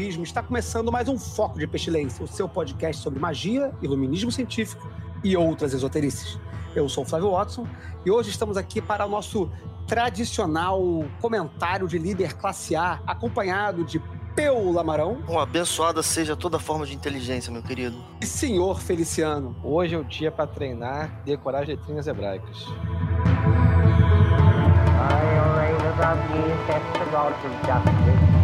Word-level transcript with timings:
Abismo! 0.00 0.24
Está 0.24 0.42
começando 0.42 0.90
mais 0.90 1.08
um 1.08 1.18
Foco 1.18 1.58
de 1.58 1.66
Pestilência, 1.66 2.24
o 2.24 2.26
seu 2.26 2.48
podcast 2.48 3.02
sobre 3.02 3.20
magia, 3.20 3.70
iluminismo 3.82 4.32
científico 4.32 4.88
e 5.22 5.36
outras 5.36 5.74
esoterices. 5.74 6.38
Eu 6.74 6.88
sou 6.88 7.04
o 7.04 7.06
Flávio 7.06 7.32
Watson 7.32 7.66
e 8.06 8.10
hoje 8.10 8.30
estamos 8.30 8.56
aqui 8.56 8.80
para 8.80 9.04
o 9.04 9.10
nosso 9.10 9.50
tradicional 9.86 10.80
comentário 11.20 11.86
de 11.86 11.98
líder 11.98 12.32
classe 12.32 12.74
A, 12.74 12.98
acompanhado 13.06 13.84
de 13.84 14.00
Peu 14.34 14.72
Lamarão 14.72 15.18
Um 15.28 15.38
abençoada 15.38 16.02
seja 16.02 16.34
toda 16.34 16.58
forma 16.58 16.86
de 16.86 16.94
inteligência, 16.94 17.52
meu 17.52 17.62
querido. 17.62 18.02
e 18.22 18.26
Senhor 18.26 18.80
Feliciano. 18.80 19.54
Hoje 19.62 19.96
é 19.96 19.98
o 19.98 20.04
dia 20.04 20.32
para 20.32 20.46
treinar 20.46 21.20
e 21.26 21.32
decorar 21.32 21.60
as 21.60 21.68
letrinhas 21.68 22.06
hebraicas. 22.06 22.56
I 25.02 25.60
above 25.92 26.18
saith 26.66 26.92
the 26.94 27.04
God 27.10 27.32
of 27.32 27.52
justice. 27.66 28.39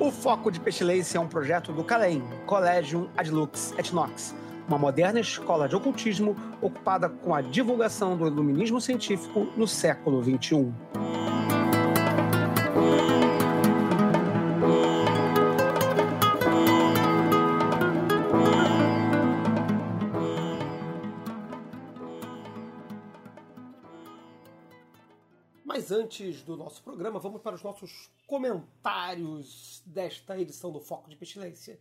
O 0.00 0.10
Foco 0.10 0.50
de 0.50 0.58
Pestilência 0.58 1.18
é 1.18 1.20
um 1.20 1.28
projeto 1.28 1.72
do 1.72 1.84
CALEM, 1.84 2.22
Collegium 2.46 3.08
Ad 3.16 3.30
Lux 3.30 3.74
uma 4.66 4.76
moderna 4.76 5.20
escola 5.20 5.68
de 5.68 5.74
ocultismo 5.74 6.36
ocupada 6.60 7.08
com 7.08 7.34
a 7.34 7.40
divulgação 7.40 8.16
do 8.16 8.26
iluminismo 8.26 8.80
científico 8.80 9.48
no 9.56 9.66
século. 9.66 10.22
XXI. 10.22 11.27
Mas 25.78 25.92
antes 25.92 26.42
do 26.42 26.56
nosso 26.56 26.82
programa, 26.82 27.20
vamos 27.20 27.40
para 27.40 27.54
os 27.54 27.62
nossos 27.62 28.10
comentários 28.26 29.80
desta 29.86 30.36
edição 30.36 30.72
do 30.72 30.80
Foco 30.80 31.08
de 31.08 31.14
Pestilência. 31.14 31.78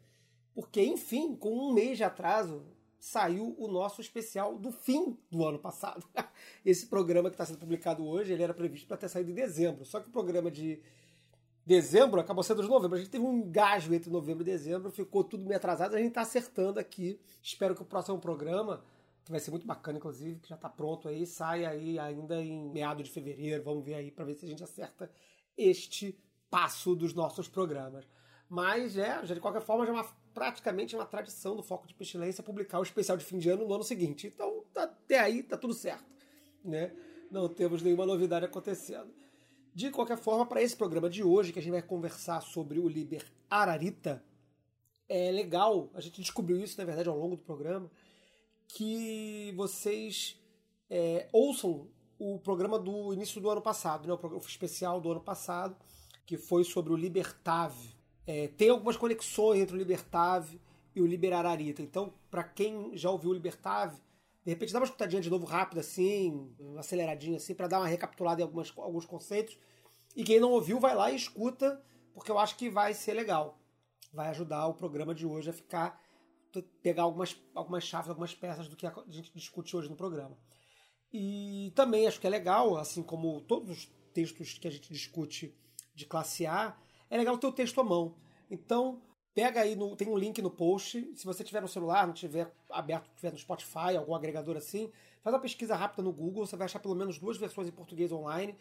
Porque, 0.54 0.84
enfim, 0.84 1.36
com 1.36 1.52
um 1.52 1.74
mês 1.74 1.98
de 1.98 2.04
atraso, 2.04 2.64
saiu 3.00 3.56
o 3.58 3.68
nosso 3.68 4.00
especial 4.00 4.56
do 4.56 4.72
fim 4.72 5.18
do 5.32 5.44
ano 5.44 5.58
passado. 5.58 6.08
Esse 6.64 6.86
programa 6.86 7.32
que 7.32 7.34
está 7.34 7.44
sendo 7.44 7.58
publicado 7.58 8.06
hoje, 8.06 8.32
ele 8.32 8.44
era 8.44 8.54
previsto 8.54 8.88
para 8.88 8.98
ter 8.98 9.10
saído 9.10 9.32
em 9.32 9.34
dezembro. 9.34 9.84
Só 9.84 10.00
que 10.00 10.10
o 10.10 10.12
programa 10.12 10.52
de 10.52 10.80
dezembro 11.66 12.20
acabou 12.20 12.44
sendo 12.44 12.62
de 12.62 12.70
novembro. 12.70 12.98
A 12.98 13.00
gente 13.00 13.10
teve 13.10 13.26
um 13.26 13.34
engajo 13.34 13.92
entre 13.96 14.12
novembro 14.12 14.44
e 14.44 14.46
dezembro, 14.46 14.92
ficou 14.92 15.24
tudo 15.24 15.44
meio 15.44 15.58
atrasado. 15.58 15.96
A 15.96 15.98
gente 15.98 16.10
está 16.10 16.22
acertando 16.22 16.80
aqui. 16.80 17.20
Espero 17.42 17.74
que 17.74 17.82
o 17.82 17.86
próximo 17.86 18.20
programa 18.20 18.84
que 19.28 19.32
vai 19.32 19.40
ser 19.40 19.52
muito 19.52 19.68
bacana, 19.68 19.98
inclusive, 19.98 20.40
que 20.40 20.50
já 20.50 20.56
está 20.56 20.70
pronto 20.70 21.08
aí, 21.08 21.26
sai 21.26 21.66
aí 21.66 22.00
ainda 22.00 22.42
em 22.42 22.70
meado 22.70 23.04
de 23.04 23.10
fevereiro. 23.12 23.64
Vamos 23.64 23.86
ver 23.86 23.94
aí 23.96 24.12
para 24.12 24.26
ver 24.26 24.36
se 24.36 24.46
a 24.46 24.48
gente 24.50 24.64
acerta 24.64 25.10
este 25.58 26.18
passo 26.50 26.96
dos 26.96 27.14
nossos 27.14 27.48
programas. 27.48 28.08
Mas 28.50 28.98
é, 28.98 29.22
de 29.22 29.40
qualquer 29.40 29.62
forma, 29.62 29.86
já 29.86 29.92
é 29.92 29.96
uma, 29.96 30.06
praticamente 30.34 30.96
uma 30.96 31.06
tradição 31.06 31.56
do 31.56 31.64
Foco 31.64 31.88
de 31.88 31.94
Pestilência 31.94 32.44
publicar 32.44 32.80
o 32.80 32.84
especial 32.84 33.18
de 33.18 33.26
fim 33.26 33.38
de 33.38 33.50
ano 33.50 33.68
no 33.68 33.74
ano 33.74 33.84
seguinte. 33.84 34.28
Então, 34.28 34.64
tá- 34.74 34.84
até 34.84 35.20
aí 35.20 35.44
tá 35.44 35.58
tudo 35.58 35.74
certo, 35.74 36.06
né? 36.64 36.94
Não 37.30 37.50
temos 37.50 37.82
nenhuma 37.82 38.06
novidade 38.06 38.46
acontecendo. 38.46 39.14
De 39.74 39.92
qualquer 39.92 40.18
forma, 40.18 40.46
para 40.46 40.62
esse 40.62 40.76
programa 40.76 41.10
de 41.10 41.24
hoje, 41.24 41.52
que 41.52 41.60
a 41.60 41.62
gente 41.62 41.72
vai 41.72 41.82
conversar 41.82 42.42
sobre 42.42 42.80
o 42.80 42.88
Liber 42.88 43.26
Ararita, 43.50 44.24
é 45.10 45.32
legal, 45.32 45.90
a 45.94 46.02
gente 46.02 46.22
descobriu 46.22 46.58
isso, 46.58 46.78
na 46.78 46.86
verdade, 46.86 47.08
ao 47.08 47.18
longo 47.18 47.36
do 47.36 47.44
programa, 47.44 47.90
que 48.68 49.54
vocês 49.56 50.40
é, 50.90 51.28
ouçam 51.32 51.88
o 52.20 52.40
programa 52.40 52.80
do 52.80 53.14
início 53.14 53.40
do 53.40 53.50
ano 53.50 53.62
passado, 53.62 54.08
né, 54.08 54.14
o 54.14 54.18
programa 54.18 54.44
especial 54.46 55.00
do 55.00 55.12
ano 55.12 55.22
passado, 55.22 55.76
que 56.26 56.38
foi 56.38 56.64
sobre 56.64 56.92
o 56.92 56.96
Libertave. 56.96 57.96
É, 58.26 58.48
tem 58.50 58.70
algumas 58.70 58.98
conexões 58.98 59.62
entre 59.62 59.76
o 59.76 59.78
Libertave 59.78 60.60
e 60.94 61.02
o 61.02 61.06
Liberararita. 61.06 61.82
Então, 61.82 62.14
para 62.30 62.44
quem 62.44 62.98
já 62.98 63.10
ouviu 63.10 63.30
o 63.30 63.34
Libertave, 63.34 64.02
de 64.44 64.52
repente 64.52 64.74
dá 64.74 64.80
uma 64.80 64.86
escutadinha 64.86 65.22
de 65.22 65.30
novo 65.30 65.46
rápido 65.46 65.80
assim, 65.80 66.54
aceleradinho 66.78 67.38
assim, 67.38 67.54
para 67.54 67.68
dar 67.68 67.80
uma 67.80 67.88
recapitulada 67.88 68.42
em 68.42 68.44
algumas, 68.44 68.74
alguns 68.78 69.06
conceitos. 69.06 69.58
E 70.16 70.24
quem 70.24 70.40
não 70.40 70.52
ouviu, 70.52 70.80
vai 70.80 70.96
lá 70.96 71.12
e 71.12 71.16
escuta, 71.16 71.82
porque 72.14 72.32
eu 72.32 72.40
acho 72.40 72.58
que 72.58 72.70
vai 72.70 72.94
ser 72.94 73.14
legal. 73.14 73.60
Vai 74.12 74.30
ajudar 74.30 74.68
o 74.68 74.74
programa 74.74 75.14
de 75.14 75.26
hoje 75.26 75.50
a 75.50 75.54
ficar 75.54 76.02
pegar 76.82 77.04
algumas, 77.04 77.36
algumas 77.54 77.84
chaves, 77.84 78.10
algumas 78.10 78.34
peças 78.34 78.68
do 78.68 78.76
que 78.76 78.86
a 78.88 78.94
gente 79.10 79.32
discute 79.34 79.76
hoje 79.76 79.90
no 79.90 79.96
programa. 79.96 80.38
E 81.12 81.72
também 81.76 82.08
acho 82.08 82.20
que 82.20 82.28
é 82.28 82.30
legal, 82.30 82.78
assim 82.78 83.02
como 83.02 83.42
todos 83.42 83.70
os 83.70 83.86
textos 84.14 84.58
que 84.58 84.68
a 84.68 84.72
gente 84.72 84.92
discute 84.92 85.56
de 85.96 86.06
classe 86.06 86.46
A, 86.46 86.78
é 87.10 87.18
legal 87.18 87.38
ter 87.38 87.48
o 87.48 87.52
texto 87.52 87.80
à 87.80 87.84
mão. 87.84 88.16
Então, 88.50 89.02
pega 89.34 89.62
aí, 89.62 89.76
no, 89.76 89.96
tem 89.96 90.08
um 90.08 90.18
link 90.18 90.42
no 90.42 90.50
post. 90.52 91.12
Se 91.16 91.26
você 91.26 91.44
tiver 91.44 91.62
no 91.62 91.68
celular, 91.68 92.06
não 92.06 92.14
tiver 92.14 92.54
aberto, 92.70 93.10
tiver 93.16 93.32
no 93.32 93.38
Spotify, 93.38 93.96
algum 93.98 94.16
agregador 94.16 94.58
assim, 94.58 94.92
faz 95.22 95.34
uma 95.34 95.42
pesquisa 95.42 95.76
rápida 95.76 96.04
no 96.04 96.12
Google, 96.12 96.46
você 96.46 96.56
vai 96.58 96.66
achar 96.66 96.80
pelo 96.80 96.96
menos 96.96 97.18
duas 97.18 97.38
versões 97.38 97.68
em 97.68 97.72
português 97.72 98.12
online. 98.12 98.56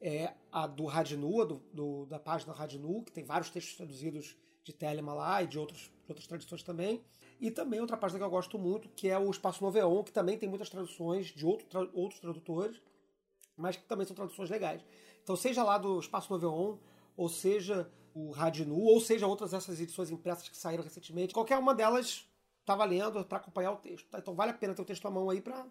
É 0.00 0.34
a 0.52 0.66
do 0.66 0.84
Radinu, 0.84 1.40
a 1.40 1.44
do, 1.46 1.62
do- 1.72 2.06
da 2.06 2.18
página 2.18 2.52
Radinu, 2.52 3.02
que 3.02 3.12
tem 3.12 3.24
vários 3.24 3.48
textos 3.48 3.76
traduzidos 3.76 4.36
de 4.62 4.72
Telema 4.72 5.14
lá 5.14 5.42
e 5.42 5.46
de, 5.46 5.58
outros, 5.58 5.90
de 6.04 6.10
outras 6.10 6.26
traduções 6.26 6.62
também. 6.62 7.02
E 7.38 7.50
também 7.50 7.80
outra 7.80 7.96
página 7.96 8.18
que 8.18 8.24
eu 8.24 8.30
gosto 8.30 8.58
muito, 8.58 8.88
que 8.88 9.08
é 9.08 9.18
o 9.18 9.30
Espaço 9.30 9.62
Noveon, 9.62 10.02
que 10.02 10.12
também 10.12 10.38
tem 10.38 10.48
muitas 10.48 10.70
traduções 10.70 11.26
de 11.26 11.44
outro, 11.44 11.66
tra- 11.66 11.88
outros 11.92 12.20
tradutores, 12.20 12.80
mas 13.56 13.76
que 13.76 13.84
também 13.84 14.06
são 14.06 14.16
traduções 14.16 14.48
legais. 14.48 14.82
Então, 15.22 15.36
seja 15.36 15.62
lá 15.62 15.76
do 15.76 15.98
Espaço 15.98 16.32
Noveon, 16.32 16.76
ou 17.16 17.28
seja 17.28 17.90
o 18.14 18.30
Radinu, 18.30 18.80
ou 18.80 19.00
seja 19.00 19.26
outras 19.26 19.50
dessas 19.50 19.78
edições 19.80 20.10
impressas 20.10 20.48
que 20.48 20.56
saíram 20.56 20.82
recentemente, 20.82 21.34
qualquer 21.34 21.58
uma 21.58 21.74
delas 21.74 22.26
está 22.60 22.74
valendo 22.74 23.24
para 23.24 23.38
acompanhar 23.38 23.72
o 23.72 23.76
texto. 23.76 24.08
tá? 24.08 24.18
Então, 24.18 24.34
vale 24.34 24.52
a 24.52 24.54
pena 24.54 24.74
ter 24.74 24.82
o 24.82 24.84
texto 24.84 25.06
à 25.06 25.10
mão 25.10 25.28
aí 25.28 25.40
para 25.40 25.66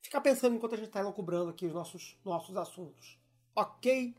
ficar 0.00 0.20
pensando 0.20 0.54
enquanto 0.54 0.74
a 0.74 0.76
gente 0.76 0.86
está 0.86 1.04
cobrando 1.12 1.50
aqui 1.50 1.66
os 1.66 1.72
nossos, 1.72 2.16
nossos 2.24 2.56
assuntos. 2.56 3.18
Ok? 3.54 4.14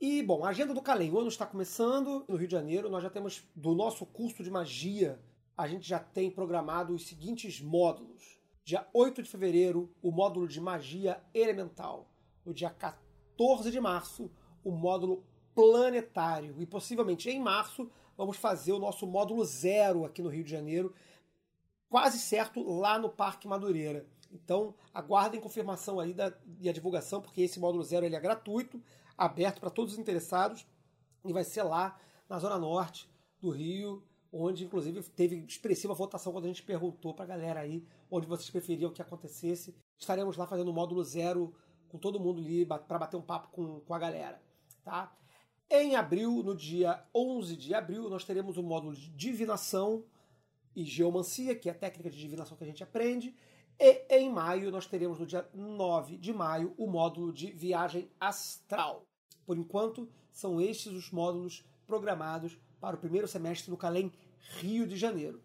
E, 0.00 0.22
bom, 0.22 0.44
a 0.44 0.50
agenda 0.50 0.74
do 0.74 0.82
Calem. 0.82 1.10
O 1.10 1.18
ano 1.18 1.28
está 1.28 1.46
começando 1.46 2.24
no 2.28 2.36
Rio 2.36 2.46
de 2.46 2.52
Janeiro. 2.52 2.88
Nós 2.90 3.02
já 3.02 3.10
temos, 3.10 3.42
do 3.54 3.74
nosso 3.74 4.04
curso 4.04 4.42
de 4.42 4.50
magia, 4.50 5.20
a 5.58 5.66
gente 5.66 5.88
já 5.88 5.98
tem 5.98 6.30
programado 6.30 6.94
os 6.94 7.08
seguintes 7.08 7.60
módulos. 7.60 8.38
Dia 8.64 8.86
8 8.94 9.24
de 9.24 9.28
fevereiro, 9.28 9.92
o 10.00 10.12
módulo 10.12 10.46
de 10.46 10.60
magia 10.60 11.20
elemental. 11.34 12.08
No 12.44 12.54
dia 12.54 12.70
14 12.70 13.68
de 13.72 13.80
março, 13.80 14.30
o 14.62 14.70
módulo 14.70 15.24
planetário. 15.56 16.54
E 16.62 16.66
possivelmente 16.66 17.28
em 17.28 17.40
março, 17.40 17.90
vamos 18.16 18.36
fazer 18.36 18.72
o 18.72 18.78
nosso 18.78 19.04
módulo 19.04 19.44
zero 19.44 20.04
aqui 20.04 20.22
no 20.22 20.28
Rio 20.28 20.44
de 20.44 20.50
Janeiro, 20.52 20.94
quase 21.88 22.20
certo 22.20 22.62
lá 22.62 22.96
no 22.96 23.10
Parque 23.10 23.48
Madureira. 23.48 24.06
Então, 24.30 24.76
aguardem 24.94 25.40
confirmação 25.40 25.98
aí 25.98 26.14
da, 26.14 26.32
e 26.60 26.68
a 26.68 26.72
divulgação, 26.72 27.20
porque 27.20 27.40
esse 27.40 27.58
módulo 27.58 27.82
zero 27.82 28.06
ele 28.06 28.14
é 28.14 28.20
gratuito, 28.20 28.80
aberto 29.16 29.58
para 29.58 29.70
todos 29.70 29.94
os 29.94 29.98
interessados, 29.98 30.64
e 31.24 31.32
vai 31.32 31.42
ser 31.42 31.64
lá 31.64 31.98
na 32.28 32.38
Zona 32.38 32.58
Norte 32.58 33.10
do 33.40 33.50
Rio, 33.50 34.04
onde 34.32 34.64
inclusive 34.64 35.02
teve 35.10 35.36
expressiva 35.36 35.94
votação 35.94 36.32
quando 36.32 36.44
a 36.44 36.48
gente 36.48 36.62
perguntou 36.62 37.14
para 37.14 37.24
a 37.24 37.28
galera 37.28 37.60
aí 37.60 37.84
onde 38.10 38.26
vocês 38.26 38.50
preferiam 38.50 38.92
que 38.92 39.02
acontecesse. 39.02 39.74
Estaremos 39.98 40.36
lá 40.36 40.46
fazendo 40.46 40.68
o 40.68 40.74
módulo 40.74 41.02
zero 41.02 41.54
com 41.88 41.98
todo 41.98 42.20
mundo 42.20 42.40
ali 42.40 42.66
para 42.66 42.98
bater 42.98 43.16
um 43.16 43.22
papo 43.22 43.48
com, 43.48 43.80
com 43.80 43.94
a 43.94 43.98
galera. 43.98 44.40
Tá? 44.84 45.14
Em 45.70 45.96
abril, 45.96 46.42
no 46.42 46.54
dia 46.54 47.02
11 47.14 47.56
de 47.56 47.74
abril, 47.74 48.08
nós 48.08 48.24
teremos 48.24 48.56
o 48.56 48.62
módulo 48.62 48.94
de 48.94 49.10
divinação 49.10 50.04
e 50.74 50.84
geomancia, 50.84 51.54
que 51.54 51.68
é 51.68 51.72
a 51.72 51.74
técnica 51.74 52.10
de 52.10 52.18
divinação 52.18 52.56
que 52.56 52.64
a 52.64 52.66
gente 52.66 52.82
aprende. 52.82 53.34
E 53.78 54.06
em 54.10 54.30
maio 54.30 54.70
nós 54.70 54.86
teremos 54.86 55.18
no 55.18 55.26
dia 55.26 55.48
9 55.54 56.16
de 56.16 56.32
maio 56.32 56.74
o 56.76 56.86
módulo 56.86 57.32
de 57.32 57.52
viagem 57.52 58.10
astral. 58.18 59.06
Por 59.44 59.56
enquanto, 59.56 60.08
são 60.32 60.60
estes 60.60 60.92
os 60.92 61.10
módulos 61.10 61.64
programados 61.86 62.58
para 62.80 62.96
o 62.96 62.98
primeiro 62.98 63.28
semestre 63.28 63.70
no 63.70 63.76
Calem 63.76 64.12
Rio 64.60 64.86
de 64.86 64.96
Janeiro. 64.96 65.42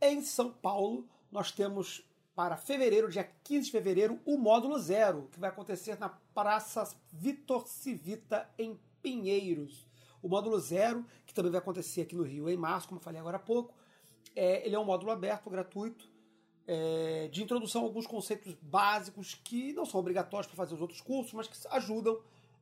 Em 0.00 0.22
São 0.22 0.50
Paulo, 0.50 1.06
nós 1.30 1.52
temos 1.52 2.04
para 2.34 2.56
fevereiro, 2.56 3.10
dia 3.10 3.30
15 3.44 3.66
de 3.66 3.72
fevereiro, 3.72 4.18
o 4.24 4.38
módulo 4.38 4.78
zero, 4.78 5.28
que 5.30 5.38
vai 5.38 5.50
acontecer 5.50 5.98
na 5.98 6.08
Praça 6.08 6.88
Vitor 7.12 7.66
Civita, 7.66 8.48
em 8.58 8.78
Pinheiros. 9.02 9.86
O 10.22 10.28
módulo 10.28 10.58
zero, 10.58 11.04
que 11.26 11.34
também 11.34 11.50
vai 11.50 11.60
acontecer 11.60 12.02
aqui 12.02 12.14
no 12.14 12.22
Rio 12.22 12.48
em 12.48 12.56
março, 12.56 12.88
como 12.88 12.98
eu 12.98 13.04
falei 13.04 13.20
agora 13.20 13.36
há 13.36 13.40
pouco, 13.40 13.74
é, 14.34 14.64
ele 14.64 14.74
é 14.74 14.78
um 14.78 14.84
módulo 14.84 15.10
aberto, 15.10 15.50
gratuito, 15.50 16.08
é, 16.66 17.28
de 17.28 17.42
introdução 17.42 17.82
a 17.82 17.84
alguns 17.84 18.06
conceitos 18.06 18.54
básicos 18.62 19.34
que 19.34 19.72
não 19.72 19.84
são 19.84 19.98
obrigatórios 19.98 20.46
para 20.46 20.56
fazer 20.56 20.74
os 20.74 20.80
outros 20.80 21.00
cursos, 21.00 21.32
mas 21.32 21.48
que 21.48 21.56
ajudam 21.68 22.20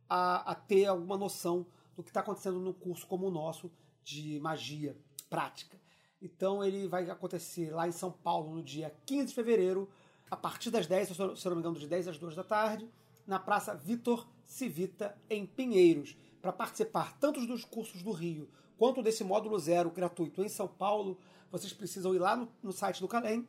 a, 0.09 0.51
a 0.51 0.55
ter 0.55 0.87
alguma 0.87 1.17
noção 1.17 1.67
do 1.95 2.03
que 2.03 2.11
está 2.11 2.21
acontecendo 2.21 2.59
no 2.59 2.73
curso 2.73 3.07
como 3.07 3.27
o 3.27 3.31
nosso 3.31 3.71
de 4.09 4.41
magia 4.41 4.97
prática. 5.29 5.79
Então 6.21 6.65
ele 6.65 6.89
vai 6.89 7.09
acontecer 7.11 7.71
lá 7.71 7.87
em 7.87 7.93
São 7.93 8.11
Paulo 8.11 8.55
no 8.55 8.63
dia 8.63 8.95
15 9.05 9.27
de 9.27 9.35
fevereiro, 9.35 9.89
a 10.31 10.37
partir 10.37 10.71
das 10.71 10.87
10, 10.87 11.09
se 11.09 11.19
não 11.47 11.55
me 11.55 11.61
engano, 11.61 11.79
de 11.79 11.87
10 11.87 12.09
às 12.09 12.19
2 12.19 12.35
da 12.35 12.43
tarde, 12.43 12.89
na 13.27 13.39
Praça 13.39 13.75
Vitor 13.75 14.27
Civita, 14.45 15.17
em 15.29 15.47
Pinheiros. 15.47 16.17
Para 16.41 16.53
participar 16.53 17.19
tanto 17.19 17.45
dos 17.47 17.65
cursos 17.65 18.03
do 18.03 18.13
Rio 18.13 18.49
quanto 18.79 19.03
desse 19.03 19.23
módulo 19.25 19.59
zero 19.59 19.91
gratuito 19.91 20.43
em 20.43 20.49
São 20.49 20.69
Paulo, 20.69 21.19
vocês 21.51 21.73
precisam 21.73 22.15
ir 22.15 22.19
lá 22.19 22.37
no, 22.37 22.49
no 22.63 22.73
site 22.73 23.01
do 23.01 23.09
Calem, 23.09 23.47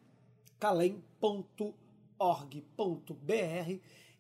calem.org.br 0.60 1.74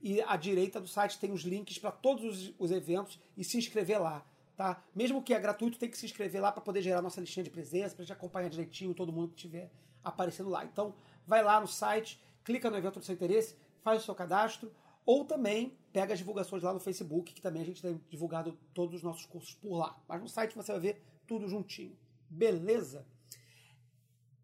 e 0.01 0.21
à 0.21 0.37
direita 0.37 0.79
do 0.79 0.87
site 0.87 1.19
tem 1.19 1.31
os 1.31 1.41
links 1.41 1.77
para 1.77 1.91
todos 1.91 2.23
os, 2.23 2.53
os 2.57 2.71
eventos 2.71 3.19
e 3.35 3.43
se 3.43 3.57
inscrever 3.57 4.01
lá 4.01 4.25
tá? 4.59 4.83
Mesmo 4.93 5.23
que 5.23 5.33
é 5.33 5.39
gratuito, 5.39 5.79
tem 5.79 5.89
que 5.89 5.97
se 5.97 6.05
inscrever 6.05 6.41
lá 6.41 6.51
para 6.51 6.59
poder 6.61 6.81
gerar 6.81 7.01
nossa 7.01 7.21
listinha 7.21 7.45
de 7.45 7.49
presença, 7.49 7.95
para 7.95 8.03
gente 8.03 8.11
acompanhar 8.11 8.49
direitinho 8.49 8.93
todo 8.93 9.09
mundo 9.09 9.29
que 9.29 9.35
estiver 9.35 9.71
aparecendo 10.03 10.49
lá. 10.49 10.65
Então, 10.65 10.93
vai 11.25 11.41
lá 11.41 11.61
no 11.61 11.67
site, 11.67 12.21
clica 12.43 12.69
no 12.69 12.75
evento 12.75 12.99
do 12.99 13.05
seu 13.05 13.15
interesse, 13.15 13.55
faz 13.81 14.01
o 14.01 14.05
seu 14.05 14.13
cadastro, 14.13 14.69
ou 15.05 15.23
também 15.23 15.77
pega 15.93 16.11
as 16.11 16.19
divulgações 16.19 16.61
lá 16.61 16.73
no 16.73 16.79
Facebook, 16.81 17.33
que 17.33 17.39
também 17.39 17.61
a 17.61 17.65
gente 17.65 17.81
tem 17.81 18.01
divulgado 18.09 18.59
todos 18.73 18.95
os 18.95 19.01
nossos 19.01 19.25
cursos 19.25 19.53
por 19.53 19.77
lá. 19.77 19.97
Mas 20.05 20.21
no 20.21 20.27
site 20.27 20.53
você 20.53 20.73
vai 20.73 20.81
ver 20.81 21.01
tudo 21.25 21.47
juntinho. 21.47 21.97
Beleza? 22.29 23.07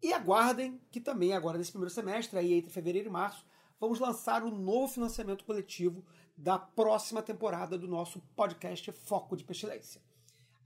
E 0.02 0.14
aguardem 0.14 0.80
que 0.90 0.98
também 0.98 1.34
agora 1.34 1.58
nesse 1.58 1.72
primeiro 1.72 1.92
semestre, 1.92 2.38
aí 2.38 2.54
entre 2.54 2.70
fevereiro 2.70 3.08
e 3.08 3.12
março, 3.12 3.44
vamos 3.78 4.00
lançar 4.00 4.42
o 4.42 4.50
novo 4.50 4.88
financiamento 4.88 5.44
coletivo 5.44 6.02
da 6.34 6.58
próxima 6.58 7.20
temporada 7.20 7.76
do 7.76 7.86
nosso 7.86 8.18
podcast 8.34 8.90
Foco 8.92 9.36
de 9.36 9.44
Pestilência. 9.44 10.05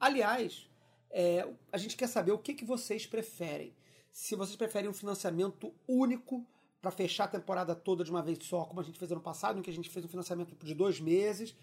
Aliás, 0.01 0.67
é, 1.11 1.47
a 1.71 1.77
gente 1.77 1.95
quer 1.95 2.07
saber 2.07 2.33
o 2.33 2.39
que, 2.39 2.55
que 2.55 2.65
vocês 2.65 3.07
preferem. 3.07 3.77
Se 4.11 4.35
vocês 4.35 4.57
preferem 4.57 4.89
um 4.89 4.95
financiamento 4.95 5.75
único 5.87 6.47
para 6.81 6.91
fechar 6.91 7.25
a 7.25 7.29
temporada 7.29 7.75
toda 7.75 8.03
de 8.03 8.11
uma 8.11 8.23
vez 8.23 8.39
só, 8.43 8.65
como 8.65 8.81
a 8.81 8.83
gente 8.83 8.99
fez 8.99 9.13
ano 9.13 9.21
passado, 9.21 9.59
em 9.59 9.63
que 9.63 9.69
a 9.69 9.73
gente 9.73 9.91
fez 9.91 10.03
um 10.03 10.09
financiamento 10.09 10.57
de 10.65 10.75
dois 10.75 10.99
meses 10.99 11.55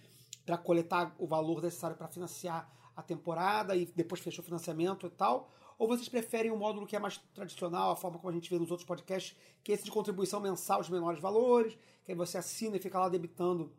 para 0.45 0.56
coletar 0.56 1.16
o 1.18 1.25
valor 1.25 1.63
necessário 1.63 1.98
para 1.98 2.07
financiar 2.07 2.72
a 2.95 3.01
temporada 3.01 3.75
e 3.75 3.88
depois 3.88 4.22
fechou 4.22 4.44
o 4.44 4.45
financiamento 4.45 5.07
e 5.07 5.10
tal. 5.10 5.50
Ou 5.80 5.88
vocês 5.88 6.07
preferem 6.07 6.51
um 6.51 6.57
módulo 6.57 6.86
que 6.86 6.95
é 6.95 7.00
mais 7.00 7.18
tradicional, 7.33 7.92
a 7.92 7.95
forma 7.95 8.19
como 8.19 8.30
a 8.30 8.33
gente 8.33 8.50
vê 8.50 8.60
nos 8.60 8.69
outros 8.69 8.88
podcasts, 8.88 9.36
que 9.63 9.72
é 9.72 9.75
esse 9.75 9.83
de 9.83 9.92
contribuição 9.92 10.40
mensal 10.40 10.81
de 10.81 10.92
menores 10.92 11.19
valores, 11.19 11.75
que 12.04 12.12
aí 12.12 12.18
você 12.18 12.38
assina 12.38 12.78
e 12.78 12.80
fica 12.80 13.00
lá 13.00 13.10
debitando 13.10 13.72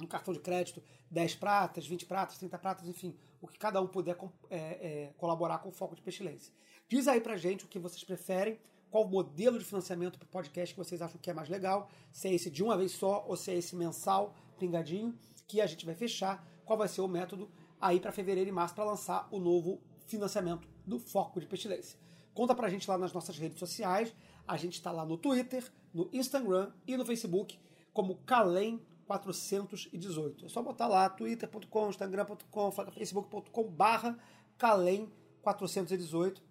um 0.00 0.06
cartão 0.06 0.32
de 0.32 0.40
crédito 0.40 0.82
10 1.10 1.36
pratas, 1.36 1.86
20 1.86 2.06
pratas, 2.06 2.38
30 2.38 2.58
pratas, 2.58 2.88
enfim, 2.88 3.16
o 3.40 3.46
que 3.46 3.58
cada 3.58 3.80
um 3.80 3.86
puder 3.86 4.16
é, 4.50 4.56
é, 4.58 5.14
colaborar 5.16 5.58
com 5.58 5.68
o 5.68 5.72
foco 5.72 5.94
de 5.94 6.02
pestilência. 6.02 6.52
Diz 6.88 7.08
aí 7.08 7.20
pra 7.20 7.36
gente 7.36 7.64
o 7.64 7.68
que 7.68 7.78
vocês 7.78 8.02
preferem, 8.04 8.58
qual 8.90 9.06
modelo 9.06 9.58
de 9.58 9.64
financiamento 9.64 10.18
para 10.18 10.28
podcast 10.28 10.74
que 10.74 10.78
vocês 10.78 11.02
acham 11.02 11.18
que 11.20 11.30
é 11.30 11.34
mais 11.34 11.48
legal, 11.48 11.88
se 12.12 12.28
é 12.28 12.34
esse 12.34 12.50
de 12.50 12.62
uma 12.62 12.76
vez 12.76 12.92
só 12.92 13.24
ou 13.26 13.36
se 13.36 13.50
é 13.50 13.54
esse 13.56 13.74
mensal, 13.74 14.34
pingadinho, 14.58 15.16
que 15.46 15.60
a 15.60 15.66
gente 15.66 15.84
vai 15.84 15.94
fechar, 15.94 16.46
qual 16.64 16.78
vai 16.78 16.88
ser 16.88 17.00
o 17.00 17.08
método 17.08 17.50
aí 17.80 18.00
para 18.00 18.12
fevereiro 18.12 18.48
e 18.48 18.52
março 18.52 18.74
para 18.74 18.84
lançar 18.84 19.28
o 19.30 19.38
novo 19.38 19.80
financiamento 20.06 20.68
do 20.86 20.98
Foco 20.98 21.40
de 21.40 21.46
Pestilência. 21.46 21.98
Conta 22.32 22.54
pra 22.54 22.68
gente 22.68 22.88
lá 22.88 22.98
nas 22.98 23.12
nossas 23.12 23.38
redes 23.38 23.58
sociais, 23.58 24.14
a 24.46 24.56
gente 24.56 24.74
está 24.74 24.92
lá 24.92 25.04
no 25.04 25.16
Twitter, 25.16 25.64
no 25.92 26.08
Instagram 26.12 26.70
e 26.86 26.96
no 26.96 27.04
Facebook 27.04 27.58
como 27.92 28.16
Calem 28.26 28.78
418. 29.06 30.46
É 30.46 30.48
só 30.48 30.62
botar 30.62 30.86
lá 30.86 31.08
twitter.com, 31.08 31.88
instagram.com, 31.88 32.70
facebook.com 32.70 33.64
barra 33.64 34.18
Calem 34.58 35.10
418. 35.42 36.42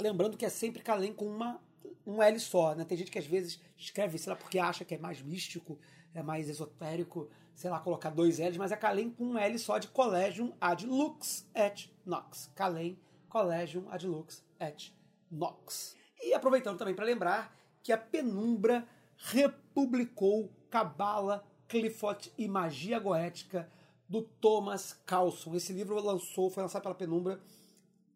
Lembrando 0.00 0.36
que 0.36 0.44
é 0.44 0.48
sempre 0.48 0.82
Calem 0.82 1.12
com 1.12 1.26
uma, 1.26 1.60
um 2.06 2.22
L 2.22 2.38
só, 2.40 2.74
né? 2.74 2.84
Tem 2.84 2.98
gente 2.98 3.10
que 3.10 3.18
às 3.18 3.26
vezes 3.26 3.60
escreve, 3.76 4.18
sei 4.18 4.30
lá, 4.32 4.36
porque 4.36 4.58
acha 4.58 4.84
que 4.84 4.94
é 4.94 4.98
mais 4.98 5.22
místico, 5.22 5.78
é 6.12 6.22
mais 6.22 6.48
esotérico, 6.48 7.28
sei 7.54 7.70
lá, 7.70 7.78
colocar 7.78 8.10
dois 8.10 8.38
L's, 8.38 8.56
mas 8.56 8.72
é 8.72 8.76
Calem 8.76 9.10
com 9.10 9.24
um 9.24 9.38
L 9.38 9.58
só 9.58 9.78
de 9.78 9.88
Collegium 9.88 10.52
ad 10.60 10.84
lux 10.86 11.48
et 11.54 11.90
nox. 12.04 12.50
Calem, 12.56 12.98
Collegium 13.28 13.88
ad 13.88 14.06
lux 14.06 14.42
et 14.58 14.92
nox. 15.30 15.96
E 16.20 16.34
aproveitando 16.34 16.78
também 16.78 16.94
para 16.94 17.04
lembrar 17.04 17.56
que 17.82 17.92
a 17.92 17.98
Penumbra 17.98 18.86
republicou 19.16 20.50
Cabala 20.70 21.44
Clifford 21.70 22.32
e 22.36 22.48
Magia 22.48 22.98
Goética, 22.98 23.70
do 24.08 24.22
Thomas 24.22 24.92
Carlson. 25.06 25.54
Esse 25.54 25.72
livro 25.72 25.94
lançou, 26.02 26.50
foi 26.50 26.64
lançado 26.64 26.82
pela 26.82 26.94
Penumbra 26.96 27.40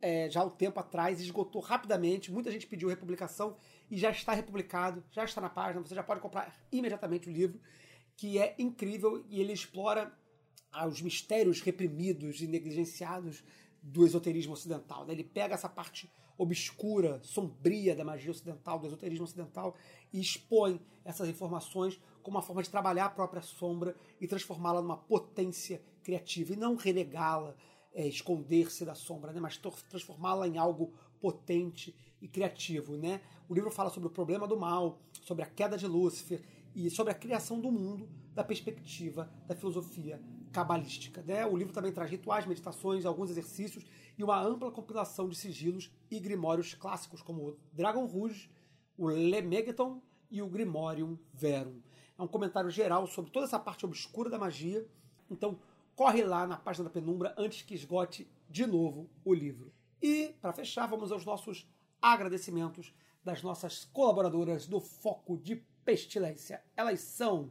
é, 0.02 0.28
já 0.28 0.40
há 0.42 0.44
um 0.44 0.50
tempo 0.50 0.78
atrás, 0.80 1.20
esgotou 1.20 1.62
rapidamente, 1.62 2.32
muita 2.32 2.50
gente 2.50 2.66
pediu 2.66 2.88
republicação 2.88 3.56
e 3.88 3.96
já 3.96 4.10
está 4.10 4.34
republicado, 4.34 5.02
já 5.12 5.24
está 5.24 5.40
na 5.40 5.48
página, 5.48 5.80
você 5.80 5.94
já 5.94 6.02
pode 6.02 6.20
comprar 6.20 6.54
imediatamente 6.70 7.28
o 7.28 7.32
livro, 7.32 7.58
que 8.16 8.38
é 8.38 8.54
incrível 8.58 9.24
e 9.30 9.40
ele 9.40 9.52
explora 9.52 10.12
ah, 10.72 10.86
os 10.86 11.00
mistérios 11.00 11.60
reprimidos 11.60 12.42
e 12.42 12.48
negligenciados 12.48 13.44
do 13.80 14.04
esoterismo 14.04 14.52
ocidental. 14.52 15.06
Né? 15.06 15.14
Ele 15.14 15.24
pega 15.24 15.54
essa 15.54 15.68
parte 15.68 16.10
obscura, 16.36 17.20
sombria 17.22 17.94
da 17.94 18.04
magia 18.04 18.32
ocidental, 18.32 18.80
do 18.80 18.88
esoterismo 18.88 19.24
ocidental, 19.24 19.76
e 20.12 20.20
expõe 20.20 20.80
essas 21.04 21.28
informações 21.28 22.00
como 22.24 22.38
uma 22.38 22.42
forma 22.42 22.62
de 22.62 22.70
trabalhar 22.70 23.04
a 23.04 23.10
própria 23.10 23.42
sombra 23.42 23.94
e 24.18 24.26
transformá-la 24.26 24.80
numa 24.80 24.96
potência 24.96 25.80
criativa, 26.02 26.54
e 26.54 26.56
não 26.56 26.74
renegá-la, 26.74 27.54
é, 27.92 28.08
esconder-se 28.08 28.84
da 28.84 28.94
sombra, 28.94 29.30
né? 29.32 29.38
mas 29.38 29.60
transformá-la 29.88 30.48
em 30.48 30.56
algo 30.56 30.92
potente 31.20 31.94
e 32.20 32.26
criativo. 32.26 32.96
Né? 32.96 33.20
O 33.46 33.54
livro 33.54 33.70
fala 33.70 33.90
sobre 33.90 34.08
o 34.08 34.10
problema 34.10 34.48
do 34.48 34.56
mal, 34.56 34.98
sobre 35.22 35.44
a 35.44 35.46
queda 35.46 35.76
de 35.76 35.86
Lúcifer 35.86 36.42
e 36.74 36.88
sobre 36.90 37.12
a 37.12 37.14
criação 37.14 37.60
do 37.60 37.70
mundo 37.70 38.08
da 38.34 38.42
perspectiva 38.42 39.30
da 39.46 39.54
filosofia 39.54 40.20
cabalística. 40.50 41.22
Né? 41.22 41.44
O 41.44 41.56
livro 41.56 41.74
também 41.74 41.92
traz 41.92 42.10
rituais, 42.10 42.46
meditações, 42.46 43.04
alguns 43.04 43.30
exercícios 43.30 43.84
e 44.16 44.24
uma 44.24 44.40
ampla 44.40 44.72
compilação 44.72 45.28
de 45.28 45.36
sigilos 45.36 45.90
e 46.10 46.18
grimórios 46.18 46.72
clássicos, 46.72 47.20
como 47.20 47.48
o 47.50 47.56
Dragon 47.70 48.06
Rouge, 48.06 48.50
o 48.96 49.08
Lemegeton 49.08 50.00
e 50.30 50.40
o 50.40 50.48
Grimorium 50.48 51.18
Verum. 51.34 51.80
É 52.18 52.22
um 52.22 52.28
comentário 52.28 52.70
geral 52.70 53.06
sobre 53.06 53.30
toda 53.30 53.46
essa 53.46 53.58
parte 53.58 53.84
obscura 53.84 54.30
da 54.30 54.38
magia. 54.38 54.86
Então, 55.30 55.58
corre 55.96 56.22
lá 56.22 56.46
na 56.46 56.56
página 56.56 56.84
da 56.84 56.90
Penumbra 56.90 57.34
antes 57.36 57.62
que 57.62 57.74
esgote 57.74 58.28
de 58.48 58.66
novo 58.66 59.08
o 59.24 59.34
livro. 59.34 59.72
E, 60.00 60.34
para 60.40 60.52
fechar, 60.52 60.86
vamos 60.86 61.10
aos 61.10 61.24
nossos 61.24 61.68
agradecimentos 62.00 62.94
das 63.24 63.42
nossas 63.42 63.84
colaboradoras 63.86 64.66
do 64.66 64.80
Foco 64.80 65.38
de 65.38 65.56
Pestilência. 65.84 66.62
Elas 66.76 67.00
são 67.00 67.50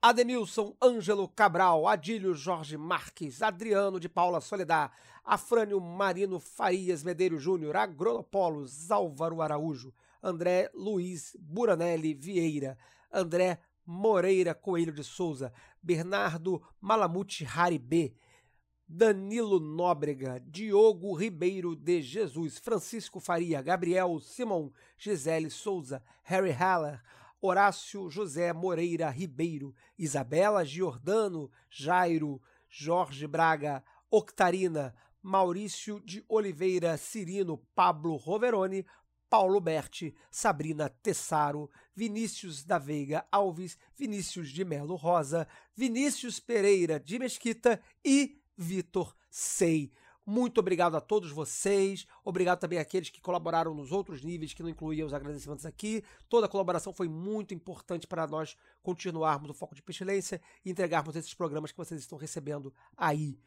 Ademilson 0.00 0.74
Ângelo 0.82 1.28
Cabral, 1.28 1.86
Adílio 1.86 2.34
Jorge 2.34 2.76
Marques, 2.76 3.40
Adriano 3.40 4.00
de 4.00 4.08
Paula 4.08 4.40
Soledad, 4.40 4.90
Afrânio 5.24 5.80
Marino 5.80 6.40
Farias 6.40 7.04
Medeiros 7.04 7.42
Júnior, 7.42 7.76
Agronopolos, 7.76 8.90
Álvaro 8.90 9.40
Araújo, 9.40 9.94
André 10.20 10.70
Luiz 10.74 11.36
Buranelli 11.38 12.14
Vieira, 12.14 12.76
André 13.12 13.60
Moreira 13.84 14.54
Coelho 14.54 14.92
de 14.92 15.02
Souza, 15.02 15.52
Bernardo 15.82 16.62
Malamute 16.80 17.44
Haribê, 17.44 18.14
Danilo 18.88 19.58
Nóbrega, 19.58 20.38
Diogo 20.40 21.14
Ribeiro 21.14 21.74
de 21.74 22.02
Jesus, 22.02 22.58
Francisco 22.58 23.20
Faria, 23.20 23.62
Gabriel 23.62 24.20
Simon, 24.20 24.70
Gisele 24.98 25.50
Souza, 25.50 26.02
Harry 26.24 26.52
Haller, 26.52 27.02
Horácio 27.40 28.08
José 28.08 28.52
Moreira 28.52 29.08
Ribeiro, 29.08 29.74
Isabela 29.98 30.64
Giordano, 30.64 31.50
Jairo, 31.70 32.40
Jorge 32.68 33.26
Braga, 33.26 33.82
Octarina, 34.10 34.94
Maurício 35.22 35.98
de 36.00 36.24
Oliveira 36.28 36.96
Cirino, 36.96 37.58
Pablo 37.74 38.16
Roveroni, 38.16 38.84
Paulo 39.32 39.58
Berti, 39.62 40.14
Sabrina 40.30 40.90
Tessaro, 40.90 41.70
Vinícius 41.96 42.62
da 42.62 42.78
Veiga 42.78 43.26
Alves, 43.32 43.78
Vinícius 43.96 44.50
de 44.50 44.62
Melo 44.62 44.94
Rosa, 44.94 45.48
Vinícius 45.74 46.38
Pereira 46.38 47.00
de 47.00 47.18
Mesquita 47.18 47.80
e 48.04 48.38
Vitor 48.58 49.16
Sei. 49.30 49.90
Muito 50.26 50.58
obrigado 50.58 50.98
a 50.98 51.00
todos 51.00 51.30
vocês. 51.30 52.06
Obrigado 52.22 52.60
também 52.60 52.78
àqueles 52.78 53.08
que 53.08 53.22
colaboraram 53.22 53.72
nos 53.72 53.90
outros 53.90 54.22
níveis, 54.22 54.52
que 54.52 54.62
não 54.62 54.68
incluíam 54.68 55.06
os 55.06 55.14
agradecimentos 55.14 55.64
aqui. 55.64 56.04
Toda 56.28 56.44
a 56.44 56.48
colaboração 56.48 56.92
foi 56.92 57.08
muito 57.08 57.54
importante 57.54 58.06
para 58.06 58.26
nós 58.26 58.54
continuarmos 58.82 59.48
o 59.48 59.54
foco 59.54 59.74
de 59.74 59.80
pestilência 59.80 60.42
e 60.62 60.70
entregarmos 60.70 61.16
esses 61.16 61.32
programas 61.32 61.72
que 61.72 61.78
vocês 61.78 61.98
estão 61.98 62.18
recebendo 62.18 62.70
aí. 62.94 63.40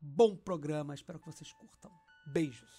Bom 0.00 0.36
programa, 0.36 0.94
espero 0.94 1.18
que 1.18 1.26
vocês 1.26 1.52
curtam. 1.52 1.90
Beijos. 2.28 2.70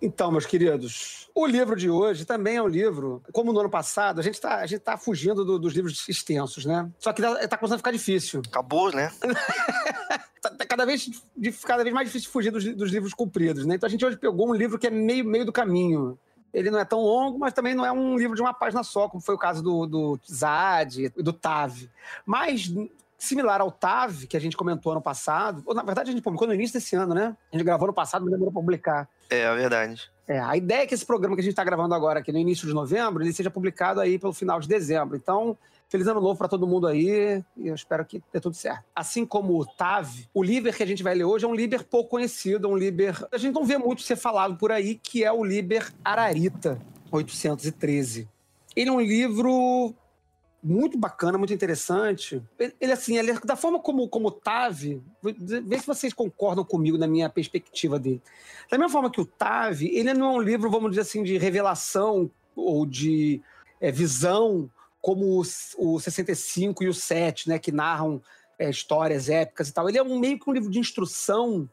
Então, 0.00 0.30
meus 0.30 0.44
queridos, 0.44 1.28
o 1.34 1.46
livro 1.46 1.74
de 1.74 1.88
hoje 1.88 2.24
também 2.24 2.56
é 2.56 2.62
um 2.62 2.68
livro, 2.68 3.22
como 3.32 3.52
no 3.52 3.60
ano 3.60 3.70
passado, 3.70 4.20
a 4.20 4.22
gente 4.22 4.34
está 4.34 4.64
tá 4.84 4.96
fugindo 4.98 5.44
do- 5.44 5.58
dos 5.58 5.72
livros 5.72 6.06
extensos, 6.08 6.64
né? 6.66 6.90
Só 6.98 7.12
que 7.12 7.22
tá, 7.22 7.48
tá 7.48 7.56
começando 7.56 7.76
a 7.76 7.78
ficar 7.78 7.92
difícil. 7.92 8.42
Acabou, 8.46 8.90
né? 8.92 9.10
Tá, 10.38 10.50
tá 10.50 10.66
cada, 10.66 10.84
vez, 10.86 11.10
cada 11.64 11.82
vez 11.82 11.92
mais 11.92 12.08
difícil 12.08 12.30
fugir 12.30 12.52
dos, 12.52 12.62
dos 12.76 12.90
livros 12.90 13.12
compridos, 13.14 13.64
né? 13.66 13.74
Então 13.74 13.86
a 13.86 13.90
gente 13.90 14.04
hoje 14.04 14.16
pegou 14.16 14.48
um 14.48 14.54
livro 14.54 14.78
que 14.78 14.86
é 14.86 14.90
meio, 14.90 15.24
meio 15.24 15.44
do 15.46 15.50
caminho. 15.52 16.16
Ele 16.54 16.70
não 16.70 16.78
é 16.78 16.84
tão 16.84 17.00
longo, 17.00 17.36
mas 17.38 17.52
também 17.52 17.74
não 17.74 17.84
é 17.84 17.90
um 17.90 18.16
livro 18.16 18.36
de 18.36 18.42
uma 18.42 18.54
página 18.54 18.84
só, 18.84 19.08
como 19.08 19.20
foi 19.20 19.34
o 19.34 19.38
caso 19.38 19.60
do, 19.62 19.86
do 19.86 20.20
Zad 20.30 20.98
e 20.98 21.08
do 21.08 21.32
Tav. 21.32 21.72
Mas, 22.24 22.72
similar 23.18 23.60
ao 23.60 23.70
Tav, 23.70 24.26
que 24.26 24.36
a 24.36 24.40
gente 24.40 24.56
comentou 24.56 24.92
ano 24.92 25.02
passado, 25.02 25.62
ou 25.66 25.74
na 25.74 25.82
verdade 25.82 26.10
a 26.10 26.12
gente 26.12 26.22
publicou 26.22 26.46
no 26.46 26.54
início 26.54 26.78
desse 26.78 26.94
ano, 26.96 27.14
né? 27.14 27.36
A 27.52 27.56
gente 27.56 27.64
gravou 27.64 27.86
no 27.86 27.94
passado, 27.94 28.22
mas 28.22 28.32
demorou 28.32 28.52
pra 28.52 28.60
publicar. 28.60 29.08
É, 29.30 29.40
é 29.40 29.54
verdade. 29.54 30.10
É, 30.28 30.40
a 30.40 30.56
ideia 30.56 30.82
é 30.82 30.86
que 30.86 30.94
esse 30.94 31.06
programa 31.06 31.36
que 31.36 31.40
a 31.40 31.44
gente 31.44 31.52
está 31.52 31.64
gravando 31.64 31.94
agora 31.94 32.18
aqui 32.18 32.32
no 32.32 32.38
início 32.38 32.66
de 32.66 32.74
novembro, 32.74 33.22
ele 33.22 33.32
seja 33.32 33.50
publicado 33.50 34.00
aí 34.00 34.18
pelo 34.18 34.32
final 34.32 34.58
de 34.58 34.66
dezembro. 34.66 35.16
Então, 35.16 35.56
feliz 35.88 36.06
ano 36.06 36.20
novo 36.20 36.36
para 36.36 36.48
todo 36.48 36.66
mundo 36.66 36.86
aí 36.86 37.42
e 37.56 37.68
eu 37.68 37.74
espero 37.74 38.04
que 38.04 38.22
dê 38.32 38.40
tudo 38.40 38.56
certo. 38.56 38.84
Assim 38.94 39.24
como 39.24 39.58
o 39.60 39.64
TAV, 39.64 40.28
o 40.34 40.42
Liber 40.42 40.76
que 40.76 40.82
a 40.82 40.86
gente 40.86 41.02
vai 41.02 41.14
ler 41.14 41.24
hoje 41.24 41.44
é 41.44 41.48
um 41.48 41.54
Liber 41.54 41.84
pouco 41.84 42.10
conhecido, 42.10 42.68
um 42.68 42.76
Liber... 42.76 43.24
A 43.32 43.38
gente 43.38 43.54
não 43.54 43.64
vê 43.64 43.78
muito 43.78 44.02
ser 44.02 44.16
falado 44.16 44.56
por 44.56 44.72
aí, 44.72 44.96
que 44.96 45.22
é 45.22 45.30
o 45.30 45.44
Liber 45.44 45.92
Ararita, 46.04 46.80
813. 47.10 48.28
Ele 48.74 48.90
é 48.90 48.92
um 48.92 49.00
livro 49.00 49.94
muito 50.66 50.98
bacana, 50.98 51.38
muito 51.38 51.54
interessante. 51.54 52.42
Ele, 52.80 52.92
assim, 52.92 53.16
ele, 53.16 53.38
da 53.44 53.54
forma 53.54 53.78
como, 53.78 54.08
como 54.08 54.28
o 54.28 54.32
Tav, 54.32 55.00
vê 55.22 55.78
se 55.78 55.86
vocês 55.86 56.12
concordam 56.12 56.64
comigo 56.64 56.98
na 56.98 57.06
minha 57.06 57.30
perspectiva 57.30 58.00
dele. 58.00 58.20
Da 58.68 58.76
mesma 58.76 58.90
forma 58.90 59.08
que 59.08 59.20
o 59.20 59.24
Tav, 59.24 59.80
ele 59.80 60.12
não 60.12 60.26
é 60.26 60.38
um 60.38 60.40
livro, 60.40 60.68
vamos 60.68 60.90
dizer 60.90 61.02
assim, 61.02 61.22
de 61.22 61.38
revelação 61.38 62.28
ou 62.56 62.84
de 62.84 63.40
é, 63.80 63.92
visão, 63.92 64.68
como 65.00 65.40
o, 65.40 65.42
o 65.78 66.00
65 66.00 66.82
e 66.82 66.88
o 66.88 66.94
7, 66.94 67.48
né, 67.48 67.60
que 67.60 67.70
narram 67.70 68.20
é, 68.58 68.68
histórias 68.68 69.28
épicas 69.28 69.68
e 69.68 69.72
tal. 69.72 69.88
Ele 69.88 69.98
é 69.98 70.02
um, 70.02 70.18
meio 70.18 70.36
que 70.36 70.50
um 70.50 70.52
livro 70.52 70.70
de 70.70 70.80
instrução 70.80 71.70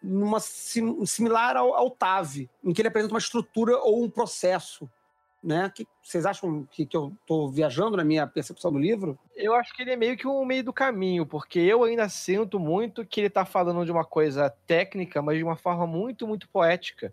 numa, 0.00 0.38
sim, 0.38 1.04
similar 1.04 1.56
ao, 1.56 1.74
ao 1.74 1.96
em 2.62 2.72
que 2.72 2.80
ele 2.80 2.88
apresenta 2.88 3.12
uma 3.12 3.18
estrutura 3.18 3.76
ou 3.78 4.04
um 4.04 4.08
processo 4.08 4.88
né? 5.42 5.70
Que 5.74 5.86
vocês 6.02 6.26
acham 6.26 6.66
que, 6.70 6.84
que 6.84 6.96
eu 6.96 7.16
estou 7.20 7.50
viajando 7.50 7.96
na 7.96 8.04
minha 8.04 8.26
percepção 8.26 8.72
do 8.72 8.78
livro? 8.78 9.18
Eu 9.34 9.54
acho 9.54 9.74
que 9.74 9.82
ele 9.82 9.92
é 9.92 9.96
meio 9.96 10.16
que 10.16 10.26
um 10.26 10.44
meio 10.44 10.64
do 10.64 10.72
caminho, 10.72 11.26
porque 11.26 11.58
eu 11.58 11.84
ainda 11.84 12.08
sinto 12.08 12.58
muito 12.58 13.04
que 13.04 13.20
ele 13.20 13.28
está 13.28 13.44
falando 13.44 13.84
de 13.84 13.92
uma 13.92 14.04
coisa 14.04 14.50
técnica, 14.66 15.22
mas 15.22 15.38
de 15.38 15.44
uma 15.44 15.56
forma 15.56 15.86
muito, 15.86 16.26
muito 16.26 16.48
poética. 16.48 17.12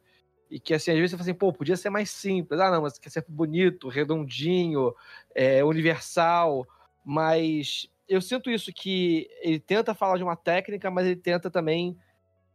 E 0.50 0.60
que, 0.60 0.74
assim, 0.74 0.92
às 0.92 0.98
vezes 0.98 1.12
você 1.12 1.18
fala 1.18 1.30
assim, 1.30 1.38
pô, 1.38 1.52
podia 1.52 1.76
ser 1.76 1.90
mais 1.90 2.10
simples. 2.10 2.60
Ah, 2.60 2.72
não, 2.72 2.82
mas 2.82 2.98
quer 2.98 3.10
ser 3.10 3.26
bonito, 3.28 3.90
redondinho, 3.90 4.94
é, 5.36 5.64
universal. 5.64 6.66
Mas 7.04 7.90
eu 8.08 8.22
sinto 8.22 8.50
isso, 8.50 8.72
que 8.74 9.30
ele 9.42 9.60
tenta 9.60 9.94
falar 9.94 10.18
de 10.18 10.24
uma 10.24 10.36
técnica, 10.36 10.90
mas 10.90 11.06
ele 11.06 11.18
tenta 11.18 11.50
também 11.50 11.98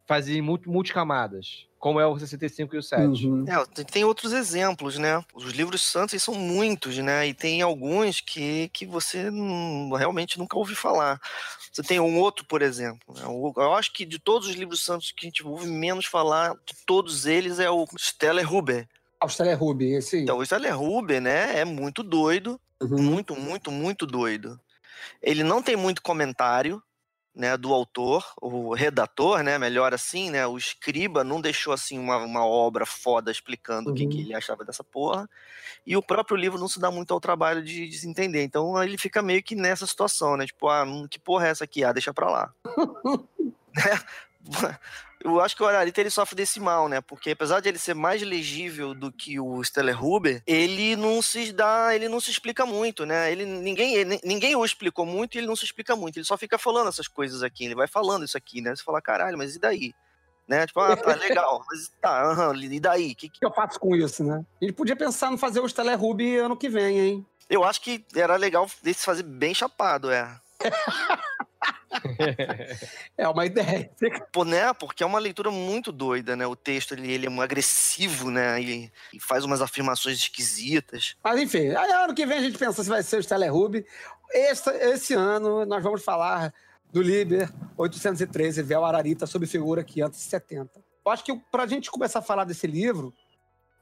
fazer 0.06 0.42
multicamadas, 0.42 1.66
como 1.78 1.98
é 1.98 2.06
o 2.06 2.18
65 2.18 2.74
e 2.74 2.78
o 2.78 2.82
7. 2.82 3.26
Uhum. 3.26 3.44
É, 3.48 3.84
tem 3.84 4.04
outros 4.04 4.32
exemplos, 4.32 4.98
né? 4.98 5.22
Os 5.34 5.52
livros 5.52 5.82
santos 5.82 6.22
são 6.22 6.34
muitos, 6.34 6.96
né? 6.98 7.26
E 7.26 7.34
tem 7.34 7.62
alguns 7.62 8.20
que, 8.20 8.68
que 8.72 8.86
você 8.86 9.30
realmente 9.98 10.38
nunca 10.38 10.56
ouviu 10.56 10.76
falar. 10.76 11.20
Você 11.72 11.82
tem 11.82 11.98
um 11.98 12.18
outro, 12.18 12.44
por 12.44 12.62
exemplo. 12.62 13.14
Né? 13.14 13.22
Eu 13.24 13.72
acho 13.74 13.92
que 13.92 14.04
de 14.04 14.18
todos 14.18 14.48
os 14.48 14.54
livros 14.54 14.84
santos 14.84 15.10
que 15.10 15.26
a 15.26 15.28
gente 15.28 15.46
ouve 15.46 15.66
menos 15.66 16.06
falar, 16.06 16.54
de 16.66 16.74
todos 16.86 17.26
eles, 17.26 17.58
é 17.58 17.70
o 17.70 17.86
Steller 17.98 18.52
Huber. 18.52 18.88
Ah, 19.18 19.26
o 19.26 19.28
Steller 19.28 19.62
Huber, 19.62 19.96
esse 19.96 20.16
aí. 20.16 20.22
Então, 20.22 20.38
o 20.38 20.44
Steller 20.44 20.80
Huber, 20.80 21.20
né, 21.20 21.58
é 21.58 21.64
muito 21.64 22.02
doido. 22.02 22.60
Uhum. 22.82 23.00
Muito, 23.00 23.36
muito, 23.36 23.70
muito 23.70 24.06
doido. 24.06 24.60
Ele 25.22 25.42
não 25.42 25.62
tem 25.62 25.76
muito 25.76 26.02
comentário, 26.02 26.82
né, 27.34 27.56
do 27.56 27.72
autor, 27.72 28.24
o 28.40 28.74
redator, 28.74 29.42
né, 29.42 29.58
melhor 29.58 29.94
assim, 29.94 30.30
né, 30.30 30.46
o 30.46 30.58
escriba 30.58 31.24
não 31.24 31.40
deixou 31.40 31.72
assim 31.72 31.98
uma, 31.98 32.18
uma 32.18 32.46
obra 32.46 32.84
foda 32.84 33.30
explicando 33.30 33.88
uhum. 33.88 33.94
o 33.94 33.98
que, 33.98 34.06
que, 34.06 34.20
ele 34.20 34.34
achava 34.34 34.64
dessa 34.64 34.84
porra, 34.84 35.28
e 35.86 35.96
o 35.96 36.02
próprio 36.02 36.36
livro 36.36 36.58
não 36.58 36.68
se 36.68 36.78
dá 36.78 36.90
muito 36.90 37.12
ao 37.12 37.20
trabalho 37.20 37.62
de, 37.62 37.88
de 37.88 37.98
se 37.98 38.08
entender, 38.08 38.42
então 38.44 38.82
ele 38.82 38.98
fica 38.98 39.22
meio 39.22 39.42
que 39.42 39.54
nessa 39.54 39.86
situação, 39.86 40.36
né, 40.36 40.46
tipo, 40.46 40.68
ah, 40.68 40.84
que 41.10 41.18
porra 41.18 41.46
é 41.46 41.50
essa 41.50 41.64
aqui? 41.64 41.82
Ah, 41.82 41.92
deixa 41.92 42.12
pra 42.12 42.30
lá. 42.30 42.54
Eu 45.24 45.40
acho 45.40 45.56
que 45.56 45.62
o 45.62 45.66
Ararita 45.66 46.00
ele 46.00 46.10
sofre 46.10 46.34
desse 46.34 46.58
mal, 46.58 46.88
né? 46.88 47.00
Porque 47.00 47.30
apesar 47.30 47.60
de 47.60 47.68
ele 47.68 47.78
ser 47.78 47.94
mais 47.94 48.20
legível 48.22 48.92
do 48.92 49.12
que 49.12 49.38
o 49.38 49.62
Steller 49.62 50.04
Huber, 50.04 50.42
ele 50.44 50.96
não 50.96 51.22
se 51.22 51.52
dá, 51.52 51.94
ele 51.94 52.08
não 52.08 52.20
se 52.20 52.30
explica 52.30 52.66
muito, 52.66 53.06
né? 53.06 53.30
Ele 53.30 53.44
ninguém, 53.44 53.94
ele, 53.94 54.20
ninguém 54.24 54.56
o 54.56 54.64
explicou 54.64 55.06
muito 55.06 55.34
e 55.34 55.38
ele 55.38 55.46
não 55.46 55.54
se 55.54 55.64
explica 55.64 55.94
muito. 55.94 56.16
Ele 56.16 56.24
só 56.24 56.36
fica 56.36 56.58
falando 56.58 56.88
essas 56.88 57.06
coisas 57.06 57.42
aqui, 57.42 57.66
ele 57.66 57.76
vai 57.76 57.86
falando 57.86 58.24
isso 58.24 58.36
aqui, 58.36 58.60
né? 58.60 58.74
Você 58.74 58.82
fala, 58.82 59.00
caralho, 59.00 59.38
mas 59.38 59.54
e 59.54 59.60
daí? 59.60 59.94
Né? 60.48 60.66
Tipo, 60.66 60.80
ah, 60.80 60.96
tá 60.96 61.14
legal, 61.14 61.64
mas 61.70 61.92
tá, 62.00 62.32
uh 62.32 62.52
-huh, 62.52 62.72
e 62.72 62.80
daí? 62.80 63.12
O 63.12 63.14
que, 63.14 63.28
que 63.28 63.46
eu 63.46 63.52
faço 63.52 63.78
com 63.78 63.94
isso, 63.94 64.24
né? 64.24 64.44
A 64.60 64.64
gente 64.64 64.74
podia 64.74 64.96
pensar 64.96 65.30
no 65.30 65.38
fazer 65.38 65.60
o 65.60 65.68
Steller 65.68 66.02
Huber 66.02 66.44
ano 66.44 66.56
que 66.56 66.68
vem, 66.68 66.98
hein? 66.98 67.26
Eu 67.48 67.62
acho 67.62 67.80
que 67.80 68.04
era 68.14 68.34
legal 68.34 68.68
desse 68.82 69.04
fazer 69.04 69.22
bem 69.22 69.54
chapado, 69.54 70.10
é. 70.10 70.36
É 73.16 73.28
uma 73.28 73.46
ideia. 73.46 73.90
Pô, 74.32 74.44
né? 74.44 74.72
Porque 74.72 75.02
é 75.02 75.06
uma 75.06 75.18
leitura 75.18 75.50
muito 75.50 75.92
doida, 75.92 76.34
né? 76.36 76.46
O 76.46 76.56
texto 76.56 76.92
ele, 76.92 77.12
ele 77.12 77.26
é 77.26 77.30
um 77.30 77.40
agressivo, 77.40 78.30
né? 78.30 78.60
E, 78.60 78.92
e, 79.12 79.20
faz 79.20 79.44
umas 79.44 79.60
afirmações 79.60 80.18
esquisitas. 80.18 81.16
Mas 81.22 81.40
enfim, 81.40 81.68
ano 81.68 82.14
que 82.14 82.26
vem 82.26 82.38
a 82.38 82.42
gente 82.42 82.58
pensa 82.58 82.82
se 82.82 82.88
vai 82.88 83.02
ser 83.02 83.18
o 83.18 83.22
Steller 83.22 83.52
Ruby. 83.52 83.84
Esse, 84.32 84.70
esse 84.70 85.14
ano 85.14 85.66
nós 85.66 85.82
vamos 85.82 86.02
falar 86.02 86.52
do 86.92 87.02
Liber 87.02 87.50
813, 87.76 88.62
Véu 88.62 88.84
Ararita, 88.84 89.26
sob 89.26 89.46
figura 89.46 89.82
570. 89.82 90.82
Eu 91.04 91.12
acho 91.12 91.24
que 91.24 91.34
pra 91.50 91.66
gente 91.66 91.90
começar 91.90 92.20
a 92.20 92.22
falar 92.22 92.44
desse 92.44 92.66
livro, 92.66 93.12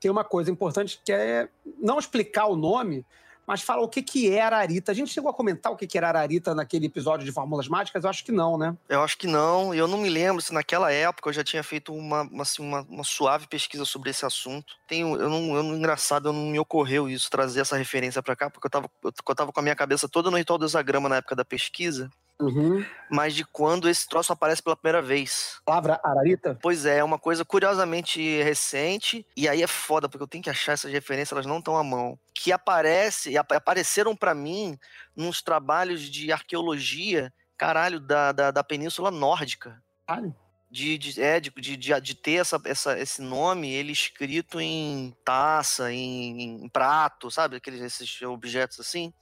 tem 0.00 0.10
uma 0.10 0.24
coisa 0.24 0.50
importante 0.50 1.00
que 1.04 1.12
é 1.12 1.48
não 1.78 1.98
explicar 1.98 2.46
o 2.46 2.56
nome, 2.56 3.04
mas 3.50 3.62
fala 3.62 3.82
o 3.82 3.88
que, 3.88 4.00
que 4.00 4.32
é 4.32 4.40
Ararita. 4.40 4.92
A 4.92 4.94
gente 4.94 5.12
chegou 5.12 5.28
a 5.28 5.34
comentar 5.34 5.72
o 5.72 5.76
que, 5.76 5.84
que 5.84 5.98
era 5.98 6.06
Ararita 6.06 6.54
naquele 6.54 6.86
episódio 6.86 7.26
de 7.26 7.32
Fórmulas 7.32 7.66
Mágicas? 7.66 8.04
Eu 8.04 8.08
acho 8.08 8.24
que 8.24 8.30
não, 8.30 8.56
né? 8.56 8.76
Eu 8.88 9.02
acho 9.02 9.18
que 9.18 9.26
não. 9.26 9.74
Eu 9.74 9.88
não 9.88 9.98
me 9.98 10.08
lembro 10.08 10.40
se 10.40 10.54
naquela 10.54 10.92
época 10.92 11.28
eu 11.28 11.32
já 11.32 11.42
tinha 11.42 11.60
feito 11.64 11.92
uma, 11.92 12.22
uma, 12.22 12.42
assim, 12.44 12.62
uma, 12.62 12.82
uma 12.82 13.02
suave 13.02 13.48
pesquisa 13.48 13.84
sobre 13.84 14.10
esse 14.10 14.24
assunto. 14.24 14.76
Tenho, 14.86 15.16
eu 15.16 15.28
não, 15.28 15.56
eu 15.56 15.64
não, 15.64 15.74
engraçado, 15.74 16.28
eu 16.28 16.32
não 16.32 16.46
me 16.46 16.60
ocorreu 16.60 17.08
isso, 17.08 17.28
trazer 17.28 17.62
essa 17.62 17.76
referência 17.76 18.22
para 18.22 18.36
cá, 18.36 18.48
porque 18.48 18.68
eu 18.68 18.70
tava, 18.70 18.88
eu, 19.02 19.12
eu 19.28 19.34
tava 19.34 19.50
com 19.50 19.58
a 19.58 19.62
minha 19.64 19.74
cabeça 19.74 20.08
toda 20.08 20.30
no 20.30 20.36
ritual 20.36 20.56
do 20.56 20.64
hexagrama 20.66 21.08
na 21.08 21.16
época 21.16 21.34
da 21.34 21.44
pesquisa. 21.44 22.08
Uhum. 22.40 22.84
Mas 23.10 23.34
de 23.34 23.44
quando 23.44 23.88
esse 23.88 24.08
troço 24.08 24.32
aparece 24.32 24.62
pela 24.62 24.76
primeira 24.76 25.02
vez. 25.02 25.60
Palavra 25.64 26.00
Ararita? 26.02 26.58
Pois 26.62 26.86
é, 26.86 26.98
é 26.98 27.04
uma 27.04 27.18
coisa 27.18 27.44
curiosamente 27.44 28.42
recente. 28.42 29.26
E 29.36 29.48
aí 29.48 29.62
é 29.62 29.66
foda, 29.66 30.08
porque 30.08 30.22
eu 30.22 30.28
tenho 30.28 30.42
que 30.42 30.50
achar 30.50 30.72
essas 30.72 30.90
referências, 30.90 31.32
elas 31.32 31.46
não 31.46 31.58
estão 31.58 31.76
à 31.76 31.84
mão. 31.84 32.18
Que 32.42 32.52
aparece, 32.52 33.36
apareceram 33.36 34.16
para 34.16 34.34
mim 34.34 34.78
nos 35.14 35.42
trabalhos 35.42 36.00
de 36.00 36.32
arqueologia, 36.32 37.30
caralho, 37.54 38.00
da, 38.00 38.32
da, 38.32 38.50
da 38.50 38.64
Península 38.64 39.10
Nórdica. 39.10 39.82
Caralho. 40.06 40.34
De, 40.70 40.96
de, 40.96 41.20
é, 41.20 41.38
de, 41.38 41.50
de, 41.50 42.00
de 42.00 42.14
ter 42.14 42.40
essa, 42.40 42.58
essa, 42.64 42.98
esse 42.98 43.20
nome, 43.20 43.70
ele 43.70 43.92
escrito 43.92 44.58
em 44.58 45.14
taça, 45.22 45.92
em, 45.92 46.64
em 46.64 46.68
prato, 46.70 47.30
sabe? 47.30 47.56
Aqueles 47.56 47.82
esses 47.82 48.22
objetos 48.22 48.80
assim. 48.80 49.12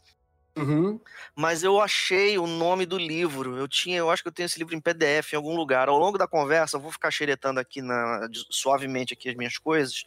Uhum. 0.58 1.00
Mas 1.34 1.62
eu 1.62 1.80
achei 1.80 2.38
o 2.38 2.46
nome 2.46 2.84
do 2.84 2.98
livro. 2.98 3.56
Eu 3.56 3.68
tinha, 3.68 3.98
eu 3.98 4.10
acho 4.10 4.22
que 4.22 4.28
eu 4.28 4.32
tenho 4.32 4.46
esse 4.46 4.58
livro 4.58 4.74
em 4.74 4.80
PDF 4.80 5.32
em 5.32 5.36
algum 5.36 5.56
lugar. 5.56 5.88
Ao 5.88 5.98
longo 5.98 6.18
da 6.18 6.26
conversa, 6.26 6.76
eu 6.76 6.80
vou 6.80 6.90
ficar 6.90 7.10
xeretando 7.10 7.60
aqui 7.60 7.80
na, 7.80 8.28
suavemente 8.50 9.14
aqui 9.14 9.28
as 9.28 9.36
minhas 9.36 9.58
coisas 9.58 10.04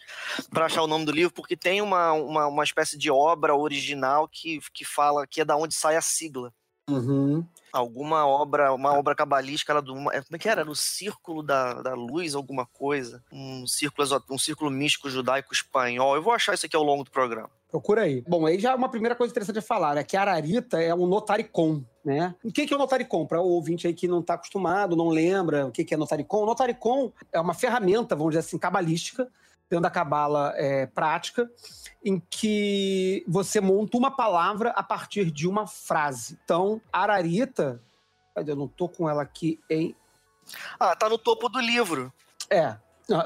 para 0.49 0.65
achar 0.65 0.81
o 0.81 0.87
nome 0.87 1.05
do 1.05 1.11
livro, 1.11 1.33
porque 1.33 1.55
tem 1.55 1.81
uma, 1.81 2.11
uma, 2.13 2.47
uma 2.47 2.63
espécie 2.63 2.97
de 2.97 3.09
obra 3.09 3.55
original 3.55 4.27
que, 4.27 4.59
que 4.73 4.83
fala 4.85 5.25
que 5.25 5.41
é 5.41 5.45
da 5.45 5.55
onde 5.55 5.73
sai 5.73 5.95
a 5.95 6.01
sigla. 6.01 6.53
Uhum. 6.89 7.45
Alguma 7.71 8.27
obra, 8.27 8.73
uma 8.73 8.93
obra 8.93 9.15
cabalística, 9.15 9.71
era 9.71 9.81
do, 9.81 9.93
uma- 9.93 10.11
como 10.11 10.35
é 10.35 10.37
que 10.37 10.49
era? 10.49 10.61
Era 10.61 10.69
o 10.69 10.75
Círculo 10.75 11.41
da, 11.41 11.81
da 11.81 11.93
Luz, 11.93 12.35
alguma 12.35 12.65
coisa. 12.65 13.23
Um 13.31 13.65
círculo, 13.65 14.07
um 14.29 14.37
círculo 14.37 14.69
místico 14.69 15.09
judaico 15.09 15.53
espanhol. 15.53 16.15
Eu 16.15 16.21
vou 16.21 16.33
achar 16.33 16.53
isso 16.53 16.65
aqui 16.65 16.75
ao 16.75 16.83
longo 16.83 17.03
do 17.05 17.11
programa. 17.11 17.49
Procura 17.71 18.01
aí. 18.01 18.21
Bom, 18.27 18.45
aí 18.45 18.59
já 18.59 18.71
é 18.71 18.75
uma 18.75 18.89
primeira 18.89 19.15
coisa 19.15 19.31
interessante 19.31 19.59
a 19.59 19.61
falar, 19.61 19.97
é 19.97 20.03
que 20.03 20.17
a 20.17 20.21
Ararita 20.21 20.81
é 20.81 20.93
um 20.93 21.07
notaricon, 21.07 21.81
né? 22.03 22.35
O 22.43 22.51
que 22.51 22.67
é 22.69 22.75
o 22.75 22.77
notaricon? 22.77 23.25
Para 23.25 23.39
o 23.39 23.47
ouvinte 23.47 23.87
aí 23.87 23.93
que 23.93 24.09
não 24.09 24.19
está 24.19 24.33
acostumado, 24.33 24.93
não 24.93 25.07
lembra 25.07 25.65
o 25.65 25.71
que 25.71 25.93
é 25.93 25.97
notaricon. 25.97 26.43
O 26.43 26.45
notaricon 26.45 27.13
é 27.31 27.39
uma 27.39 27.53
ferramenta, 27.53 28.13
vamos 28.13 28.31
dizer 28.31 28.45
assim, 28.45 28.57
cabalística, 28.57 29.29
dentro 29.69 29.83
da 29.83 29.89
cabala 29.89 30.53
é, 30.57 30.85
prática, 30.85 31.49
em 32.03 32.21
que 32.29 33.23
você 33.25 33.61
monta 33.61 33.97
uma 33.97 34.11
palavra 34.11 34.71
a 34.71 34.83
partir 34.83 35.31
de 35.31 35.47
uma 35.47 35.65
frase. 35.65 36.37
Então, 36.43 36.81
Ararita, 36.91 37.81
cadê? 38.35 38.51
eu 38.51 38.57
não 38.57 38.67
tô 38.67 38.89
com 38.89 39.09
ela 39.09 39.21
aqui 39.21 39.61
em... 39.69 39.95
Ah, 40.77 40.93
tá 40.93 41.07
no 41.07 41.17
topo 41.17 41.47
do 41.47 41.61
livro. 41.61 42.11
É, 42.49 42.75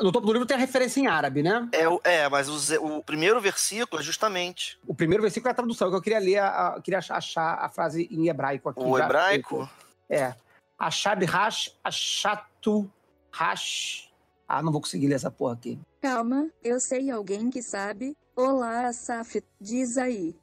no 0.01 0.11
topo 0.11 0.25
do 0.25 0.33
livro 0.33 0.47
tem 0.47 0.57
a 0.57 0.59
referência 0.59 0.99
em 0.99 1.07
árabe, 1.07 1.43
né? 1.43 1.69
É, 1.71 2.23
é 2.23 2.29
mas 2.29 2.49
o, 2.49 2.97
o 2.97 3.03
primeiro 3.03 3.39
versículo 3.39 4.01
é 4.01 4.03
justamente. 4.03 4.79
O 4.87 4.93
primeiro 4.93 5.21
versículo 5.21 5.49
é 5.49 5.51
a 5.51 5.55
tradução, 5.55 5.89
que 5.89 5.95
eu 5.95 6.01
queria 6.01 6.19
ler, 6.19 6.39
a, 6.39 6.79
queria 6.83 6.99
achar 6.99 7.59
a 7.59 7.69
frase 7.69 8.07
em 8.11 8.27
hebraico 8.27 8.69
aqui. 8.69 8.81
O 8.81 8.97
já, 8.97 9.05
hebraico? 9.05 9.69
É. 10.09 10.33
Achab 10.77 11.23
Hash, 11.25 11.75
Achatu 11.83 12.91
Hash. 13.31 14.11
Ah, 14.47 14.61
não 14.61 14.71
vou 14.71 14.81
conseguir 14.81 15.07
ler 15.07 15.15
essa 15.15 15.31
porra 15.31 15.53
aqui. 15.53 15.79
Calma, 16.01 16.49
eu 16.63 16.79
sei 16.79 17.09
alguém 17.09 17.49
que 17.49 17.61
sabe. 17.61 18.15
Olá, 18.35 18.87
Asaf, 18.87 19.41
diz 19.59 19.97
aí. 19.97 20.35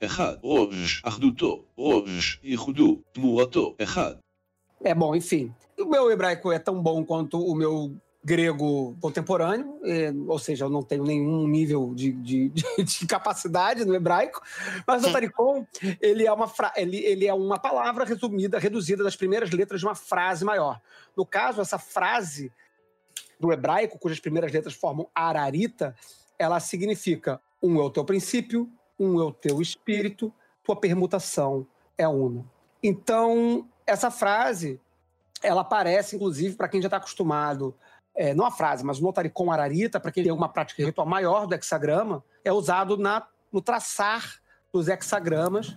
Errado, 0.00 0.40
hoje, 0.42 1.00
Arduto, 1.04 1.64
hoje, 1.76 2.40
Irudu, 2.42 3.04
Murato, 3.16 3.74
errado. 3.78 4.18
É 4.82 4.94
bom, 4.94 5.14
enfim. 5.14 5.54
O 5.78 5.84
meu 5.84 6.10
hebraico 6.10 6.50
é 6.50 6.58
tão 6.58 6.82
bom 6.82 7.04
quanto 7.04 7.38
o 7.38 7.54
meu 7.54 7.94
grego 8.22 8.94
contemporâneo, 9.00 9.80
eh, 9.82 10.12
ou 10.28 10.38
seja, 10.38 10.66
eu 10.66 10.68
não 10.68 10.82
tenho 10.82 11.04
nenhum 11.04 11.48
nível 11.48 11.94
de, 11.94 12.12
de, 12.12 12.48
de- 12.50 12.64
de 12.84 13.06
capacidade 13.06 13.84
no 13.84 13.94
hebraico, 13.94 14.42
mas 14.86 15.02
o 15.04 15.10
Taricon, 15.12 15.66
ele 16.00 16.26
é, 16.26 16.32
uma 16.32 16.46
fra- 16.46 16.72
ele, 16.76 16.98
ele 16.98 17.26
é 17.26 17.32
uma 17.32 17.58
palavra 17.58 18.04
resumida, 18.04 18.58
reduzida 18.58 19.02
das 19.02 19.16
primeiras 19.16 19.50
letras 19.50 19.80
de 19.80 19.86
uma 19.86 19.94
frase 19.94 20.44
maior. 20.44 20.80
No 21.16 21.24
caso, 21.24 21.62
essa 21.62 21.78
frase 21.78 22.52
do 23.38 23.50
hebraico, 23.52 23.98
cujas 23.98 24.20
primeiras 24.20 24.52
letras 24.52 24.74
formam 24.74 25.08
ararita, 25.14 25.96
ela 26.38 26.60
significa 26.60 27.40
um 27.62 27.80
é 27.80 27.82
o 27.82 27.90
teu 27.90 28.04
princípio, 28.04 28.70
um 28.98 29.18
é 29.18 29.24
o 29.24 29.32
teu 29.32 29.62
espírito, 29.62 30.30
tua 30.62 30.76
permutação 30.76 31.66
é 31.96 32.06
una. 32.06 32.44
Então, 32.82 33.66
essa 33.86 34.10
frase, 34.10 34.78
ela 35.42 35.62
aparece, 35.62 36.16
inclusive, 36.16 36.54
para 36.54 36.68
quem 36.68 36.82
já 36.82 36.86
está 36.88 36.98
acostumado, 36.98 37.74
é, 38.14 38.34
não 38.34 38.44
a 38.44 38.50
frase, 38.50 38.84
mas 38.84 38.98
o 38.98 39.02
notaricon 39.02 39.50
ararita, 39.50 40.00
para 40.00 40.10
quem 40.10 40.22
tem 40.22 40.32
uma 40.32 40.48
prática 40.48 40.84
ritual 40.84 41.06
maior 41.06 41.46
do 41.46 41.54
hexagrama, 41.54 42.24
é 42.44 42.52
usado 42.52 42.96
na, 42.96 43.26
no 43.52 43.60
traçar 43.60 44.40
dos 44.72 44.88
hexagramas. 44.88 45.76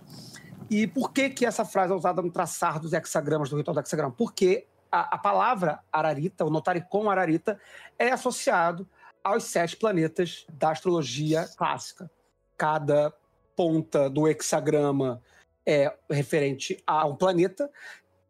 E 0.70 0.86
por 0.86 1.12
que, 1.12 1.30
que 1.30 1.46
essa 1.46 1.64
frase 1.64 1.92
é 1.92 1.96
usada 1.96 2.22
no 2.22 2.30
traçar 2.30 2.80
dos 2.80 2.92
hexagramas 2.92 3.50
do 3.50 3.56
ritual 3.56 3.74
do 3.74 3.80
hexagrama? 3.80 4.14
Porque 4.16 4.66
a, 4.90 5.14
a 5.14 5.18
palavra 5.18 5.80
ararita, 5.92 6.44
o 6.44 6.50
notaricon 6.50 7.10
ararita, 7.10 7.60
é 7.98 8.10
associado 8.10 8.88
aos 9.22 9.44
sete 9.44 9.76
planetas 9.76 10.46
da 10.52 10.70
astrologia 10.70 11.48
clássica. 11.56 12.10
Cada 12.56 13.12
ponta 13.56 14.10
do 14.10 14.28
hexagrama 14.28 15.22
é 15.66 15.92
referente 16.10 16.82
a 16.86 17.06
um 17.06 17.16
planeta. 17.16 17.70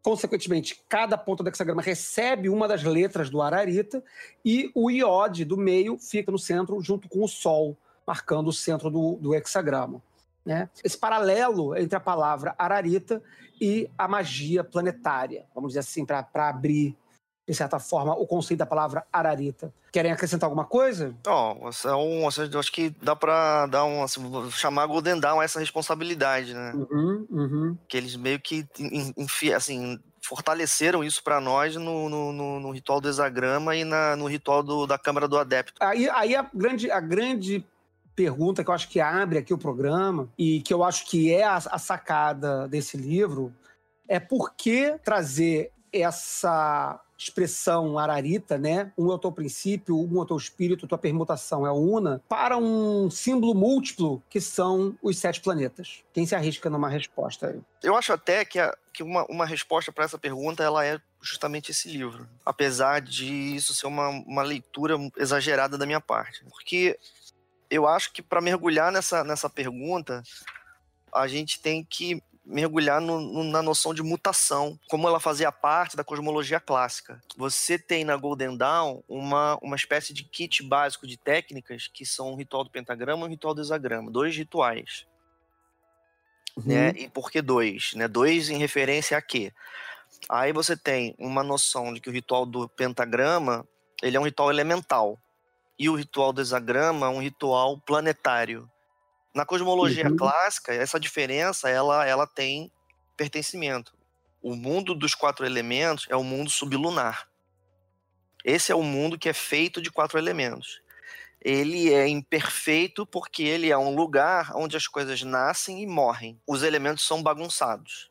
Consequentemente, 0.05 0.83
cada 0.87 1.17
ponta 1.17 1.41
do 1.41 1.49
hexagrama 1.49 1.81
recebe 1.81 2.47
uma 2.47 2.67
das 2.67 2.83
letras 2.83 3.27
do 3.27 3.41
Ararita 3.41 4.03
e 4.45 4.69
o 4.75 4.91
iode 4.91 5.43
do 5.43 5.57
meio 5.57 5.97
fica 5.97 6.31
no 6.31 6.37
centro 6.37 6.79
junto 6.79 7.09
com 7.09 7.23
o 7.23 7.27
Sol, 7.27 7.75
marcando 8.05 8.49
o 8.49 8.53
centro 8.53 8.91
do, 8.91 9.15
do 9.15 9.33
hexagrama. 9.33 9.99
Né? 10.45 10.69
Esse 10.83 10.95
paralelo 10.95 11.75
entre 11.75 11.95
a 11.95 11.99
palavra 11.99 12.53
Ararita 12.55 13.19
e 13.59 13.89
a 13.97 14.07
magia 14.07 14.63
planetária, 14.63 15.47
vamos 15.55 15.69
dizer 15.69 15.79
assim, 15.79 16.05
para 16.05 16.27
abrir, 16.35 16.95
de 17.47 17.53
certa 17.53 17.77
forma, 17.79 18.13
o 18.15 18.25
conceito 18.25 18.59
da 18.59 18.65
palavra 18.65 19.05
Ararita. 19.13 19.71
Querem 19.91 20.11
acrescentar 20.11 20.47
alguma 20.47 20.65
coisa? 20.65 21.15
Ó, 21.27 21.69
essa 21.69 21.89
é 21.89 21.91
eu 22.51 22.59
acho 22.59 22.71
que 22.71 22.89
dá 23.01 23.15
pra 23.15 23.67
dar 23.67 23.85
um, 23.85 24.01
assim, 24.03 24.21
chamar 24.51 24.85
Golden 24.87 25.19
Dawn 25.19 25.41
essa 25.41 25.59
responsabilidade, 25.59 26.53
né? 26.53 26.73
Uhum, 26.73 27.27
uhum. 27.29 27.77
Que 27.87 27.97
eles 27.97 28.15
meio 28.15 28.39
que 28.39 28.67
en- 28.79 29.13
enfi- 29.15 29.53
assim, 29.53 29.99
fortaleceram 30.21 31.03
isso 31.03 31.23
pra 31.23 31.39
nós 31.39 31.75
no, 31.75 32.09
no, 32.09 32.33
no- 32.33 32.59
no 32.59 32.71
ritual 32.71 32.99
do 32.99 33.07
hexagrama 33.07 33.75
e 33.75 33.83
na, 33.83 34.15
no 34.15 34.25
ritual 34.25 34.63
do- 34.63 34.87
da 34.87 34.97
Câmara 34.97 35.27
do 35.27 35.37
Adepto. 35.37 35.73
Aí, 35.79 36.09
aí 36.09 36.35
a, 36.35 36.49
grande, 36.51 36.89
a 36.89 36.99
grande 36.99 37.63
pergunta 38.15 38.63
que 38.63 38.69
eu 38.69 38.73
acho 38.73 38.89
que 38.89 38.99
abre 38.99 39.37
aqui 39.37 39.53
o 39.53 39.57
programa 39.57 40.27
e 40.37 40.61
que 40.61 40.73
eu 40.73 40.83
acho 40.83 41.05
que 41.05 41.31
é 41.31 41.43
a, 41.43 41.57
a 41.57 41.77
sacada 41.77 42.67
desse 42.67 42.97
livro 42.97 43.53
é 44.07 44.19
por 44.19 44.53
que 44.55 44.97
trazer 45.03 45.71
essa 45.93 46.99
expressão 47.17 47.97
ararita, 47.97 48.57
né? 48.57 48.91
Um 48.97 49.11
é 49.11 49.15
o 49.15 49.19
teu 49.19 49.31
princípio, 49.31 49.97
um 49.97 50.17
é 50.19 50.21
o 50.21 50.25
teu 50.25 50.37
espírito, 50.37 50.87
tua 50.87 50.97
permutação 50.97 51.65
é 51.65 51.71
una, 51.71 52.21
para 52.27 52.57
um 52.57 53.09
símbolo 53.09 53.53
múltiplo 53.55 54.21
que 54.29 54.41
são 54.41 54.97
os 55.01 55.17
sete 55.17 55.39
planetas. 55.41 56.03
Quem 56.13 56.25
se 56.25 56.35
arrisca 56.35 56.69
numa 56.69 56.89
resposta 56.89 57.47
aí? 57.47 57.61
Eu 57.81 57.95
acho 57.95 58.11
até 58.11 58.43
que, 58.43 58.59
a- 58.59 58.75
que 58.93 59.01
uma, 59.01 59.25
uma 59.25 59.45
resposta 59.45 59.91
para 59.91 60.03
essa 60.05 60.17
pergunta 60.17 60.63
ela 60.63 60.85
é 60.85 60.99
justamente 61.21 61.71
esse 61.71 61.89
livro. 61.89 62.27
Apesar 62.45 63.01
de 63.01 63.25
isso 63.55 63.73
ser 63.73 63.87
uma, 63.87 64.09
uma 64.09 64.43
leitura 64.43 64.95
exagerada 65.17 65.77
da 65.77 65.85
minha 65.85 66.01
parte. 66.01 66.43
Porque 66.45 66.99
eu 67.69 67.87
acho 67.87 68.11
que 68.11 68.21
para 68.21 68.41
mergulhar 68.41 68.91
nessa, 68.91 69.23
nessa 69.23 69.49
pergunta, 69.49 70.21
a 71.13 71.27
gente 71.27 71.59
tem 71.61 71.83
que 71.83 72.21
mergulhar 72.45 73.01
no- 73.01 73.19
no- 73.19 73.43
na 73.43 73.61
noção 73.61 73.93
de 73.93 74.03
mutação, 74.03 74.79
como 74.89 75.07
ela 75.07 75.19
fazia 75.19 75.51
parte 75.51 75.97
da 75.97 76.03
cosmologia 76.03 76.59
clássica. 76.59 77.19
Você 77.35 77.79
tem 77.79 78.03
na 78.03 78.15
Golden 78.15 78.55
Dawn 78.55 79.01
uma, 79.07 79.57
uma 79.61 79.75
espécie 79.75 80.13
de 80.13 80.23
kit 80.23 80.61
básico 80.63 81.07
de 81.07 81.17
técnicas 81.17 81.87
que 81.87 82.05
são 82.05 82.33
o 82.33 82.35
ritual 82.35 82.63
do 82.63 82.69
pentagrama 82.69 83.23
e 83.23 83.27
o 83.27 83.29
ritual 83.31 83.53
do 83.55 83.61
hexagrama, 83.61 84.11
dois 84.11 84.35
rituais 84.35 85.05
né? 86.65 86.93
E 86.95 87.09
por 87.09 87.29
que 87.29 87.41
dois? 87.41 87.93
Né? 87.95 88.07
Dois 88.07 88.49
em 88.49 88.57
referência 88.57 89.17
a 89.17 89.21
quê? 89.21 89.51
Aí 90.29 90.53
você 90.53 90.77
tem 90.77 91.13
uma 91.17 91.43
noção 91.43 91.93
de 91.93 91.99
que 91.99 92.09
o 92.09 92.13
ritual 92.13 92.45
do 92.45 92.69
pentagrama 92.69 93.67
ele 94.01 94.15
é 94.15 94.19
um 94.19 94.23
ritual 94.23 94.49
elemental 94.49 95.19
e 95.77 95.89
o 95.89 95.95
ritual 95.95 96.31
do 96.31 96.41
hexagrama 96.41 97.07
é 97.07 97.09
um 97.09 97.19
ritual 97.19 97.77
planetário. 97.81 98.69
Na 99.35 99.45
cosmologia 99.45 100.09
Uhum. 100.09 100.15
clássica, 100.15 100.73
essa 100.73 100.97
diferença 100.99 101.69
ela, 101.69 102.05
ela 102.05 102.25
tem 102.25 102.71
pertencimento. 103.17 103.93
O 104.41 104.55
mundo 104.55 104.95
dos 104.95 105.13
quatro 105.13 105.45
elementos 105.45 106.07
é 106.09 106.15
o 106.15 106.23
mundo 106.23 106.49
sublunar. 106.49 107.27
Esse 108.45 108.71
é 108.71 108.75
o 108.75 108.83
mundo 108.83 109.19
que 109.19 109.27
é 109.27 109.33
feito 109.33 109.81
de 109.81 109.91
quatro 109.91 110.17
elementos. 110.17 110.81
Ele 111.41 111.93
é 111.93 112.07
imperfeito 112.07 113.05
porque 113.05 113.43
ele 113.43 113.69
é 113.69 113.77
um 113.77 113.93
lugar 113.93 114.51
onde 114.55 114.77
as 114.77 114.87
coisas 114.87 115.21
nascem 115.21 115.81
e 115.83 115.87
morrem. 115.87 116.39
Os 116.47 116.63
elementos 116.63 117.05
são 117.05 117.21
bagunçados. 117.21 118.09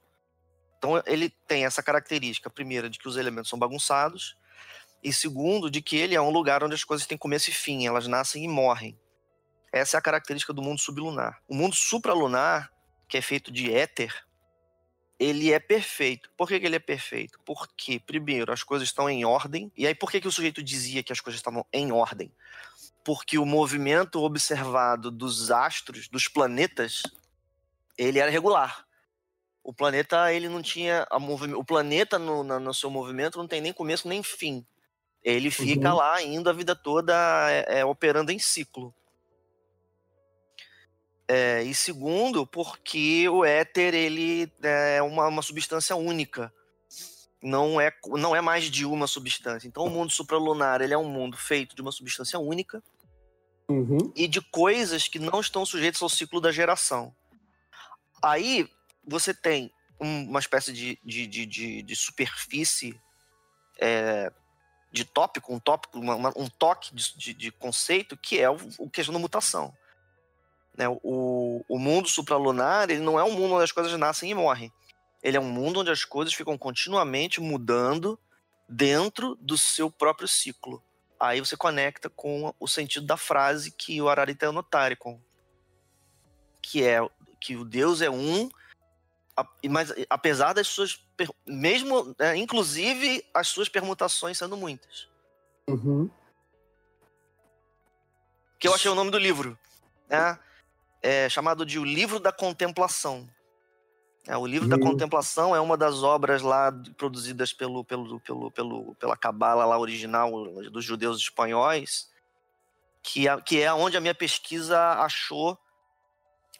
Então 0.76 1.02
ele 1.06 1.30
tem 1.48 1.64
essa 1.64 1.82
característica, 1.82 2.50
primeira, 2.50 2.90
de 2.90 2.98
que 2.98 3.08
os 3.08 3.16
elementos 3.16 3.48
são 3.48 3.58
bagunçados, 3.58 4.36
e 5.02 5.12
segundo, 5.12 5.70
de 5.70 5.80
que 5.80 5.96
ele 5.96 6.14
é 6.14 6.20
um 6.20 6.30
lugar 6.30 6.62
onde 6.62 6.74
as 6.74 6.84
coisas 6.84 7.06
têm 7.06 7.16
começo 7.16 7.50
e 7.50 7.52
fim, 7.52 7.86
elas 7.86 8.06
nascem 8.06 8.44
e 8.44 8.48
morrem. 8.48 8.98
Essa 9.74 9.96
é 9.96 9.98
a 9.98 10.02
característica 10.02 10.52
do 10.52 10.62
mundo 10.62 10.78
sublunar. 10.80 11.40
O 11.48 11.54
mundo 11.54 11.74
supralunar, 11.74 12.70
que 13.08 13.18
é 13.18 13.20
feito 13.20 13.50
de 13.50 13.72
éter, 13.74 14.24
ele 15.18 15.52
é 15.52 15.58
perfeito. 15.58 16.30
Por 16.36 16.46
que, 16.46 16.60
que 16.60 16.66
ele 16.66 16.76
é 16.76 16.80
perfeito? 16.80 17.40
Porque, 17.44 17.98
primeiro, 17.98 18.52
as 18.52 18.62
coisas 18.62 18.86
estão 18.86 19.10
em 19.10 19.24
ordem. 19.24 19.72
E 19.76 19.84
aí, 19.84 19.94
por 19.94 20.10
que, 20.12 20.20
que 20.20 20.28
o 20.28 20.32
sujeito 20.32 20.62
dizia 20.62 21.02
que 21.02 21.12
as 21.12 21.20
coisas 21.20 21.40
estavam 21.40 21.66
em 21.72 21.90
ordem? 21.90 22.32
Porque 23.04 23.36
o 23.36 23.44
movimento 23.44 24.22
observado 24.22 25.10
dos 25.10 25.50
astros, 25.50 26.06
dos 26.08 26.28
planetas, 26.28 27.02
ele 27.98 28.20
era 28.20 28.30
regular. 28.30 28.86
O 29.62 29.72
planeta, 29.74 30.32
ele 30.32 30.48
não 30.48 30.62
tinha. 30.62 31.04
O 31.56 31.64
planeta, 31.64 32.16
no, 32.16 32.44
na- 32.44 32.60
no 32.60 32.72
seu 32.72 32.90
movimento, 32.90 33.38
não 33.38 33.48
tem 33.48 33.60
nem 33.60 33.72
começo 33.72 34.06
nem 34.06 34.22
fim. 34.22 34.64
Ele 35.22 35.50
fica 35.50 35.90
Uhum. 35.90 35.96
lá 35.96 36.22
indo 36.22 36.48
a 36.48 36.52
vida 36.52 36.76
toda 36.76 37.12
é, 37.50 37.80
é, 37.80 37.84
operando 37.84 38.30
em 38.30 38.38
ciclo. 38.38 38.94
É, 41.26 41.62
e 41.62 41.74
segundo, 41.74 42.46
porque 42.46 43.26
o 43.28 43.44
éter 43.44 43.94
ele 43.94 44.52
é 44.62 45.00
uma, 45.02 45.26
uma 45.28 45.42
substância 45.42 45.96
única. 45.96 46.52
Não 47.42 47.80
é, 47.80 47.92
não 48.06 48.34
é 48.36 48.40
mais 48.40 48.70
de 48.70 48.84
uma 48.86 49.06
substância. 49.06 49.66
Então, 49.68 49.84
o 49.84 49.90
mundo 49.90 50.10
supralunar 50.10 50.80
ele 50.82 50.94
é 50.94 50.98
um 50.98 51.08
mundo 51.08 51.36
feito 51.36 51.74
de 51.74 51.82
uma 51.82 51.92
substância 51.92 52.38
única 52.38 52.82
Uhum. 53.66 54.12
e 54.14 54.28
de 54.28 54.42
coisas 54.42 55.08
que 55.08 55.18
não 55.18 55.40
estão 55.40 55.64
sujeitas 55.64 56.02
ao 56.02 56.08
ciclo 56.10 56.38
da 56.40 56.52
geração. 56.52 57.14
Aí 58.22 58.68
você 59.06 59.32
tem 59.32 59.72
um- 59.98 60.24
uma 60.28 60.38
espécie 60.40 60.72
de, 60.72 60.98
de, 61.02 61.26
de, 61.26 61.46
de, 61.46 61.82
de 61.82 61.96
superfície 61.96 62.98
é, 63.80 64.30
de 64.92 65.04
tópico, 65.04 65.52
um 65.52 65.58
tópico, 65.58 65.98
uma- 65.98 66.14
uma- 66.14 66.32
um 66.36 66.48
toque 66.48 66.94
de, 66.94 67.16
de, 67.16 67.34
de 67.34 67.50
conceito 67.50 68.16
que 68.16 68.38
é 68.38 68.50
o, 68.50 68.56
o 68.78 68.88
questão 68.90 69.12
da 69.14 69.18
mutação. 69.18 69.74
Né? 70.76 70.88
O, 71.02 71.64
o 71.68 71.78
mundo 71.78 72.08
supralunar 72.08 72.90
ele 72.90 73.00
não 73.00 73.18
é 73.18 73.24
um 73.24 73.32
mundo 73.32 73.54
onde 73.54 73.64
as 73.64 73.72
coisas 73.72 73.96
nascem 73.98 74.30
e 74.30 74.34
morrem. 74.34 74.72
Ele 75.22 75.36
é 75.36 75.40
um 75.40 75.50
mundo 75.50 75.80
onde 75.80 75.90
as 75.90 76.04
coisas 76.04 76.34
ficam 76.34 76.58
continuamente 76.58 77.40
mudando 77.40 78.18
dentro 78.68 79.36
do 79.36 79.56
seu 79.56 79.90
próprio 79.90 80.28
ciclo. 80.28 80.82
Aí 81.18 81.40
você 81.40 81.56
conecta 81.56 82.10
com 82.10 82.52
o 82.58 82.68
sentido 82.68 83.06
da 83.06 83.16
frase 83.16 83.70
que 83.70 84.00
o 84.02 84.08
Ararita 84.08 84.50
Notaricon, 84.52 85.20
que 86.60 86.84
é 86.84 86.98
que 87.40 87.56
o 87.56 87.64
Deus 87.64 88.02
é 88.02 88.10
um, 88.10 88.48
mas 89.70 89.92
apesar 90.08 90.52
das 90.52 90.66
suas 90.66 91.02
mesmo, 91.46 92.14
é, 92.18 92.36
inclusive 92.36 93.24
as 93.32 93.48
suas 93.48 93.68
permutações 93.68 94.38
sendo 94.38 94.56
muitas. 94.56 95.08
Uhum. 95.68 96.10
Que 98.58 98.68
eu 98.68 98.74
achei 98.74 98.90
o 98.90 98.94
nome 98.94 99.10
do 99.10 99.18
livro, 99.18 99.58
né? 100.08 100.38
É 101.06 101.28
chamado 101.28 101.66
de 101.66 101.78
O 101.78 101.84
Livro 101.84 102.18
da 102.18 102.32
Contemplação. 102.32 103.28
É, 104.26 104.34
o 104.38 104.46
Livro 104.46 104.66
da 104.66 104.76
Hum. 104.76 104.80
Contemplação 104.80 105.54
é 105.54 105.60
uma 105.60 105.76
das 105.76 106.02
obras 106.02 106.40
lá 106.40 106.72
produzidas 106.96 107.52
pelo, 107.52 107.84
pelo, 107.84 108.18
pelo, 108.20 108.50
pelo, 108.50 108.94
pela 108.94 109.14
cabala 109.14 109.66
lá 109.66 109.78
original 109.78 110.32
dos 110.70 110.82
judeus 110.82 111.18
espanhóis, 111.18 112.10
que 113.02 113.28
é, 113.28 113.38
que 113.42 113.60
é 113.60 113.70
onde 113.70 113.98
a 113.98 114.00
minha 114.00 114.14
pesquisa 114.14 114.80
achou 114.92 115.58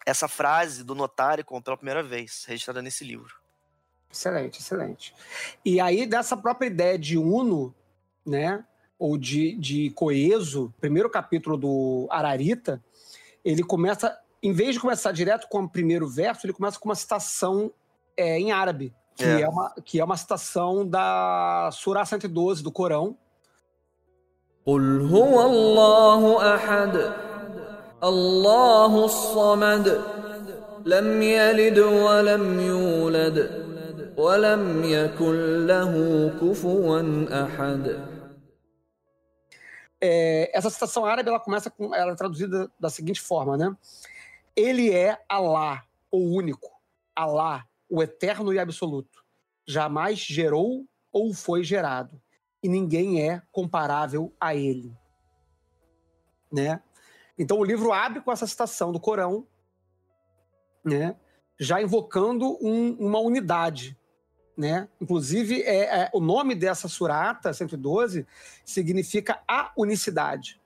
essa 0.04 0.28
frase 0.28 0.85
do 0.85 0.94
notário 0.94 1.42
como 1.42 1.62
pela 1.62 1.78
primeira 1.78 2.02
vez, 2.02 2.44
registrada 2.46 2.83
nesse 2.83 3.02
livro. 3.02 3.35
Excelente, 4.12 4.61
excelente. 4.61 5.14
E 5.64 5.80
aí, 5.80 6.04
dessa 6.04 6.37
própria 6.37 6.66
ideia 6.66 6.98
de 6.98 7.16
uno, 7.16 7.74
né? 8.26 8.62
Ou 8.98 9.16
de, 9.16 9.57
de 9.57 9.90
coeso, 9.92 10.72
primeiro 10.78 11.09
capítulo 11.09 11.57
do 11.57 12.07
Ararita, 12.11 12.85
ele 13.44 13.62
começa, 13.62 14.18
em 14.43 14.54
vez 14.54 14.73
de 14.75 14.80
começar 14.80 15.12
direto 15.12 15.47
com 15.49 15.63
o 15.63 15.69
primeiro 15.69 16.08
verso, 16.08 16.45
ele 16.45 16.54
começa 16.54 16.80
com 16.80 16.88
uma 16.89 16.95
citação 16.95 17.71
é, 18.15 18.39
em 18.39 18.52
árabe, 18.52 18.93
que 19.15 19.23
é. 19.23 19.41
É. 19.41 19.49
uma, 19.49 19.73
que 19.84 19.99
é 19.99 20.04
uma 20.04 20.17
citação 20.17 20.88
da 20.88 21.69
Surah 21.73 22.06
112 22.06 22.63
do 22.63 22.71
Corão, 22.71 23.17
قل 24.65 25.02
هو 25.02 25.45
الله 25.45 26.56
احد 26.56 27.12
الله 28.04 29.06
الصمد 29.06 30.02
لم 30.86 31.21
يلد 31.21 31.80
ولم 31.80 32.60
يولد 32.60 33.38
ولم 34.17 34.84
يكن 34.84 35.67
له 35.67 35.93
كفوا 36.41 37.02
احد 37.43 38.10
É, 40.02 40.49
essa 40.58 40.69
citação 40.69 41.06
árabe 41.06 41.28
ela 41.28 41.41
começa 41.41 41.69
com 41.69 41.93
ela 41.93 42.13
é 42.13 42.15
traduzida 42.15 42.71
da 42.80 42.89
seguinte 42.89 43.19
forma, 43.19 43.58
né? 43.58 43.75
Ele 44.57 44.93
é 44.93 45.23
Alá, 45.29 45.85
o 46.11 46.19
único, 46.19 46.71
Alá, 47.14 47.67
o 47.88 48.03
eterno 48.03 48.53
e 48.53 48.59
absoluto. 48.59 49.25
Jamais 49.67 50.19
gerou 50.19 50.87
ou 51.12 51.33
foi 51.33 51.62
gerado, 51.62 52.21
e 52.62 52.69
ninguém 52.69 53.23
é 53.29 53.43
comparável 53.53 54.35
a 54.40 54.55
ele. 54.55 54.97
Né? 56.53 56.83
Então 57.38 57.59
o 57.59 57.64
livro 57.64 57.93
abre 57.93 58.21
com 58.21 58.31
essa 58.31 58.47
citação 58.47 58.93
do 58.93 59.01
Corão, 59.01 59.47
né? 60.85 61.17
Já 61.59 61.81
invocando 61.81 62.59
um- 62.61 62.95
uma 62.99 63.19
unidade, 63.19 63.99
né? 64.57 64.88
Inclusive, 65.01 65.62
é, 65.62 66.03
é, 66.03 66.11
o 66.12 66.21
nome 66.21 66.55
dessa 66.55 66.88
surata 66.88 67.53
112 67.53 68.27
significa 68.64 69.43
a 69.49 69.73
unicidade, 69.77 70.61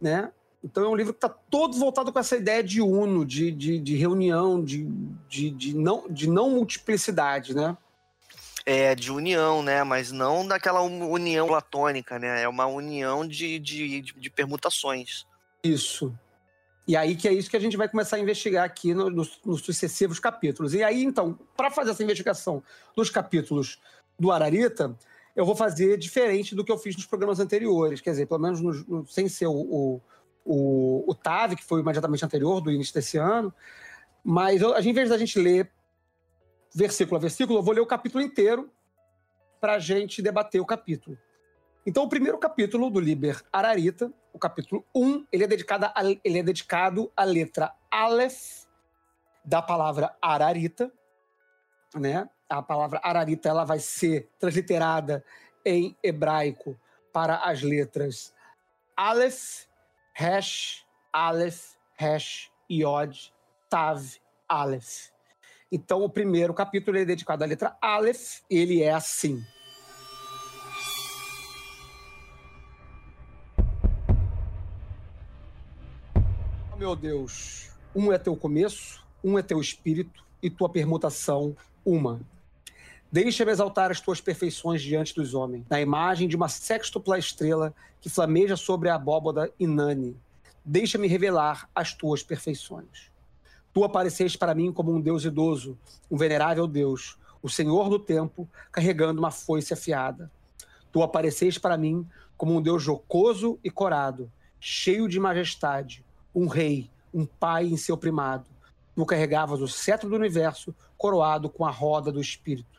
né? 0.00 0.32
Então 0.66 0.84
é 0.84 0.88
um 0.88 0.96
livro 0.96 1.12
que 1.12 1.18
está 1.18 1.28
todo 1.28 1.76
voltado 1.76 2.12
com 2.12 2.18
essa 2.18 2.36
ideia 2.36 2.60
de 2.62 2.82
uno, 2.82 3.24
de, 3.24 3.52
de, 3.52 3.78
de 3.78 3.96
reunião, 3.96 4.60
de, 4.62 4.84
de, 5.28 5.48
de, 5.50 5.76
não, 5.76 6.08
de 6.10 6.28
não 6.28 6.50
multiplicidade, 6.50 7.54
né? 7.54 7.76
É 8.66 8.96
de 8.96 9.12
união, 9.12 9.62
né? 9.62 9.84
Mas 9.84 10.10
não 10.10 10.44
daquela 10.44 10.82
un- 10.82 11.08
união 11.08 11.46
platônica, 11.46 12.18
né? 12.18 12.42
É 12.42 12.48
uma 12.48 12.66
união 12.66 13.24
de, 13.24 13.60
de, 13.60 14.00
de, 14.02 14.28
permutações. 14.28 15.24
Isso. 15.62 16.12
E 16.88 16.96
aí 16.96 17.14
que 17.14 17.28
é 17.28 17.32
isso 17.32 17.48
que 17.48 17.56
a 17.56 17.60
gente 17.60 17.76
vai 17.76 17.88
começar 17.88 18.16
a 18.16 18.20
investigar 18.20 18.64
aqui 18.64 18.92
no- 18.92 19.08
nos, 19.08 19.38
nos 19.44 19.60
sucessivos 19.62 20.18
capítulos. 20.18 20.74
E 20.74 20.82
aí, 20.82 21.04
então, 21.04 21.38
para 21.56 21.70
fazer 21.70 21.92
essa 21.92 22.02
investigação 22.02 22.60
dos 22.96 23.08
capítulos 23.08 23.78
do 24.18 24.32
Ararita, 24.32 24.96
eu 25.36 25.46
vou 25.46 25.54
fazer 25.54 25.96
diferente 25.96 26.52
do 26.56 26.64
que 26.64 26.72
eu 26.72 26.78
fiz 26.78 26.96
nos 26.96 27.06
programas 27.06 27.38
anteriores. 27.38 28.00
Quer 28.00 28.10
dizer, 28.10 28.26
pelo 28.26 28.40
menos 28.40 28.60
no- 28.60 28.84
no- 28.88 29.06
sem 29.06 29.28
ser 29.28 29.46
o, 29.46 29.52
o, 29.54 30.00
o, 30.46 31.04
o 31.06 31.14
TAV, 31.14 31.56
que 31.56 31.64
foi 31.64 31.80
imediatamente 31.80 32.24
anterior, 32.24 32.60
do 32.60 32.70
início 32.70 32.94
desse 32.94 33.18
ano. 33.18 33.52
Mas 34.24 34.62
eu, 34.62 34.76
em 34.78 34.92
vez 34.92 35.10
da 35.10 35.18
gente 35.18 35.38
ler 35.38 35.70
versículo 36.74 37.16
a 37.16 37.20
versículo, 37.20 37.58
eu 37.58 37.62
vou 37.62 37.74
ler 37.74 37.80
o 37.80 37.86
capítulo 37.86 38.22
inteiro 38.22 38.70
para 39.60 39.74
a 39.74 39.78
gente 39.78 40.22
debater 40.22 40.60
o 40.60 40.66
capítulo. 40.66 41.18
Então, 41.86 42.04
o 42.04 42.08
primeiro 42.08 42.36
capítulo 42.38 42.90
do 42.90 43.00
Liber 43.00 43.42
Ararita, 43.52 44.12
o 44.32 44.38
capítulo 44.38 44.84
1, 44.94 45.26
ele 45.32 45.44
é 45.44 45.46
dedicado, 45.46 45.86
a, 45.86 45.94
ele 46.22 46.38
é 46.38 46.42
dedicado 46.42 47.10
à 47.16 47.24
letra 47.24 47.72
Aleph 47.90 48.66
da 49.44 49.62
palavra 49.62 50.14
Ararita, 50.20 50.92
né? 51.94 52.28
A 52.48 52.60
palavra 52.60 53.00
Ararita 53.02 53.48
ela 53.48 53.64
vai 53.64 53.78
ser 53.78 54.28
transliterada 54.38 55.24
em 55.64 55.96
hebraico 56.02 56.78
para 57.12 57.36
as 57.36 57.62
letras 57.62 58.34
Aleph, 58.96 59.66
Resh, 60.18 60.86
Aleph, 61.12 61.76
Resh, 61.98 62.50
Yod, 62.72 63.34
Tav, 63.68 64.02
Aleph. 64.48 65.10
Então, 65.70 66.02
o 66.02 66.08
primeiro 66.08 66.54
capítulo 66.54 66.96
é 66.96 67.04
dedicado 67.04 67.44
à 67.44 67.46
letra 67.46 67.76
Aleph, 67.82 68.40
ele 68.48 68.82
é 68.82 68.94
assim. 68.94 69.44
Oh, 76.72 76.76
meu 76.78 76.96
Deus, 76.96 77.76
um 77.94 78.10
é 78.10 78.16
teu 78.16 78.34
começo, 78.34 79.06
um 79.22 79.38
é 79.38 79.42
teu 79.42 79.60
espírito, 79.60 80.24
e 80.42 80.48
tua 80.48 80.70
permutação, 80.70 81.54
uma. 81.84 82.22
Deixa-me 83.16 83.50
exaltar 83.50 83.90
as 83.90 83.98
tuas 83.98 84.20
perfeições 84.20 84.82
diante 84.82 85.14
dos 85.14 85.32
homens, 85.32 85.64
na 85.70 85.80
imagem 85.80 86.28
de 86.28 86.36
uma 86.36 86.50
sextupla 86.50 87.18
estrela 87.18 87.74
que 87.98 88.10
flameja 88.10 88.58
sobre 88.58 88.90
a 88.90 88.94
abóboda 88.94 89.50
inane. 89.58 90.14
Deixa-me 90.62 91.08
revelar 91.08 91.66
as 91.74 91.94
tuas 91.94 92.22
perfeições. 92.22 93.10
Tu 93.72 93.82
apareceste 93.82 94.36
para 94.36 94.54
mim 94.54 94.70
como 94.70 94.94
um 94.94 95.00
Deus 95.00 95.24
idoso, 95.24 95.78
um 96.10 96.16
venerável 96.18 96.66
Deus, 96.66 97.16
o 97.42 97.48
Senhor 97.48 97.88
do 97.88 97.98
tempo, 97.98 98.46
carregando 98.70 99.18
uma 99.18 99.30
foice 99.30 99.72
afiada. 99.72 100.30
Tu 100.92 101.02
apareceste 101.02 101.58
para 101.58 101.78
mim 101.78 102.06
como 102.36 102.54
um 102.54 102.60
Deus 102.60 102.82
jocoso 102.82 103.58
e 103.64 103.70
corado, 103.70 104.30
cheio 104.60 105.08
de 105.08 105.18
majestade, 105.18 106.04
um 106.34 106.48
rei, 106.48 106.90
um 107.14 107.24
pai 107.24 107.64
em 107.64 107.78
seu 107.78 107.96
primado. 107.96 108.44
Tu 108.94 109.06
carregavas 109.06 109.62
o 109.62 109.68
cetro 109.68 110.10
do 110.10 110.16
universo, 110.16 110.74
coroado 110.98 111.48
com 111.48 111.64
a 111.64 111.70
roda 111.70 112.12
do 112.12 112.20
espírito. 112.20 112.76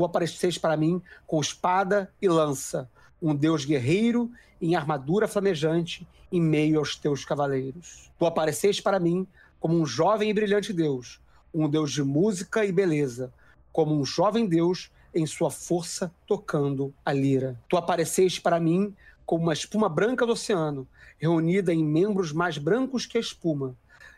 Tu 0.00 0.04
apareceste 0.06 0.58
para 0.58 0.78
mim 0.78 1.02
com 1.26 1.38
espada 1.42 2.10
e 2.22 2.26
lança, 2.26 2.90
um 3.20 3.34
Deus 3.34 3.66
guerreiro 3.66 4.30
em 4.58 4.74
armadura 4.74 5.28
flamejante 5.28 6.08
em 6.32 6.40
meio 6.40 6.78
aos 6.78 6.96
teus 6.96 7.22
cavaleiros. 7.22 8.10
Tu 8.18 8.24
apareceste 8.24 8.82
para 8.82 8.98
mim 8.98 9.26
como 9.60 9.78
um 9.78 9.84
jovem 9.84 10.30
e 10.30 10.32
brilhante 10.32 10.72
Deus, 10.72 11.20
um 11.52 11.68
Deus 11.68 11.92
de 11.92 12.02
música 12.02 12.64
e 12.64 12.72
beleza, 12.72 13.30
como 13.70 13.94
um 13.94 14.02
jovem 14.02 14.46
Deus 14.46 14.90
em 15.14 15.26
sua 15.26 15.50
força 15.50 16.10
tocando 16.26 16.94
a 17.04 17.12
lira. 17.12 17.60
Tu 17.68 17.76
apareceste 17.76 18.40
para 18.40 18.58
mim 18.58 18.96
como 19.26 19.42
uma 19.42 19.52
espuma 19.52 19.86
branca 19.86 20.24
do 20.24 20.32
oceano, 20.32 20.88
reunida 21.18 21.74
em 21.74 21.84
membros 21.84 22.32
mais 22.32 22.56
brancos 22.56 23.04
que 23.04 23.18
a 23.18 23.20
espuma, 23.20 23.76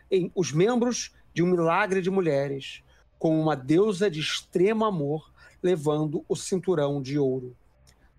em 0.09 0.31
os 0.33 0.53
membros 0.53 1.12
de 1.35 1.42
um 1.42 1.49
milagre 1.49 2.01
de 2.01 2.09
mulheres, 2.09 2.85
com 3.18 3.40
uma 3.40 3.57
deusa 3.57 4.09
de 4.09 4.21
extremo 4.21 4.85
amor 4.85 5.32
levando 5.62 6.25
o 6.29 6.35
cinturão 6.35 7.01
de 7.01 7.18
ouro. 7.18 7.57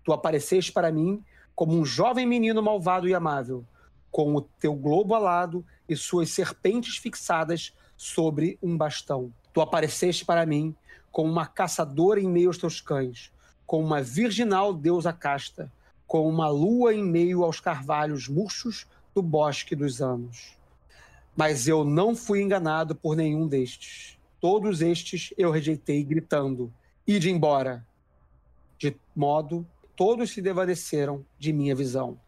Tu 0.02 0.12
apareceste 0.12 0.72
para 0.72 0.90
mim 0.90 1.22
como 1.54 1.78
um 1.78 1.84
jovem 1.84 2.26
menino 2.26 2.62
malvado 2.62 3.08
e 3.08 3.14
amável, 3.14 3.64
com 4.10 4.34
o 4.34 4.40
teu 4.40 4.74
globo 4.74 5.14
alado 5.14 5.64
e 5.88 5.96
suas 5.96 6.30
serpentes 6.30 6.96
fixadas 6.96 7.72
sobre 7.96 8.58
um 8.62 8.76
bastão. 8.76 9.32
Tu 9.52 9.60
apareceste 9.60 10.24
para 10.24 10.44
mim 10.44 10.74
como 11.10 11.30
uma 11.30 11.46
caçadora 11.46 12.20
em 12.20 12.28
meio 12.28 12.48
aos 12.48 12.58
teus 12.58 12.80
cães, 12.80 13.32
com 13.66 13.82
uma 13.82 14.02
virginal 14.02 14.74
deusa 14.74 15.12
casta, 15.12 15.72
com 16.06 16.28
uma 16.28 16.48
lua 16.48 16.92
em 16.92 17.02
meio 17.02 17.44
aos 17.44 17.60
carvalhos 17.60 18.28
murchos 18.28 18.86
do 19.14 19.22
bosque 19.22 19.76
dos 19.76 20.02
anos. 20.02 20.56
Mas 21.36 21.66
eu 21.66 21.84
não 21.84 22.14
fui 22.14 22.42
enganado 22.42 22.94
por 22.94 23.16
nenhum 23.16 23.46
destes. 23.46 24.18
todos 24.40 24.82
estes 24.82 25.32
eu 25.38 25.50
rejeitei, 25.50 26.04
gritando: 26.04 26.72
Ide 27.06 27.30
embora! 27.30 27.86
De 28.78 28.96
modo 29.14 29.66
todos 29.94 30.30
se 30.30 30.40
desvaneceram 30.40 31.24
de 31.38 31.52
minha 31.52 31.74
visão. 31.74 32.18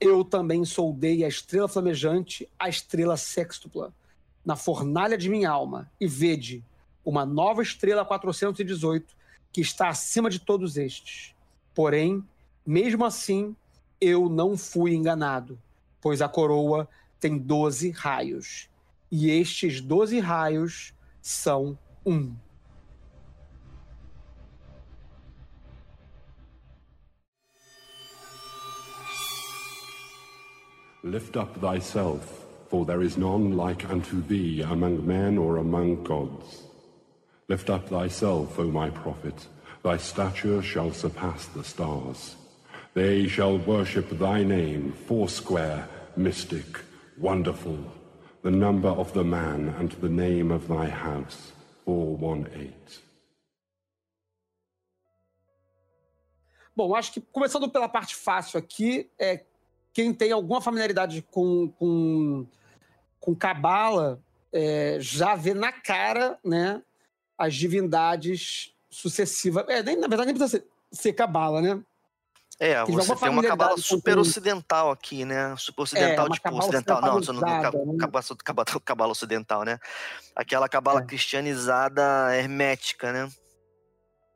Eu 0.00 0.24
também 0.24 0.64
soldei 0.64 1.24
a 1.24 1.28
estrela 1.28 1.68
flamejante, 1.68 2.48
a 2.58 2.70
estrela 2.70 3.18
sextupla, 3.18 3.94
na 4.42 4.56
fornalha 4.56 5.18
de 5.18 5.28
minha 5.28 5.50
alma, 5.50 5.90
e 6.00 6.06
vede 6.06 6.64
uma 7.04 7.26
nova 7.26 7.62
estrela 7.62 8.02
418 8.02 9.14
que 9.52 9.60
está 9.60 9.90
acima 9.90 10.30
de 10.30 10.38
todos 10.38 10.78
estes. 10.78 11.34
Porém, 11.74 12.24
mesmo 12.66 13.04
assim, 13.04 13.54
eu 14.00 14.30
não 14.30 14.56
fui 14.56 14.94
enganado, 14.94 15.60
pois 16.00 16.22
a 16.22 16.28
coroa 16.28 16.88
tem 17.20 17.36
12 17.36 17.90
raios, 17.90 18.70
e 19.12 19.28
estes 19.30 19.82
12 19.82 20.18
raios 20.18 20.94
são 21.20 21.78
um. 22.06 22.34
Lift 31.02 31.38
up 31.38 31.56
thyself, 31.56 32.44
for 32.68 32.84
there 32.84 33.00
is 33.00 33.16
none 33.16 33.56
like 33.56 33.88
unto 33.88 34.20
thee 34.20 34.60
among 34.60 35.06
men 35.06 35.38
or 35.38 35.56
among 35.56 36.04
gods. 36.04 36.64
Lift 37.48 37.70
up 37.70 37.88
thyself, 37.88 38.58
O 38.58 38.64
my 38.64 38.90
prophet, 38.90 39.46
thy 39.82 39.96
stature 39.96 40.60
shall 40.60 40.92
surpass 40.92 41.46
the 41.46 41.64
stars. 41.64 42.36
They 42.92 43.26
shall 43.28 43.56
worship 43.56 44.10
thy 44.18 44.42
name, 44.42 44.92
foursquare, 45.06 45.88
mystic, 46.16 46.80
wonderful, 47.16 47.78
the 48.42 48.50
number 48.50 48.90
of 48.90 49.14
the 49.14 49.24
man 49.24 49.74
and 49.78 49.92
the 49.92 50.08
name 50.10 50.50
of 50.50 50.68
thy 50.68 50.90
house, 50.90 51.52
418. 51.86 52.74
Bom, 56.76 56.94
acho 56.94 57.12
que 57.12 57.20
começando 57.32 57.70
pela 57.70 57.88
parte 57.88 58.14
fácil 58.14 58.58
aqui, 58.58 59.10
é 59.18 59.44
quem 59.92 60.12
tem 60.14 60.32
alguma 60.32 60.60
familiaridade 60.60 61.22
com, 61.30 61.68
com, 61.78 62.46
com 63.18 63.34
Cabala 63.34 64.20
é, 64.52 64.98
já 65.00 65.34
vê 65.34 65.54
na 65.54 65.72
cara 65.72 66.38
né, 66.44 66.82
as 67.36 67.54
divindades 67.54 68.74
sucessivas. 68.90 69.64
É, 69.68 69.82
nem, 69.82 69.96
na 69.96 70.08
verdade, 70.08 70.26
nem 70.26 70.36
precisa 70.36 70.58
ser, 70.58 70.66
ser 70.92 71.12
Cabala, 71.12 71.60
né? 71.60 71.82
É, 72.62 72.84
Que 72.84 72.92
você 72.92 73.16
tem 73.16 73.30
uma 73.30 73.42
cabala 73.42 73.78
super 73.78 74.18
ocidental 74.18 74.90
aqui, 74.90 75.24
né? 75.24 75.56
Super 75.56 75.80
ocidental, 75.82 76.26
É, 76.26 76.30
tipo, 76.30 76.54
ocidental, 76.54 77.00
não, 77.00 77.14
você 77.14 77.32
não 77.32 77.40
cabala, 77.40 77.72
cabala, 77.98 78.64
cabala 78.84 79.12
ocidental, 79.12 79.64
né? 79.64 79.78
Aquela 80.36 80.68
cabala 80.68 81.00
É. 81.00 81.04
cristianizada 81.04 82.36
hermética, 82.36 83.14
né? 83.14 83.30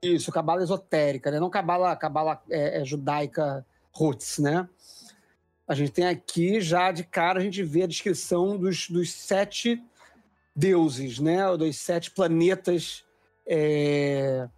Isso, 0.03 0.33
cabala 0.33 0.62
esotérica, 0.62 1.31
né? 1.31 1.38
Não 1.38 1.51
cabala, 1.51 1.95
cabala 1.97 2.43
é, 2.49 2.81
é 2.81 2.85
judaica 2.85 3.64
roots, 3.93 4.38
né? 4.38 4.67
A 5.66 5.74
gente 5.74 5.92
tem 5.92 6.07
aqui, 6.07 6.61
já 6.61 6.92
de 6.92 7.05
cara, 7.05 7.38
a 7.40 7.42
gente 7.42 7.62
vê 7.62 7.85
a 7.85 7.87
descrição 7.87 8.59
dos, 8.59 8.88
dos 8.88 9.12
sete 9.12 9.83
deuses, 10.55 11.18
né? 11.18 11.57
Dos 11.57 11.77
sete 11.77 12.11
planetas 12.11 13.05
é, 13.46 14.48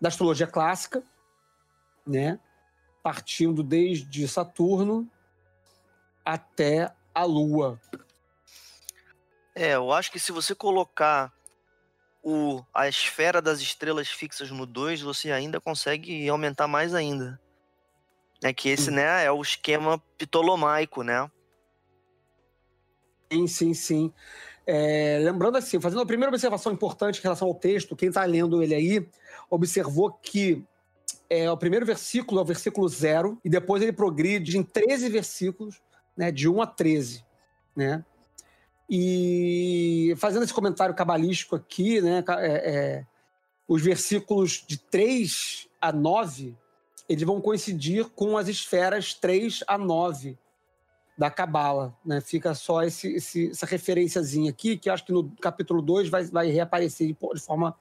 da 0.00 0.08
astrologia 0.08 0.46
clássica, 0.46 1.02
né? 2.06 2.38
Partindo 3.02 3.62
desde 3.62 4.26
Saturno 4.26 5.08
até 6.24 6.92
a 7.14 7.24
Lua. 7.24 7.80
É, 9.54 9.74
eu 9.74 9.92
acho 9.92 10.10
que 10.10 10.18
se 10.18 10.32
você 10.32 10.54
colocar 10.54 11.32
o, 12.22 12.62
a 12.74 12.88
esfera 12.88 13.40
das 13.40 13.60
estrelas 13.60 14.08
fixas 14.08 14.50
no 14.50 14.66
2, 14.66 15.00
você 15.00 15.30
ainda 15.30 15.60
consegue 15.60 16.28
aumentar 16.28 16.66
mais 16.66 16.92
ainda. 16.92 17.40
É 18.42 18.52
que 18.52 18.68
esse, 18.68 18.90
Hum. 18.90 18.94
né, 18.94 19.24
é 19.24 19.32
o 19.32 19.40
esquema 19.40 20.02
ptolomaico, 20.18 21.02
né? 21.02 21.30
Sim, 23.32 23.46
sim, 23.46 23.74
sim. 23.74 24.12
É, 24.66 25.18
lembrando 25.22 25.58
assim, 25.58 25.80
fazendo 25.80 26.02
a 26.02 26.06
primeira 26.06 26.30
observação 26.30 26.72
importante 26.72 27.18
em 27.18 27.22
relação 27.22 27.48
ao 27.48 27.54
texto, 27.54 27.96
quem 27.96 28.08
está 28.08 28.24
lendo 28.24 28.62
ele 28.62 28.74
aí 28.74 29.08
observou 29.48 30.12
que 30.12 30.64
é, 31.30 31.50
o 31.50 31.56
primeiro 31.56 31.86
versículo 31.86 32.40
é 32.40 32.42
o 32.42 32.46
versículo 32.46 32.88
zero, 32.88 33.38
e 33.44 33.48
depois 33.48 33.82
ele 33.82 33.92
progride 33.92 34.58
em 34.58 34.62
13 34.62 35.08
versículos, 35.08 35.80
né, 36.16 36.30
de 36.30 36.48
1 36.48 36.62
a 36.62 36.66
13. 36.66 37.24
Né? 37.74 38.04
E 38.88 40.14
fazendo 40.16 40.44
esse 40.44 40.54
comentário 40.54 40.94
cabalístico 40.94 41.56
aqui, 41.56 42.00
né, 42.00 42.24
é, 42.28 42.46
é, 42.46 43.06
os 43.68 43.82
versículos 43.82 44.64
de 44.66 44.78
3 44.78 45.68
a 45.80 45.92
9 45.92 46.56
eles 47.08 47.22
vão 47.24 47.40
coincidir 47.40 48.08
com 48.10 48.36
as 48.36 48.48
esferas 48.48 49.14
3 49.14 49.62
a 49.66 49.78
9 49.78 50.36
da 51.16 51.30
Cabala, 51.30 51.96
né? 52.04 52.20
Fica 52.20 52.54
só 52.54 52.82
esse, 52.82 53.14
esse- 53.14 53.50
essa 53.50 53.64
referenciazinha 53.66 54.50
aqui, 54.50 54.76
que 54.76 54.90
acho 54.90 55.04
que 55.04 55.12
no 55.12 55.30
capítulo 55.40 55.80
2 55.80 56.08
vai, 56.08 56.24
vai 56.24 56.48
reaparecer 56.48 57.06
de 57.08 57.40
forma 57.40 57.74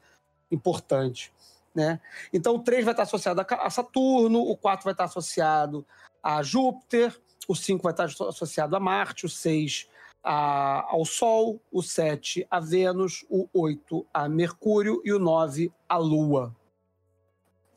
importante, 0.51 1.33
né? 1.73 1.99
Então 2.31 2.55
o 2.55 2.59
3 2.59 2.85
vai 2.85 2.93
estar 2.93 3.03
associado 3.03 3.41
a 3.47 3.69
Saturno, 3.69 4.39
o 4.41 4.55
4 4.55 4.83
vai 4.85 4.93
estar 4.93 5.05
associado 5.05 5.85
a 6.23 6.41
Júpiter, 6.43 7.19
o 7.47 7.55
5 7.55 7.83
vai 7.83 7.91
estar 7.91 8.05
asso- 8.05 8.23
associado 8.23 8.75
a 8.75 8.79
Marte, 8.79 9.25
o 9.25 9.29
6 9.29 9.87
a- 10.23 10.85
ao 10.89 11.03
Sol, 11.03 11.59
o 11.71 11.83
7 11.83 12.47
a 12.49 12.59
Vênus, 12.59 13.25
o 13.29 13.47
8 13.53 14.05
a 14.13 14.29
Mercúrio 14.29 15.01
e 15.03 15.11
o 15.11 15.19
9 15.19 15.71
a 15.89 15.97
Lua. 15.97 16.55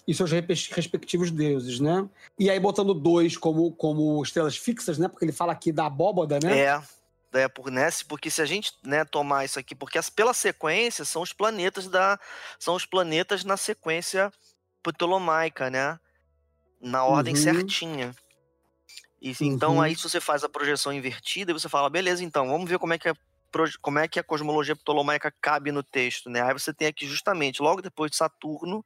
E 0.08 0.14
seus 0.14 0.30
respectivos 0.32 1.30
deuses, 1.30 1.80
né? 1.80 2.08
E 2.38 2.48
aí 2.48 2.58
botando 2.58 2.94
dois 2.94 3.36
como, 3.36 3.70
como 3.72 4.22
estrelas 4.22 4.56
fixas, 4.56 4.96
né? 4.96 5.06
Porque 5.06 5.22
ele 5.22 5.32
fala 5.32 5.52
aqui 5.52 5.70
da 5.70 5.84
abóbada, 5.84 6.38
né? 6.42 6.56
É. 6.64 6.82
É, 7.30 7.46
por, 7.46 7.70
né, 7.70 7.90
se- 7.90 8.06
porque 8.06 8.30
se 8.30 8.40
a 8.40 8.46
gente 8.46 8.72
né, 8.82 9.04
tomar 9.04 9.44
isso 9.44 9.58
aqui, 9.58 9.74
porque 9.74 9.98
as- 9.98 10.08
pela 10.08 10.32
sequência 10.32 11.04
são 11.04 11.20
os 11.20 11.30
planetas 11.34 11.86
da. 11.86 12.18
São 12.58 12.74
os 12.74 12.86
planetas 12.86 13.44
na 13.44 13.58
sequência 13.58 14.32
ptolomaica, 14.82 15.68
né? 15.68 16.00
Na 16.80 17.04
ordem 17.04 17.34
Uhum. 17.34 17.42
certinha. 17.42 18.14
E, 19.20 19.34
Então 19.42 19.74
Uhum. 19.74 19.80
aí 19.82 19.94
se 19.94 20.04
você 20.08 20.20
faz 20.22 20.42
a 20.42 20.48
projeção 20.48 20.90
invertida, 20.90 21.52
você 21.52 21.68
fala, 21.68 21.90
beleza, 21.90 22.24
então, 22.24 22.48
vamos 22.48 22.70
ver 22.70 22.78
como 22.78 22.94
é 22.94 22.98
que 22.98 23.10
a, 23.10 23.14
como 23.82 23.98
é 23.98 24.08
que 24.08 24.18
a 24.18 24.24
cosmologia 24.24 24.74
ptolomaica 24.74 25.30
cabe 25.38 25.70
no 25.70 25.82
texto, 25.82 26.30
né? 26.30 26.40
Aí 26.40 26.54
você 26.54 26.72
tem 26.72 26.88
aqui 26.88 27.06
justamente, 27.06 27.60
logo 27.60 27.82
depois 27.82 28.10
de 28.10 28.16
Saturno, 28.16 28.82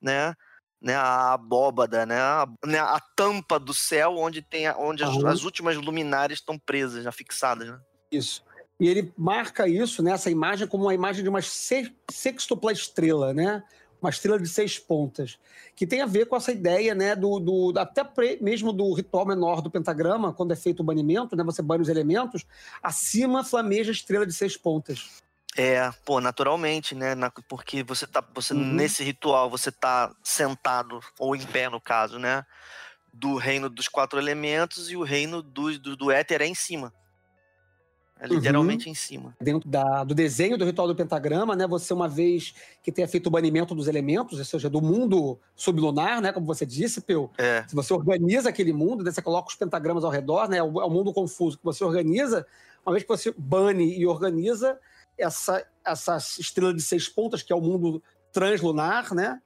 né? 0.00 0.36
Né, 0.82 0.96
a 0.96 1.34
abóbada, 1.34 2.04
né, 2.04 2.18
a, 2.18 2.48
né, 2.66 2.80
a 2.80 2.98
tampa 3.14 3.56
do 3.60 3.72
céu 3.72 4.16
onde 4.16 4.42
tem 4.42 4.66
a- 4.66 4.76
onde 4.76 5.04
as, 5.04 5.10
as 5.28 5.44
últimas 5.44 5.76
luminárias 5.76 6.40
estão 6.40 6.58
presas, 6.58 7.04
já 7.04 7.12
fixadas, 7.12 7.68
né? 7.68 7.78
Isso. 8.10 8.42
E 8.80 8.88
ele 8.88 9.12
marca 9.16 9.68
isso, 9.68 10.02
né, 10.02 10.10
essa 10.10 10.28
imagem, 10.28 10.66
como 10.66 10.84
uma 10.86 10.94
imagem 10.94 11.22
de 11.22 11.28
uma 11.28 11.40
se- 11.40 11.94
sextupla 12.10 12.72
estrela, 12.72 13.32
né? 13.32 13.62
Uma 14.00 14.10
estrela 14.10 14.40
de 14.40 14.48
seis 14.48 14.76
pontas. 14.80 15.38
Que 15.76 15.86
tem 15.86 16.00
a 16.02 16.06
ver 16.06 16.26
com 16.26 16.34
essa 16.34 16.50
ideia, 16.50 16.92
né? 16.92 17.14
Do, 17.14 17.38
do- 17.38 17.78
até 17.78 18.04
mesmo 18.40 18.72
do 18.72 18.92
ritual 18.92 19.24
menor 19.24 19.62
do 19.62 19.70
pentagrama, 19.70 20.32
quando 20.32 20.50
é 20.52 20.56
feito 20.56 20.80
o 20.80 20.84
banimento, 20.84 21.36
né? 21.36 21.44
Você 21.44 21.62
banha 21.62 21.80
os 21.82 21.88
elementos, 21.88 22.44
acima 22.82 23.44
flameja 23.44 23.92
a 23.92 23.94
estrela 23.94 24.26
de 24.26 24.32
seis 24.32 24.56
pontas. 24.56 25.08
É, 25.56 25.90
pô, 26.04 26.20
naturalmente, 26.20 26.94
né? 26.94 27.14
na- 27.14 27.30
porque 27.48 27.82
você 27.82 28.06
tá. 28.06 28.24
Você, 28.34 28.54
Uhum. 28.54 28.72
Nesse 28.72 29.04
ritual, 29.04 29.50
você 29.50 29.70
tá 29.70 30.10
sentado, 30.22 31.00
ou 31.18 31.36
em 31.36 31.44
pé, 31.44 31.68
no 31.68 31.80
caso, 31.80 32.18
né? 32.18 32.44
Do 33.12 33.36
reino 33.36 33.68
dos 33.68 33.88
quatro 33.88 34.18
elementos 34.18 34.90
e 34.90 34.96
o 34.96 35.02
reino 35.02 35.42
do, 35.42 35.78
do, 35.78 35.96
do 35.96 36.10
éter 36.10 36.40
é 36.40 36.46
em 36.46 36.54
cima. 36.54 36.92
É 38.18 38.26
Uhum. 38.28 38.36
literalmente 38.36 38.88
em 38.88 38.94
cima. 38.94 39.36
Dentro 39.40 39.68
da- 39.68 40.04
do 40.04 40.14
desenho 40.14 40.56
do 40.56 40.64
ritual 40.64 40.86
do 40.86 40.94
pentagrama, 40.94 41.54
né? 41.56 41.66
Você, 41.66 41.92
uma 41.92 42.08
vez 42.08 42.54
que 42.82 42.90
tenha 42.92 43.06
feito 43.08 43.26
o 43.26 43.30
banimento 43.30 43.74
dos 43.74 43.88
elementos, 43.88 44.38
ou 44.38 44.44
seja, 44.44 44.70
do 44.70 44.80
mundo 44.80 45.38
sublunar, 45.56 46.20
né? 46.22 46.32
Como 46.32 46.46
você 46.46 46.64
disse, 46.64 47.00
Peu, 47.02 47.30
É. 47.36 47.64
Se 47.68 47.74
você 47.74 47.92
organiza 47.92 48.48
aquele 48.48 48.72
mundo, 48.72 49.02
né, 49.04 49.10
você 49.10 49.20
coloca 49.20 49.48
os 49.48 49.54
pentagramas 49.56 50.04
ao 50.04 50.10
redor, 50.10 50.48
né, 50.48 50.58
é 50.58 50.62
o 50.62 50.80
é 50.80 50.84
o 50.84 50.90
mundo 50.90 51.12
confuso 51.12 51.58
que 51.58 51.64
você 51.64 51.82
organiza, 51.84 52.46
uma 52.86 52.92
vez 52.92 53.02
que 53.02 53.08
você 53.08 53.34
bane 53.36 53.98
e 53.98 54.06
organiza 54.06 54.78
essa, 55.18 55.66
essa 55.84 56.16
estrela 56.38 56.72
de 56.74 56.82
seis 56.82 57.08
pontas, 57.08 57.42
que 57.42 57.52
é 57.52 57.56
o 57.56 57.60
mundo 57.60 58.02
translunar, 58.32 59.14
né, 59.14 59.40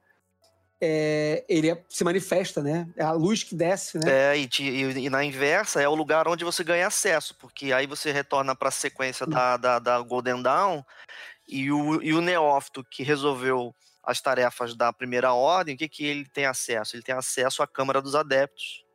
é, 0.79 1.43
ele 1.49 1.71
é- 1.71 1.83
se 1.89 2.03
manifesta, 2.03 2.61
né, 2.61 2.87
é 2.95 3.03
a 3.03 3.11
luz 3.11 3.43
que 3.43 3.55
desce, 3.55 3.97
né, 3.97 4.31
É, 4.33 4.37
e, 4.37 4.47
te- 4.47 4.63
e- 4.63 5.05
e 5.05 5.09
na 5.09 5.23
inversa 5.23 5.81
é 5.81 5.87
o 5.87 5.95
lugar 5.95 6.27
onde 6.27 6.43
você 6.45 6.63
ganha 6.63 6.87
acesso, 6.87 7.35
porque 7.35 7.73
aí 7.73 7.87
você 7.87 8.11
retorna 8.11 8.55
para 8.55 8.69
a 8.69 8.71
sequência 8.71 9.25
da, 9.25 9.57
da, 9.57 9.79
da 9.79 9.99
Golden 10.01 10.41
Dawn 10.41 10.83
e 11.47 11.71
o, 11.71 12.01
e 12.01 12.13
o 12.13 12.21
neófito 12.21 12.83
que 12.83 13.01
resolveu 13.03 13.73
as 14.03 14.21
tarefas 14.21 14.75
da 14.75 14.93
primeira 14.93 15.33
ordem, 15.33 15.75
o 15.75 15.77
que, 15.77 15.89
que 15.89 16.05
ele 16.05 16.25
tem 16.29 16.45
acesso? 16.45 16.95
Ele 16.95 17.03
tem 17.03 17.15
acesso 17.15 17.61
à 17.61 17.67
Câmara 17.67 18.01
dos 18.01 18.15
Adeptos, 18.15 18.85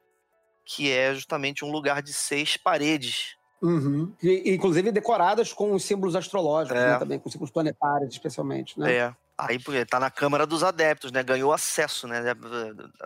que 0.65 0.91
é 0.91 1.13
justamente 1.15 1.65
um 1.65 1.71
lugar 1.71 2.01
de 2.01 2.13
seis 2.15 2.57
paredes, 2.57 3.37
Uhum. 3.63 4.13
E, 4.21 4.53
inclusive 4.53 4.91
decoradas 4.91 5.53
com 5.53 5.73
os 5.73 5.85
símbolos 5.85 6.17
astrológicos, 6.17 6.81
É. 6.81 6.93
né, 6.93 6.99
também, 6.99 7.19
com 7.19 7.31
símbolos 7.31 7.53
planetários, 7.53 8.13
especialmente. 8.13 8.79
Né? 8.79 8.93
É. 8.95 9.15
Aí 9.39 9.59
tá 9.87 9.99
na 9.99 10.11
Câmara 10.11 10.47
dos 10.47 10.63
Adeptos, 10.63 11.11
né? 11.11 11.23
Ganhou 11.23 11.53
acesso, 11.53 12.07
né? 12.07 12.21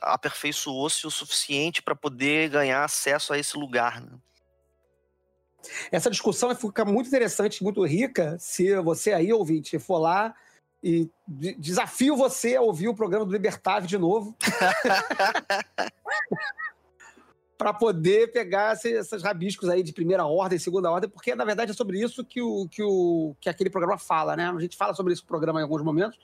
Aperfeiçoou-se 0.03 1.07
o 1.07 1.11
suficiente 1.11 1.81
para 1.83 1.95
poder 1.95 2.51
ganhar 2.51 2.85
acesso 2.85 3.33
a 3.33 3.39
esse 3.39 3.57
lugar. 3.57 4.03
Né? 4.03 4.11
Essa 5.91 6.11
discussão 6.11 6.55
fica 6.55 6.85
muito 6.85 7.07
interessante, 7.07 7.63
muito 7.63 7.85
rica, 7.87 8.37
se 8.39 8.75
você 8.81 9.13
aí, 9.13 9.33
ouvinte, 9.33 9.79
for 9.79 9.99
lá 9.99 10.35
e 10.83 11.09
de- 11.27 11.55
desafio 11.55 12.17
você 12.17 12.57
a 12.57 12.61
ouvir 12.61 12.89
o 12.89 12.95
programa 12.95 13.25
do 13.25 13.33
Libertave 13.33 13.87
de 13.87 13.97
novo. 13.97 14.37
para 17.57 17.73
poder 17.73 18.33
pegar 18.33 18.75
esse- 18.75 18.93
esses 18.93 19.23
rabiscos 19.23 19.69
aí 19.69 19.83
de 19.83 19.93
primeira 19.93 20.27
ordem, 20.27 20.59
segunda 20.59 20.91
ordem, 20.91 21.09
porque 21.09 21.35
na 21.35 21.45
verdade 21.45 21.71
é 21.71 21.75
sobre 21.75 22.01
isso 22.01 22.25
que, 22.25 22.41
o, 22.43 22.69
que, 22.69 22.83
o, 22.83 23.35
que 23.41 23.49
aquele 23.49 23.71
programa 23.71 23.99
fala, 23.99 24.37
né? 24.37 24.49
A 24.49 24.61
gente 24.61 24.77
fala 24.77 24.95
sobre 24.95 25.13
esse 25.13 25.25
programa 25.25 25.61
em 25.61 25.63
alguns 25.63 25.83
momentos, 25.83 26.19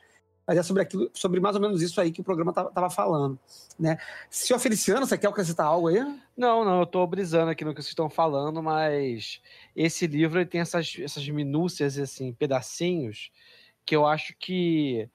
mas 0.46 0.58
é 0.58 0.62
sobre 0.62 0.82
aquilo, 0.82 1.10
sobre 1.14 1.40
mais 1.40 1.54
ou 1.54 1.62
menos 1.62 1.80
isso 1.80 2.00
aí 2.00 2.10
que 2.10 2.20
o 2.20 2.24
programa 2.24 2.50
estava 2.50 2.90
falando, 2.90 3.38
né? 3.78 3.98
Senhor 4.28 4.58
Feliciano, 4.58 5.06
você 5.06 5.16
quer 5.16 5.28
acrescentar 5.28 5.66
algo 5.66 5.88
aí? 5.88 6.00
Não, 6.36 6.64
não, 6.64 6.80
eu 6.80 6.86
tô 6.86 7.06
brisando 7.06 7.50
aqui 7.50 7.64
no 7.64 7.74
que 7.74 7.80
vocês 7.80 7.90
estão 7.90 8.10
falando, 8.10 8.62
mas 8.62 9.40
esse 9.74 10.06
livro 10.06 10.38
ele 10.38 10.46
tem 10.46 10.60
essas, 10.60 10.96
essas 10.98 11.26
minúcias, 11.28 11.96
assim, 11.98 12.32
pedacinhos, 12.32 13.30
que 13.86 13.94
eu 13.94 14.06
acho 14.06 14.34
que 14.38 15.08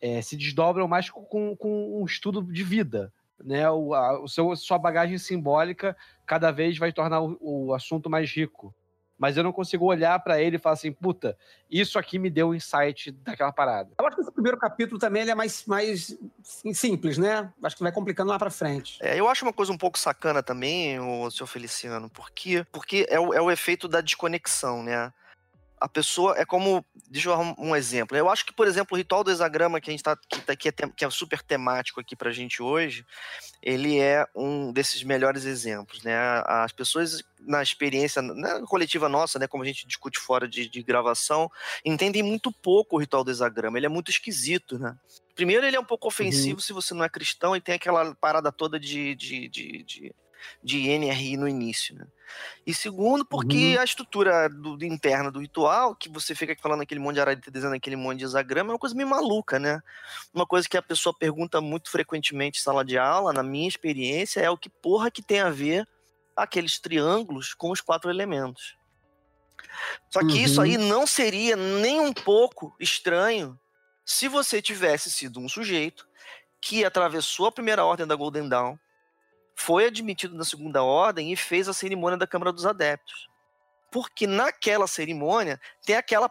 é, 0.00 0.20
se 0.20 0.36
desdobram 0.36 0.86
mais 0.86 1.10
com, 1.10 1.56
com 1.56 2.00
um 2.00 2.04
estudo 2.04 2.42
de 2.42 2.62
vida. 2.62 3.12
Né? 3.42 3.68
O, 3.70 3.94
a, 3.94 4.20
o 4.20 4.28
seu, 4.28 4.54
sua 4.56 4.78
bagagem 4.78 5.18
simbólica 5.18 5.96
cada 6.24 6.50
vez 6.50 6.78
vai 6.78 6.92
tornar 6.92 7.20
o, 7.20 7.36
o 7.40 7.74
assunto 7.74 8.08
mais 8.08 8.30
rico. 8.30 8.74
Mas 9.18 9.36
eu 9.36 9.42
não 9.42 9.52
consigo 9.52 9.86
olhar 9.86 10.18
para 10.20 10.40
ele 10.40 10.56
e 10.56 10.58
falar 10.58 10.74
assim, 10.74 10.92
puta, 10.92 11.36
isso 11.70 11.98
aqui 11.98 12.18
me 12.18 12.28
deu 12.28 12.48
o 12.50 12.54
insight 12.54 13.10
daquela 13.10 13.50
parada. 13.50 13.90
Eu 13.98 14.06
acho 14.06 14.16
que 14.16 14.22
esse 14.22 14.32
primeiro 14.32 14.58
capítulo 14.58 14.98
também 14.98 15.22
ele 15.22 15.30
é 15.30 15.34
mais, 15.34 15.64
mais 15.64 16.18
sim, 16.42 16.74
simples, 16.74 17.16
né? 17.16 17.50
Acho 17.62 17.76
que 17.76 17.82
vai 17.82 17.92
complicando 17.92 18.30
lá 18.30 18.38
pra 18.38 18.50
frente. 18.50 18.98
É, 19.00 19.18
eu 19.18 19.26
acho 19.28 19.44
uma 19.44 19.54
coisa 19.54 19.72
um 19.72 19.78
pouco 19.78 19.98
sacana 19.98 20.42
também, 20.42 21.00
o 21.00 21.30
senhor 21.30 21.46
Feliciano, 21.46 22.10
porque, 22.10 22.64
porque 22.70 23.06
é, 23.08 23.18
o, 23.18 23.32
é 23.32 23.40
o 23.40 23.50
efeito 23.50 23.88
da 23.88 24.02
desconexão, 24.02 24.82
né? 24.82 25.10
A 25.78 25.88
pessoa 25.88 26.34
é 26.38 26.44
como. 26.44 26.84
Deixa 27.10 27.28
eu 27.28 27.36
dar 27.36 27.54
um, 27.58 27.76
exemplo. 27.76 28.16
Eu 28.16 28.30
acho 28.30 28.46
que, 28.46 28.52
por 28.52 28.66
exemplo, 28.66 28.94
o 28.94 28.96
ritual 28.96 29.22
do 29.22 29.30
hexagrama 29.30 29.80
que 29.80 29.90
a 29.90 29.92
gente 29.92 30.02
tá. 30.02 30.16
que, 30.16 30.40
tá- 30.40 30.56
que 30.56 30.68
é, 30.68 30.72
que 30.72 31.04
é 31.04 31.10
super 31.10 31.42
temático 31.42 32.00
aqui 32.00 32.16
pra 32.16 32.32
gente 32.32 32.62
hoje, 32.62 33.04
ele 33.62 33.98
é 33.98 34.26
um 34.34 34.72
desses 34.72 35.02
melhores 35.02 35.44
exemplos, 35.44 36.02
né? 36.02 36.16
As 36.46 36.72
pessoas, 36.72 37.22
na 37.40 37.62
experiência 37.62 38.22
na 38.22 38.62
coletiva 38.62 39.08
nossa, 39.08 39.38
né? 39.38 39.46
Como 39.46 39.62
a 39.62 39.66
gente 39.66 39.86
discute 39.86 40.18
fora 40.18 40.48
de, 40.48 40.68
de 40.68 40.82
gravação, 40.82 41.50
entendem 41.84 42.22
muito 42.22 42.50
pouco 42.50 42.96
o 42.96 42.98
ritual 42.98 43.22
do 43.22 43.30
hexagrama. 43.30 43.78
Ele 43.78 43.86
é 43.86 43.90
muito 43.90 44.10
esquisito, 44.10 44.78
né? 44.78 44.96
Primeiro, 45.34 45.66
ele 45.66 45.76
é 45.76 45.80
um 45.80 45.84
pouco 45.84 46.08
ofensivo 46.08 46.60
se 46.62 46.72
você 46.72 46.94
não 46.94 47.04
é 47.04 47.08
cristão 47.10 47.54
e 47.54 47.60
tem 47.60 47.74
aquela 47.74 48.14
parada 48.14 48.50
toda 48.50 48.80
de, 48.80 49.14
de, 49.14 49.46
de, 49.48 49.82
de, 49.82 50.14
de 50.62 50.88
NRI 50.88 51.36
no 51.36 51.48
início, 51.48 51.94
né? 51.94 52.06
E 52.66 52.74
segundo, 52.74 53.24
porque 53.24 53.76
a 53.78 53.84
estrutura 53.84 54.48
do, 54.48 54.76
do 54.76 54.84
interna 54.84 55.30
do 55.30 55.38
ritual, 55.38 55.94
que 55.94 56.08
você 56.08 56.34
fica 56.34 56.56
falando 56.60 56.82
aquele 56.82 57.00
monte 57.00 57.14
de 57.14 57.20
ararita, 57.20 57.50
desenhando 57.50 57.76
aquele 57.76 57.96
monte 57.96 58.18
de 58.18 58.24
hexagrama, 58.24 58.70
é 58.70 58.74
uma 58.74 58.78
coisa 58.78 58.94
meio 58.94 59.08
maluca, 59.08 59.58
né? 59.58 59.80
Uma 60.34 60.46
coisa 60.46 60.68
que 60.68 60.76
a 60.76 60.82
pessoa 60.82 61.16
pergunta 61.16 61.60
muito 61.60 61.90
frequentemente 61.90 62.58
em 62.58 62.62
sala 62.62 62.84
de 62.84 62.98
aula, 62.98 63.32
na 63.32 63.42
minha 63.42 63.68
experiência, 63.68 64.40
é 64.40 64.50
o 64.50 64.58
que 64.58 64.68
porra 64.68 65.10
que 65.10 65.22
tem 65.22 65.40
a 65.40 65.50
ver 65.50 65.86
aqueles 66.36 66.78
triângulos 66.78 67.54
com 67.54 67.70
os 67.70 67.80
quatro 67.80 68.10
elementos. 68.10 68.76
Só 70.10 70.20
que 70.20 70.42
isso 70.42 70.60
Uhum. 70.60 70.66
aí 70.66 70.76
não 70.76 71.06
seria 71.06 71.56
nem 71.56 72.00
um 72.00 72.12
pouco 72.12 72.74
estranho 72.78 73.58
se 74.04 74.28
você 74.28 74.60
tivesse 74.60 75.10
sido 75.10 75.40
um 75.40 75.48
sujeito 75.48 76.06
que 76.60 76.84
atravessou 76.84 77.46
a 77.46 77.52
primeira 77.52 77.84
ordem 77.84 78.06
da 78.06 78.14
Golden 78.14 78.48
Dawn, 78.48 78.78
foi 79.56 79.86
admitido 79.86 80.36
na 80.36 80.44
segunda 80.44 80.84
ordem 80.84 81.32
e 81.32 81.36
fez 81.36 81.68
a 81.68 81.72
cerimônia 81.72 82.18
da 82.18 82.26
Câmara 82.26 82.52
dos 82.52 82.66
Adeptos. 82.66 83.26
Porque 83.90 84.26
naquela 84.26 84.86
cerimônia 84.86 85.58
tem 85.84 85.96
aquela, 85.96 86.30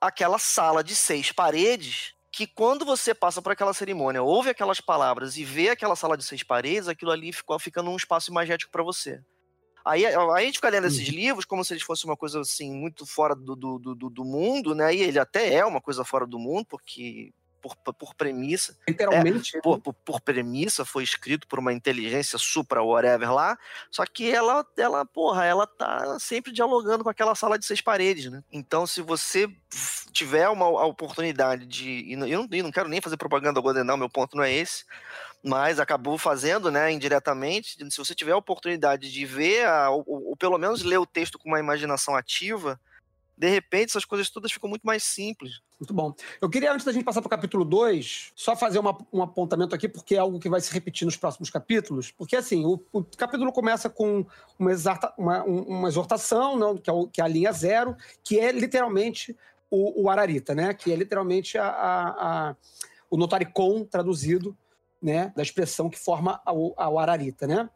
aquela 0.00 0.38
sala 0.38 0.82
de 0.82 0.96
seis 0.96 1.30
paredes 1.30 2.14
que 2.32 2.46
quando 2.46 2.86
você 2.86 3.14
passa 3.14 3.42
por 3.42 3.52
aquela 3.52 3.74
cerimônia, 3.74 4.22
ouve 4.22 4.48
aquelas 4.48 4.80
palavras 4.80 5.36
e 5.36 5.44
vê 5.44 5.68
aquela 5.68 5.94
sala 5.94 6.16
de 6.16 6.24
seis 6.24 6.42
paredes, 6.42 6.88
aquilo 6.88 7.10
ali 7.10 7.30
ficou, 7.30 7.58
fica 7.58 7.82
num 7.82 7.94
espaço 7.94 8.30
imagético 8.30 8.72
para 8.72 8.82
você. 8.82 9.22
Aí, 9.84 10.06
aí 10.06 10.14
a 10.14 10.40
gente 10.40 10.54
fica 10.54 10.70
lendo 10.70 10.86
esses 10.86 11.06
livros 11.08 11.44
como 11.44 11.62
se 11.62 11.74
eles 11.74 11.82
fossem 11.82 12.08
uma 12.08 12.16
coisa 12.16 12.40
assim 12.40 12.72
muito 12.72 13.04
fora 13.04 13.34
do, 13.34 13.54
do, 13.54 13.78
do, 13.78 14.08
do 14.08 14.24
mundo, 14.24 14.74
né? 14.74 14.94
E 14.94 15.02
ele 15.02 15.18
até 15.18 15.52
é 15.52 15.66
uma 15.66 15.80
coisa 15.80 16.04
fora 16.04 16.26
do 16.26 16.38
mundo, 16.38 16.64
porque 16.66 17.34
por, 17.62 17.94
por 17.94 18.14
premissa. 18.14 18.76
Literalmente. 18.88 19.56
É, 19.56 19.60
por, 19.60 19.80
por, 19.80 19.94
por, 19.94 20.20
premissa, 20.20 20.84
foi 20.84 21.04
escrito 21.04 21.46
por 21.46 21.60
uma 21.60 21.72
inteligência 21.72 22.36
supra 22.36 22.82
whatever 22.82 23.32
lá. 23.32 23.56
Só 23.90 24.04
que 24.04 24.30
ela, 24.30 24.66
ela, 24.76 25.06
porra, 25.06 25.44
ela 25.46 25.66
tá 25.66 26.18
sempre 26.18 26.52
dialogando 26.52 27.04
com 27.04 27.10
aquela 27.10 27.36
sala 27.36 27.58
de 27.58 27.64
seis 27.64 27.80
paredes, 27.80 28.30
né? 28.30 28.42
Então, 28.52 28.86
se 28.86 29.00
você 29.00 29.48
tiver 30.12 30.48
uma 30.48 30.68
oportunidade 30.84 31.64
de. 31.64 31.88
E 31.88 32.12
eu 32.12 32.18
não, 32.18 32.48
eu 32.50 32.64
não 32.64 32.72
quero 32.72 32.88
nem 32.88 33.00
fazer 33.00 33.16
propaganda 33.16 33.54
do 33.54 33.62
Golden 33.62 33.86
Dawn, 33.86 33.96
meu 33.96 34.10
ponto 34.10 34.36
não 34.36 34.42
é 34.42 34.52
esse. 34.52 34.84
Mas 35.44 35.80
acabou 35.80 36.18
fazendo, 36.18 36.70
né, 36.70 36.92
indiretamente. 36.92 37.76
Se 37.90 37.98
você 37.98 38.14
tiver 38.14 38.32
a 38.32 38.36
oportunidade 38.36 39.10
de 39.10 39.24
ver, 39.24 39.66
a, 39.66 39.90
ou, 39.90 40.04
ou 40.06 40.36
pelo 40.36 40.58
menos 40.58 40.82
ler 40.82 40.98
o 40.98 41.06
texto 41.06 41.38
com 41.38 41.48
uma 41.48 41.58
imaginação 41.58 42.14
ativa, 42.14 42.80
de 43.42 43.48
repente 43.48 43.88
essas 43.88 44.04
coisas 44.04 44.30
todas 44.30 44.52
ficam 44.52 44.70
muito 44.70 44.84
mais 44.84 45.02
simples. 45.02 45.60
Muito 45.80 45.92
bom. 45.92 46.14
Eu 46.40 46.48
queria, 46.48 46.72
antes 46.72 46.86
da 46.86 46.92
gente 46.92 47.02
passar 47.02 47.20
para 47.20 47.26
o 47.26 47.30
capítulo 47.30 47.64
2, 47.64 48.30
só 48.36 48.54
fazer 48.54 48.78
uma, 48.78 48.96
um 49.12 49.20
apontamento 49.20 49.74
aqui, 49.74 49.88
porque 49.88 50.14
é 50.14 50.18
algo 50.18 50.38
que 50.38 50.48
vai 50.48 50.60
se 50.60 50.72
repetir 50.72 51.04
nos 51.04 51.16
próximos 51.16 51.50
capítulos. 51.50 52.12
Porque, 52.12 52.36
assim, 52.36 52.64
o, 52.64 52.80
o 52.92 53.02
capítulo 53.02 53.52
começa 53.52 53.90
com 53.90 54.24
uma, 54.56 54.70
uma, 55.18 55.42
uma 55.42 55.88
exortação, 55.88 56.56
não, 56.56 56.76
que, 56.78 56.88
é 56.88 56.92
o, 56.92 57.08
que 57.08 57.20
é 57.20 57.24
a 57.24 57.26
linha 57.26 57.50
zero, 57.50 57.96
que 58.22 58.38
é 58.38 58.52
literalmente 58.52 59.36
o, 59.68 60.04
o 60.04 60.08
Ararita, 60.08 60.54
né? 60.54 60.72
Que 60.72 60.92
é 60.92 60.94
literalmente 60.94 61.58
a, 61.58 61.66
a, 61.66 62.50
a, 62.50 62.56
o 63.10 63.16
notaricon 63.16 63.84
traduzido, 63.84 64.56
né? 65.02 65.32
Da 65.34 65.42
expressão 65.42 65.90
que 65.90 65.98
forma 65.98 66.40
o 66.46 66.96
Ararita, 66.96 67.48
né? 67.48 67.68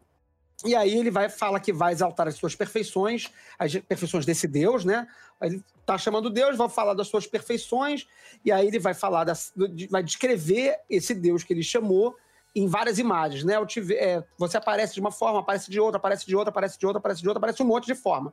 E 0.64 0.74
aí 0.74 0.96
ele 0.96 1.10
vai 1.10 1.28
fala 1.28 1.60
que 1.60 1.72
vai 1.72 1.92
exaltar 1.92 2.26
as 2.26 2.36
suas 2.36 2.54
perfeições, 2.54 3.30
as 3.58 3.74
perfeições 3.76 4.24
desse 4.24 4.48
Deus, 4.48 4.84
né? 4.84 5.06
Ele 5.42 5.62
tá 5.84 5.98
chamando 5.98 6.30
Deus, 6.30 6.56
vai 6.56 6.68
falar 6.68 6.94
das 6.94 7.08
suas 7.08 7.26
perfeições, 7.26 8.06
e 8.44 8.50
aí 8.50 8.66
ele 8.66 8.78
vai 8.78 8.94
falar, 8.94 9.24
das, 9.24 9.52
vai 9.90 10.02
descrever 10.02 10.78
esse 10.88 11.14
Deus 11.14 11.44
que 11.44 11.52
ele 11.52 11.62
chamou 11.62 12.16
em 12.56 12.66
várias 12.66 12.98
imagens, 12.98 13.44
né? 13.44 13.54
Te, 13.66 13.80
é, 13.94 14.24
você 14.38 14.56
aparece 14.56 14.94
de 14.94 15.00
uma 15.00 15.12
forma, 15.12 15.40
aparece 15.40 15.70
de 15.70 15.78
outra, 15.78 15.98
aparece 15.98 16.26
de 16.26 16.34
outra, 16.34 16.48
aparece 16.48 16.78
de 16.78 16.86
outra, 16.86 16.98
aparece 16.98 17.20
de 17.20 17.28
outra, 17.28 17.38
aparece 17.38 17.62
um 17.62 17.66
monte 17.66 17.84
de 17.84 17.94
forma. 17.94 18.32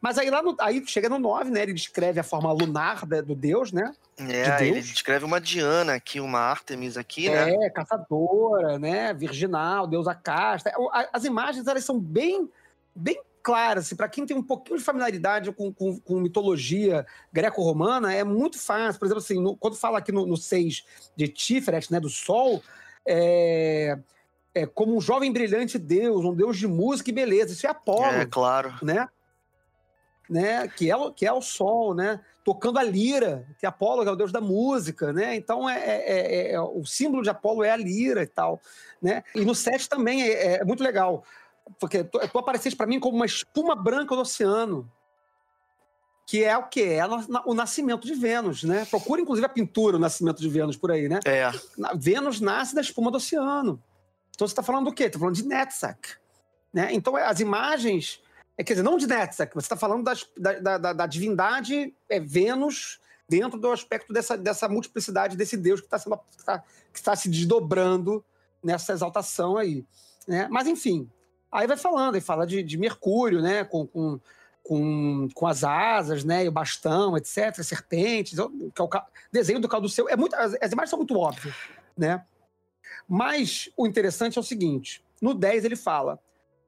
Mas 0.00 0.18
aí 0.18 0.28
lá 0.28 0.42
no, 0.42 0.56
aí 0.58 0.84
chega 0.84 1.08
no 1.08 1.20
9, 1.20 1.52
né? 1.52 1.62
Ele 1.62 1.72
descreve 1.72 2.18
a 2.18 2.24
forma 2.24 2.52
lunar 2.52 3.06
da, 3.06 3.20
do 3.20 3.32
Deus, 3.32 3.70
né? 3.70 3.94
É, 4.18 4.56
de 4.56 4.64
ele 4.64 4.80
descreve 4.80 5.24
uma 5.24 5.40
Diana 5.40 5.94
aqui, 5.94 6.18
uma 6.18 6.40
Artemis 6.40 6.96
aqui, 6.96 7.28
é, 7.28 7.46
né? 7.46 7.66
É, 7.66 7.70
caçadora, 7.70 8.76
né? 8.76 9.14
Virginal, 9.14 9.86
deusa 9.86 10.16
casta. 10.16 10.72
As 11.12 11.24
imagens, 11.24 11.64
elas 11.68 11.84
são 11.84 11.96
bem, 11.96 12.50
bem 12.92 13.22
claras. 13.40 13.86
Assim, 13.86 13.94
para 13.94 14.08
quem 14.08 14.26
tem 14.26 14.36
um 14.36 14.42
pouquinho 14.42 14.78
de 14.78 14.84
familiaridade 14.84 15.52
com, 15.52 15.72
com, 15.72 16.00
com 16.00 16.18
mitologia 16.18 17.06
greco-romana, 17.32 18.12
é 18.12 18.24
muito 18.24 18.58
fácil. 18.58 18.98
Por 18.98 19.06
exemplo, 19.06 19.22
assim, 19.22 19.40
no, 19.40 19.56
quando 19.56 19.76
fala 19.76 19.98
aqui 19.98 20.10
no, 20.10 20.26
no 20.26 20.36
6 20.36 20.84
de 21.16 21.28
Tiferet, 21.28 21.92
né? 21.92 22.00
Do 22.00 22.08
Sol, 22.08 22.60
é, 23.06 23.98
é 24.54 24.66
como 24.66 24.96
um 24.96 25.00
jovem 25.00 25.32
brilhante 25.32 25.78
deus, 25.78 26.24
um 26.24 26.34
deus 26.34 26.58
de 26.58 26.66
música 26.66 27.10
e 27.10 27.12
beleza. 27.12 27.52
Isso 27.52 27.66
é 27.66 27.70
Apolo. 27.70 28.04
É, 28.04 28.26
claro. 28.26 28.74
Né? 28.82 29.08
Né? 30.28 30.68
Que, 30.68 30.90
é, 30.90 30.94
que 31.14 31.26
é 31.26 31.32
o 31.32 31.40
sol, 31.40 31.94
né? 31.94 32.20
Tocando 32.44 32.78
a 32.78 32.82
lira, 32.82 33.46
que 33.58 33.66
Apolo 33.66 34.02
é 34.02 34.10
o 34.10 34.16
deus 34.16 34.32
da 34.32 34.40
música, 34.40 35.12
né? 35.12 35.36
Então 35.36 35.68
é, 35.68 35.78
é, 35.78 36.52
é, 36.52 36.60
o 36.60 36.84
símbolo 36.84 37.22
de 37.22 37.30
Apolo 37.30 37.62
é 37.62 37.70
a 37.70 37.76
lira 37.76 38.22
e 38.22 38.26
tal, 38.26 38.60
né? 39.00 39.22
E 39.34 39.44
no 39.44 39.54
7 39.54 39.88
também 39.88 40.22
é, 40.22 40.54
é 40.54 40.64
muito 40.64 40.82
legal, 40.82 41.22
porque 41.78 42.02
tu, 42.02 42.18
tu 42.18 42.38
apareceste 42.38 42.76
para 42.76 42.86
mim 42.86 42.98
como 42.98 43.16
uma 43.16 43.26
espuma 43.26 43.76
branca 43.76 44.14
do 44.14 44.22
oceano, 44.22 44.90
que 46.30 46.44
é 46.44 46.56
o 46.56 46.62
que 46.62 46.84
é 46.84 47.04
o 47.44 47.54
nascimento 47.54 48.06
de 48.06 48.14
Vênus, 48.14 48.62
né? 48.62 48.84
Procura 48.84 49.20
inclusive 49.20 49.44
a 49.44 49.48
pintura 49.48 49.96
o 49.96 49.98
nascimento 49.98 50.40
de 50.40 50.48
Vênus 50.48 50.76
por 50.76 50.92
aí, 50.92 51.08
né? 51.08 51.18
É. 51.24 51.50
Vênus 51.96 52.40
nasce 52.40 52.72
da 52.72 52.80
espuma 52.80 53.10
do 53.10 53.16
oceano. 53.16 53.82
Então 54.32 54.46
você 54.46 54.52
está 54.52 54.62
falando 54.62 54.84
do 54.84 54.94
quê? 54.94 55.06
Está 55.06 55.18
falando 55.18 55.34
de 55.34 55.44
Netzach, 55.44 55.98
né? 56.72 56.90
Então 56.92 57.16
as 57.16 57.40
imagens 57.40 58.22
é, 58.56 58.62
quer 58.62 58.74
dizer, 58.74 58.84
não 58.84 58.96
de 58.96 59.08
Netzach, 59.08 59.52
você 59.52 59.64
está 59.64 59.74
falando 59.74 60.04
das, 60.04 60.24
da, 60.38 60.78
da, 60.78 60.92
da, 60.92 61.06
divindade 61.08 61.92
é, 62.08 62.20
Vênus 62.20 63.00
dentro 63.28 63.58
do 63.58 63.72
aspecto 63.72 64.12
dessa, 64.12 64.38
dessa 64.38 64.68
multiplicidade 64.68 65.36
desse 65.36 65.56
Deus 65.56 65.80
que 65.80 65.92
está 65.92 65.98
que 65.98 66.44
tá, 66.44 66.62
que 66.94 67.02
tá 67.02 67.16
se 67.16 67.28
desdobrando 67.28 68.24
nessa 68.62 68.92
exaltação 68.92 69.56
aí. 69.56 69.84
Né? 70.28 70.46
Mas, 70.48 70.68
enfim, 70.68 71.10
aí 71.50 71.66
vai 71.66 71.76
falando, 71.76 72.14
aí 72.14 72.20
fala 72.20 72.46
de, 72.46 72.62
de 72.62 72.78
Mercúrio, 72.78 73.42
né? 73.42 73.64
Com, 73.64 73.84
com 73.84 74.20
com, 74.62 75.28
com 75.34 75.46
as 75.46 75.64
asas, 75.64 76.24
né? 76.24 76.44
E 76.44 76.48
o 76.48 76.52
bastão, 76.52 77.16
etc., 77.16 77.62
serpentes, 77.62 78.38
o 78.38 78.50
desenho 79.32 79.60
do 79.60 79.68
Caduceu. 79.68 80.08
É 80.08 80.16
muito, 80.16 80.34
as, 80.34 80.54
as 80.60 80.72
imagens 80.72 80.90
são 80.90 80.98
muito 80.98 81.16
óbvias, 81.18 81.54
né? 81.96 82.24
Mas 83.08 83.68
o 83.76 83.86
interessante 83.86 84.38
é 84.38 84.40
o 84.40 84.44
seguinte: 84.44 85.02
no 85.20 85.34
10 85.34 85.64
ele 85.64 85.76
fala, 85.76 86.20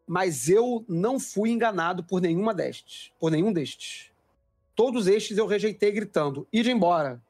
mas 0.07 0.49
eu 0.49 0.85
não 0.89 1.19
fui 1.21 1.51
enganado 1.51 2.05
por 2.05 2.21
nenhuma 2.21 2.53
destes, 2.53 3.13
por 3.19 3.31
nenhum 3.31 3.53
destes. 3.53 4.11
Todos 4.75 5.07
estes 5.07 5.39
eu 5.39 5.47
rejeitei 5.47 5.93
gritando, 5.93 6.47
ide 6.53 6.71
embora, 6.71 7.23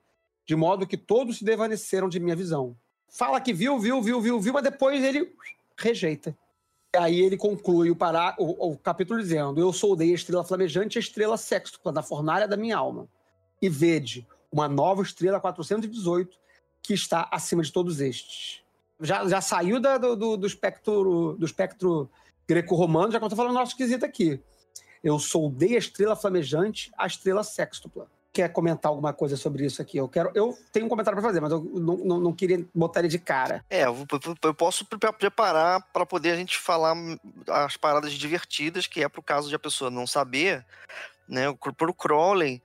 de 0.46 0.56
modo 0.56 0.86
que 0.86 0.96
todos 0.96 1.38
se 1.38 1.44
desvaneceram 1.44 2.08
de 2.08 2.18
minha 2.18 2.36
visão. 2.36 2.76
Fala 3.08 3.40
que 3.40 3.52
viu, 3.52 3.78
viu, 3.78 4.00
viu, 4.00 4.20
viu, 4.20 4.40
viu, 4.40 4.52
mas 4.52 4.62
depois 4.62 5.02
ele 5.02 5.34
rejeita. 5.76 6.36
Aí 6.94 7.20
ele 7.20 7.38
conclui 7.38 7.90
o, 7.90 7.96
pará, 7.96 8.34
o, 8.38 8.72
o 8.72 8.76
capítulo 8.76 9.20
dizendo: 9.20 9.58
Eu 9.58 9.72
soldei 9.72 10.10
a 10.12 10.14
estrela 10.14 10.44
flamejante 10.44 10.98
a 10.98 11.00
estrela 11.00 11.36
sextupla 11.38 11.90
da 11.90 12.02
fornalha 12.02 12.46
da 12.46 12.56
minha 12.56 12.76
alma. 12.76 13.08
E 13.60 13.68
vede 13.68 14.26
uma 14.50 14.68
nova 14.68 15.02
estrela 15.02 15.40
418 15.40 16.36
que 16.82 16.92
está 16.92 17.28
acima 17.32 17.62
de 17.62 17.72
todos 17.72 18.00
estes. 18.00 18.60
Já, 19.00 19.26
já 19.26 19.40
saiu 19.40 19.80
da- 19.80 19.96
do, 19.98 20.36
do, 20.36 20.46
espectro, 20.46 21.36
do 21.38 21.46
espectro 21.46 22.10
greco-romano, 22.46 23.12
já 23.12 23.18
que 23.18 23.24
eu 23.24 23.28
estou 23.28 23.36
falando 23.36 23.54
nosso 23.54 23.76
quesito 23.76 24.04
aqui. 24.04 24.40
Eu 25.02 25.18
soldei 25.18 25.74
a 25.76 25.78
estrela 25.78 26.14
flamejante, 26.14 26.92
a 26.98 27.06
estrela 27.06 27.42
sextupla. 27.42 28.06
Quer 28.32 28.48
comentar 28.50 28.88
alguma 28.90 29.12
coisa 29.12 29.36
sobre 29.36 29.66
isso 29.66 29.82
aqui? 29.82 29.98
Eu 29.98 30.08
quero. 30.08 30.30
Eu 30.34 30.58
tenho 30.72 30.86
um 30.86 30.88
comentário 30.88 31.20
para 31.20 31.28
fazer, 31.28 31.40
mas 31.40 31.52
eu 31.52 31.62
não, 31.62 31.96
não, 31.98 32.20
não 32.20 32.32
queria 32.32 32.64
botar 32.74 33.00
ele 33.00 33.08
de 33.08 33.18
cara. 33.18 33.62
É, 33.68 33.84
eu, 33.84 33.94
posso 34.56 34.86
pre- 34.86 35.12
preparar 35.12 35.82
para 35.92 36.06
poder 36.06 36.30
a 36.30 36.36
gente 36.36 36.56
falar 36.56 36.96
as 37.46 37.76
paradas 37.76 38.12
divertidas, 38.12 38.86
que 38.86 39.02
é 39.02 39.08
pro 39.08 39.22
caso 39.22 39.50
de 39.50 39.54
a 39.54 39.58
pessoa 39.58 39.90
não 39.90 40.06
saber, 40.06 40.64
né? 41.28 41.54
Pro 41.76 41.92
Crowley, 41.92 42.62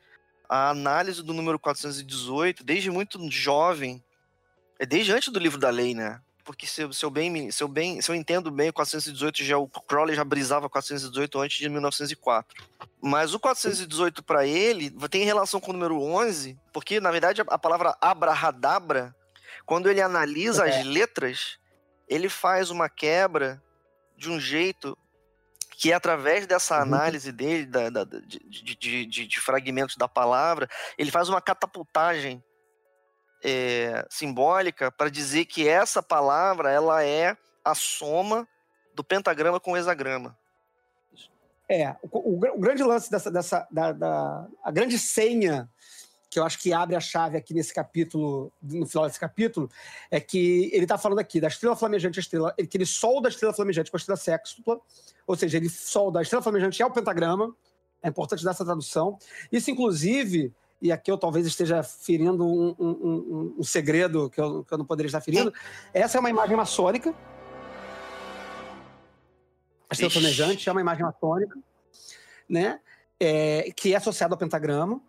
a 0.47 0.69
análise 0.69 1.21
do 1.21 1.33
número 1.33 1.59
418, 1.59 2.63
desde 2.63 2.89
muito 2.89 3.19
jovem, 3.29 4.01
é 4.79 4.85
desde 4.85 5.11
antes 5.11 5.33
do 5.33 5.39
livro 5.39 5.59
da 5.59 5.69
lei, 5.69 5.93
né? 5.93 6.21
Porque 6.47 6.65
se, 6.65 6.81
eu- 6.83 6.93
se 6.93 7.03
eu 7.03 7.09
bem, 7.09 7.51
se 7.51 7.61
eu 7.61 7.67
bem, 7.67 8.01
se 8.01 8.09
eu 8.09 8.15
entendo 8.15 8.49
bem, 8.49 8.69
o 8.69 8.73
418 8.73 9.43
já 9.43 9.57
o 9.57 9.67
Crowley 9.67 10.15
já 10.15 10.23
brisava 10.23 10.69
418 10.69 11.41
antes 11.41 11.57
de 11.57 11.67
1904. 11.67 12.63
Mas 13.01 13.33
o 13.33 13.39
418 13.39 14.23
para 14.23 14.47
ele 14.47 14.89
tem 15.09 15.25
relação 15.25 15.59
com 15.59 15.71
o 15.71 15.73
número 15.73 16.01
11, 16.01 16.57
porque 16.71 17.01
na 17.01 17.11
verdade 17.11 17.41
a, 17.41 17.45
a 17.49 17.57
palavra 17.59 17.97
abrahadabra, 17.99 19.13
quando 19.65 19.89
ele 19.89 19.99
analisa 20.01 20.65
É. 20.65 20.79
as 20.79 20.85
letras, 20.85 21.59
ele 22.07 22.29
faz 22.29 22.69
uma 22.69 22.87
quebra 22.87 23.61
de 24.15 24.29
um 24.31 24.39
jeito 24.39 24.97
que 25.71 25.91
é 25.91 25.95
através 25.95 26.47
dessa 26.47 26.77
Uhum. 26.77 26.81
análise 26.83 27.29
dele, 27.33 27.65
da, 27.65 27.89
da- 27.89 28.03
de- 28.05 28.39
de- 28.75 29.05
de- 29.05 29.27
de 29.27 29.39
fragmentos 29.41 29.97
da 29.97 30.07
palavra, 30.07 30.69
ele 30.97 31.11
faz 31.11 31.27
uma 31.27 31.41
catapultagem 31.41 32.41
é, 33.43 34.05
simbólica 34.09 34.91
para 34.91 35.09
dizer 35.09 35.45
que 35.45 35.67
essa 35.67 36.01
palavra 36.01 36.71
ela 36.71 37.03
é 37.03 37.35
a 37.63 37.75
soma 37.75 38.47
do 38.93 39.03
pentagrama 39.03 39.59
com 39.59 39.71
o 39.73 39.77
hexagrama. 39.77 40.37
É, 41.69 41.95
o, 42.01 42.35
o 42.35 42.55
o 42.55 42.59
grande 42.59 42.83
lance 42.83 43.11
dessa. 43.11 43.29
dessa 43.29 43.67
da, 43.69 43.91
da- 43.91 44.47
a 44.63 44.71
grande 44.71 44.97
senha 44.97 45.69
que 46.29 46.39
eu 46.39 46.43
acho 46.43 46.59
que 46.59 46.73
abre 46.73 46.95
a 46.95 46.99
chave 46.99 47.37
aqui 47.37 47.53
nesse 47.53 47.73
capítulo, 47.73 48.51
no 48.61 48.85
final 48.85 49.07
desse 49.07 49.19
capítulo, 49.19 49.69
é 50.11 50.19
que 50.19 50.69
ele 50.73 50.83
está 50.83 50.97
falando 50.97 51.19
aqui 51.19 51.39
da 51.39 51.47
estrela 51.47 51.75
flamejante, 51.75 52.19
a 52.19 52.21
estrela, 52.21 52.53
que 52.53 52.77
ele 52.77 52.85
solda 52.85 53.29
a 53.29 53.31
estrela 53.31 53.53
flamejante 53.53 53.89
com 53.89 53.95
a 53.95 53.99
estrela 53.99 54.17
sextupla, 54.17 54.77
ou 55.25 55.35
seja, 55.37 55.55
ele 55.57 55.69
solda 55.69 56.19
a 56.19 56.21
estrela 56.21 56.43
flamejante 56.43 56.83
ao 56.83 56.91
pentagrama, 56.91 57.55
é 58.03 58.09
importante 58.09 58.43
dar 58.43 58.51
essa 58.51 58.65
tradução. 58.65 59.17
Isso, 59.49 59.71
inclusive, 59.71 60.53
e 60.81 60.91
aqui 60.91 61.11
eu 61.11 61.17
talvez 61.17 61.45
esteja 61.45 61.81
ferindo 61.83 62.45
um, 62.45 62.75
um- 62.79 62.89
um- 62.89 63.55
um 63.59 63.63
segredo 63.63 64.29
que 64.29 64.39
eu, 64.39 64.63
que 64.63 64.73
eu 64.73 64.77
não 64.77 64.85
poderia 64.85 65.07
estar 65.07 65.21
ferindo, 65.21 65.51
essa 65.93 66.17
é 66.17 66.19
uma 66.19 66.29
imagem 66.29 66.55
maçônica. 66.55 67.13
A 69.89 69.93
estrela 69.93 70.11
Ixi. 70.11 70.19
flamejante 70.19 70.69
é 70.69 70.71
uma 70.71 70.81
imagem 70.81 71.03
maçônica, 71.03 71.57
né? 72.47 72.79
É, 73.19 73.71
que 73.75 73.93
é 73.93 73.97
associada 73.97 74.33
ao 74.33 74.37
pentagrama. 74.37 75.01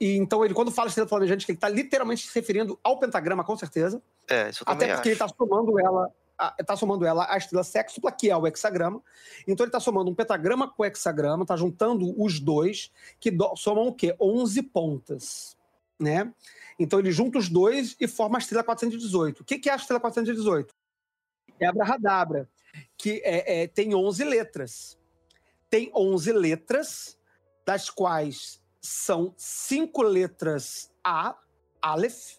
E 0.00 0.16
então 0.16 0.44
ele, 0.44 0.54
quando 0.54 0.70
fala 0.70 0.88
estrela 0.88 1.08
flamejante, 1.08 1.44
ele 1.48 1.56
está 1.56 1.68
literalmente 1.68 2.26
se 2.26 2.34
referindo 2.34 2.78
ao 2.82 2.98
pentagrama, 2.98 3.44
com 3.44 3.56
certeza. 3.56 4.02
É, 4.28 4.48
isso 4.50 4.64
eu 4.66 4.72
Até 4.72 4.94
porque 4.94 5.08
ele 5.10 5.14
acho. 5.22 5.24
está 5.24 5.36
somando 5.36 5.78
ela, 5.78 6.10
está 6.58 6.76
somando 6.76 7.04
ela 7.04 7.26
à 7.32 7.36
estrela 7.36 7.62
sextupla, 7.64 8.10
que 8.12 8.30
é 8.30 8.36
o 8.36 8.46
hexagrama. 8.46 9.02
Então 9.46 9.64
ele 9.64 9.68
está 9.68 9.80
somando 9.80 10.10
um 10.10 10.14
pentagrama 10.14 10.68
com 10.68 10.82
o 10.82 10.86
hexagrama, 10.86 11.42
está 11.42 11.56
juntando 11.56 12.14
os 12.20 12.40
dois, 12.40 12.90
que 13.20 13.30
do- 13.30 13.54
somam 13.56 13.86
o 13.88 13.94
quê? 13.94 14.16
11 14.20 14.62
pontas, 14.62 15.56
né? 15.98 16.32
Então 16.78 16.98
ele 16.98 17.12
junta 17.12 17.38
os 17.38 17.48
dois 17.48 17.96
e 18.00 18.08
forma 18.08 18.38
a 18.38 18.40
estrela 18.40 18.64
418. 18.64 19.40
O 19.40 19.44
que, 19.44 19.58
que 19.58 19.68
é 19.70 19.72
a 19.72 19.76
estrela 19.76 20.00
418? 20.00 20.74
É 21.60 21.66
a 21.66 21.72
Brahadabra, 21.72 22.48
que 22.96 23.22
é- 23.24 23.62
é- 23.62 23.66
tem 23.68 23.94
11 23.94 24.24
letras. 24.24 24.98
Tem 25.70 25.90
11 25.94 26.32
letras, 26.32 27.16
das 27.64 27.88
quais 27.88 28.60
são 28.80 29.34
cinco 29.36 30.02
letras 30.02 30.90
A, 31.02 31.36
Aleph, 31.80 32.38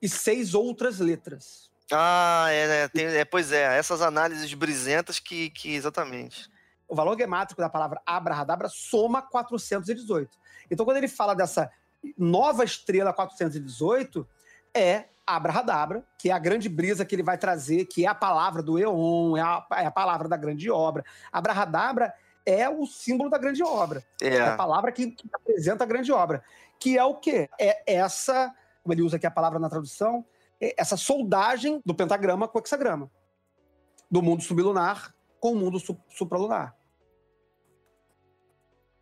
e 0.00 0.08
seis 0.08 0.54
outras 0.54 0.98
letras. 0.98 1.70
Ah, 1.92 2.46
é, 2.50 2.82
é, 2.84 2.88
tem- 2.88 3.06
é, 3.06 3.24
pois 3.24 3.52
é, 3.52 3.76
essas 3.78 4.00
análises 4.02 4.52
brisentas 4.54 5.18
que, 5.18 5.50
que 5.50 5.74
exatamente. 5.74 6.48
O 6.88 6.94
valor 6.94 7.16
gemátrico 7.18 7.60
da 7.60 7.68
palavra 7.68 8.00
abrahadabra 8.06 8.68
soma 8.68 9.20
418. 9.22 10.36
Então, 10.70 10.84
quando 10.84 10.96
ele 10.96 11.08
fala 11.08 11.34
dessa 11.34 11.70
nova 12.16 12.64
estrela 12.64 13.12
418, 13.12 14.26
é 14.74 15.04
abrahadabra, 15.26 16.04
que 16.18 16.30
é 16.30 16.32
a 16.32 16.38
grande 16.38 16.68
brisa 16.68 17.04
que 17.04 17.14
ele 17.14 17.22
vai 17.22 17.38
trazer, 17.38 17.86
que 17.86 18.04
é 18.04 18.08
a 18.08 18.14
palavra 18.14 18.62
do 18.62 18.78
Eon, 18.78 19.36
é 19.36 19.40
a, 19.40 19.66
é 19.82 19.86
a 19.86 19.90
palavra 19.90 20.28
da 20.28 20.36
grande 20.36 20.70
obra. 20.70 21.04
Abrahadabra 21.32 22.12
é 22.44 22.68
o 22.68 22.86
símbolo 22.86 23.30
da 23.30 23.38
grande 23.38 23.62
obra. 23.62 24.04
É 24.20 24.38
a 24.38 24.46
É, 24.52 24.56
palavra 24.56 24.92
que, 24.92 25.10
que 25.12 25.28
apresenta 25.32 25.84
a 25.84 25.86
grande 25.86 26.12
obra. 26.12 26.44
Que 26.78 26.98
é 26.98 27.04
o 27.04 27.14
quê? 27.14 27.48
É 27.58 27.82
essa, 27.94 28.54
como 28.82 28.92
ele 28.92 29.00
usa 29.02 29.16
aqui 29.16 29.26
a 29.26 29.30
palavra 29.30 29.58
na 29.58 29.70
tradução, 29.70 30.24
essa 30.76 30.96
soldagem 30.96 31.82
do 31.84 31.94
pentagrama 31.94 32.46
com 32.48 32.58
o 32.58 32.62
hexagrama. 32.62 33.10
Do 34.10 34.22
mundo 34.22 34.42
sublunar 34.42 35.14
com 35.40 35.52
o 35.52 35.56
mundo 35.56 35.80
su- 35.80 36.00
supralunar. 36.08 36.76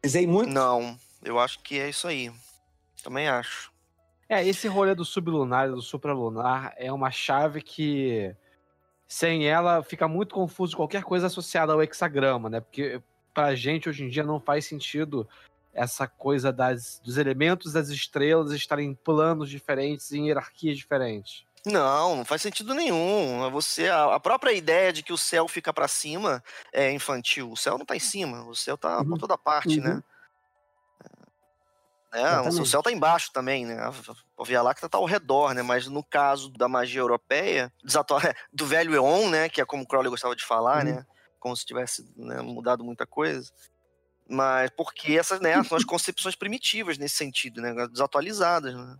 Dizei 0.02 0.26
muito? 0.26 0.50
não, 0.50 0.96
eu 1.22 1.38
acho 1.38 1.60
que 1.60 1.78
é 1.78 1.88
isso 1.88 2.08
aí. 2.08 2.32
Também 3.02 3.28
acho. 3.28 3.72
É, 4.28 4.44
esse 4.46 4.66
rolê 4.66 4.94
do 4.94 5.04
sublunar 5.04 5.68
e 5.68 5.72
do 5.72 5.82
supralunar 5.82 6.74
é 6.76 6.90
uma 6.92 7.10
chave 7.10 7.60
que, 7.62 8.34
sem 9.06 9.46
ela, 9.46 9.82
fica 9.82 10.08
muito 10.08 10.34
confuso 10.34 10.76
qualquer 10.76 11.04
coisa 11.04 11.26
associada 11.26 11.72
ao 11.72 11.82
hexagrama, 11.82 12.48
né? 12.48 12.60
Porque 12.60 13.00
pra 13.34 13.54
gente, 13.54 13.88
hoje 13.88 14.04
em 14.04 14.08
dia, 14.08 14.22
não 14.22 14.40
faz 14.40 14.66
sentido 14.66 15.28
essa 15.72 16.06
coisa 16.06 16.52
das, 16.52 17.00
dos 17.04 17.16
elementos 17.16 17.72
das 17.72 17.88
estrelas 17.88 18.52
estarem 18.52 18.90
em 18.90 18.94
planos 18.94 19.48
diferentes, 19.48 20.12
em 20.12 20.26
hierarquias 20.28 20.76
diferentes. 20.76 21.44
Não, 21.64 22.16
não 22.16 22.24
faz 22.24 22.42
sentido 22.42 22.74
nenhum. 22.74 23.48
Você 23.50 23.88
a, 23.88 24.16
a 24.16 24.20
própria 24.20 24.52
ideia 24.52 24.92
de 24.92 25.02
que 25.02 25.12
o 25.12 25.18
céu 25.18 25.46
fica 25.46 25.72
pra 25.72 25.86
cima 25.86 26.42
é 26.72 26.90
infantil. 26.90 27.50
O 27.52 27.56
céu 27.56 27.78
não 27.78 27.86
tá 27.86 27.94
em 27.94 28.00
cima, 28.00 28.44
o 28.44 28.54
céu 28.54 28.76
tá 28.76 28.98
Uhum. 29.00 29.04
por 29.04 29.18
toda 29.18 29.38
parte, 29.38 29.78
Uhum. 29.78 29.84
né? 29.84 30.02
É, 32.14 32.40
o 32.40 32.66
céu 32.66 32.82
tá 32.82 32.92
embaixo 32.92 33.30
também, 33.32 33.64
né? 33.64 33.78
A 33.80 34.44
Via 34.44 34.60
Láctea 34.60 34.88
tá 34.88 34.98
ao 34.98 35.06
redor, 35.06 35.54
né? 35.54 35.62
Mas 35.62 35.86
no 35.86 36.04
caso 36.04 36.50
da 36.50 36.68
magia 36.68 37.00
europeia, 37.00 37.72
do 38.52 38.66
velho 38.66 38.94
Eon, 38.94 39.30
né? 39.30 39.48
Que 39.48 39.60
é 39.62 39.64
como 39.64 39.86
Crowley 39.86 40.10
gostava 40.10 40.36
de 40.36 40.44
falar, 40.44 40.84
Uhum. 40.84 40.84
né? 40.84 41.06
Como 41.40 41.56
se 41.56 41.64
tivesse 41.64 42.04
né, 42.16 42.42
mudado 42.42 42.84
muita 42.84 43.06
coisa. 43.06 43.50
Mas 44.28 44.70
porque 44.76 45.18
essas 45.18 45.40
né, 45.40 45.62
são 45.64 45.76
as 45.76 45.84
concepções 45.84 46.36
primitivas 46.36 46.98
nesse 46.98 47.16
sentido, 47.16 47.60
né? 47.62 47.74
Desatualizadas, 47.88 48.74
né? 48.74 48.96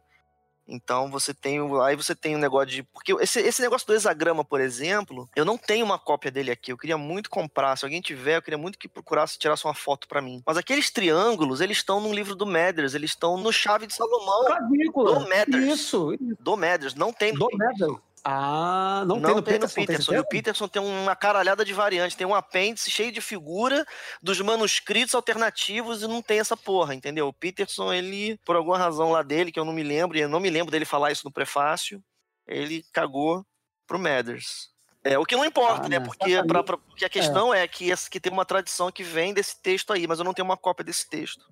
Então 0.67 1.11
você 1.11 1.35
tem. 1.35 1.61
o- 1.61 1.81
Aí 1.83 1.97
você 1.97 2.15
tem 2.15 2.37
um 2.37 2.39
negócio 2.39 2.67
de. 2.69 2.83
Porque 2.85 3.13
esse, 3.21 3.41
esse 3.41 3.61
negócio 3.61 3.87
do 3.87 3.95
hexagrama, 3.95 4.45
por 4.45 4.61
exemplo, 4.61 5.29
eu 5.35 5.45
não 5.45 5.59
tenho 5.59 5.85
uma 5.85 5.99
cópia 5.99 6.31
dele 6.31 6.51
aqui. 6.51 6.73
Eu 6.73 6.79
queria 6.79 6.97
muito 6.97 7.29
comprar. 7.29 7.77
Se 7.77 7.85
alguém 7.85 8.01
tiver, 8.01 8.37
eu 8.37 8.43
queria 8.43 8.57
muito 8.59 8.79
que 8.79 8.89
procurasse 8.89 9.39
tirasse 9.39 9.65
uma 9.65 9.75
foto 9.75 10.07
pra 10.07 10.23
mim. 10.23 10.43
Mas 10.47 10.57
aqueles 10.57 10.91
triângulos, 10.91 11.61
eles 11.61 11.79
estão 11.79 12.01
no 12.01 12.13
livro 12.13 12.35
do 12.37 12.47
Meders, 12.47 12.95
eles 12.95 13.11
estão 13.11 13.37
no 13.37 13.53
Chave 13.53 13.87
de 13.87 13.95
Salomão. 13.95 14.45
Clavícula. 14.47 15.15
Do 15.21 15.29
Matters. 15.29 15.65
Isso. 15.67 16.17
Do 16.39 16.57
Meders, 16.57 16.95
não 16.95 17.13
tem 17.13 17.33
Do 17.35 17.49
Medal. 17.57 18.01
Ah, 18.25 19.03
não, 19.07 19.17
não, 19.17 19.23
tem 19.23 19.35
no 19.35 19.43
tem 19.43 19.55
no 19.55 19.61
Peterson, 19.61 19.75
tem 19.75 19.87
Peterson. 19.87 20.15
E 20.15 20.19
o? 20.21 20.25
Peterson 20.25 20.69
tem 20.69 20.81
uma 20.81 21.17
caralhada 21.17 21.65
de 21.65 21.73
variantes. 21.73 22.17
Tem 22.17 22.27
um 22.27 22.35
apêndice 22.35 22.91
cheio 22.91 23.11
de 23.11 23.21
figura 23.21 23.85
dos 24.23 24.41
manuscritos 24.41 25.15
alternativos 25.15 26.03
e 26.03 26.07
não 26.07 26.23
tem 26.23 26.39
essa 26.39 26.57
porra, 26.57 26.95
entendeu? 26.95 27.27
O 27.29 27.33
Peterson, 27.33 27.93
ele, 27.93 28.39
por 28.45 28.55
alguma 28.55 28.79
razão 28.79 29.11
lá 29.11 29.23
dele, 29.23 29.51
que 29.51 29.59
eu 29.59 29.65
não 29.65 29.73
me 29.73 29.83
lembro, 29.83 30.17
e 30.17 30.21
eu 30.21 30.29
não 30.29 30.39
me 30.39 30.51
lembro 30.51 30.71
dele 30.71 30.85
falar 30.85 31.11
isso 31.11 31.25
no 31.25 31.33
prefácio, 31.33 32.03
ele 32.47 32.85
cagou 32.93 33.45
pro 33.89 33.99
Mathers. 33.99 34.71
É, 35.05 35.19
o 35.19 35.25
que 35.25 35.35
não 35.35 35.45
importa, 35.45 35.87
Ah, 35.87 35.89
né? 35.89 35.99
Porque, 35.99 36.41
pra- 36.45 36.63
pra- 36.63 36.79
porque 36.79 37.05
a 37.05 37.09
questão 37.09 37.53
é, 37.53 37.67
que, 37.67 37.91
esse- 37.91 38.09
que 38.09 38.21
tem 38.21 38.33
uma 38.33 38.45
tradição 38.45 38.89
que 38.93 39.03
vem 39.03 39.35
desse 39.35 39.61
texto 39.61 39.93
aí, 39.93 40.07
mas 40.07 40.21
eu 40.21 40.25
não 40.25 40.33
tenho 40.33 40.47
uma 40.47 40.57
cópia 40.57 40.85
desse 40.85 41.09
texto. 41.11 41.45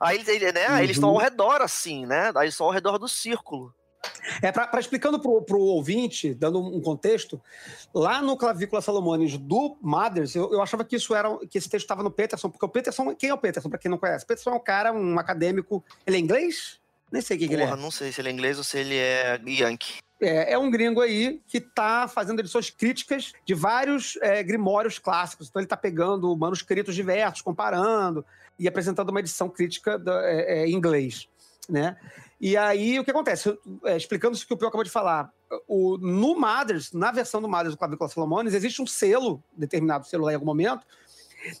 Aí 0.00 0.22
ele- 0.28 0.52
né, 0.52 0.80
eles 0.84 0.96
estão 0.96 1.08
Uhum. 1.10 1.16
ao 1.16 1.20
redor, 1.22 1.60
assim, 1.60 2.06
né? 2.06 2.28
Aí 2.36 2.44
eles 2.44 2.54
estão 2.54 2.66
ao 2.68 2.72
redor 2.72 2.98
do 2.98 3.08
círculo. 3.08 3.74
É, 4.42 4.50
para 4.52 4.80
explicando 4.80 5.18
pro, 5.20 5.42
pro 5.42 5.60
ouvinte, 5.60 6.34
dando 6.34 6.60
um 6.60 6.80
contexto, 6.80 7.40
lá 7.94 8.20
no 8.20 8.36
Clavícula 8.36 8.80
Salomones 8.82 9.36
do 9.36 9.76
Mothers, 9.80 10.34
eu, 10.34 10.52
eu 10.52 10.62
achava 10.62 10.84
que 10.84 10.96
isso 10.96 11.14
era 11.14 11.36
que 11.48 11.58
esse 11.58 11.68
texto 11.68 11.84
estava 11.84 12.02
no 12.02 12.10
Peterson, 12.10 12.50
porque 12.50 12.64
o 12.64 12.68
Peterson, 12.68 13.14
quem 13.14 13.30
é 13.30 13.34
o 13.34 13.38
Peterson, 13.38 13.68
para 13.68 13.78
quem 13.78 13.90
não 13.90 13.98
conhece? 13.98 14.24
O 14.24 14.28
Peterson 14.28 14.50
é 14.50 14.54
um 14.54 14.60
cara, 14.60 14.92
um 14.92 15.18
acadêmico, 15.18 15.82
ele 16.06 16.16
é 16.16 16.20
inglês? 16.20 16.78
Nem 17.12 17.22
sei 17.22 17.36
o 17.36 17.40
que, 17.40 17.48
que 17.48 17.54
ele 17.54 17.62
é. 17.62 17.76
Não 17.76 17.90
sei 17.90 18.10
se 18.10 18.20
ele 18.20 18.28
é 18.28 18.32
inglês 18.32 18.58
ou 18.58 18.64
se 18.64 18.78
ele 18.78 18.96
é 18.96 19.40
Yankee. 19.46 20.02
É, 20.20 20.54
é 20.54 20.58
um 20.58 20.70
gringo 20.70 21.00
aí 21.00 21.40
que 21.46 21.58
está 21.58 22.08
fazendo 22.08 22.40
edições 22.40 22.70
críticas 22.70 23.32
de 23.44 23.54
vários 23.54 24.16
é, 24.22 24.42
grimórios 24.42 24.98
clássicos. 24.98 25.48
Então 25.48 25.60
ele 25.60 25.66
está 25.66 25.76
pegando 25.76 26.34
manuscritos 26.36 26.94
diversos, 26.94 27.42
comparando 27.42 28.24
e 28.58 28.66
apresentando 28.66 29.10
uma 29.10 29.20
edição 29.20 29.48
crítica 29.48 29.98
da- 29.98 30.22
é, 30.24 30.62
é, 30.62 30.66
em 30.66 30.72
inglês, 30.72 31.28
né? 31.68 31.96
E 32.40 32.56
aí 32.56 32.98
o 32.98 33.04
que 33.04 33.10
acontece? 33.10 33.58
É, 33.84 33.96
explicando 33.96 34.36
isso 34.36 34.46
que 34.46 34.52
o 34.52 34.56
Pio 34.56 34.68
acabou 34.68 34.84
de 34.84 34.90
falar, 34.90 35.32
o, 35.66 35.96
no 35.98 36.38
Mothers, 36.38 36.92
na 36.92 37.10
versão 37.10 37.40
do 37.40 37.48
Mothers 37.48 37.74
do 37.74 37.78
Clavícula 37.78 38.08
Salomones, 38.08 38.54
existe 38.54 38.82
um 38.82 38.86
selo, 38.86 39.42
determinado 39.56 40.06
selo 40.06 40.24
lá 40.24 40.32
em 40.32 40.34
algum 40.34 40.46
momento, 40.46 40.86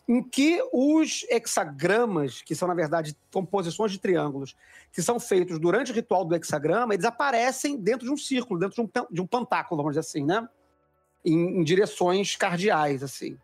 em 0.08 0.22
que 0.22 0.62
os 0.72 1.26
hexagramas, 1.28 2.42
que 2.42 2.54
são, 2.54 2.66
na 2.66 2.74
verdade, 2.74 3.16
composições 3.32 3.92
de 3.92 3.98
triângulos, 3.98 4.56
que 4.92 5.02
são 5.02 5.20
feitos 5.20 5.58
durante 5.58 5.92
o 5.92 5.94
ritual 5.94 6.24
do 6.24 6.34
hexagrama, 6.34 6.94
eles 6.94 7.04
aparecem 7.04 7.76
dentro 7.76 8.06
de 8.06 8.12
um 8.12 8.16
círculo, 8.16 8.58
dentro 8.58 8.76
de 8.76 8.80
um, 8.82 9.06
de 9.10 9.20
um 9.20 9.26
pantáculo, 9.26 9.82
vamos 9.82 9.92
dizer 9.92 10.00
assim, 10.00 10.24
né? 10.24 10.48
Em, 11.24 11.60
em 11.60 11.64
direções 11.64 12.36
cardeais, 12.36 13.02
assim. 13.02 13.38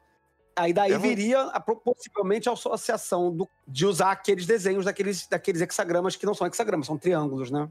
Aí 0.57 0.73
daí 0.73 0.93
não- 0.93 1.01
viria 1.01 1.41
a, 1.43 1.61
possivelmente 1.61 2.49
a 2.49 2.53
associação 2.53 3.35
do- 3.35 3.49
de 3.67 3.87
usar 3.87 4.11
aqueles 4.13 4.47
desenhos 4.47 4.85
daqueles, 4.85 5.27
daqueles 5.27 5.61
hexagramas 5.61 6.17
que 6.17 6.27
não 6.27 6.35
são 6.35 6.47
hexagramas, 6.47 6.87
são 6.87 6.99
triângulos, 6.99 7.51
né? 7.51 7.69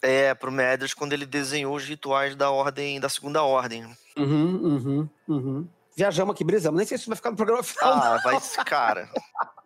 É, 0.00 0.32
pro 0.34 0.52
Medras, 0.52 0.94
quando 0.94 1.12
ele 1.12 1.26
desenhou 1.26 1.74
os 1.74 1.84
rituais 1.84 2.36
da 2.36 2.50
ordem, 2.50 3.00
da 3.00 3.08
segunda 3.08 3.42
ordem. 3.42 3.84
Uhum, 4.16 4.56
uhum, 4.56 5.08
uhum. 5.28 5.68
Viajamos 5.96 6.32
aqui, 6.34 6.44
brisamos. 6.44 6.78
Nem 6.78 6.86
sei 6.86 6.96
se 6.96 7.08
vai 7.08 7.16
ficar 7.16 7.30
no 7.30 7.36
programa 7.36 7.62
final. 7.62 7.92
Ah, 7.92 8.20
vai, 8.22 8.38
cara. 8.64 9.10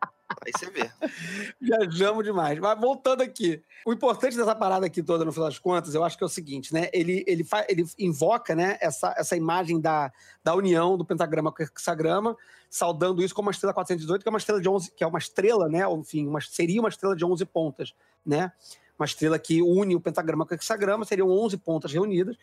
Aí 0.45 0.53
você 0.57 0.71
vê. 0.71 0.91
Viajamos 1.61 2.25
demais. 2.25 2.59
Mas 2.59 2.81
voltando 2.81 3.23
aqui. 3.23 3.63
O 3.87 3.93
importante 3.93 4.37
dessa 4.37 4.55
parada 4.55 4.87
aqui 4.87 5.03
toda, 5.03 5.25
no 5.25 5.33
final 5.33 5.49
das 5.49 5.59
contas, 5.59 5.95
eu 5.95 6.05
acho 6.05 6.17
que 6.17 6.25
é 6.25 6.27
o 6.27 6.31
seguinte, 6.31 6.73
né? 6.73 6.89
Ele, 6.93 7.25
ele, 7.27 7.45
fa- 7.45 7.67
ele 7.69 7.85
invoca 7.99 8.55
né, 8.55 8.79
essa, 8.81 9.15
essa 9.17 9.37
imagem 9.37 9.81
da, 9.81 10.13
da 10.43 10.55
união 10.55 10.97
do 10.97 11.05
pentagrama 11.05 11.53
com 11.53 11.63
o 11.63 11.67
hexagrama, 11.67 12.37
saudando 12.69 13.23
isso 13.23 13.35
como 13.35 13.49
uma 13.49 13.53
estrela 13.53 13.75
418, 13.75 14.23
que 14.23 14.29
é 14.29 14.31
uma 14.31 14.39
estrela 14.39 14.61
de 14.61 14.69
11, 14.69 14.91
que 14.93 15.05
é 15.05 15.07
uma 15.07 15.19
estrela, 15.19 15.69
né? 15.69 15.85
Enfim, 15.91 16.27
uma, 16.27 16.41
seria 16.41 16.81
uma 16.81 16.89
estrela 16.89 17.17
de 17.17 17.25
11 17.25 17.45
pontas, 17.47 17.95
né? 18.25 18.53
Uma 18.99 19.07
estrela 19.07 19.39
que 19.39 19.63
une 19.63 19.97
o 19.97 20.01
pentagrama 20.01 20.47
com 20.47 20.53
o 20.53 20.57
hexagrama, 20.57 21.05
seriam 21.05 21.29
11 21.29 21.57
pontas 21.59 21.93
reunidas. 21.93 22.37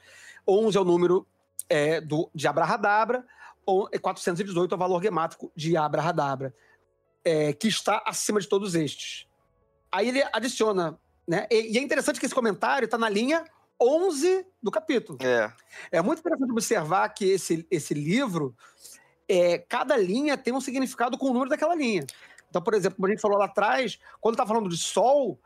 11 0.47 0.77
é 0.77 0.81
o 0.81 0.85
número 0.85 1.27
é, 1.69 2.01
do, 2.01 2.29
de 2.33 2.47
Abrahadabra, 2.47 3.25
ou 3.65 3.89
418 4.01 4.73
é 4.73 4.75
o 4.75 4.79
valor 4.79 5.01
gemátrico 5.01 5.51
de 5.55 5.77
Abrahadabra 5.77 6.53
é, 7.23 7.53
que 7.53 7.67
está 7.67 8.01
acima 8.05 8.39
de 8.39 8.47
todos 8.47 8.75
estes. 8.75 9.27
Aí 9.91 10.09
ele 10.09 10.23
adiciona, 10.33 10.99
né? 11.27 11.47
E, 11.49 11.73
e 11.73 11.77
é 11.77 11.81
interessante 11.81 12.19
que 12.19 12.25
esse 12.25 12.35
comentário 12.35 12.85
está 12.85 12.97
na 12.97 13.09
linha 13.09 13.43
11 13.81 14.45
do 14.61 14.69
capítulo. 14.69 15.17
É. 15.21 15.51
É 15.91 16.01
muito 16.01 16.19
interessante 16.19 16.51
observar 16.51 17.07
que 17.09 17.25
esse, 17.25 17.65
esse 17.71 17.93
livro, 17.93 18.55
é, 19.27 19.57
cada 19.57 19.95
linha 19.95 20.37
tem 20.37 20.53
um 20.53 20.61
significado 20.61 21.17
com 21.17 21.27
o 21.27 21.33
número 21.33 21.49
daquela 21.49 21.75
linha. 21.75 22.05
Então, 22.49 22.61
por 22.61 22.73
exemplo, 22.73 22.97
como 22.97 23.07
a 23.07 23.09
gente 23.09 23.21
falou 23.21 23.37
lá 23.37 23.45
atrás, 23.45 23.99
quando 24.19 24.33
está 24.35 24.45
falando 24.45 24.69
de 24.69 24.77
Sol, 24.77 25.39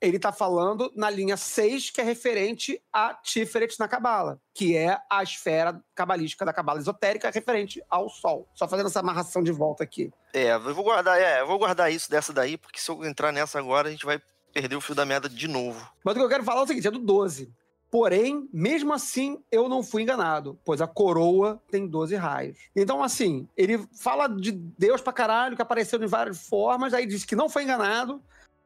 ele 0.00 0.16
está 0.16 0.30
falando 0.30 0.92
na 0.94 1.08
linha 1.08 1.36
6, 1.36 1.90
que 1.90 2.00
é 2.00 2.04
referente 2.04 2.80
a 2.92 3.14
Tiferet 3.14 3.78
na 3.78 3.88
Cabala, 3.88 4.40
que 4.54 4.76
é 4.76 4.98
a 5.10 5.22
esfera 5.22 5.82
cabalística 5.94 6.44
da 6.44 6.52
Cabala 6.52 6.78
esotérica 6.78 7.30
referente 7.30 7.82
ao 7.88 8.08
Sol. 8.08 8.48
Só 8.54 8.68
fazendo 8.68 8.86
essa 8.86 9.00
amarração 9.00 9.42
de 9.42 9.52
volta 9.52 9.84
aqui. 9.84 10.12
É, 10.32 10.52
eu 10.52 10.74
vou 10.74 10.84
guardar, 10.84 11.20
é, 11.20 11.40
eu 11.40 11.46
vou 11.46 11.58
guardar 11.58 11.90
isso 11.90 12.10
dessa 12.10 12.32
daí, 12.32 12.56
porque 12.58 12.78
se 12.78 12.90
eu 12.90 13.04
entrar 13.04 13.32
nessa 13.32 13.58
agora, 13.58 13.88
a 13.88 13.90
gente 13.90 14.04
vai 14.04 14.20
perder 14.52 14.76
o 14.76 14.80
fio 14.80 14.94
da 14.94 15.06
meada 15.06 15.28
de 15.28 15.48
novo. 15.48 15.88
Mas 16.04 16.14
o 16.14 16.18
que 16.18 16.24
eu 16.24 16.28
quero 16.28 16.44
falar 16.44 16.60
é 16.60 16.64
o 16.64 16.66
seguinte: 16.66 16.88
é 16.88 16.90
do 16.90 16.98
12. 16.98 17.50
Porém, 17.90 18.48
mesmo 18.52 18.92
assim, 18.92 19.38
eu 19.50 19.68
não 19.68 19.82
fui 19.82 20.02
enganado, 20.02 20.58
pois 20.64 20.80
a 20.80 20.86
coroa 20.86 21.62
tem 21.70 21.86
12 21.86 22.16
raios. 22.16 22.58
Então, 22.74 23.02
assim, 23.02 23.48
ele 23.56 23.78
fala 23.94 24.26
de 24.26 24.50
Deus 24.52 25.00
pra 25.00 25.12
caralho, 25.12 25.54
que 25.54 25.62
apareceu 25.62 25.98
de 25.98 26.06
várias 26.06 26.46
formas, 26.48 26.92
aí 26.92 27.06
diz 27.06 27.24
que 27.24 27.36
não 27.36 27.48
foi 27.48 27.62
enganado, 27.62 28.20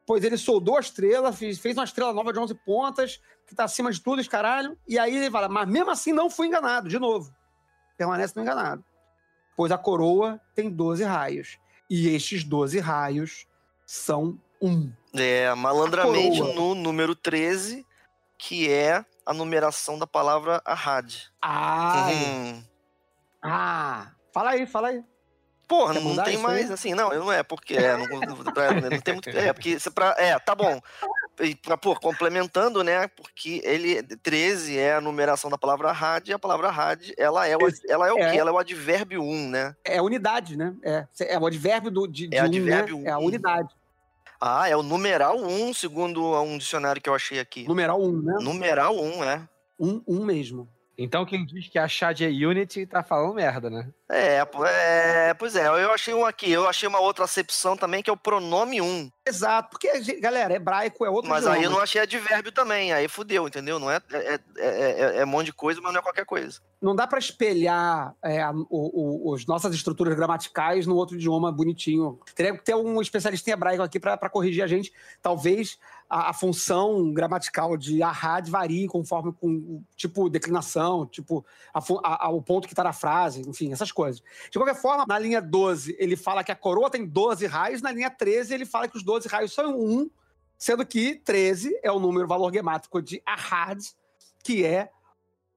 pois 0.05 0.23
ele 0.23 0.37
soldou 0.37 0.77
a 0.77 0.79
estrela, 0.79 1.31
fez, 1.31 1.59
fez 1.59 1.77
uma 1.77 1.83
estrela 1.83 2.13
nova 2.13 2.33
de 2.33 2.39
11 2.39 2.53
pontas, 2.65 3.21
que 3.47 3.55
tá 3.55 3.63
acima 3.65 3.91
de 3.91 3.99
tudo, 4.01 4.19
esse 4.21 4.29
caralho, 4.29 4.77
e 4.87 4.97
aí 4.97 5.15
ele 5.15 5.29
fala, 5.31 5.47
mas 5.49 5.67
mesmo 5.67 5.91
assim 5.91 6.11
não 6.11 6.29
fui 6.29 6.47
enganado, 6.47 6.87
de 6.89 6.97
novo. 6.99 7.33
Permanece 7.97 8.33
não 8.35 8.43
enganado. 8.43 8.83
Pois 9.55 9.71
a 9.71 9.77
coroa 9.77 10.39
tem 10.55 10.69
12 10.69 11.03
raios. 11.03 11.59
E 11.89 12.07
estes 12.09 12.43
12 12.43 12.79
raios 12.79 13.45
são 13.85 14.39
um. 14.61 14.91
É, 15.13 15.53
malandramente 15.53 16.39
no 16.55 16.73
número 16.73 17.13
13, 17.13 17.85
que 18.37 18.71
é 18.71 19.05
a 19.25 19.33
numeração 19.33 19.99
da 19.99 20.07
palavra 20.07 20.61
Ahad. 20.65 21.13
Ah, 21.41 22.07
Hum. 22.09 22.63
ah, 23.43 24.11
fala 24.33 24.51
aí, 24.51 24.65
fala 24.65 24.87
aí. 24.87 25.03
Porra, 25.71 25.93
não 25.93 26.01
mudar 26.01 26.25
tem 26.25 26.35
mais, 26.37 26.67
aí? 26.67 26.73
assim, 26.73 26.93
não, 26.93 27.09
não 27.11 27.31
é 27.31 27.43
porque 27.43 27.77
é, 27.77 27.95
não, 27.95 28.05
não- 28.05 28.43
pra- 28.43 28.73
não 28.73 28.99
tem 28.99 29.13
muito, 29.13 29.29
é, 29.29 29.53
porque 29.53 29.77
é 29.87 29.89
pra, 29.89 30.13
é, 30.17 30.37
tá 30.37 30.53
bom, 30.53 30.81
e 31.39 31.55
pra, 31.55 31.77
pô, 31.77 31.95
complementando, 31.97 32.83
né, 32.83 33.07
porque 33.07 33.61
ele, 33.63 34.03
13 34.17 34.77
é 34.77 34.95
a 34.95 34.99
numeração 35.01 35.49
da 35.49 35.57
palavra 35.57 35.89
had, 35.91 36.27
e 36.27 36.33
a 36.33 36.37
palavra 36.37 36.67
had, 36.67 37.13
ela 37.17 37.47
é 37.47 37.55
o, 37.55 37.61
ela 37.87 38.05
é 38.09 38.11
o 38.11 38.17
É. 38.19 38.31
quê? 38.31 38.37
Ela 38.37 38.49
é 38.49 38.53
o 38.53 38.57
advérbio 38.57 39.23
1, 39.23 39.47
né? 39.49 39.73
É 39.85 40.01
unidade, 40.01 40.57
né? 40.57 40.75
É, 40.83 41.07
é 41.21 41.39
o 41.39 41.45
advérbio 41.45 41.89
do, 41.89 42.05
de, 42.05 42.27
de 42.27 42.35
É 42.35 42.41
um, 42.41 42.45
advérbio 42.47 42.97
né? 42.99 43.09
É 43.09 43.11
a 43.13 43.19
unidade. 43.19 43.69
Ah, 44.41 44.67
é 44.67 44.75
o 44.75 44.83
numeral 44.83 45.37
1, 45.37 45.73
segundo 45.73 46.21
um 46.41 46.57
dicionário 46.57 47.01
que 47.01 47.07
eu 47.09 47.15
achei 47.15 47.39
aqui. 47.39 47.65
Numeral 47.65 48.01
um, 48.01 48.21
né? 48.21 48.33
Numeral 48.41 48.99
1, 48.99 49.23
é. 49.23 49.47
Um, 49.79 50.03
um 50.05 50.25
mesmo. 50.25 50.67
Então 51.03 51.25
quem 51.25 51.45
diz 51.45 51.67
que 51.67 51.79
a 51.79 51.87
Chad 51.87 52.21
é 52.21 52.27
Unity 52.27 52.85
tá 52.85 53.01
falando 53.03 53.33
merda, 53.35 53.69
né? 53.69 53.87
É, 54.09 54.45
é, 54.67 55.33
pois 55.33 55.55
é, 55.55 55.67
eu 55.67 55.91
achei 55.93 56.13
um 56.13 56.25
aqui, 56.25 56.51
eu 56.51 56.67
achei 56.67 56.87
uma 56.87 56.99
outra 56.99 57.23
acepção 57.23 57.77
também, 57.77 58.03
que 58.03 58.09
é 58.09 58.13
o 58.13 58.17
pronome 58.17 58.81
1. 58.81 59.09
Exato, 59.25 59.69
porque, 59.69 59.89
galera, 60.19 60.53
hebraico 60.53 61.05
é 61.05 61.09
outro 61.09 61.29
Mas 61.29 61.47
aí 61.47 61.63
eu 61.63 61.69
não 61.69 61.79
achei 61.79 62.01
advérbio 62.01 62.51
também, 62.51 62.91
aí 62.91 63.07
fudeu, 63.07 63.47
entendeu? 63.47 63.79
Não 63.79 63.89
é, 63.89 64.01
é, 64.11 64.33
é, 64.33 64.39
é- 64.57 65.17
é 65.19 65.23
um 65.23 65.27
monte 65.27 65.45
de 65.45 65.53
coisa, 65.53 65.79
mas 65.81 65.93
não 65.93 65.99
é 65.99 66.03
qualquer 66.03 66.25
coisa. 66.25 66.59
Não 66.81 66.93
dá 66.95 67.07
pra 67.07 67.19
espelhar 67.19 68.13
é, 68.23 68.41
a- 68.41 68.51
o- 68.51 69.29
o- 69.29 69.33
os 69.33 69.45
nossas 69.45 69.73
estruturas 69.73 70.13
gramaticais 70.15 70.85
no 70.85 70.95
outro 70.95 71.15
idioma 71.15 71.51
bonitinho. 71.51 72.19
Teria 72.35 72.53
que 72.57 72.63
ter 72.63 72.75
um 72.75 73.01
especialista 73.01 73.49
em 73.49 73.53
hebraico 73.53 73.83
aqui 73.83 73.99
pra 73.99 74.17
corrigir 74.29 74.63
a 74.63 74.67
gente. 74.67 74.91
Talvez 75.21 75.77
a, 76.11 76.31
a 76.31 76.33
função 76.33 77.13
gramatical 77.13 77.77
de 77.77 78.03
ahad 78.03 78.49
varie 78.49 78.85
conforme 78.85 79.31
com 79.31 79.81
tipo 79.95 80.29
declinação, 80.29 81.05
tipo 81.05 81.45
a 81.73 82.29
o 82.29 82.41
ponto 82.41 82.67
que 82.67 82.75
tá 82.75 82.83
na 82.83 82.91
frase, 82.91 83.41
enfim, 83.47 83.71
essas 83.71 83.93
coisas. 83.93 84.21
De 84.51 84.59
qualquer 84.59 84.75
forma, 84.75 85.05
na 85.07 85.17
linha 85.17 85.41
12, 85.41 85.95
ele 85.97 86.17
fala 86.17 86.43
que 86.43 86.51
a 86.51 86.55
coroa 86.55 86.89
tem 86.89 87.05
12 87.05 87.47
raios, 87.47 87.81
na 87.81 87.93
linha 87.93 88.09
13, 88.09 88.53
ele 88.53 88.65
fala 88.65 88.89
que 88.89 88.97
os 88.97 89.03
12 89.03 89.29
raios 89.29 89.53
são 89.53 89.79
um, 89.79 90.09
sendo 90.57 90.85
que 90.85 91.15
13 91.15 91.79
é 91.81 91.89
o 91.89 91.99
número, 91.99 92.27
valor 92.27 92.53
gemátrico 92.53 93.01
de 93.01 93.21
ahad, 93.25 93.79
que 94.43 94.65
é 94.65 94.91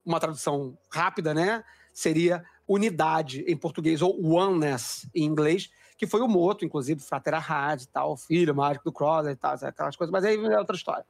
uma 0.06 0.20
tradução 0.20 0.78
rápida, 0.88 1.34
né? 1.34 1.64
Seria 1.92 2.44
unidade 2.66 3.44
em 3.48 3.56
português, 3.56 4.00
ou 4.00 4.24
oneness 4.24 5.08
em 5.12 5.24
inglês, 5.24 5.68
que 5.96 6.06
foi 6.06 6.20
o 6.20 6.28
moto, 6.28 6.64
inclusive, 6.64 7.00
Frater 7.00 7.34
Ahad 7.34 7.82
e 7.82 7.88
tal, 7.88 8.16
filho 8.16 8.54
mágico 8.54 8.84
do 8.84 8.92
Crowder 8.92 9.32
e 9.32 9.36
tal, 9.36 9.54
aquelas 9.54 9.96
coisas, 9.96 10.12
mas 10.12 10.24
aí 10.24 10.36
é 10.36 10.58
outra 10.58 10.76
história. 10.76 11.04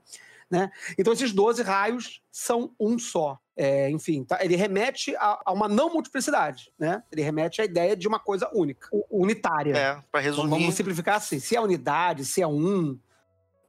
Né? 0.51 0.71
Então, 0.99 1.13
esses 1.13 1.33
12 1.33 1.63
raios 1.63 2.23
são 2.31 2.73
um 2.79 2.99
só. 2.99 3.39
É, 3.57 3.89
enfim, 3.89 4.25
tá? 4.25 4.45
ele 4.45 4.57
remete 4.57 5.15
a, 5.17 5.41
a 5.47 5.53
uma 5.53 5.69
não 5.69 5.93
multiplicidade, 5.93 6.73
né? 6.77 7.03
Ele 7.13 7.23
remete 7.23 7.63
à 7.63 7.65
ideia 7.65 7.97
de 7.97 8.09
uma 8.09 8.19
coisa 8.19 8.51
única, 8.53 8.89
unitária. 9.09 9.77
É, 9.77 9.93
pra 10.11 10.21
Vamos- 10.21 10.25
resumir. 10.25 10.51
Vamos 10.51 10.75
simplificar 10.75 11.17
assim: 11.17 11.39
se 11.39 11.55
é 11.55 11.61
unidade, 11.61 12.25
se 12.25 12.43
é 12.43 12.47
um, 12.49 12.99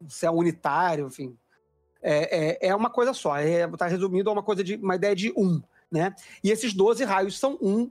se 0.07 0.25
é 0.25 0.31
unitário, 0.31 1.05
enfim. 1.05 1.37
É, 2.01 2.65
é, 2.65 2.69
é 2.69 2.75
uma 2.75 2.89
coisa 2.89 3.13
só. 3.13 3.39
Está 3.39 3.85
resumido 3.85 4.29
a 4.29 4.33
uma 4.33 4.43
coisa 4.43 4.63
de 4.63 4.75
uma 4.75 4.95
ideia 4.95 5.15
de 5.15 5.31
um. 5.37 5.61
Né? 5.91 6.15
E 6.43 6.49
esses 6.49 6.73
12 6.73 7.03
raios 7.03 7.37
são 7.37 7.57
um. 7.61 7.89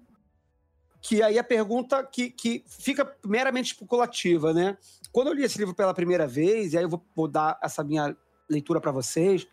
Que 1.05 1.23
aí 1.23 1.39
a 1.39 1.45
pergunta 1.45 2.03
que, 2.03 2.31
que 2.31 2.65
fica 2.67 3.15
meramente 3.23 3.75
especulativa, 3.75 4.55
né? 4.55 4.75
Quando 5.13 5.27
eu 5.27 5.35
li 5.35 5.45
esse 5.45 5.59
livro 5.59 5.75
pela 5.75 5.93
primeira 5.93 6.27
vez, 6.27 6.73
e 6.73 6.79
aí 6.79 6.85
eu 6.85 6.89
vou, 6.89 7.05
vou 7.15 7.29
dar 7.29 7.59
essa 7.63 7.85
minha 7.85 8.17
leitura 8.49 8.81
para 8.81 8.91
vocês, 8.91 9.47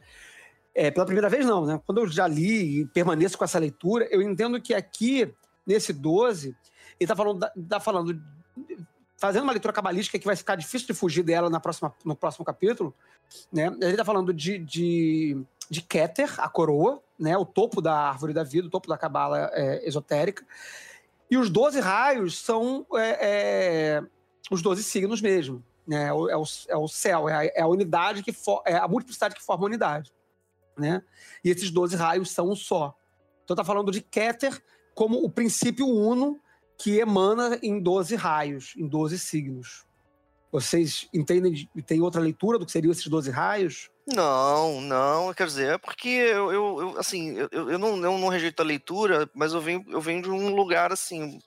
é, 0.73 0.89
pela 0.89 1.05
primeira 1.05 1.27
vez 1.27 1.45
não, 1.45 1.65
né? 1.65 1.81
Quando 1.85 1.97
eu 1.97 2.07
já 2.07 2.25
li 2.25 2.79
e 2.79 2.85
permaneço 2.85 3.37
com 3.37 3.43
essa 3.43 3.59
leitura, 3.59 4.07
eu 4.09 4.21
entendo 4.21 4.61
que 4.61 4.73
aqui, 4.73 5.29
nesse 5.67 5.91
12, 5.91 6.47
ele 6.47 6.55
está 7.01 7.17
falando, 7.17 7.45
tá 7.67 7.79
falando, 7.81 8.23
fazendo 9.17 9.43
uma 9.43 9.51
leitura 9.51 9.73
cabalística 9.73 10.17
que 10.17 10.25
vai 10.25 10.37
ficar 10.37 10.55
difícil 10.55 10.87
de 10.87 10.93
fugir 10.93 11.21
dela 11.21 11.49
na 11.49 11.59
próxima, 11.59 11.93
no 12.05 12.15
próximo 12.15 12.45
capítulo, 12.45 12.95
né? 13.51 13.67
Ele 13.81 13.91
está 13.91 14.05
falando 14.05 14.33
de, 14.33 14.57
de, 14.57 15.37
de 15.69 15.81
Keter, 15.81 16.33
a 16.39 16.47
coroa, 16.47 17.03
né? 17.19 17.35
O 17.35 17.45
topo 17.45 17.81
da 17.81 17.93
árvore 17.93 18.31
da 18.31 18.43
vida, 18.45 18.67
o 18.67 18.71
topo 18.71 18.87
da 18.87 18.97
cabala 18.97 19.51
é, 19.51 19.85
esotérica. 19.85 20.45
E 21.31 21.37
os 21.37 21.49
12 21.49 21.79
raios 21.79 22.37
são 22.37 22.85
é, 22.93 23.17
é, 23.21 24.03
os 24.51 24.61
12 24.61 24.83
signos 24.83 25.21
mesmo. 25.21 25.63
Né? 25.87 26.07
É, 26.07 26.13
o, 26.13 26.29
é, 26.29 26.37
o, 26.37 26.43
é 26.67 26.77
o 26.77 26.87
céu, 26.87 27.27
é 27.27 27.33
a, 27.33 27.45
é 27.45 27.61
a 27.61 27.67
unidade 27.67 28.21
que 28.21 28.31
for, 28.31 28.61
é 28.67 28.75
a 28.75 28.87
multiplicidade 28.87 29.33
que 29.33 29.41
forma 29.41 29.65
a 29.65 29.67
unidade 29.67 30.13
né? 30.77 31.03
E 31.43 31.49
esses 31.49 31.71
12 31.71 31.95
raios 31.95 32.31
são 32.31 32.49
um 32.49 32.55
só. 32.55 32.95
Então 33.43 33.55
tá 33.55 33.63
falando 33.63 33.91
de 33.91 34.01
Keter 34.01 34.61
como 34.93 35.23
o 35.23 35.29
princípio 35.29 35.87
uno 35.87 36.39
que 36.77 36.97
emana 36.97 37.59
em 37.61 37.79
12 37.79 38.15
raios, 38.15 38.73
em 38.75 38.87
12 38.87 39.19
signos. 39.19 39.85
Vocês 40.51 41.07
entendem, 41.13 41.69
tem 41.85 42.01
outra 42.01 42.19
leitura 42.19 42.59
do 42.59 42.65
que 42.65 42.71
seriam 42.71 42.91
esses 42.91 43.07
12 43.07 43.31
raios? 43.31 43.89
Não, 44.05 44.81
não, 44.81 45.33
quer 45.33 45.47
dizer, 45.47 45.75
é 45.75 45.77
porque 45.77 46.09
eu, 46.09 46.51
eu, 46.51 46.81
eu 46.81 46.99
assim, 46.99 47.37
eu, 47.37 47.69
eu, 47.69 47.79
não, 47.79 47.95
eu 47.95 48.17
não 48.17 48.27
rejeito 48.27 48.61
a 48.61 48.65
leitura, 48.65 49.29
mas 49.33 49.53
eu 49.53 49.61
venho, 49.61 49.85
eu 49.87 50.01
venho 50.01 50.21
de 50.21 50.29
um 50.29 50.53
lugar 50.53 50.91
assim, 50.91 51.39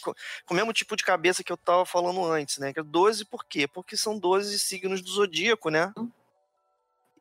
com 0.00 0.54
o 0.54 0.54
mesmo 0.54 0.72
tipo 0.72 0.96
de 0.96 1.04
cabeça 1.04 1.42
que 1.42 1.50
eu 1.52 1.56
tava 1.56 1.84
falando 1.84 2.24
antes, 2.24 2.58
né? 2.58 2.72
Que 2.72 2.80
é 2.80 2.82
12 2.82 3.24
por 3.24 3.44
quê? 3.44 3.66
Porque 3.66 3.96
são 3.96 4.18
12 4.18 4.58
signos 4.58 5.00
do 5.00 5.10
zodíaco, 5.10 5.70
né? 5.70 5.92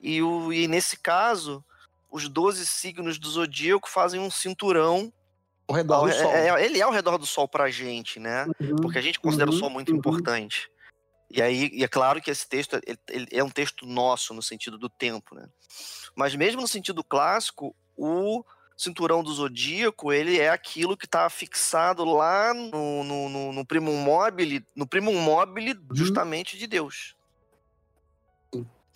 E, 0.01 0.21
o, 0.21 0.51
e 0.51 0.67
nesse 0.67 0.97
caso, 0.97 1.63
os 2.09 2.27
12 2.27 2.65
signos 2.65 3.17
do 3.17 3.29
zodíaco 3.29 3.89
fazem 3.89 4.19
um 4.19 4.29
cinturão. 4.29 5.11
Ao 5.67 5.75
redor 5.75 6.07
do 6.07 6.13
Sol. 6.13 6.31
É, 6.31 6.49
é, 6.49 6.65
ele 6.65 6.79
é 6.79 6.83
ao 6.83 6.91
redor 6.91 7.17
do 7.17 7.25
Sol 7.25 7.47
pra 7.47 7.69
gente, 7.69 8.19
né? 8.19 8.45
Uhum, 8.59 8.77
Porque 8.77 8.97
a 8.97 9.01
gente 9.01 9.19
considera 9.19 9.49
uhum, 9.49 9.55
o 9.55 9.59
Sol 9.59 9.69
muito 9.69 9.91
uhum. 9.91 9.97
importante. 9.97 10.69
E 11.29 11.41
aí, 11.41 11.69
e 11.73 11.83
é 11.83 11.87
claro 11.87 12.21
que 12.21 12.31
esse 12.31 12.47
texto 12.47 12.79
ele, 12.85 12.99
ele 13.09 13.27
é 13.31 13.43
um 13.43 13.49
texto 13.49 13.85
nosso 13.85 14.33
no 14.33 14.41
sentido 14.41 14.77
do 14.77 14.89
tempo, 14.89 15.35
né? 15.35 15.47
Mas 16.15 16.35
mesmo 16.35 16.61
no 16.61 16.67
sentido 16.67 17.03
clássico, 17.03 17.75
o 17.95 18.43
cinturão 18.77 19.23
do 19.23 19.33
zodíaco 19.33 20.13
ele 20.13 20.39
é 20.39 20.49
aquilo 20.49 20.95
que 20.95 21.05
está 21.05 21.29
fixado 21.29 22.05
lá 22.05 22.53
no, 22.53 23.03
no, 23.03 23.29
no, 23.29 23.53
no 23.53 23.65
primum 23.65 23.97
mobile, 23.97 24.65
no 24.75 24.87
primum 24.87 25.19
mobile 25.19 25.73
uhum. 25.73 25.95
justamente 25.95 26.57
de 26.57 26.67
Deus. 26.67 27.15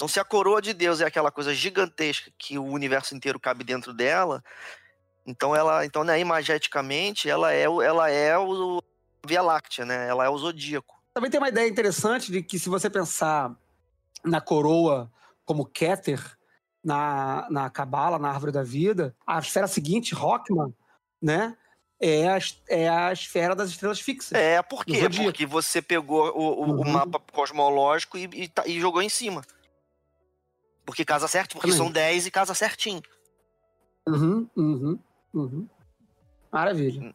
Então, 0.01 0.07
se 0.07 0.19
a 0.19 0.25
coroa 0.25 0.59
de 0.61 0.73
Deus 0.73 0.99
é 0.99 1.05
aquela 1.05 1.29
coisa 1.29 1.53
gigantesca 1.53 2.31
que 2.35 2.57
o 2.57 2.65
universo 2.65 3.13
inteiro 3.15 3.39
cabe 3.39 3.63
dentro 3.63 3.93
dela, 3.93 4.43
então 5.27 5.55
ela, 5.55 5.85
então 5.85 6.03
né, 6.03 6.19
imageticamente, 6.19 7.29
ela 7.29 7.53
é, 7.53 7.65
ela 7.65 8.09
é 8.09 8.35
o 8.35 8.81
Via 9.23 9.43
Láctea, 9.43 9.85
né? 9.85 10.07
Ela 10.07 10.25
é 10.25 10.29
o 10.29 10.37
zodíaco. 10.37 11.00
Também 11.13 11.29
tem 11.29 11.39
uma 11.39 11.49
ideia 11.49 11.67
interessante 11.67 12.31
de 12.31 12.41
que 12.41 12.57
se 12.57 12.69
você 12.69 12.89
pensar 12.89 13.55
na 14.23 14.39
coroa 14.39 15.11
como 15.45 15.65
Keter, 15.65 16.37
na, 16.83 17.47
na 17.49 17.69
Cabala, 17.69 18.17
na 18.17 18.29
Árvore 18.29 18.51
da 18.51 18.63
Vida, 18.63 19.15
a 19.25 19.39
esfera 19.39 19.67
seguinte, 19.67 20.15
Rockman, 20.15 20.73
né? 21.21 21.55
É 22.03 22.27
a, 22.27 22.39
é 22.67 22.89
a 22.89 23.13
esfera 23.13 23.55
das 23.55 23.69
estrelas 23.69 23.99
fixas. 23.99 24.31
É, 24.31 24.59
por 24.63 24.83
quê? 24.83 25.07
Porque 25.07 25.45
você 25.45 25.83
pegou 25.83 26.31
o, 26.35 26.63
o, 26.63 26.71
uhum. 26.71 26.81
o 26.81 26.87
mapa 26.87 27.19
cosmológico 27.31 28.17
e, 28.17 28.23
e, 28.33 28.51
e 28.71 28.79
jogou 28.79 29.03
em 29.03 29.09
cima. 29.09 29.43
Porque 30.83 31.05
casa 31.05 31.27
certo, 31.27 31.53
porque 31.53 31.67
Também. 31.67 31.77
são 31.77 31.91
10 31.91 32.25
e 32.25 32.31
casa 32.31 32.55
certinho. 32.55 33.03
Uhum, 34.07 34.49
uhum, 34.55 34.99
uhum. 35.31 35.69
Maravilha. 36.51 37.13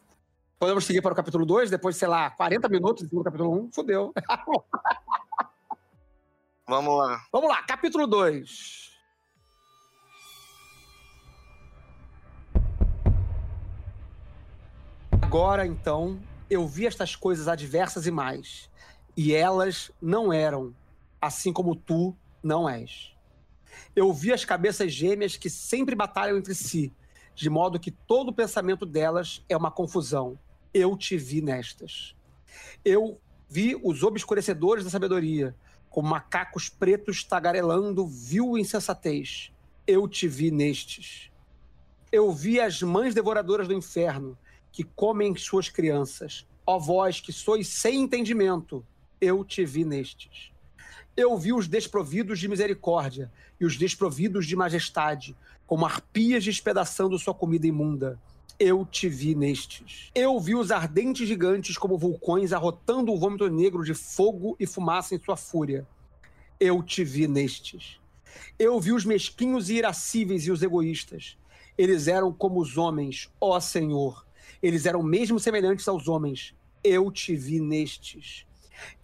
Podemos 0.59 0.85
seguir 0.85 1.01
para 1.01 1.13
o 1.13 1.15
capítulo 1.15 1.45
2, 1.45 1.69
depois, 1.69 1.95
sei 1.95 2.07
lá, 2.07 2.31
40 2.31 2.67
minutos 2.69 3.07
do 3.07 3.23
capítulo 3.23 3.51
1. 3.51 3.57
Um, 3.57 3.71
fudeu. 3.71 4.11
Vamos 6.67 6.97
lá. 6.97 7.21
Vamos 7.31 7.49
lá, 7.49 7.61
capítulo 7.63 8.07
2. 8.07 8.87
Agora, 15.21 15.65
então, 15.65 16.19
eu 16.49 16.67
vi 16.67 16.87
estas 16.87 17.15
coisas 17.15 17.47
adversas 17.47 18.07
e 18.07 18.11
mais, 18.11 18.69
e 19.15 19.33
elas 19.33 19.91
não 20.01 20.33
eram, 20.33 20.73
assim 21.21 21.53
como 21.53 21.75
tu 21.75 22.15
não 22.41 22.67
és 22.67 23.15
eu 23.95 24.11
vi 24.13 24.31
as 24.31 24.45
cabeças 24.45 24.91
gêmeas 24.91 25.37
que 25.37 25.49
sempre 25.49 25.95
batalham 25.95 26.37
entre 26.37 26.53
si, 26.53 26.93
de 27.35 27.49
modo 27.49 27.79
que 27.79 27.91
todo 27.91 28.29
o 28.29 28.33
pensamento 28.33 28.85
delas 28.85 29.43
é 29.47 29.55
uma 29.55 29.71
confusão. 29.71 30.37
Eu 30.79 30.95
te 30.95 31.17
vi 31.17 31.41
nestas. 31.41 32.15
Eu 32.85 33.19
vi 33.49 33.75
os 33.83 34.03
obscurecedores 34.03 34.83
da 34.83 34.91
sabedoria, 34.91 35.55
como 35.89 36.09
macacos 36.09 36.69
pretos 36.69 37.23
tagarelando 37.23 38.05
vil 38.05 38.55
insensatez. 38.55 39.51
Eu 39.87 40.07
te 40.07 40.27
vi 40.27 40.51
nestes. 40.51 41.31
Eu 42.11 42.31
vi 42.31 42.59
as 42.59 42.79
mães 42.83 43.15
devoradoras 43.15 43.67
do 43.67 43.73
inferno, 43.73 44.37
que 44.71 44.83
comem 44.83 45.35
suas 45.35 45.67
crianças. 45.67 46.45
Ó 46.63 46.77
vós 46.77 47.19
que 47.19 47.33
sois 47.33 47.67
sem 47.67 48.03
entendimento, 48.03 48.85
eu 49.19 49.43
te 49.43 49.65
vi 49.65 49.83
nestes. 49.83 50.51
Eu 51.15 51.35
vi 51.39 51.53
os 51.53 51.67
desprovidos 51.67 52.37
de 52.37 52.47
misericórdia 52.47 53.31
e 53.59 53.65
os 53.65 53.77
desprovidos 53.77 54.45
de 54.45 54.55
majestade, 54.55 55.35
como 55.65 55.87
arpias 55.87 56.45
despedaçando 56.45 57.17
sua 57.17 57.33
comida 57.33 57.65
imunda. 57.65 58.21
Eu 58.59 58.83
te 58.83 59.07
vi 59.07 59.35
nestes. 59.35 60.09
Eu 60.15 60.39
vi 60.39 60.55
os 60.55 60.71
ardentes 60.71 61.27
gigantes 61.27 61.77
como 61.77 61.95
vulcões 61.95 62.51
arrotando 62.51 63.13
o 63.13 63.19
vômito 63.19 63.47
negro 63.49 63.83
de 63.83 63.93
fogo 63.93 64.55
e 64.59 64.65
fumaça 64.65 65.13
em 65.13 65.19
sua 65.19 65.37
fúria. 65.37 65.87
Eu 66.59 66.81
te 66.81 67.03
vi 67.03 67.27
nestes. 67.27 67.99
Eu 68.57 68.79
vi 68.79 68.91
os 68.91 69.05
mesquinhos 69.05 69.69
e 69.69 69.75
irascíveis 69.75 70.47
e 70.47 70.51
os 70.51 70.63
egoístas. 70.63 71.37
Eles 71.77 72.07
eram 72.07 72.33
como 72.33 72.59
os 72.59 72.79
homens, 72.79 73.29
ó 73.39 73.59
Senhor. 73.59 74.25
Eles 74.59 74.87
eram 74.87 75.03
mesmo 75.03 75.39
semelhantes 75.39 75.87
aos 75.87 76.07
homens. 76.07 76.55
Eu 76.83 77.11
te 77.11 77.35
vi 77.35 77.59
nestes. 77.59 78.47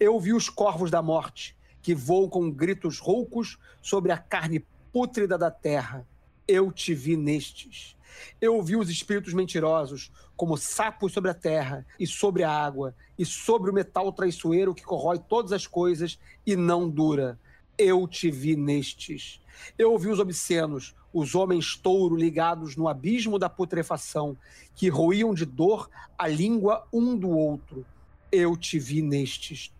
Eu 0.00 0.18
vi 0.18 0.32
os 0.32 0.48
corvos 0.50 0.90
da 0.90 1.00
morte 1.00 1.56
que 1.80 1.94
voam 1.94 2.28
com 2.28 2.50
gritos 2.50 2.98
roucos 2.98 3.56
sobre 3.80 4.10
a 4.10 4.18
carne 4.18 4.66
pútrida 4.92 5.38
da 5.38 5.50
terra. 5.50 6.04
Eu 6.48 6.72
te 6.72 6.92
vi 6.92 7.16
nestes. 7.16 7.96
Eu 8.40 8.60
vi 8.62 8.76
os 8.76 8.90
espíritos 8.90 9.32
mentirosos 9.32 10.10
como 10.36 10.56
sapos 10.56 11.12
sobre 11.12 11.30
a 11.30 11.34
terra 11.34 11.86
e 11.98 12.06
sobre 12.06 12.42
a 12.42 12.50
água 12.50 12.94
e 13.18 13.24
sobre 13.24 13.70
o 13.70 13.74
metal 13.74 14.12
traiçoeiro 14.12 14.74
que 14.74 14.82
corrói 14.82 15.18
todas 15.18 15.52
as 15.52 15.66
coisas 15.66 16.18
e 16.46 16.56
não 16.56 16.88
dura. 16.88 17.38
Eu 17.78 18.06
te 18.06 18.30
vi 18.30 18.56
nestes. 18.56 19.40
Eu 19.78 19.96
vi 19.98 20.08
os 20.08 20.18
obscenos, 20.18 20.94
os 21.12 21.34
homens 21.34 21.76
touro 21.76 22.16
ligados 22.16 22.76
no 22.76 22.88
abismo 22.88 23.38
da 23.38 23.48
putrefação, 23.48 24.36
que 24.74 24.88
roíam 24.88 25.32
de 25.32 25.44
dor 25.44 25.88
a 26.18 26.26
língua 26.26 26.86
um 26.92 27.16
do 27.16 27.30
outro. 27.30 27.86
Eu 28.30 28.56
te 28.56 28.78
vi 28.78 29.00
nestes. 29.00 29.72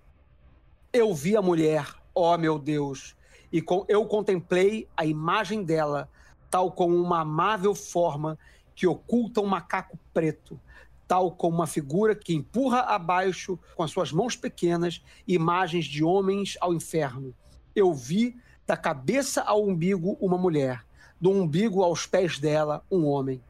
Eu 0.92 1.12
vi 1.12 1.36
a 1.36 1.42
mulher, 1.42 1.92
ó 2.14 2.38
meu 2.38 2.56
Deus, 2.56 3.16
e 3.52 3.64
eu 3.88 4.04
contemplei 4.06 4.88
a 4.96 5.04
imagem 5.04 5.62
dela, 5.62 6.08
tal 6.54 6.70
como 6.70 6.94
uma 6.94 7.22
amável 7.22 7.74
forma 7.74 8.38
que 8.76 8.86
oculta 8.86 9.40
um 9.40 9.46
macaco 9.46 9.98
preto, 10.12 10.60
tal 11.04 11.32
como 11.32 11.56
uma 11.56 11.66
figura 11.66 12.14
que 12.14 12.32
empurra 12.32 12.78
abaixo 12.82 13.58
com 13.74 13.82
as 13.82 13.90
suas 13.90 14.12
mãos 14.12 14.36
pequenas 14.36 15.02
imagens 15.26 15.84
de 15.84 16.04
homens 16.04 16.56
ao 16.60 16.72
inferno. 16.72 17.34
Eu 17.74 17.92
vi 17.92 18.36
da 18.64 18.76
cabeça 18.76 19.42
ao 19.42 19.64
umbigo 19.66 20.16
uma 20.20 20.38
mulher, 20.38 20.84
do 21.20 21.28
umbigo 21.28 21.82
aos 21.82 22.06
pés 22.06 22.38
dela 22.38 22.84
um 22.88 23.04
homem. 23.04 23.42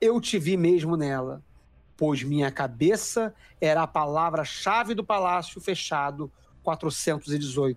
Eu 0.00 0.20
te 0.20 0.38
vi 0.38 0.56
mesmo 0.56 0.96
nela, 0.96 1.42
pois 1.96 2.22
minha 2.22 2.52
cabeça 2.52 3.34
era 3.60 3.82
a 3.82 3.88
palavra-chave 3.88 4.94
do 4.94 5.02
palácio 5.02 5.60
fechado 5.60 6.30
418. 6.62 7.76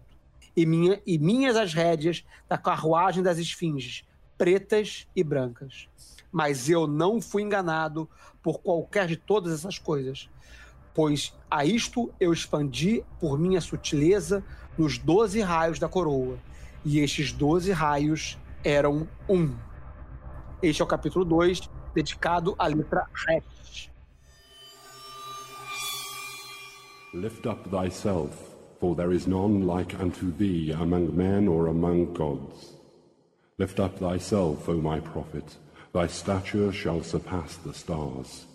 E, 0.56 0.64
minha, 0.64 1.02
e 1.08 1.18
minhas 1.18 1.56
as 1.56 1.74
rédeas 1.74 2.24
da 2.48 2.56
carruagem 2.56 3.24
das 3.24 3.40
esfinges, 3.40 4.06
pretas 4.38 5.08
e 5.16 5.24
brancas. 5.24 5.88
Mas 6.32 6.70
eu 6.70 6.86
não 6.86 7.22
fui 7.22 7.42
enganado 7.42 8.10
por 8.42 8.60
qualquer 8.60 9.08
de 9.08 9.16
todas 9.16 9.54
essas 9.54 9.80
coisas, 9.80 10.30
pois 10.94 11.34
a 11.50 11.66
isto 11.66 12.14
eu 12.20 12.32
expandi 12.32 13.04
por 13.20 13.40
minha 13.40 13.62
sutileza 13.62 14.44
nos 14.78 14.98
doze 14.98 15.42
raios 15.42 15.80
da 15.80 15.88
coroa. 15.88 16.38
E 16.84 17.00
estes 17.00 17.32
doze 17.32 17.72
raios 17.72 18.38
eram 18.64 19.08
um. 19.28 19.56
Este 20.62 20.82
é 20.82 20.86
o 20.86 20.88
capítulo 20.88 21.26
2, 21.26 21.70
dedicado 21.94 22.56
à 22.58 22.68
letra 22.68 23.08
Resh. 23.28 23.90
Lift 27.14 27.48
up 27.48 27.70
thyself 27.70 28.56
for 28.80 28.96
there 28.96 29.14
is 29.14 29.26
none 29.26 29.66
like 29.66 29.96
unto 29.96 30.32
thee 30.32 30.72
among 30.72 31.16
men 31.16 31.48
or 31.48 31.68
among 31.68 32.14
gods. 32.14 32.75
Lift 33.58 33.80
up 33.80 33.98
thyself, 34.00 34.68
O 34.68 34.74
my 34.82 35.00
prophet, 35.00 35.56
thy 35.94 36.08
stature 36.08 36.74
shall 36.74 37.02
surpass 37.02 37.56
the 37.56 37.74
stars. 37.74 38.46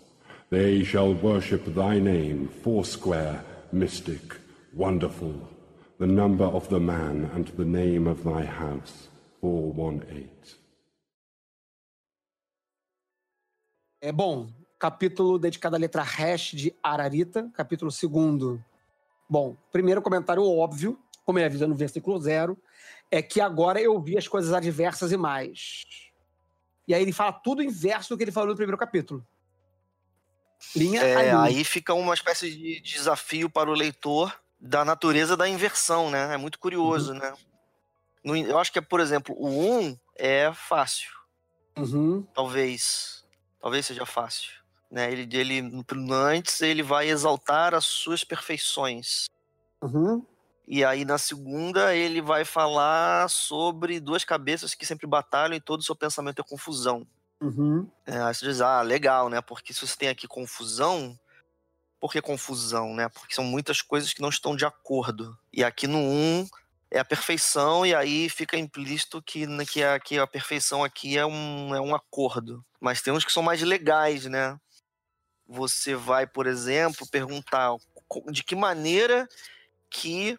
They 0.51 0.83
shall 0.83 1.15
worship 1.15 1.65
thy 1.73 1.97
name, 1.97 2.47
foursquare, 2.63 3.43
mystic, 3.71 4.21
wonderful, 4.75 5.33
the 5.97 6.05
number 6.05 6.45
of 6.45 6.69
the 6.69 6.79
man 6.79 7.31
and 7.33 7.47
the 7.57 7.65
name 7.65 8.05
of 8.05 8.23
thy 8.23 8.45
house, 8.45 9.09
418. 9.41 10.59
É 14.03 14.11
bom, 14.11 14.49
capítulo 14.77 15.39
dedicado 15.39 15.75
à 15.75 15.79
letra 15.79 16.03
hash 16.03 16.53
de 16.53 16.75
Ararita, 16.83 17.49
capítulo 17.55 17.89
segundo. 17.89 18.63
Bom, 19.27 19.55
primeiro 19.71 20.01
comentário 20.01 20.43
óbvio, 20.43 20.99
como 21.25 21.37
ele 21.39 21.45
avisa 21.45 21.67
no 21.67 21.75
versículo 21.75 22.19
zero, 22.19 22.57
é 23.09 23.21
que 23.21 23.39
agora 23.41 23.79
eu 23.81 23.99
vi 24.01 24.17
as 24.17 24.27
coisas 24.27 24.53
adversas 24.53 25.11
e 25.11 25.17
mais. 25.17 25.83
E 26.87 26.93
aí 26.93 27.01
ele 27.01 27.13
fala 27.13 27.31
tudo 27.33 27.61
inverso 27.63 28.09
do 28.09 28.17
que 28.17 28.23
ele 28.23 28.31
falou 28.31 28.49
no 28.49 28.55
primeiro 28.55 28.77
capítulo. 28.77 29.25
Linha 30.75 31.01
É, 31.01 31.15
a 31.15 31.21
linha. 31.21 31.41
aí 31.43 31.63
fica 31.63 31.93
uma 31.93 32.13
espécie 32.13 32.49
de 32.55 32.79
desafio 32.81 33.49
para 33.49 33.69
o 33.69 33.73
leitor 33.73 34.39
da 34.59 34.85
natureza 34.85 35.35
da 35.35 35.47
inversão, 35.49 36.09
né? 36.09 36.33
É 36.33 36.37
muito 36.37 36.59
curioso, 36.59 37.13
né? 37.13 37.33
No- 38.23 38.37
eu 38.37 38.59
acho 38.59 38.71
que, 38.71 38.81
por 38.81 38.99
exemplo, 38.99 39.35
o 39.37 39.47
1 39.49 39.97
é 40.15 40.51
fácil, 40.53 41.09
Uhum, 41.77 42.23
talvez. 42.33 43.25
Talvez 43.59 43.85
seja 43.85 44.05
fácil. 44.05 44.51
Né? 44.89 45.11
Ele, 45.11 45.37
ele, 45.37 45.85
antes, 46.11 46.61
ele 46.61 46.83
vai 46.83 47.09
exaltar 47.09 47.73
as 47.73 47.85
suas 47.85 48.23
perfeições. 48.23 49.25
uhum, 49.81 50.25
E 50.67 50.85
aí, 50.85 51.03
na 51.03 51.17
segunda, 51.17 51.95
ele 51.95 52.21
vai 52.21 52.45
falar 52.45 53.29
sobre 53.29 53.99
duas 53.99 54.23
cabeças 54.23 54.73
que 54.73 54.85
sempre 54.85 55.07
batalham 55.07 55.55
e 55.55 55.61
todo 55.61 55.81
o 55.81 55.83
seu 55.83 55.95
pensamento 55.95 56.39
é 56.39 56.43
confusão. 56.43 57.05
uhum. 57.41 57.89
É, 58.05 58.21
aí 58.21 58.33
você 58.33 58.45
diz, 58.45 58.61
ah, 58.61 58.81
legal, 58.81 59.29
né? 59.29 59.41
Porque 59.41 59.73
se 59.73 59.85
você 59.85 59.97
tem 59.97 60.09
aqui 60.09 60.27
confusão, 60.27 61.19
por 61.99 62.11
que 62.11 62.21
confusão, 62.21 62.95
né? 62.95 63.09
Porque 63.09 63.35
são 63.35 63.43
muitas 63.43 63.81
coisas 63.81 64.11
que 64.13 64.21
não 64.21 64.29
estão 64.29 64.55
de 64.55 64.65
acordo. 64.65 65.37
E 65.53 65.63
aqui 65.63 65.87
no 65.87 65.99
1 65.99 66.47
é 66.89 66.99
a 66.99 67.05
perfeição, 67.05 67.85
e 67.85 67.95
aí 67.95 68.27
fica 68.27 68.57
implícito 68.57 69.21
que, 69.21 69.47
né, 69.47 69.65
que, 69.65 69.83
a, 69.83 69.99
que 69.99 70.17
a 70.17 70.27
perfeição 70.27 70.83
aqui 70.83 71.17
é 71.17 71.25
um, 71.25 71.73
é 71.73 71.79
um 71.79 71.95
acordo. 71.95 72.65
Mas 72.81 73.01
tem 73.01 73.13
uns 73.13 73.23
que 73.23 73.31
são 73.31 73.43
mais 73.43 73.61
legais, 73.61 74.25
né? 74.25 74.59
Você 75.47 75.95
vai, 75.95 76.25
por 76.25 76.47
exemplo, 76.47 77.07
perguntar 77.07 77.75
de 78.31 78.43
que 78.43 78.55
maneira 78.55 79.27
que. 79.89 80.37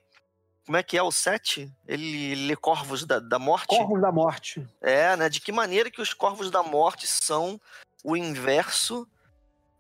Como 0.65 0.77
é 0.77 0.83
que 0.83 0.97
é 0.97 1.03
o 1.03 1.11
7? 1.11 1.71
Ele 1.87 2.35
lê 2.47 2.55
corvos 2.55 3.05
da, 3.05 3.19
da 3.19 3.39
morte? 3.39 3.67
Corvos 3.67 4.01
da 4.01 4.13
morte. 4.13 4.67
É, 4.81 5.17
né? 5.17 5.29
De 5.29 5.41
que 5.41 5.51
maneira 5.51 5.91
que 5.91 6.01
os 6.01 6.15
corvos 6.15 6.51
da 6.51 6.63
morte 6.63 7.07
são 7.07 7.61
o 8.05 8.17
inverso 8.17 9.07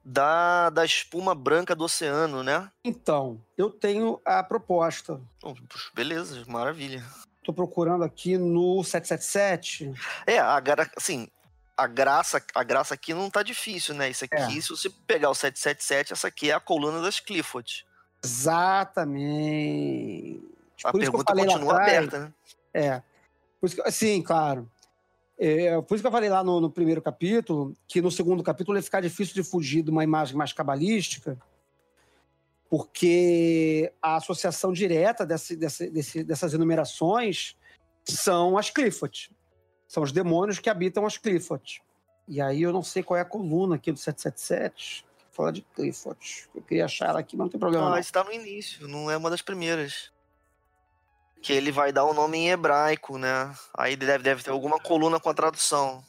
da, 0.05 0.71
da 0.71 0.85
espuma 0.85 1.35
branca 1.35 1.77
do 1.77 1.85
oceano, 1.85 2.43
né? 2.43 2.69
Então, 2.85 3.41
eu 3.57 3.71
tenho 3.71 4.21
a 4.25 4.43
proposta. 4.43 5.21
Puxa, 5.41 5.91
Beleza, 5.95 6.43
maravilha. 6.49 7.05
Tô 7.45 7.53
procurando 7.53 8.03
aqui 8.05 8.37
no 8.37 8.83
777. 8.83 9.93
É, 10.27 10.39
a 10.39 10.59
gra... 10.61 10.91
assim, 10.97 11.29
a 11.77 11.87
graça, 11.87 12.43
a 12.55 12.63
graça 12.65 12.95
aqui 12.95 13.15
não 13.15 13.31
tá 13.31 13.43
difícil, 13.43 13.95
né? 13.95 14.11
Isso 14.11 14.25
aqui, 14.25 14.35
É. 14.37 14.49
se 14.61 14.69
você 14.69 14.91
pegar 15.07 15.31
o 15.31 15.35
777, 15.35 16.13
essa 16.13 16.29
aqui 16.29 16.51
é 16.51 16.55
a 16.55 16.61
coluna 16.61 17.01
das 17.01 17.21
Clifford. 17.21 17.87
Exatamente. 18.25 20.41
A 20.85 20.91
Por 20.93 21.01
isso 21.03 21.11
que 21.11 21.17
eu 21.17 21.25
pergunta 21.25 21.53
continua 21.55 21.73
atrás- 21.75 21.97
aberta, 21.99 22.19
né? 22.21 22.33
É. 22.75 23.03
Por 23.61 23.67
isso 23.67 23.77
que, 23.83 23.91
sim, 23.93 24.23
claro. 24.23 24.69
É, 25.39 25.81
por 25.83 25.95
isso 25.95 26.03
que 26.03 26.07
eu 26.07 26.13
falei 26.13 26.29
lá 26.29 26.43
no, 26.45 26.61
no 26.61 26.71
primeiro 26.71 27.01
capítulo, 27.03 27.75
que 27.89 28.01
no 28.01 28.11
segundo 28.11 28.43
capítulo 28.43 28.77
ia 28.79 28.83
ficar 28.83 29.01
difícil 29.01 29.35
de 29.35 29.43
fugir 29.43 29.83
de 29.83 29.91
uma 29.91 30.05
imagem 30.05 30.37
mais 30.37 30.53
cabalística, 30.53 31.37
porque 32.69 33.93
a 34.01 34.17
associação 34.17 34.73
direta 34.73 35.27
desse, 35.27 35.57
desse- 35.57 35.91
desse- 35.91 36.25
dessas 36.25 36.55
enumerações 36.55 37.57
são 38.05 38.57
as 38.57 38.71
Clifford. 38.71 39.31
São 39.87 40.03
os 40.03 40.13
demônios 40.13 40.59
que 40.59 40.71
habitam 40.71 41.05
as 41.05 41.19
Clifford. 41.19 41.83
E 42.27 42.41
aí 42.41 42.63
eu 42.63 42.73
não 42.73 42.83
sei 42.83 43.03
qual 43.03 43.19
é 43.19 43.21
a 43.21 43.25
coluna 43.27 43.75
aqui 43.77 43.91
do 43.93 43.99
777 43.99 45.05
que 45.19 45.37
fala 45.37 45.53
de 45.53 45.63
Clifford. 45.75 46.49
Eu 46.55 46.63
queria 46.63 46.85
achar 46.85 47.09
ela 47.11 47.19
aqui, 47.21 47.37
mas 47.37 47.47
não 47.47 47.51
tem 47.51 47.61
problema. 47.61 47.87
Ah, 47.87 47.91
não. 47.91 47.99
isso 47.99 48.13
tá 48.13 48.23
no 48.25 48.33
início, 48.33 48.87
não 48.87 49.11
é 49.11 49.17
uma 49.17 49.29
das 49.29 49.43
primeiras. 49.43 50.12
Que 51.43 51.53
ele 51.53 51.73
vai 51.73 51.93
dar 51.93 52.05
o 52.05 52.15
nome 52.15 52.39
em 52.39 52.51
hebraico, 52.51 53.19
né? 53.19 53.53
Aí 53.77 53.97
deve, 53.97 54.23
deve 54.23 54.43
ter 54.43 54.51
alguma 54.51 54.79
coluna 54.79 55.19
com 55.19 55.29
a 55.29 55.35
tradução. 55.35 56.03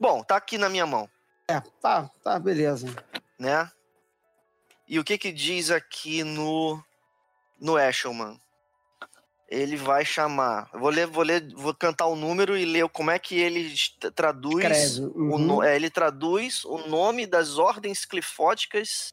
Bom, 0.00 0.22
tá 0.24 0.36
aqui 0.36 0.56
na 0.56 0.68
minha 0.68 0.86
mão. 0.86 1.08
É, 1.48 1.60
tá, 1.80 2.10
tá, 2.24 2.38
beleza. 2.38 2.86
né? 3.38 3.70
E 4.88 4.98
o 4.98 5.04
que 5.04 5.16
que 5.18 5.30
diz 5.32 5.70
aqui 5.70 6.24
no 6.24 6.82
no 7.60 7.78
Eshelman? 7.78 8.40
Ele 9.48 9.76
vai 9.76 10.04
chamar. 10.04 10.70
Vou 10.72 10.88
ler, 10.88 11.06
vou 11.06 11.22
ler, 11.22 11.46
vou 11.54 11.74
cantar 11.74 12.06
o 12.06 12.16
número 12.16 12.56
e 12.56 12.64
ler 12.64 12.88
como 12.88 13.10
é 13.10 13.18
que 13.18 13.38
ele 13.38 13.74
traduz. 14.14 14.98
O 14.98 15.04
uhum. 15.18 15.38
no- 15.38 15.62
é, 15.62 15.76
ele 15.76 15.90
traduz 15.90 16.64
o 16.64 16.78
nome 16.88 17.26
das 17.26 17.58
ordens 17.58 18.04
clifóticas 18.06 19.12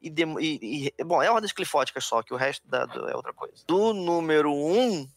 e, 0.00 0.08
e- 0.40 0.92
e- 0.98 1.04
bom, 1.04 1.22
é 1.22 1.30
ordens 1.30 1.52
clifóticas 1.52 2.04
só, 2.04 2.22
que 2.22 2.32
o 2.34 2.36
resto 2.36 2.66
da- 2.68 2.86
do- 2.86 3.08
é 3.08 3.14
outra 3.16 3.32
coisa. 3.32 3.54
Do 3.66 3.92
número 3.92 4.52
1, 4.52 4.78
um, 5.02 5.08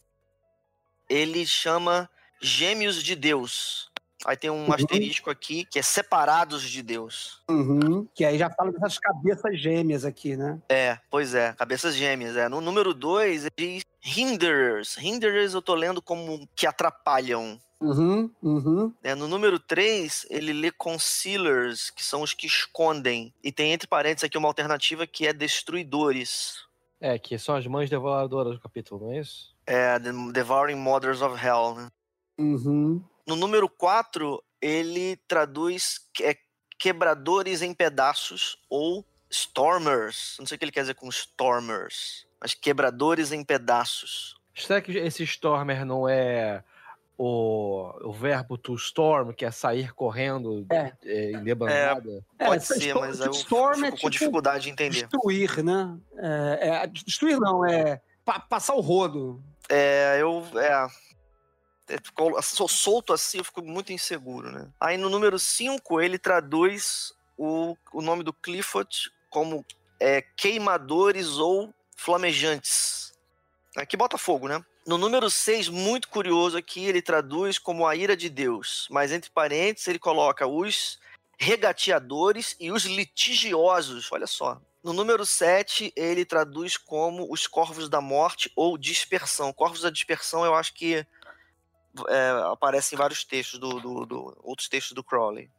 ele 1.08 1.46
chama 1.46 2.08
Gêmeos 2.40 3.02
de 3.02 3.14
Deus. 3.14 3.90
Aí 4.26 4.36
tem 4.36 4.50
um 4.50 4.66
Uhum. 4.66 4.72
asterisco 4.74 5.30
aqui 5.30 5.64
que 5.64 5.78
é 5.78 5.82
separados 5.82 6.62
de 6.62 6.82
Deus. 6.82 7.42
Uhum, 7.48 8.06
Que 8.14 8.22
aí 8.24 8.36
já 8.38 8.50
fala 8.50 8.70
dessas 8.70 8.98
cabeças 8.98 9.58
gêmeas 9.58 10.04
aqui, 10.04 10.36
né? 10.36 10.60
É, 10.68 10.98
pois 11.10 11.34
é, 11.34 11.54
cabeças 11.54 11.94
gêmeas. 11.94 12.36
É. 12.36 12.46
No 12.46 12.60
número 12.60 12.92
2, 12.92 13.46
ele 13.46 13.52
diz 13.56 13.84
hinderers. 14.04 14.98
Hinderers 14.98 15.54
eu 15.54 15.62
tô 15.62 15.74
lendo 15.74 16.02
como 16.02 16.46
que 16.54 16.66
atrapalham. 16.66 17.58
Uhum, 17.80 18.30
uhum. 18.42 18.92
né? 19.02 19.14
No 19.14 19.26
número 19.26 19.58
3, 19.58 20.26
ele 20.28 20.52
lê 20.52 20.70
concealers, 20.70 21.90
que 21.90 22.04
são 22.04 22.22
os 22.22 22.34
que 22.34 22.46
escondem. 22.46 23.32
E 23.42 23.50
tem 23.50 23.72
entre 23.72 23.88
parênteses 23.88 24.24
aqui 24.24 24.36
uma 24.36 24.48
alternativa 24.48 25.06
que 25.06 25.26
é 25.26 25.32
destruidores. 25.32 26.56
É, 27.00 27.18
que 27.18 27.38
são 27.38 27.54
as 27.56 27.66
mães 27.66 27.88
devoradoras 27.88 28.54
do 28.54 28.60
capítulo, 28.60 29.06
não 29.06 29.12
é 29.14 29.20
isso? 29.20 29.54
É, 29.66 29.98
The 29.98 30.12
Devouring 30.32 30.74
Mothers 30.76 31.22
of 31.22 31.42
Hell. 31.42 31.74
né? 31.76 31.90
Uhum. 32.38 33.02
No 33.26 33.36
número 33.36 33.68
4, 33.68 34.42
ele 34.60 35.16
traduz 35.26 36.00
que- 36.12 36.24
é, 36.24 36.36
quebradores 36.78 37.62
em 37.62 37.72
pedaços 37.72 38.58
ou 38.68 39.04
stormers. 39.30 40.36
Não 40.38 40.46
sei 40.46 40.56
o 40.56 40.58
que 40.58 40.64
ele 40.64 40.72
quer 40.72 40.80
dizer 40.82 40.94
com 40.94 41.08
stormers, 41.08 42.26
mas 42.40 42.52
quebradores 42.54 43.32
em 43.32 43.42
pedaços. 43.44 44.36
Será 44.54 44.80
que 44.80 44.92
esse 44.92 45.22
Stormer 45.22 45.84
não 45.86 46.06
é 46.08 46.62
o, 47.22 48.08
o 48.08 48.12
verbo 48.14 48.56
to 48.56 48.74
storm, 48.76 49.34
que 49.34 49.44
é 49.44 49.50
sair 49.50 49.92
correndo 49.92 50.66
É. 50.72 50.90
é, 51.04 51.32
em 51.32 51.44
debandada? 51.44 52.24
Pode 52.38 52.56
É, 52.56 52.60
ser, 52.60 52.94
mas 52.94 53.20
eu 53.20 53.30
storm 53.32 53.74
fico 53.74 53.86
é 53.86 53.90
com 53.90 53.96
tipo 53.96 54.10
dificuldade 54.10 54.64
de 54.64 54.70
entender. 54.70 55.00
Destruir, 55.02 55.62
né? 55.62 55.98
É, 56.16 56.68
é, 56.68 56.86
destruir 56.86 57.38
não, 57.38 57.66
é 57.66 58.00
pa- 58.24 58.40
passar 58.40 58.72
o 58.74 58.80
rodo. 58.80 59.44
É, 59.68 60.16
eu. 60.18 60.42
É. 60.56 60.86
é, 61.94 62.42
Sou 62.42 62.66
solto 62.66 63.12
assim, 63.12 63.36
eu 63.36 63.44
fico 63.44 63.60
muito 63.60 63.92
inseguro, 63.92 64.50
né? 64.50 64.70
Aí 64.80 64.96
no 64.96 65.10
número 65.10 65.38
5, 65.38 66.00
ele 66.00 66.18
traduz 66.18 67.12
o, 67.36 67.76
o 67.92 68.00
nome 68.00 68.22
do 68.22 68.32
Clifford 68.32 68.88
como 69.28 69.62
é, 70.00 70.22
queimadores 70.38 71.36
ou 71.36 71.70
flamejantes. 71.98 73.12
Aqui 73.76 73.94
bota 73.94 74.16
fogo, 74.16 74.48
né? 74.48 74.64
No 74.86 74.96
número 74.98 75.30
6, 75.30 75.68
muito 75.68 76.08
curioso 76.08 76.56
aqui, 76.56 76.84
ele 76.86 77.02
traduz 77.02 77.58
como 77.58 77.86
a 77.86 77.94
ira 77.94 78.16
de 78.16 78.28
Deus. 78.28 78.86
Mas 78.90 79.12
entre 79.12 79.30
parênteses, 79.30 79.86
ele 79.88 79.98
coloca 79.98 80.46
os 80.46 80.98
regateadores 81.38 82.56
e 82.58 82.70
os 82.72 82.84
litigiosos. 82.84 84.10
Olha 84.10 84.26
só. 84.26 84.60
No 84.82 84.92
número 84.94 85.26
7, 85.26 85.92
ele 85.94 86.24
traduz 86.24 86.76
como 86.78 87.30
os 87.30 87.46
corvos 87.46 87.88
da 87.88 88.00
morte 88.00 88.50
ou 88.56 88.78
dispersão. 88.78 89.52
Corvos 89.52 89.82
da 89.82 89.90
dispersão, 89.90 90.44
eu 90.44 90.54
acho 90.54 90.72
que 90.74 91.06
é, 92.08 92.30
aparece 92.50 92.94
em 92.94 92.98
vários 92.98 93.22
textos 93.24 93.60
do, 93.60 93.78
do- 93.80 94.06
do- 94.06 94.40
outros 94.42 94.68
textos 94.68 94.94
do 94.94 95.04
Crowley. 95.04 95.50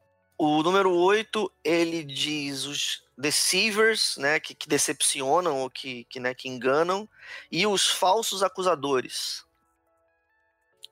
O 0.44 0.64
número 0.64 0.92
8, 0.92 1.54
ele 1.64 2.04
diz 2.04 2.64
os 2.66 3.04
deceivers, 3.16 4.18
né, 4.18 4.40
que, 4.40 4.56
que 4.56 4.68
decepcionam 4.68 5.60
ou 5.60 5.70
que, 5.70 6.06
que, 6.06 6.20
né, 6.20 6.34
que 6.34 6.50
enganam, 6.50 7.08
e 7.52 7.68
os 7.68 7.88
falsos 7.88 8.42
acusadores. 8.42 9.46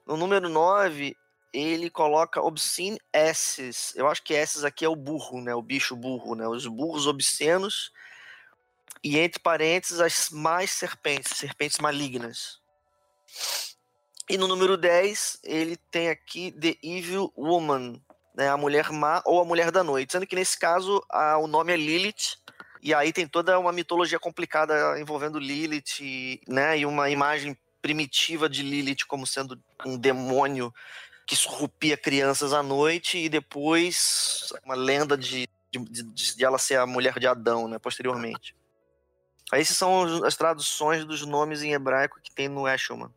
No 0.06 0.16
número 0.16 0.48
9, 0.48 1.16
ele 1.52 1.90
coloca 1.90 2.40
obscene 2.40 3.00
asses. 3.12 3.92
Eu 3.96 4.06
acho 4.06 4.22
que 4.22 4.36
asses 4.36 4.62
aqui 4.62 4.84
é 4.84 4.88
o 4.88 4.94
burro, 4.94 5.40
né, 5.40 5.52
o 5.52 5.60
bicho 5.60 5.96
burro, 5.96 6.36
né, 6.36 6.46
os 6.46 6.68
burros 6.68 7.08
obscenos, 7.08 7.90
e 9.02 9.18
entre 9.18 9.40
parênteses 9.40 9.98
as 9.98 10.30
mais 10.30 10.70
serpentes, 10.70 11.36
serpentes 11.36 11.78
malignas. 11.78 12.60
E 14.28 14.38
no 14.38 14.46
número 14.46 14.76
10, 14.76 15.40
ele 15.42 15.76
tem 15.76 16.08
aqui 16.08 16.52
The 16.52 16.76
Evil 16.84 17.32
Woman, 17.36 18.00
né, 18.40 18.48
a 18.48 18.56
mulher 18.56 18.90
má 18.90 19.22
ou 19.26 19.38
a 19.38 19.44
mulher 19.44 19.70
da 19.70 19.84
noite. 19.84 20.12
Sendo 20.12 20.26
que 20.26 20.34
nesse 20.34 20.58
caso 20.58 21.04
a, 21.10 21.36
o 21.36 21.46
nome 21.46 21.74
é 21.74 21.76
Lilith, 21.76 22.38
e 22.82 22.94
aí 22.94 23.12
tem 23.12 23.28
toda 23.28 23.58
uma 23.58 23.70
mitologia 23.70 24.18
complicada 24.18 24.98
envolvendo 24.98 25.38
Lilith, 25.38 26.00
e, 26.00 26.40
né, 26.48 26.78
e 26.78 26.86
uma 26.86 27.10
imagem 27.10 27.54
primitiva 27.82 28.48
de 28.48 28.62
Lilith 28.62 29.04
como 29.06 29.26
sendo 29.26 29.60
um 29.84 29.98
demônio 29.98 30.72
que 31.26 31.36
surrupia 31.36 31.98
crianças 31.98 32.54
à 32.54 32.62
noite, 32.62 33.18
e 33.18 33.28
depois 33.28 34.54
uma 34.64 34.74
lenda 34.74 35.18
de, 35.18 35.46
de, 35.70 35.78
de, 35.78 36.36
de 36.36 36.44
ela 36.44 36.58
ser 36.58 36.78
a 36.78 36.86
mulher 36.86 37.18
de 37.18 37.26
Adão, 37.26 37.68
né, 37.68 37.78
posteriormente. 37.78 38.56
Aí 39.52 39.60
esses 39.60 39.76
são 39.76 40.24
as 40.24 40.34
traduções 40.34 41.04
dos 41.04 41.26
nomes 41.26 41.62
em 41.62 41.74
hebraico 41.74 42.18
que 42.22 42.34
tem 42.34 42.48
no 42.48 42.66
Eshelman. 42.66 43.10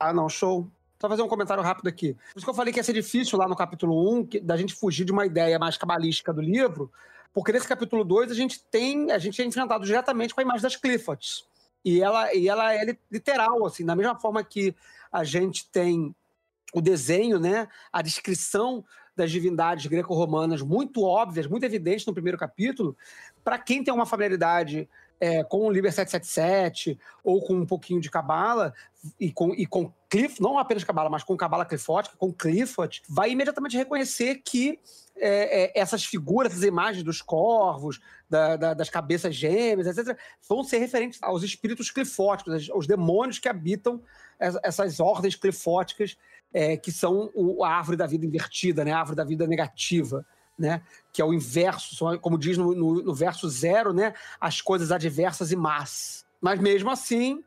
Ah, 0.00 0.12
não, 0.12 0.26
show. 0.28 0.70
Só 1.04 1.08
fazer 1.10 1.20
um 1.20 1.28
comentário 1.28 1.62
rápido 1.62 1.86
aqui. 1.86 2.14
Por 2.14 2.38
isso 2.38 2.46
que 2.46 2.50
eu 2.50 2.54
falei 2.54 2.72
que 2.72 2.78
ia 2.78 2.82
ser 2.82 2.94
difícil 2.94 3.38
lá 3.38 3.46
no 3.46 3.54
capítulo 3.54 4.10
1 4.20 4.24
que, 4.24 4.40
da 4.40 4.56
gente 4.56 4.74
fugir 4.74 5.04
de 5.04 5.12
uma 5.12 5.26
ideia 5.26 5.58
mais 5.58 5.76
cabalística 5.76 6.32
do 6.32 6.40
livro, 6.40 6.90
porque 7.30 7.52
nesse 7.52 7.68
capítulo 7.68 8.02
2 8.04 8.30
a 8.30 8.34
gente 8.34 8.64
tem, 8.70 9.12
a 9.12 9.18
gente 9.18 9.42
é 9.42 9.44
enfrentado 9.44 9.84
diretamente 9.84 10.34
com 10.34 10.40
a 10.40 10.44
imagem 10.44 10.62
das 10.62 10.76
Cliffords. 10.76 11.44
E 11.84 12.00
ela, 12.00 12.32
e 12.32 12.48
ela 12.48 12.74
é 12.74 12.96
literal, 13.12 13.66
assim, 13.66 13.84
da 13.84 13.94
mesma 13.94 14.18
forma 14.18 14.42
que 14.42 14.74
a 15.12 15.24
gente 15.24 15.68
tem 15.70 16.16
o 16.72 16.80
desenho, 16.80 17.38
né, 17.38 17.68
a 17.92 18.00
descrição 18.00 18.82
das 19.14 19.30
divindades 19.30 19.84
greco-romanas 19.84 20.62
muito 20.62 21.02
óbvias, 21.02 21.46
muito 21.46 21.64
evidentes 21.64 22.06
no 22.06 22.14
primeiro 22.14 22.38
capítulo, 22.38 22.96
para 23.44 23.58
quem 23.58 23.84
tem 23.84 23.92
uma 23.92 24.06
familiaridade 24.06 24.88
é, 25.20 25.44
com 25.44 25.66
o 25.66 25.70
Liber 25.70 25.92
777 25.92 26.98
ou 27.22 27.42
com 27.42 27.54
um 27.54 27.66
pouquinho 27.66 28.00
de 28.00 28.10
Cabala 28.10 28.72
e 29.20 29.30
com, 29.30 29.54
e 29.54 29.66
com 29.66 29.92
Cliff, 30.14 30.40
não 30.40 30.56
apenas 30.60 30.84
Cabala, 30.84 31.10
mas 31.10 31.24
com 31.24 31.36
Cabala 31.36 31.64
Cliffotica, 31.64 32.16
com 32.16 32.32
Clifford, 32.32 33.02
vai 33.08 33.32
imediatamente 33.32 33.76
reconhecer 33.76 34.36
que 34.44 34.78
é, 35.16 35.64
é, 35.64 35.72
essas 35.74 36.04
figuras, 36.04 36.52
essas 36.52 36.62
imagens 36.62 37.02
dos 37.02 37.20
corvos, 37.20 38.00
da, 38.30 38.54
da, 38.54 38.74
das 38.74 38.88
cabeças 38.88 39.34
gêmeas, 39.34 39.88
etc., 39.88 40.16
vão 40.48 40.62
ser 40.62 40.78
referentes 40.78 41.20
aos 41.20 41.42
espíritos 41.42 41.90
clifóticos, 41.90 42.70
aos 42.70 42.86
demônios 42.86 43.40
que 43.40 43.48
habitam 43.48 44.00
essas 44.38 45.00
ordens 45.00 45.34
clifóticas, 45.34 46.16
é, 46.52 46.76
que 46.76 46.92
são 46.92 47.32
o, 47.34 47.64
a 47.64 47.70
árvore 47.70 47.96
da 47.96 48.06
vida 48.06 48.24
invertida, 48.24 48.84
né? 48.84 48.92
a 48.92 49.00
árvore 49.00 49.16
da 49.16 49.24
vida 49.24 49.48
negativa 49.48 50.24
né? 50.56 50.82
Que 51.12 51.20
é 51.20 51.24
o 51.24 51.34
inverso, 51.34 52.20
como 52.20 52.38
diz 52.38 52.56
no, 52.56 52.72
no, 52.72 53.02
no 53.02 53.12
verso 53.12 53.48
zero, 53.48 53.92
né? 53.92 54.14
As 54.40 54.60
coisas 54.60 54.92
adversas 54.92 55.50
e 55.50 55.56
más. 55.56 56.24
Mas 56.40 56.60
mesmo 56.60 56.90
assim, 56.90 57.42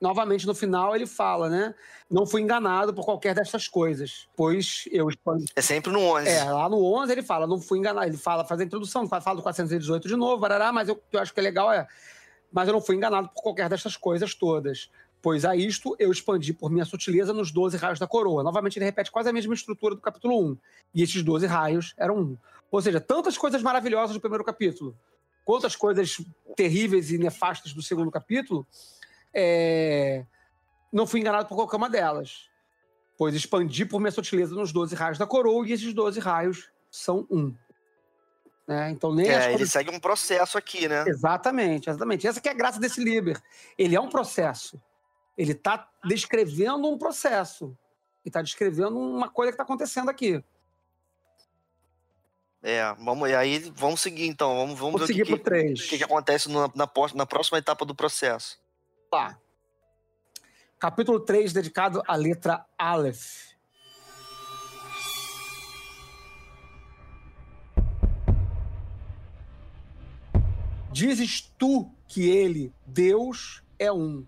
novamente 0.00 0.46
no 0.46 0.54
final 0.54 0.96
ele 0.96 1.06
fala, 1.06 1.48
né? 1.48 1.74
Não 2.10 2.26
fui 2.26 2.40
enganado 2.40 2.94
por 2.94 3.04
qualquer 3.04 3.34
dessas 3.34 3.68
coisas, 3.68 4.26
pois 4.34 4.84
eu 4.90 5.08
É 5.54 5.60
sempre 5.60 5.92
no 5.92 6.00
11. 6.00 6.28
É, 6.28 6.44
lá 6.44 6.68
no 6.68 6.82
11 6.82 7.12
ele 7.12 7.22
fala, 7.22 7.46
não 7.46 7.60
fui 7.60 7.78
enganado. 7.78 8.06
Ele 8.06 8.16
fala, 8.16 8.44
faz 8.44 8.60
a 8.60 8.64
introdução, 8.64 9.06
fala 9.06 9.36
do 9.36 9.42
418 9.42 10.08
de 10.08 10.16
novo, 10.16 10.40
barará, 10.40 10.72
mas 10.72 10.88
eu, 10.88 11.00
eu 11.12 11.20
acho 11.20 11.34
que 11.34 11.40
é 11.40 11.42
legal 11.42 11.72
é. 11.72 11.86
Mas 12.50 12.66
eu 12.66 12.72
não 12.72 12.80
fui 12.80 12.96
enganado 12.96 13.28
por 13.28 13.42
qualquer 13.42 13.68
dessas 13.68 13.96
coisas 13.96 14.34
todas. 14.34 14.90
Pois 15.22 15.44
a 15.44 15.54
isto 15.54 15.94
eu 15.98 16.10
expandi 16.10 16.52
por 16.54 16.70
minha 16.70 16.84
sutileza 16.84 17.32
nos 17.32 17.52
12 17.52 17.76
raios 17.76 17.98
da 17.98 18.06
coroa. 18.06 18.42
Novamente 18.42 18.78
ele 18.78 18.86
repete 18.86 19.10
quase 19.10 19.28
a 19.28 19.32
mesma 19.32 19.52
estrutura 19.52 19.94
do 19.94 20.00
capítulo 20.00 20.42
1. 20.52 20.56
E 20.94 21.02
esses 21.02 21.22
12 21.22 21.46
raios 21.46 21.94
eram 21.98 22.16
um. 22.18 22.36
Ou 22.70 22.80
seja, 22.80 23.00
tantas 23.00 23.36
coisas 23.36 23.62
maravilhosas 23.62 24.14
do 24.14 24.20
primeiro 24.20 24.44
capítulo, 24.44 24.96
quantas 25.44 25.76
coisas 25.76 26.22
terríveis 26.56 27.10
e 27.10 27.18
nefastas 27.18 27.72
do 27.72 27.82
segundo 27.82 28.10
capítulo, 28.10 28.66
é... 29.34 30.24
não 30.92 31.06
fui 31.06 31.20
enganado 31.20 31.48
por 31.48 31.56
qualquer 31.56 31.76
uma 31.76 31.90
delas. 31.90 32.48
Pois 33.16 33.34
expandi 33.34 33.84
por 33.84 34.00
minha 34.00 34.10
sutileza 34.10 34.54
nos 34.54 34.72
12 34.72 34.94
raios 34.94 35.18
da 35.18 35.26
coroa, 35.26 35.66
e 35.68 35.72
esses 35.72 35.92
12 35.92 36.20
raios 36.20 36.70
são 36.90 37.26
um. 37.30 37.54
Né? 38.66 38.90
Então, 38.92 39.12
nem 39.12 39.28
é, 39.28 39.52
ele 39.52 39.66
segue 39.66 39.90
um 39.90 39.98
processo 39.98 40.56
aqui, 40.56 40.86
né? 40.88 41.04
Exatamente, 41.06 41.90
exatamente. 41.90 42.26
Essa 42.26 42.40
que 42.40 42.48
é 42.48 42.52
a 42.52 42.54
graça 42.54 42.78
desse 42.78 43.02
Liber. 43.02 43.40
Ele 43.76 43.96
é 43.96 44.00
um 44.00 44.08
processo. 44.08 44.80
Ele 45.36 45.52
está 45.52 45.88
descrevendo 46.04 46.88
um 46.88 46.96
processo. 46.96 47.76
Ele 48.24 48.28
está 48.28 48.40
descrevendo 48.42 48.98
uma 48.98 49.28
coisa 49.28 49.50
que 49.50 49.54
está 49.54 49.64
acontecendo 49.64 50.08
aqui. 50.08 50.42
É, 52.62 52.94
vamos, 52.98 53.28
e 53.28 53.34
aí 53.34 53.58
vamos 53.74 54.00
seguir 54.00 54.26
então. 54.26 54.54
Vamos, 54.54 54.78
vamos 54.78 55.00
Vou 55.00 55.06
ver 55.06 55.12
o 55.12 55.16
que, 55.16 55.24
pro 55.24 55.38
3. 55.38 55.80
que, 55.80 55.88
que, 55.88 55.98
que 55.98 56.04
acontece 56.04 56.48
na, 56.50 56.68
na, 56.74 56.88
na, 57.14 57.26
próxima 57.26 57.58
etapa 57.58 57.84
do 57.84 57.94
processo. 57.94 58.58
Tá. 59.10 59.40
Capítulo 60.78 61.18
3, 61.18 61.52
dedicado 61.52 62.00
à 62.06 62.14
letra 62.14 62.64
Aleph. 62.78 63.56
Dizes 70.92 71.52
tu 71.58 71.90
que 72.06 72.28
ele, 72.28 72.72
Deus, 72.86 73.64
é 73.80 73.90
um 73.90 74.24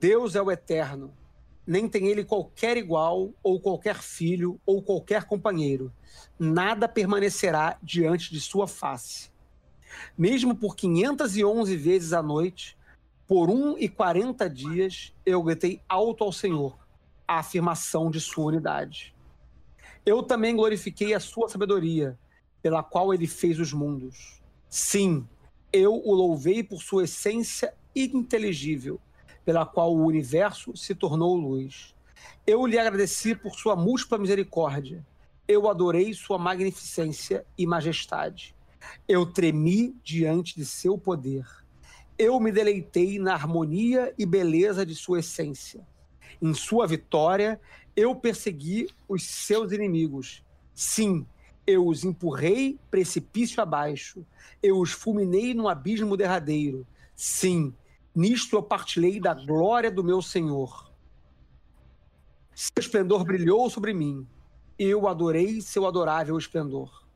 Deus 0.00 0.34
é 0.34 0.42
o 0.42 0.50
eterno, 0.50 1.16
nem 1.64 1.88
tem 1.88 2.08
ele 2.08 2.24
qualquer 2.24 2.76
igual, 2.76 3.32
ou 3.44 3.60
qualquer 3.60 4.02
filho, 4.02 4.60
ou 4.66 4.82
qualquer 4.82 5.22
companheiro. 5.22 5.92
Nada 6.36 6.88
permanecerá 6.88 7.78
diante 7.80 8.32
de 8.32 8.40
sua 8.40 8.66
face. 8.66 9.30
Mesmo 10.18 10.56
por 10.56 10.74
511 10.74 11.76
vezes 11.76 12.12
à 12.12 12.20
noite, 12.20 12.76
por 13.26 13.48
um 13.48 13.78
e 13.78 13.88
quarenta 13.88 14.48
dias, 14.48 15.14
eu 15.24 15.42
gritei 15.42 15.80
alto 15.88 16.24
ao 16.24 16.32
Senhor 16.32 16.78
a 17.26 17.38
afirmação 17.38 18.10
de 18.10 18.20
sua 18.20 18.46
unidade. 18.46 19.14
Eu 20.04 20.22
também 20.22 20.54
glorifiquei 20.54 21.14
a 21.14 21.20
sua 21.20 21.48
sabedoria, 21.48 22.18
pela 22.60 22.82
qual 22.82 23.14
ele 23.14 23.26
fez 23.26 23.58
os 23.58 23.72
mundos. 23.72 24.42
Sim, 24.68 25.26
eu 25.72 25.94
o 25.94 26.14
louvei 26.14 26.62
por 26.62 26.82
sua 26.82 27.04
essência 27.04 27.74
ininteligível 27.94 29.00
pela 29.44 29.66
qual 29.66 29.94
o 29.94 30.04
universo 30.04 30.76
se 30.76 30.94
tornou 30.94 31.34
luz. 31.34 31.94
Eu 32.46 32.66
lhe 32.66 32.78
agradeci 32.78 33.34
por 33.34 33.54
sua 33.54 33.74
múltipla 33.74 34.18
misericórdia. 34.18 35.04
Eu 35.46 35.68
adorei 35.68 36.14
sua 36.14 36.38
magnificência 36.38 37.44
e 37.58 37.66
majestade. 37.66 38.54
Eu 39.08 39.26
tremi 39.26 39.96
diante 40.02 40.54
de 40.54 40.64
seu 40.64 40.96
poder. 40.96 41.44
Eu 42.18 42.38
me 42.38 42.52
deleitei 42.52 43.18
na 43.18 43.34
harmonia 43.34 44.14
e 44.18 44.26
beleza 44.26 44.84
de 44.84 44.94
sua 44.94 45.20
essência. 45.20 45.86
Em 46.40 46.54
sua 46.54 46.86
vitória, 46.86 47.60
eu 47.96 48.14
persegui 48.14 48.88
os 49.08 49.24
seus 49.24 49.72
inimigos. 49.72 50.44
Sim, 50.74 51.26
eu 51.66 51.86
os 51.86 52.04
empurrei 52.04 52.78
precipício 52.90 53.62
abaixo. 53.62 54.24
Eu 54.62 54.78
os 54.78 54.92
fulminei 54.92 55.54
no 55.54 55.68
abismo 55.68 56.16
derradeiro. 56.16 56.86
Sim, 57.14 57.74
Nisto 58.14 58.56
eu 58.56 58.62
partilhei 58.62 59.18
da 59.18 59.32
glória 59.32 59.90
do 59.90 60.04
meu 60.04 60.20
Senhor. 60.20 60.92
Seu 62.54 62.74
esplendor 62.78 63.24
brilhou 63.24 63.70
sobre 63.70 63.94
mim. 63.94 64.26
Eu 64.78 65.08
adorei 65.08 65.62
seu 65.62 65.86
adorável 65.86 66.36
esplendor. 66.36 67.06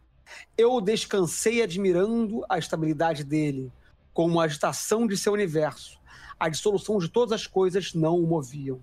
Eu 0.57 0.81
descansei 0.81 1.63
admirando 1.63 2.43
a 2.49 2.59
estabilidade 2.59 3.25
dele, 3.25 3.71
como 4.17 4.41
a 4.41 4.45
agitação 4.45 5.07
de 5.07 5.15
seu 5.15 5.35
universo. 5.35 6.01
A 6.41 6.49
dissolução 6.49 6.97
de 6.97 7.07
todas 7.07 7.33
as 7.33 7.47
coisas 7.47 7.93
não 7.93 8.19
o 8.19 8.27
moviam. 8.27 8.81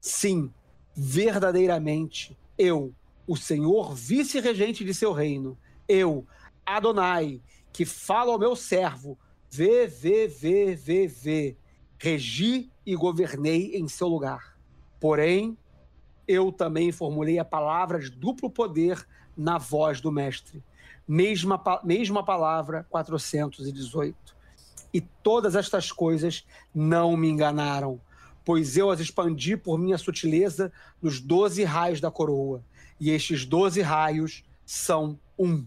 Sim, 0.00 0.52
verdadeiramente, 0.92 2.36
eu, 2.58 2.92
o 3.28 3.36
Senhor 3.36 3.94
vice-regente 3.94 4.84
de 4.84 4.92
seu 4.92 5.12
reino, 5.12 5.56
eu, 5.86 6.26
Adonai, 6.66 7.40
que 7.72 7.84
falo 7.84 8.32
ao 8.32 8.40
meu 8.40 8.56
servo, 8.56 9.16
Vê, 9.48 9.86
vê, 9.86 10.26
vê, 10.26 10.74
vê, 10.74 11.06
vê. 11.06 11.56
Regi 11.96 12.68
e 12.84 12.96
governei 12.96 13.76
em 13.76 13.86
seu 13.86 14.08
lugar. 14.08 14.58
Porém, 15.00 15.56
eu 16.26 16.50
também 16.50 16.90
formulei 16.90 17.38
a 17.38 17.44
palavra 17.44 18.00
de 18.00 18.10
duplo 18.10 18.50
poder 18.50 19.06
na 19.36 19.58
voz 19.58 20.00
do 20.00 20.10
mestre. 20.10 20.60
Mesma, 21.06 21.62
mesma 21.84 22.24
palavra 22.24 22.84
418. 22.90 24.35
E 24.96 25.00
todas 25.22 25.54
estas 25.54 25.92
coisas 25.92 26.42
não 26.74 27.18
me 27.18 27.28
enganaram, 27.28 28.00
pois 28.42 28.78
eu 28.78 28.90
as 28.90 28.98
expandi 28.98 29.54
por 29.54 29.78
minha 29.78 29.98
sutileza 29.98 30.72
nos 31.02 31.20
doze 31.20 31.64
raios 31.64 32.00
da 32.00 32.10
coroa. 32.10 32.64
E 32.98 33.10
estes 33.10 33.44
doze 33.44 33.82
raios 33.82 34.42
são 34.64 35.18
um. 35.38 35.66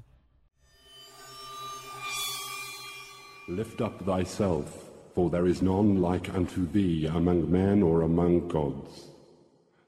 Lift 3.48 3.84
up 3.84 4.04
thyself, 4.04 4.66
for 5.14 5.30
there 5.30 5.48
is 5.48 5.62
none 5.62 6.02
like 6.02 6.32
unto 6.36 6.66
thee 6.66 7.06
among 7.06 7.52
men 7.52 7.84
or 7.84 8.02
among 8.02 8.48
gods. 8.48 9.12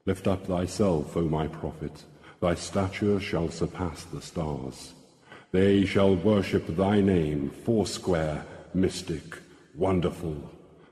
Lift 0.06 0.28
up 0.28 0.46
thyself, 0.46 1.16
O 1.16 1.22
my 1.22 1.48
prophet, 1.48 2.04
thy 2.40 2.54
stature 2.54 3.18
shall 3.18 3.50
surpass 3.50 4.04
the 4.04 4.20
stars. 4.20 4.94
They 5.50 5.84
shall 5.84 6.14
worship 6.14 6.64
thy 6.76 7.00
name, 7.00 7.50
foursquare, 7.64 8.44
mystic, 8.74 9.40
wonderful, 9.74 10.36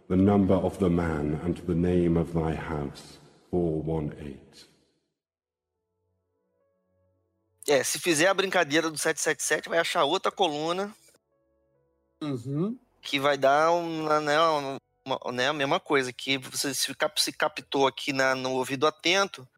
the 0.09 0.17
number 0.17 0.55
of 0.57 0.79
the 0.79 0.89
man 0.89 1.41
and 1.45 1.55
the 1.67 1.75
name 1.75 2.19
of 2.19 2.33
thy 2.33 2.55
house. 2.55 3.19
418. 3.51 4.69
É, 7.69 7.83
se 7.85 7.99
fizer 7.99 8.27
a 8.29 8.35
brincadeira 8.35 8.91
do 8.91 8.97
777, 8.99 9.69
vai 9.69 9.79
achar 9.79 10.05
outra 10.05 10.31
coluna 10.33 10.95
Uhum. 12.23 12.79
que 13.03 13.19
vai 13.19 13.37
dar 13.37 13.73
uma, 13.73 14.21
né, 14.21 14.39
uma- 15.07 15.33
né, 15.33 15.49
a 15.49 15.53
mesma 15.53 15.81
coisa, 15.81 16.13
que 16.13 16.37
você 16.39 16.75
se, 16.75 16.95
cap- 16.95 17.21
se 17.21 17.33
captou 17.33 17.87
aqui 17.87 18.13
na- 18.13 18.35
no 18.35 18.53
ouvido 18.53 18.87
atento, 18.87 19.49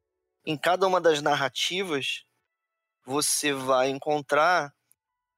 em 0.44 0.56
cada 0.56 0.86
uma 0.86 1.00
das 1.00 1.20
narrativas, 1.22 2.24
você 3.04 3.52
vai 3.52 3.88
encontrar 3.90 4.74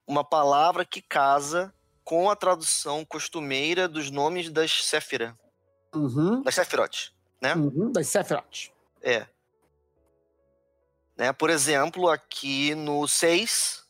uma 0.06 0.24
palavra 0.24 0.84
que 0.84 1.00
casa 1.02 1.74
com 2.04 2.30
a 2.30 2.36
tradução 2.36 3.04
costumeira 3.04 3.88
dos 3.88 4.10
nomes 4.10 4.50
das 4.50 4.84
Séfira, 4.84 5.36
Uhum. 5.94 6.42
das 6.42 6.54
Sephiroth, 6.54 7.12
né? 7.40 7.54
Uhum. 7.54 7.90
Das 7.90 8.08
Sephiroth. 8.08 8.70
É. 9.02 9.26
Né? 11.16 11.32
Por 11.32 11.48
exemplo, 11.48 12.08
aqui 12.08 12.74
no 12.74 13.06
6, 13.06 13.84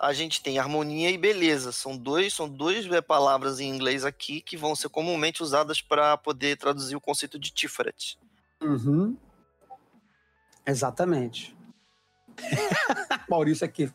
a 0.00 0.12
gente 0.12 0.42
tem 0.42 0.58
harmonia 0.58 1.10
e 1.10 1.18
beleza. 1.18 1.72
São 1.72 1.96
dois, 1.96 2.32
são 2.32 2.48
duas 2.48 2.86
eh, 2.86 3.00
palavras 3.00 3.58
em 3.58 3.68
inglês 3.68 4.04
aqui 4.04 4.40
que 4.40 4.56
vão 4.56 4.76
ser 4.76 4.88
comumente 4.88 5.42
usadas 5.42 5.80
para 5.80 6.16
poder 6.16 6.56
traduzir 6.56 6.94
o 6.94 7.00
conceito 7.00 7.38
de 7.38 7.50
Tiferet. 7.50 8.16
Uhum. 8.62 9.16
Exatamente. 10.64 11.56
Maurício 13.28 13.64
aqui. 13.64 13.92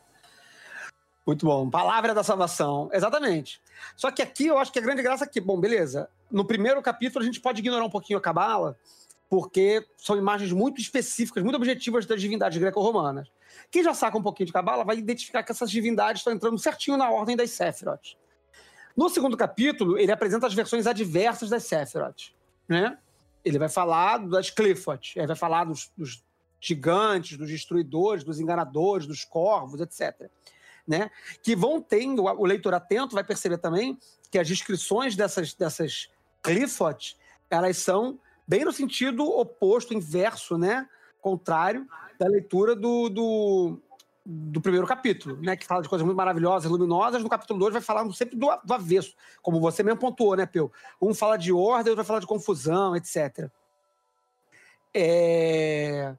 Muito 1.30 1.46
bom. 1.46 1.70
Palavra 1.70 2.12
da 2.12 2.24
salvação. 2.24 2.90
Exatamente. 2.92 3.62
Só 3.96 4.10
que 4.10 4.20
aqui 4.20 4.48
eu 4.48 4.58
acho 4.58 4.74
que 4.74 4.80
a 4.80 4.82
grande 4.82 5.04
graça 5.04 5.26
aqui, 5.26 5.40
bom, 5.40 5.60
beleza. 5.60 6.10
No 6.32 6.44
primeiro 6.44 6.82
capítulo 6.82 7.22
a 7.22 7.26
gente 7.26 7.40
pode 7.40 7.60
ignorar 7.60 7.86
um 7.86 7.90
pouquinho 7.90 8.18
a 8.18 8.22
cabala, 8.22 8.76
porque 9.30 9.86
são 9.96 10.18
imagens 10.18 10.52
muito 10.52 10.82
específicas, 10.82 11.44
muito 11.44 11.56
objetivas 11.56 12.08
das 12.08 12.20
divindades 12.20 12.58
greco-romanas. 12.58 13.32
Quem 13.70 13.84
já 13.84 13.94
saca 13.94 14.18
um 14.18 14.24
pouquinho 14.24 14.48
de 14.48 14.54
cabala 14.54 14.84
vai 14.84 14.98
identificar 14.98 15.44
que 15.44 15.52
essas 15.52 15.70
divindades 15.70 16.22
estão 16.22 16.34
entrando 16.34 16.58
certinho 16.58 16.98
na 16.98 17.12
ordem 17.12 17.38
das 17.38 17.52
Sephiroth. 17.52 18.18
No 18.98 19.08
segundo 19.08 19.38
capítulo, 19.38 20.00
ele 20.00 20.12
apresenta 20.12 20.48
as 20.48 20.54
versões 20.56 20.88
adversas 20.88 21.48
das 21.48 21.64
Sephiroth, 21.64 22.34
né? 22.68 22.98
Ele 23.46 23.60
vai 23.60 23.70
falar 23.70 24.18
das 24.18 24.50
Clifford, 24.50 25.14
ele 25.16 25.28
vai 25.28 25.36
falar 25.36 25.66
dos, 25.66 25.92
dos 25.96 26.24
gigantes, 26.60 27.38
dos 27.38 27.50
destruidores, 27.50 28.24
dos 28.24 28.40
enganadores, 28.40 29.06
dos 29.06 29.24
corvos, 29.24 29.80
etc. 29.80 30.28
Né? 30.90 31.12
Que 31.44 31.56
vão 31.56 31.80
tendo, 31.80 32.24
o 32.24 32.46
leitor 32.46 32.74
atento 32.74 33.14
vai 33.14 33.24
perceber 33.24 33.60
também 33.60 33.96
que 34.32 34.40
as 34.40 34.48
descrições 34.48 35.16
dessas, 35.16 35.54
dessas 35.54 36.10
Clifford, 36.42 37.16
elas 37.48 37.78
são 37.78 38.20
bem 38.48 38.66
no 38.66 38.74
sentido 38.74 39.24
oposto, 39.24 39.94
inverso, 39.94 40.58
né? 40.58 40.90
Contrário 41.22 41.88
da 42.18 42.28
leitura 42.28 42.76
do, 42.76 43.08
do, 43.08 43.80
do 44.26 44.62
primeiro 44.62 44.88
capítulo, 44.88 45.40
né? 45.42 45.56
Que 45.56 45.66
fala 45.66 45.84
de 45.84 45.90
coisas 45.90 46.04
muito 46.04 46.18
maravilhosas, 46.18 46.72
luminosas. 46.72 47.22
No 47.22 47.30
capítulo 47.30 47.60
2 47.60 47.74
vai 47.74 47.82
falar 47.82 48.12
sempre 48.14 48.36
do, 48.36 48.48
do 48.64 48.74
avesso, 48.74 49.14
como 49.44 49.62
você 49.62 49.84
mesmo 49.84 50.00
pontuou, 50.00 50.36
né, 50.36 50.48
Peu? 50.48 50.72
Um 51.00 51.14
fala 51.14 51.38
de 51.38 51.54
ordem, 51.54 51.92
outro 51.92 51.98
vai 51.98 52.06
falar 52.06 52.20
de 52.20 52.26
confusão, 52.26 52.96
etc. 52.96 53.48
É... 54.92 56.16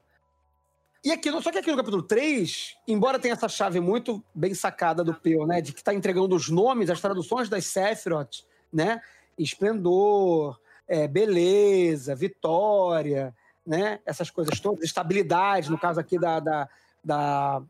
E 1.03 1.11
aqui, 1.13 1.31
só 1.41 1.51
que 1.51 1.59
aqui 1.59 1.71
no 1.71 1.77
capítulo 1.79 2.03
3, 2.03 2.77
embora 2.87 3.19
tenha 3.19 3.33
essa 3.33 3.49
chave 3.49 3.81
muito 3.81 4.23
bem 4.35 4.53
sacada 4.55 5.03
do 5.03 5.15
Peu, 5.15 5.47
né? 5.47 5.61
De 5.63 5.73
que 5.73 5.81
está 5.81 5.95
entregando 5.95 6.37
os 6.37 6.51
nomes, 6.51 6.91
as 6.91 7.01
traduções 7.01 7.49
das 7.49 7.65
Sephiroth, 7.67 8.45
né? 8.71 9.01
Esplendor, 9.39 10.61
é, 10.87 11.09
beleza, 11.09 12.15
vitória, 12.15 13.35
né? 13.67 14.01
Essas 14.05 14.29
coisas 14.31 14.61
todas, 14.61 14.85
estabilidade, 14.85 15.71
no 15.71 15.79
caso 15.79 15.99
aqui 15.99 16.19
da, 16.19 16.39
da, 16.39 16.69
da, 17.03 17.63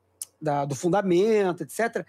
da- 0.42 0.64
do 0.64 0.74
fundamento, 0.74 1.62
etc. 1.62 2.04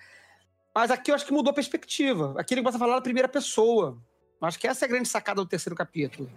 Mas 0.73 0.89
aqui 0.89 1.11
eu 1.11 1.15
acho 1.15 1.25
que 1.25 1.33
mudou 1.33 1.51
a 1.51 1.53
perspectiva. 1.53 2.33
Aqui 2.37 2.53
ele 2.55 2.61
começa 2.61 2.77
a 2.77 2.79
falar 2.79 2.95
da 2.95 3.01
primeira 3.01 3.27
pessoa. 3.27 3.95
Eu 4.41 4.47
acho 4.47 4.57
que 4.57 4.67
essa 4.67 4.85
é 4.85 4.87
a 4.87 4.89
grande 4.89 5.07
sacada 5.07 5.39
do 5.39 5.47
terceiro 5.47 5.75
capítulo. 5.75 6.31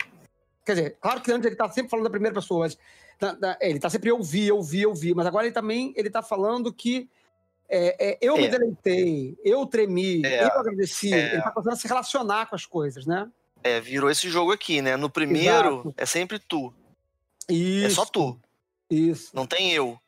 Quer 0.65 0.75
dizer, 0.75 0.97
claro 1.01 1.21
que 1.21 1.31
antes 1.31 1.47
ele 1.47 1.57
tá 1.57 1.69
sempre 1.71 1.91
falando 1.91 2.05
da 2.05 2.11
primeira 2.11 2.35
pessoa, 2.35 2.61
mas 2.61 2.79
da- 3.21 3.33
da- 3.35 3.59
é, 3.61 3.69
ele 3.71 3.79
tá 3.79 3.91
sempre 3.91 4.11
eu 4.11 4.23
vi, 4.23 4.47
eu 4.49 4.63
vi, 4.63 4.83
eu 4.83 4.95
vi, 4.95 5.15
mas 5.15 5.27
agora 5.27 5.45
ele 5.47 5.55
também 5.55 5.93
ele 5.97 6.09
tá 6.11 6.23
falando 6.23 6.73
que 6.73 7.09
é, 7.69 8.13
é, 8.13 8.19
eu 8.21 8.37
me 8.37 8.45
É. 8.45 8.49
deleitei, 8.49 9.37
eu 9.45 9.65
tremi, 9.67 10.25
É, 10.25 10.45
eu 10.45 10.59
agradeci. 10.61 11.13
Ele 11.13 11.41
tá 11.43 11.51
começando 11.51 11.73
a 11.73 11.77
se 11.77 11.89
relacionar 11.89 12.47
com 12.47 12.55
as 12.55 12.67
coisas, 12.67 13.07
né? 13.07 13.31
É, 13.63 13.81
virou 13.81 14.11
esse 14.11 14.29
jogo 14.29 14.53
aqui, 14.53 14.83
né? 14.83 14.97
No 14.97 15.09
primeiro, 15.09 15.77
Exato. 15.81 15.95
é 15.97 16.07
sempre 16.07 16.39
tu. 16.39 16.73
Isso. 17.49 17.87
É 17.87 17.91
só 17.91 18.05
tu. 18.05 18.39
Isso. 18.91 19.31
Não 19.35 19.47
tem 19.47 19.73
eu. 19.73 19.99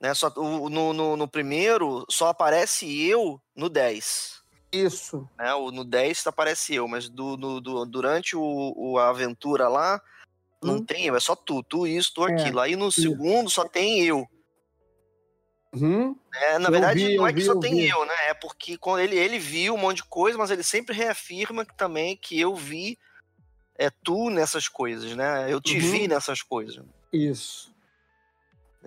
Né? 0.00 0.14
Só, 0.14 0.30
no, 0.30 0.92
no, 0.92 1.16
no 1.16 1.28
primeiro, 1.28 2.04
só 2.08 2.28
aparece 2.28 2.86
eu 3.08 3.40
no 3.54 3.68
10. 3.68 4.35
Isso. 4.84 5.28
Né? 5.38 5.54
O, 5.54 5.70
no 5.70 5.84
10 5.84 6.26
aparece 6.26 6.74
eu, 6.74 6.86
mas 6.88 7.08
do, 7.08 7.36
no- 7.36 7.60
do- 7.60 7.84
durante 7.86 8.36
o, 8.36 8.72
o- 8.76 8.98
a 8.98 9.08
aventura 9.08 9.68
lá, 9.68 10.00
não 10.62 10.76
Hum. 10.76 10.84
tem 10.84 11.06
eu, 11.06 11.16
é 11.16 11.20
só 11.20 11.34
tu. 11.36 11.62
Tu 11.62 11.86
isso, 11.86 12.12
tu 12.14 12.26
É, 12.26 12.32
aquilo. 12.32 12.60
Aí 12.60 12.76
no 12.76 12.90
segundo 12.90 13.50
só 13.50 13.66
tem 13.68 14.02
eu. 14.04 14.26
Uhum. 15.74 16.16
É, 16.34 16.58
na 16.58 16.68
Eu 16.68 16.72
verdade, 16.72 17.06
vi, 17.06 17.16
não 17.16 17.26
é 17.26 17.32
que 17.32 17.38
vi, 17.40 17.44
só 17.44 17.52
eu 17.52 17.60
tem 17.60 17.74
vi. 17.74 17.88
eu, 17.88 18.04
né? 18.06 18.14
É 18.28 18.34
porque 18.34 18.76
quando 18.78 19.00
ele, 19.00 19.16
ele 19.16 19.38
viu 19.38 19.74
um 19.74 19.78
monte 19.78 19.98
de 19.98 20.04
coisa, 20.04 20.38
mas 20.38 20.50
ele 20.50 20.62
sempre 20.62 20.94
reafirma 20.94 21.64
que, 21.64 21.74
também 21.76 22.16
que 22.16 22.38
eu 22.40 22.54
vi 22.54 22.98
é 23.78 23.90
tu 23.90 24.30
nessas 24.30 24.68
coisas, 24.68 25.14
né? 25.14 25.52
Eu 25.52 25.60
te 25.60 25.74
Uhum. 25.74 25.90
vi 25.90 26.08
nessas 26.08 26.40
coisas. 26.42 26.82
Isso. 27.12 27.74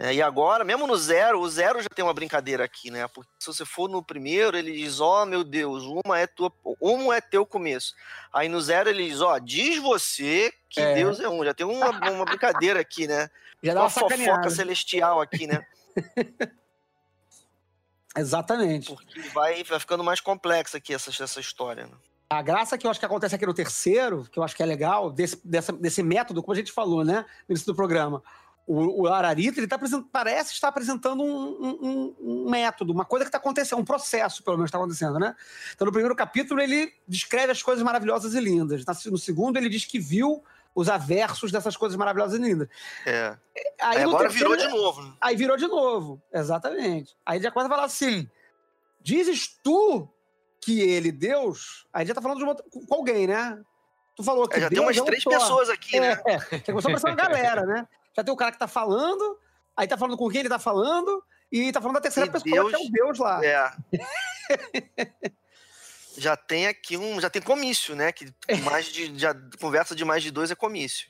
É, 0.02 0.14
e 0.14 0.22
agora, 0.22 0.64
mesmo 0.64 0.88
no 0.88 0.95
zero, 0.95 1.41
o 1.41 1.50
zero 1.50 1.82
já 1.82 1.89
tem 1.93 2.06
uma 2.06 2.14
brincadeira 2.14 2.64
aqui, 2.64 2.89
né? 2.89 3.06
Porque 3.10 3.30
se 3.38 3.47
você 3.47 3.66
for 3.66 3.89
no 3.89 4.02
primeiro, 4.02 4.58
ele 4.58 4.72
diz, 4.72 5.02
ó, 5.02 5.26
meu 5.26 5.43
Deus, 5.43 5.84
uma 6.06 6.18
é 6.18 6.26
tua, 6.26 6.50
um 6.82 7.12
é 7.12 7.20
teu 7.20 7.45
começo. 7.45 7.93
Aí 8.32 8.47
no 8.47 8.62
zero 8.62 8.89
ele 8.89 9.10
diz, 9.10 9.20
ó, 9.20 9.38
diz 9.38 9.78
você 9.82 10.54
que 10.70 10.80
É. 10.80 10.95
Deus 10.95 11.20
é 11.20 11.28
um. 11.28 11.43
Já 11.43 11.54
tem 11.54 11.66
uma, 11.66 11.89
uma 12.12 12.24
brincadeira 12.24 12.80
aqui, 12.80 13.08
né? 13.08 13.30
Já 13.62 13.74
dá 13.74 13.82
uma 13.82 13.88
uma 13.88 13.89
fofoca 13.89 14.50
celestial 14.50 15.20
aqui, 15.20 15.45
né? 15.45 15.68
Exatamente. 18.18 18.88
Porque 18.93 19.20
vai, 19.34 19.64
vai 19.64 19.80
ficando 19.82 20.04
mais 20.04 20.20
complexa 20.22 20.78
aqui 20.78 20.93
essa, 20.93 21.10
essa 21.24 21.39
história. 21.41 21.86
Né? 21.86 21.93
A 22.30 22.41
graça 22.41 22.78
que 22.78 22.88
eu 22.88 22.91
acho 22.91 23.00
que 23.00 23.06
acontece 23.06 23.36
aqui 23.36 23.45
no 23.45 23.54
terceiro, 23.54 24.26
que 24.32 24.39
eu 24.39 24.43
acho 24.43 24.56
que 24.56 24.64
é 24.64 24.66
legal, 24.66 25.12
desse, 25.12 25.39
dessa- 25.45 25.74
desse 25.74 26.02
método, 26.02 26.41
como 26.41 26.54
a 26.54 26.56
gente 26.56 26.72
falou, 26.72 27.04
né, 27.04 27.26
no 27.47 27.54
início 27.54 27.66
do 27.68 27.76
programa. 27.76 28.24
O, 28.72 29.01
o 29.01 29.07
Ararita, 29.07 29.59
ele 29.59 29.67
tá 29.67 29.80
parece 30.11 30.53
estar 30.53 30.67
apresentando 30.67 31.24
um, 31.24 31.47
um- 31.59 32.15
um- 32.22 32.49
método, 32.51 32.93
uma 32.93 33.03
coisa 33.03 33.26
que 33.26 33.30
está 33.30 33.39
acontecendo, 33.39 33.80
um 33.80 33.84
processo, 33.84 34.43
pelo 34.43 34.57
menos, 34.57 34.67
está 34.67 34.78
acontecendo, 34.78 35.17
né? 35.17 35.36
Então, 35.74 35.86
no 35.88 35.91
primeiro 35.91 36.15
capítulo, 36.15 36.61
ele 36.61 36.93
descreve 37.07 37.51
as 37.51 37.63
coisas 37.63 37.84
maravilhosas 37.84 38.36
e 38.36 38.39
lindas. 38.39 38.86
No 39.07 39.17
segundo, 39.17 39.57
ele 39.57 39.70
diz 39.70 39.86
que 39.86 39.97
viu 39.97 40.43
os 40.76 40.88
aversos 40.88 41.51
dessas 41.51 41.76
coisas 41.76 41.97
maravilhosas 41.97 42.39
e 42.39 42.43
lindas. 42.43 42.67
É. 43.07 43.36
Aí, 43.82 43.97
Aí 43.97 44.03
no 44.03 44.09
agora 44.09 44.30
terceiro, 44.30 44.51
virou 44.51 44.67
de 44.67 44.72
novo. 44.72 45.01
né? 45.01 45.13
Aí 45.20 45.36
virou 45.36 45.57
de 45.57 45.67
novo, 45.67 46.22
exatamente. 46.32 47.17
Aí 47.26 47.41
já 47.41 47.49
começa 47.49 47.67
a 47.67 47.76
falar 47.76 47.86
assim: 47.86 48.30
dizes 49.01 49.47
tu 49.63 50.07
que 50.61 50.80
ele, 50.80 51.11
Deus. 51.11 51.88
Aí 51.91 52.05
já 52.05 52.13
tá 52.13 52.22
falando 52.22 52.38
de 52.38 52.43
uma, 52.43 52.53
com 52.55 52.93
alguém, 52.93 53.26
né? 53.26 53.59
Tu 54.15 54.24
falou 54.24 54.47
que 54.47 54.57
É, 54.57 54.61
já 54.61 54.70
tem 54.70 54.76
Deus 54.76 54.86
umas 54.88 54.97
é 54.97 55.01
um 55.01 55.05
três 55.05 55.24
pessoas 55.24 55.70
aqui, 55.70 55.97
É, 55.97 56.01
né? 56.01 56.22
É, 56.28 56.38
já 56.38 56.63
começou 56.65 56.91
a 56.91 56.95
aparecer 56.97 57.07
uma 57.07 57.15
galera, 57.15 57.65
né? 57.65 57.88
Já 58.20 58.24
tem 58.24 58.34
o 58.34 58.38
cara 58.38 58.51
que 58.51 58.59
tá 58.59 58.67
falando, 58.67 59.39
aí 59.78 59.88
tá 59.88 59.97
falando 59.97 60.17
com 60.17 60.30
quem 60.30 60.41
ele 60.41 60.49
tá 60.49 60.59
falando, 60.59 61.24
e 61.49 61.72
tá 61.72 61.80
falando 61.80 61.95
da 61.95 62.01
terceira 62.01 62.28
E 62.30 62.32
pessoa, 62.32 62.70
que 62.70 62.76
é 62.76 62.80
o 62.80 62.91
Deus 62.91 63.17
lá. 63.17 63.43
É. 63.45 63.72
já 66.17 66.36
tem 66.36 66.67
aqui 66.67 66.97
um. 66.97 67.20
Já 67.22 67.30
tem 67.30 67.41
comício, 67.41 67.95
né? 67.95 68.11
Que 68.11 68.32
mais 68.63 68.88
de. 68.88 69.17
Já, 69.17 69.34
conversa 69.59 69.95
de 69.95 70.03
mais 70.03 70.22
de 70.22 70.32
dois 70.32 70.51
é 70.51 70.55
comício. 70.55 71.07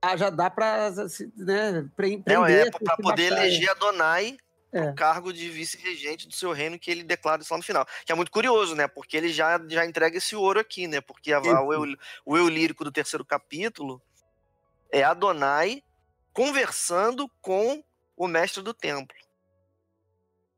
Ah, 0.00 0.16
já 0.16 0.30
dá 0.30 0.48
pra 0.50 0.90
né, 1.36 1.88
pre- 1.96 2.14
É, 2.14 2.18
prender. 2.18 2.66
é 2.66 2.70
pra 2.70 2.96
poder 2.96 3.30
baixar, 3.30 3.46
eleger 3.46 3.70
Adonai 3.70 4.36
É. 4.72 4.90
o 4.90 4.94
cargo 4.94 5.32
de 5.32 5.48
vice-regente 5.48 6.26
do 6.26 6.34
seu 6.34 6.52
reino 6.52 6.78
que 6.78 6.90
ele 6.90 7.02
declara 7.04 7.40
isso 7.42 7.52
lá 7.52 7.58
no 7.58 7.62
final. 7.64 7.86
Que 8.04 8.10
é 8.12 8.14
muito 8.14 8.30
curioso, 8.32 8.74
né? 8.74 8.88
Porque 8.88 9.16
ele 9.16 9.32
já, 9.32 9.60
já 9.68 9.84
entrega 9.86 10.16
esse 10.18 10.34
ouro 10.36 10.58
aqui, 10.60 10.86
né? 10.88 11.00
Porque 11.00 11.32
a- 11.32 11.38
a- 11.38 11.62
o, 11.62 11.72
eu, 11.72 11.96
o 12.24 12.36
eu 12.36 12.48
lírico 12.48 12.82
do 12.84 12.90
terceiro 12.92 13.24
capítulo 13.24 14.00
é 14.90 15.02
Adonai 15.04 15.82
conversando 16.32 17.28
com 17.40 17.82
o 18.16 18.26
mestre 18.28 18.62
do 18.62 18.72
templo. 18.74 19.16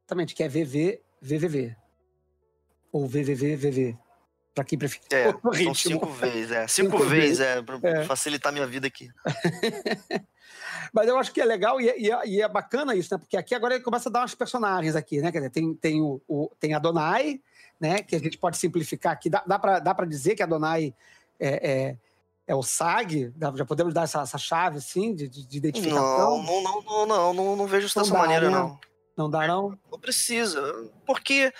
Exatamente, 0.01 0.35
que 0.35 0.43
é 0.43 0.49
VV, 0.49 1.01
VVV. 1.21 1.77
Ou 2.93 3.07
VVV, 3.09 3.97
Pra 4.55 4.63
quem 4.63 4.79
prefere. 4.79 5.05
É, 5.11 5.33
são 5.65 5.75
cinco 5.75 6.07
vezes, 6.11 6.51
é. 6.53 6.69
Cinco, 6.69 6.93
Cinco 6.99 7.05
vezes, 7.09 7.41
é, 7.41 7.61
pra 7.61 7.79
É. 7.83 8.05
facilitar 8.05 8.53
minha 8.53 8.67
vida 8.67 8.87
aqui. 8.87 9.09
Mas 10.93 11.09
eu 11.09 11.19
acho 11.19 11.33
que 11.33 11.41
é 11.41 11.45
legal 11.45 11.81
e 11.81 11.89
é, 11.89 11.99
e 11.99 12.11
é- 12.11 12.27
e 12.27 12.41
é 12.43 12.49
bacana 12.49 12.95
isso, 12.95 13.13
né? 13.13 13.19
Porque 13.19 13.37
aqui 13.37 13.53
agora 13.55 13.75
ele 13.75 13.83
começa 13.83 14.09
a 14.09 14.13
dar 14.13 14.25
uns 14.25 14.35
personagens 14.35 14.95
aqui, 14.95 15.21
né? 15.21 15.33
Quer 15.33 15.39
dizer, 15.39 15.51
tem, 15.51 15.75
tem 15.75 16.01
o, 16.01 16.21
o- 16.29 16.51
tem 16.61 16.73
Adonai, 16.73 17.41
né? 17.81 18.01
Que 18.03 18.15
a 18.15 18.19
gente 18.21 18.39
pode 18.39 18.57
simplificar 18.57 19.13
aqui. 19.13 19.29
Dá, 19.29 19.43
dá, 19.45 19.59
pra 19.95 20.07
dizer 20.07 20.37
que 20.37 20.43
Adonai 20.43 20.95
é, 21.41 21.71
é, 21.71 21.97
é 22.47 22.55
o 22.55 22.63
SAG? 22.63 23.33
Já 23.57 23.65
podemos 23.65 23.95
dar 23.95 24.03
essa, 24.03 24.21
essa 24.23 24.39
chave, 24.39 24.79
assim, 24.79 25.15
de, 25.15 25.29
de- 25.29 25.47
de 25.47 25.57
identificação? 25.59 26.43
Não, 26.43 26.63
não, 26.63 26.63
não, 26.63 26.83
não, 26.83 27.07
não, 27.07 27.35
não, 27.35 27.57
não 27.57 27.67
vejo 27.67 27.87
isso 27.87 27.99
Não 27.99 28.05
dessa 28.05 28.15
dá, 28.15 28.21
maneira, 28.21 28.51
né? 28.51 28.57
não. 28.59 28.79
Não 29.17 29.31
dá, 29.31 29.47
não? 29.47 29.79
Não 29.91 29.99
precisa. 29.99 30.61
Porque, 31.07 31.53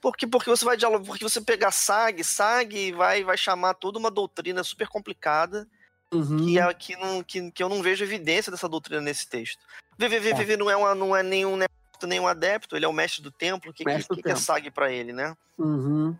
porque, 0.00 0.26
porque 0.26 0.50
você 0.50 0.64
vai 0.64 0.76
dialogar, 0.76 1.04
porque 1.06 1.22
você 1.24 1.40
pegar 1.40 1.70
SAG, 1.70 2.22
SAG 2.24 2.92
vai, 2.92 3.22
vai 3.24 3.36
chamar 3.38 3.74
toda 3.74 3.98
uma 3.98 4.10
doutrina 4.10 4.62
super 4.64 4.88
complicada 4.88 5.66
Uhum. 6.12 6.36
que, 6.46 6.58
é, 6.60 6.74
que, 6.74 6.96
não, 6.96 7.22
que, 7.24 7.50
que 7.50 7.60
eu 7.62 7.68
não 7.68 7.82
vejo 7.82 8.04
evidência 8.04 8.50
dessa 8.52 8.68
doutrina 8.68 9.00
nesse 9.00 9.26
texto. 9.28 9.58
VVVVV 9.98 10.52
É. 10.52 10.56
não, 10.56 10.70
é 10.70 10.76
uma, 10.76 10.94
não 10.94 11.16
é 11.16 11.24
nenhum 11.24 11.56
neófito, 11.56 12.06
nenhum 12.06 12.26
adepto, 12.28 12.76
ele 12.76 12.84
é 12.84 12.88
o 12.88 12.92
mestre 12.92 13.20
do 13.20 13.32
templo. 13.32 13.70
O 13.70 13.74
que, 13.74 13.82
que, 13.84 14.04
que, 14.14 14.22
que 14.22 14.30
é. 14.30 14.36
SAG 14.36 14.70
pra 14.70 14.92
ele, 14.92 15.12
né? 15.12 15.34
Uhum. 15.58 16.16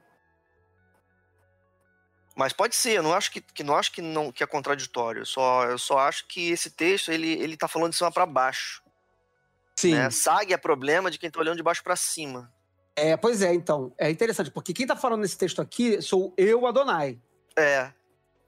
Mas 2.34 2.52
pode 2.52 2.74
ser, 2.74 2.92
eu 2.96 3.02
não 3.02 3.14
acho 3.14 3.30
que, 3.30 3.40
que 3.40 3.62
não 3.62 3.76
acho 3.76 3.92
que 3.92 4.02
não 4.02 4.32
que 4.32 4.42
é 4.42 4.46
contraditório. 4.46 5.20
Eu 5.22 5.26
só, 5.26 5.64
eu 5.64 5.78
só 5.78 5.98
acho 5.98 6.26
que 6.26 6.50
esse 6.50 6.70
texto 6.70 7.12
ele, 7.12 7.28
ele 7.32 7.56
tá 7.56 7.68
falando 7.68 7.90
de 7.92 7.96
cima 7.96 8.10
pra 8.10 8.26
baixo. 8.26 8.82
Sim. 9.76 9.94
Né? 9.94 10.10
SAG 10.10 10.52
é 10.52 10.56
problema 10.56 11.10
de 11.10 11.18
quem 11.18 11.30
tá 11.30 11.38
olhando 11.38 11.56
de 11.56 11.62
baixo 11.62 11.82
pra 11.82 11.94
cima. 11.96 12.52
É, 12.96 13.16
pois 13.16 13.42
é, 13.42 13.52
então. 13.54 13.92
É 13.98 14.10
interessante, 14.10 14.50
porque 14.50 14.72
quem 14.72 14.86
tá 14.86 14.96
falando 14.96 15.20
nesse 15.22 15.38
texto 15.38 15.60
aqui 15.62 16.00
sou 16.02 16.32
eu, 16.36 16.66
Adonai, 16.66 17.20
É. 17.56 17.92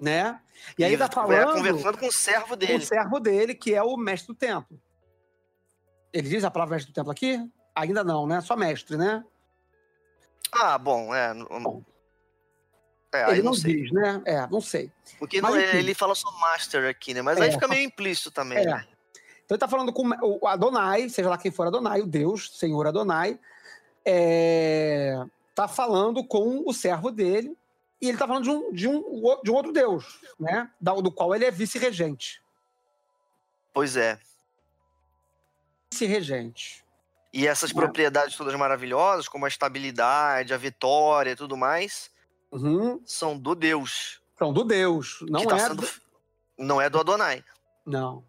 né? 0.00 0.40
E 0.78 0.84
aí 0.84 0.96
tá 0.96 1.04
é, 1.06 1.10
falando 1.12 1.52
conversando 1.54 1.98
com 1.98 2.06
o 2.06 2.12
servo 2.12 2.46
com 2.48 2.52
o 2.54 2.56
dele. 2.56 2.84
servo 2.86 3.20
dele, 3.20 3.54
que 3.54 3.74
é 3.74 3.82
o 3.82 3.96
mestre 3.96 4.28
do 4.28 4.34
templo. 4.34 4.80
Ele 6.12 6.28
diz 6.28 6.44
a 6.44 6.50
palavra 6.50 6.74
mestre 6.76 6.92
do 6.92 6.94
templo 6.94 7.10
aqui? 7.12 7.38
Ainda 7.74 8.02
não, 8.02 8.26
né? 8.26 8.40
Só 8.40 8.56
mestre, 8.56 8.96
né? 8.96 9.22
Ah, 10.52 10.78
bom, 10.78 11.14
é. 11.14 11.34
n- 11.34 11.44
É, 13.16 13.30
ele 13.32 13.42
não 13.42 13.50
não 13.50 13.54
sei. 13.54 13.82
diz, 13.82 13.92
né? 13.92 14.22
É, 14.24 14.46
não 14.48 14.60
sei. 14.60 14.90
Porque 15.18 15.40
Mas 15.40 15.54
não- 15.54 15.60
enfim. 15.60 15.76
ele 15.78 15.94
fala 15.94 16.14
só 16.14 16.30
master 16.38 16.88
aqui, 16.88 17.14
né? 17.14 17.22
Mas 17.22 17.38
É, 17.38 17.44
aí 17.44 17.52
fica 17.52 17.66
só- 17.66 17.72
meio 17.72 17.84
implícito 17.84 18.30
também. 18.30 18.58
É. 18.58 18.64
né? 18.66 18.86
Então 19.44 19.54
ele 19.54 19.60
tá 19.60 19.68
falando 19.68 19.92
com 19.92 20.08
o 20.22 20.46
Adonai, 20.48 21.08
seja 21.08 21.28
lá 21.30 21.38
quem 21.38 21.50
for 21.52 21.66
Adonai, 21.68 22.00
o 22.00 22.06
Deus, 22.06 22.50
Senhor 22.58 22.86
Adonai, 22.86 23.38
é, 24.04 25.14
tá 25.54 25.68
falando 25.68 26.24
com 26.24 26.62
o 26.66 26.72
servo 26.74 27.10
dele, 27.12 27.56
e 28.00 28.08
ele 28.08 28.18
tá 28.18 28.26
falando 28.26 28.42
de 28.44 28.50
um, 28.50 28.72
de 28.72 28.88
um, 28.88 29.40
de 29.42 29.50
um 29.50 29.54
outro 29.54 29.72
Deus, 29.72 30.20
né? 30.38 30.68
Do 30.80 31.10
qual 31.12 31.34
ele 31.34 31.44
é 31.44 31.50
vice-regente. 31.50 32.42
Pois 33.72 33.96
é. 33.96 34.18
Vice-regente. 35.92 36.84
E 37.32 37.46
essas 37.46 37.70
É. 37.70 37.74
propriedades 37.74 38.36
todas 38.36 38.54
maravilhosas, 38.54 39.28
como 39.28 39.44
a 39.44 39.48
estabilidade, 39.48 40.52
a 40.54 40.56
vitória 40.56 41.30
e 41.30 41.36
tudo 41.36 41.56
mais, 41.56 42.10
Uhum. 42.56 43.00
são 43.04 43.38
do 43.38 43.54
Deus. 43.54 44.20
São 44.38 44.52
do 44.52 44.64
Deus, 44.64 45.18
não 45.28 45.44
tá 45.46 45.56
é. 45.56 45.60
sendo- 45.60 45.82
do- 45.82 45.88
Não 46.58 46.80
é 46.80 46.88
do 46.90 46.98
Adonai. 46.98 47.44
Não. 47.84 48.24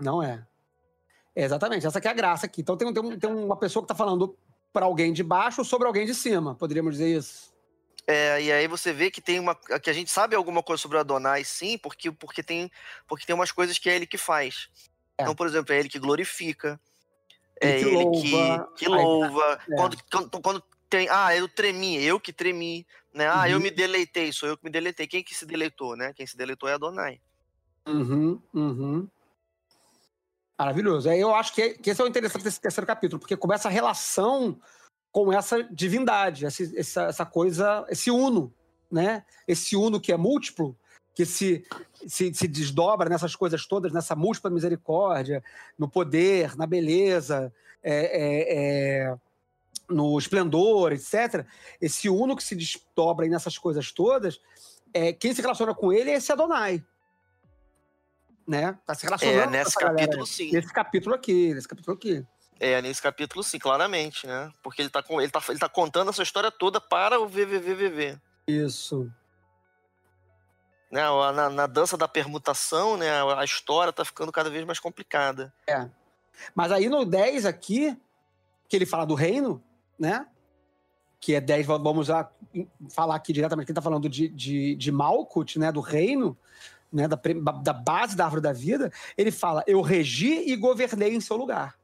Não 0.00 0.22
é. 0.22 0.44
É 1.34 1.44
Exatamente, 1.44 1.86
essa 1.86 2.00
que 2.00 2.08
é 2.08 2.10
a 2.10 2.14
graça 2.14 2.46
aqui. 2.46 2.60
Então 2.60 2.76
tem, 2.76 2.92
tem, 2.92 3.18
tem 3.18 3.30
uma 3.32 3.56
pessoa 3.56 3.82
que 3.82 3.88
tá 3.88 3.94
falando 3.94 4.36
para 4.72 4.86
alguém 4.86 5.12
de 5.12 5.22
baixo 5.22 5.64
sobre 5.64 5.86
alguém 5.86 6.04
de 6.06 6.14
cima, 6.14 6.54
poderíamos 6.54 6.92
dizer 6.94 7.16
isso. 7.16 7.52
É, 8.06 8.40
e 8.42 8.50
aí 8.52 8.66
você 8.66 8.92
vê 8.92 9.10
que 9.10 9.20
tem 9.20 9.38
uma. 9.38 9.54
que 9.54 9.90
a 9.90 9.92
gente 9.92 10.10
sabe 10.10 10.34
alguma 10.34 10.62
coisa 10.62 10.80
sobre 10.80 10.96
o 10.96 11.00
Adonai, 11.00 11.44
sim, 11.44 11.76
porque, 11.78 12.10
porque, 12.10 12.42
tem, 12.42 12.70
porque 13.06 13.26
tem 13.26 13.34
umas 13.34 13.52
coisas 13.52 13.78
que 13.78 13.88
é 13.90 13.96
ele 13.96 14.06
que 14.06 14.16
faz. 14.18 14.68
É. 15.18 15.22
Então, 15.22 15.34
por 15.34 15.46
exemplo, 15.46 15.74
é 15.74 15.78
ele 15.78 15.88
que 15.88 15.98
glorifica. 15.98 16.80
É 17.60 17.80
Ele 17.80 17.80
que 17.80 17.86
ele 17.96 18.04
louva. 18.04 18.68
que, 18.76 18.84
que 18.84 18.88
louva. 18.88 19.58
é. 19.68 19.76
Quando, 19.76 19.96
quando, 20.10 20.40
quando 20.40 20.64
tem. 20.88 21.08
Ah, 21.10 21.34
eu 21.36 21.48
tremi, 21.48 22.02
eu 22.02 22.18
que 22.18 22.32
tremi. 22.32 22.86
Né? 23.12 23.28
Ah, 23.30 23.48
eu 23.48 23.56
Uhum. 23.56 23.62
me 23.62 23.70
deleitei, 23.70 24.32
sou 24.32 24.48
eu 24.48 24.56
que 24.56 24.64
me 24.64 24.70
deleitei. 24.70 25.06
Quem 25.06 25.22
que 25.22 25.34
se 25.34 25.46
deleitou, 25.46 25.96
né? 25.96 26.12
Quem 26.14 26.26
se 26.26 26.36
deleitou 26.36 26.68
é 26.68 26.74
Adonai. 26.74 27.20
Uhum, 27.86 28.40
uhum. 28.54 29.08
Maravilhoso. 30.58 31.08
Aí 31.08 31.20
eu 31.20 31.34
acho 31.34 31.54
que, 31.54 31.70
que 31.74 31.90
esse 31.90 32.00
é 32.00 32.04
o 32.04 32.08
interessante 32.08 32.42
desse 32.42 32.60
terceiro 32.60 32.86
capítulo, 32.86 33.20
porque 33.20 33.36
começa 33.36 33.68
a 33.68 33.70
relação 33.70 34.60
com 35.10 35.32
essa 35.32 35.62
divindade, 35.64 36.44
essa, 36.44 36.62
essa, 36.78 37.02
essa 37.04 37.26
coisa, 37.26 37.86
esse 37.88 38.10
uno, 38.10 38.52
né? 38.90 39.24
Esse 39.46 39.76
uno 39.76 40.00
que 40.00 40.12
é 40.12 40.16
múltiplo, 40.16 40.76
que 41.14 41.24
se, 41.24 41.64
se, 42.06 42.32
se 42.34 42.46
desdobra 42.46 43.08
nessas 43.08 43.34
coisas 43.34 43.66
todas, 43.66 43.92
nessa 43.92 44.14
múltipla 44.14 44.50
misericórdia, 44.50 45.42
no 45.78 45.88
poder, 45.88 46.56
na 46.56 46.66
beleza, 46.66 47.52
é, 47.82 47.94
é, 47.94 48.56
é, 49.08 49.18
no 49.88 50.18
esplendor, 50.18 50.92
etc. 50.92 51.46
Esse 51.80 52.08
uno 52.08 52.36
que 52.36 52.42
se 52.42 52.54
desdobra 52.54 53.24
aí 53.24 53.30
nessas 53.30 53.56
coisas 53.56 53.90
todas, 53.92 54.40
é, 54.92 55.12
quem 55.12 55.34
se 55.34 55.40
relaciona 55.40 55.74
com 55.74 55.92
ele 55.92 56.10
é 56.10 56.14
esse 56.14 56.32
Adonai. 56.32 56.84
Né? 58.46 58.78
Tá 58.86 58.94
se 58.94 59.04
relacionando 59.04 59.40
É, 59.40 59.44
com 59.44 59.50
nesse 59.50 59.74
galera 59.76 59.96
capítulo, 59.96 60.22
aí. 60.22 60.26
sim. 60.28 60.52
Nesse 60.52 60.72
capítulo 60.72 61.14
aqui, 61.14 61.54
nesse 61.54 61.68
capítulo 61.68 61.96
aqui. 61.96 62.26
É, 62.60 62.82
nesse 62.82 63.00
capítulo, 63.00 63.44
sim, 63.44 63.58
claramente, 63.58 64.26
né? 64.26 64.50
Porque 64.62 64.82
ele 64.82 64.88
tá, 64.88 65.02
com, 65.02 65.20
ele, 65.20 65.30
tá, 65.30 65.40
ele 65.48 65.58
tá 65.58 65.68
contando 65.68 66.10
essa 66.10 66.22
história 66.22 66.50
toda 66.50 66.80
para 66.80 67.20
o 67.20 67.28
VVVVV. 67.28 68.18
Isso. 68.46 69.08
Né? 70.90 71.02
Na, 71.34 71.50
na 71.50 71.66
dança 71.66 71.96
da 71.96 72.08
permutação, 72.08 72.96
né? 72.96 73.08
A 73.36 73.44
história 73.44 73.92
tá 73.92 74.04
ficando 74.04 74.32
cada 74.32 74.50
vez 74.50 74.64
mais 74.64 74.80
complicada. 74.80 75.52
É. 75.68 75.88
Mas 76.54 76.72
aí 76.72 76.88
no 76.88 77.04
10 77.04 77.46
aqui, 77.46 77.96
que 78.68 78.74
ele 78.74 78.86
fala 78.86 79.04
do 79.04 79.14
reino, 79.14 79.62
né? 79.98 80.26
Que 81.20 81.34
é 81.34 81.40
10, 81.40 81.66
vamos 81.66 82.06
já 82.06 82.30
falar 82.90 83.16
aqui 83.16 83.32
diretamente, 83.32 83.66
que 83.66 83.72
ele 83.72 83.76
tá 83.76 83.82
falando 83.82 84.08
de, 84.08 84.28
de, 84.28 84.74
de 84.76 84.92
Malkut, 84.92 85.58
né? 85.58 85.72
Do 85.72 85.80
reino, 85.80 86.36
né? 86.92 87.08
Da, 87.08 87.16
da 87.62 87.72
base 87.72 88.16
da 88.16 88.24
árvore 88.24 88.42
da 88.42 88.52
vida. 88.52 88.92
Ele 89.16 89.30
fala, 89.32 89.64
eu 89.66 89.80
regi 89.80 90.50
e 90.50 90.54
governei 90.56 91.14
em 91.14 91.20
seu 91.20 91.36
lugar. 91.36 91.76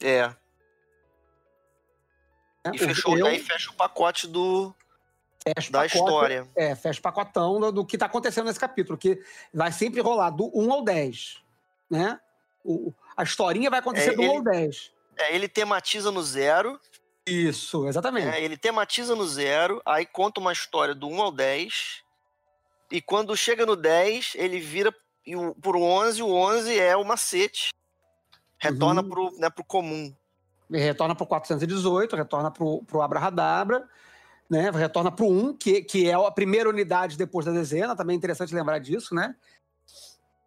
É. 0.00 0.26
né? 2.64 2.72
E 2.74 2.78
fechou, 2.78 3.16
eu 3.16 3.26
aí 3.26 3.38
fecha 3.38 3.70
o 3.70 3.74
pacote 3.74 4.26
do, 4.26 4.74
fecho 5.46 5.68
o 5.68 5.72
da 5.72 5.78
pacote- 5.82 5.96
história. 5.98 6.50
É, 6.56 6.74
fecha 6.74 6.98
o 6.98 7.02
pacotão 7.02 7.60
do, 7.60 7.72
do 7.72 7.86
que 7.86 7.96
tá 7.96 8.06
acontecendo 8.06 8.46
nesse 8.46 8.58
capítulo, 8.58 8.98
que 8.98 9.22
vai 9.54 9.70
sempre 9.70 10.00
rolar 10.00 10.30
do 10.30 10.50
1 10.58 10.72
ao 10.72 10.82
10, 10.82 11.40
né? 11.88 12.20
O, 12.64 12.92
a 13.16 13.22
historinha 13.22 13.70
vai 13.70 13.78
acontecer 13.78 14.10
É, 14.10 14.14
do 14.16 14.22
1 14.22 14.24
ele- 14.24 14.34
ao 14.36 14.42
10. 14.42 14.92
É, 15.22 15.34
ele 15.34 15.48
tematiza 15.48 16.10
no 16.10 16.22
zero, 16.22 16.78
Isso, 17.26 17.86
exatamente. 17.86 18.26
né? 18.26 18.42
ele 18.42 18.56
tematiza 18.56 19.14
no 19.14 19.26
zero, 19.26 19.80
aí 19.86 20.04
conta 20.06 20.40
uma 20.40 20.52
história 20.52 20.94
do 20.94 21.08
1 21.08 21.22
ao 21.22 21.32
10, 21.32 22.02
e 22.90 23.00
quando 23.00 23.36
chega 23.36 23.64
no 23.64 23.76
10, 23.76 24.32
ele 24.36 24.58
vira 24.60 24.94
pro 25.60 25.80
11, 25.80 26.22
o 26.22 26.30
11 26.32 26.78
é 26.78 26.96
o 26.96 27.04
macete. 27.04 27.70
Retorna 28.58 29.02
Uhum. 29.02 29.08
pro, 29.08 29.30
né, 29.38 29.50
pro 29.50 29.64
comum. 29.64 30.14
Ele 30.70 30.82
retorna 30.82 31.14
pro 31.14 31.26
418, 31.26 32.16
retorna 32.16 32.50
pro, 32.50 32.82
pro 32.84 33.02
Abrahadabra, 33.02 33.88
né? 34.48 34.70
Retorna 34.70 35.10
pro 35.10 35.26
1, 35.26 35.56
que, 35.56 35.82
que 35.82 36.08
é 36.08 36.14
a 36.14 36.30
primeira 36.30 36.68
unidade 36.68 37.16
depois 37.16 37.44
da 37.46 37.52
dezena, 37.52 37.96
também 37.96 38.14
é 38.14 38.18
interessante 38.18 38.54
lembrar 38.54 38.78
disso, 38.78 39.14
né? 39.14 39.34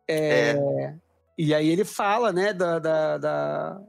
É, 0.08 0.56
E 1.38 1.54
aí 1.54 1.68
ele 1.70 1.84
fala, 1.84 2.32
né, 2.32 2.54
da... 2.54 2.80
da, 2.80 3.18
da- 3.18 3.82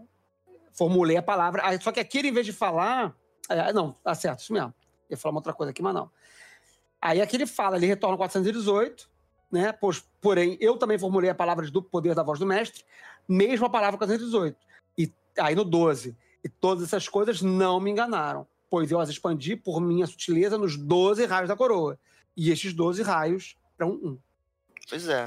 Formulei 0.77 1.17
a 1.17 1.23
palavra. 1.23 1.63
Só 1.81 1.91
que 1.91 2.01
aqui, 2.01 2.21
em 2.21 2.33
vez 2.33 2.47
de 2.47 2.53
falar... 2.53 3.17
é, 3.49 3.73
não, 3.73 3.93
tá 3.93 4.15
certo, 4.15 4.41
isso 4.41 4.53
mesmo. 4.53 4.75
Eu 5.09 5.15
ia 5.15 5.17
falar 5.17 5.33
uma 5.33 5.39
outra 5.39 5.53
coisa 5.53 5.71
aqui, 5.71 5.83
mas 5.83 5.95
não. 5.95 6.11
Aí 7.01 7.21
aqui 7.21 7.37
ele 7.37 7.47
fala, 7.47 7.77
ele 7.77 7.87
retorna 7.87 8.15
ao 8.15 8.19
418, 8.19 9.09
né? 9.51 9.73
Pois, 9.73 10.05
porém, 10.21 10.57
eu 10.61 10.77
também 10.77 10.99
formulei 10.99 11.31
a 11.31 11.35
palavra 11.35 11.71
do 11.71 11.83
poder 11.83 12.15
da 12.15 12.23
voz 12.23 12.39
do 12.39 12.47
mestre, 12.47 12.85
mesmo 13.29 13.67
a 13.67 13.71
palavra 13.71 13.99
418. 13.99 14.57
E 14.99 15.13
aí 15.39 15.55
no 15.55 15.65
12, 15.65 16.17
e 16.43 16.49
todas 16.49 16.85
essas 16.85 17.09
coisas 17.09 17.43
não 17.43 17.79
me 17.79 17.91
enganaram, 17.91 18.47
pois 18.69 18.91
eu 18.91 18.99
as 18.99 19.09
expandi 19.09 19.55
por 19.57 19.81
minha 19.81 20.07
sutileza 20.07 20.59
nos 20.59 20.77
12 20.77 21.25
raios 21.27 21.49
da 21.49 21.57
coroa. 21.57 21.99
E 22.37 22.51
estes 22.51 22.73
12 22.73 23.03
raios 23.03 23.57
eram 23.79 23.93
um. 23.93 24.19
Pois 24.89 25.09
é. 25.09 25.27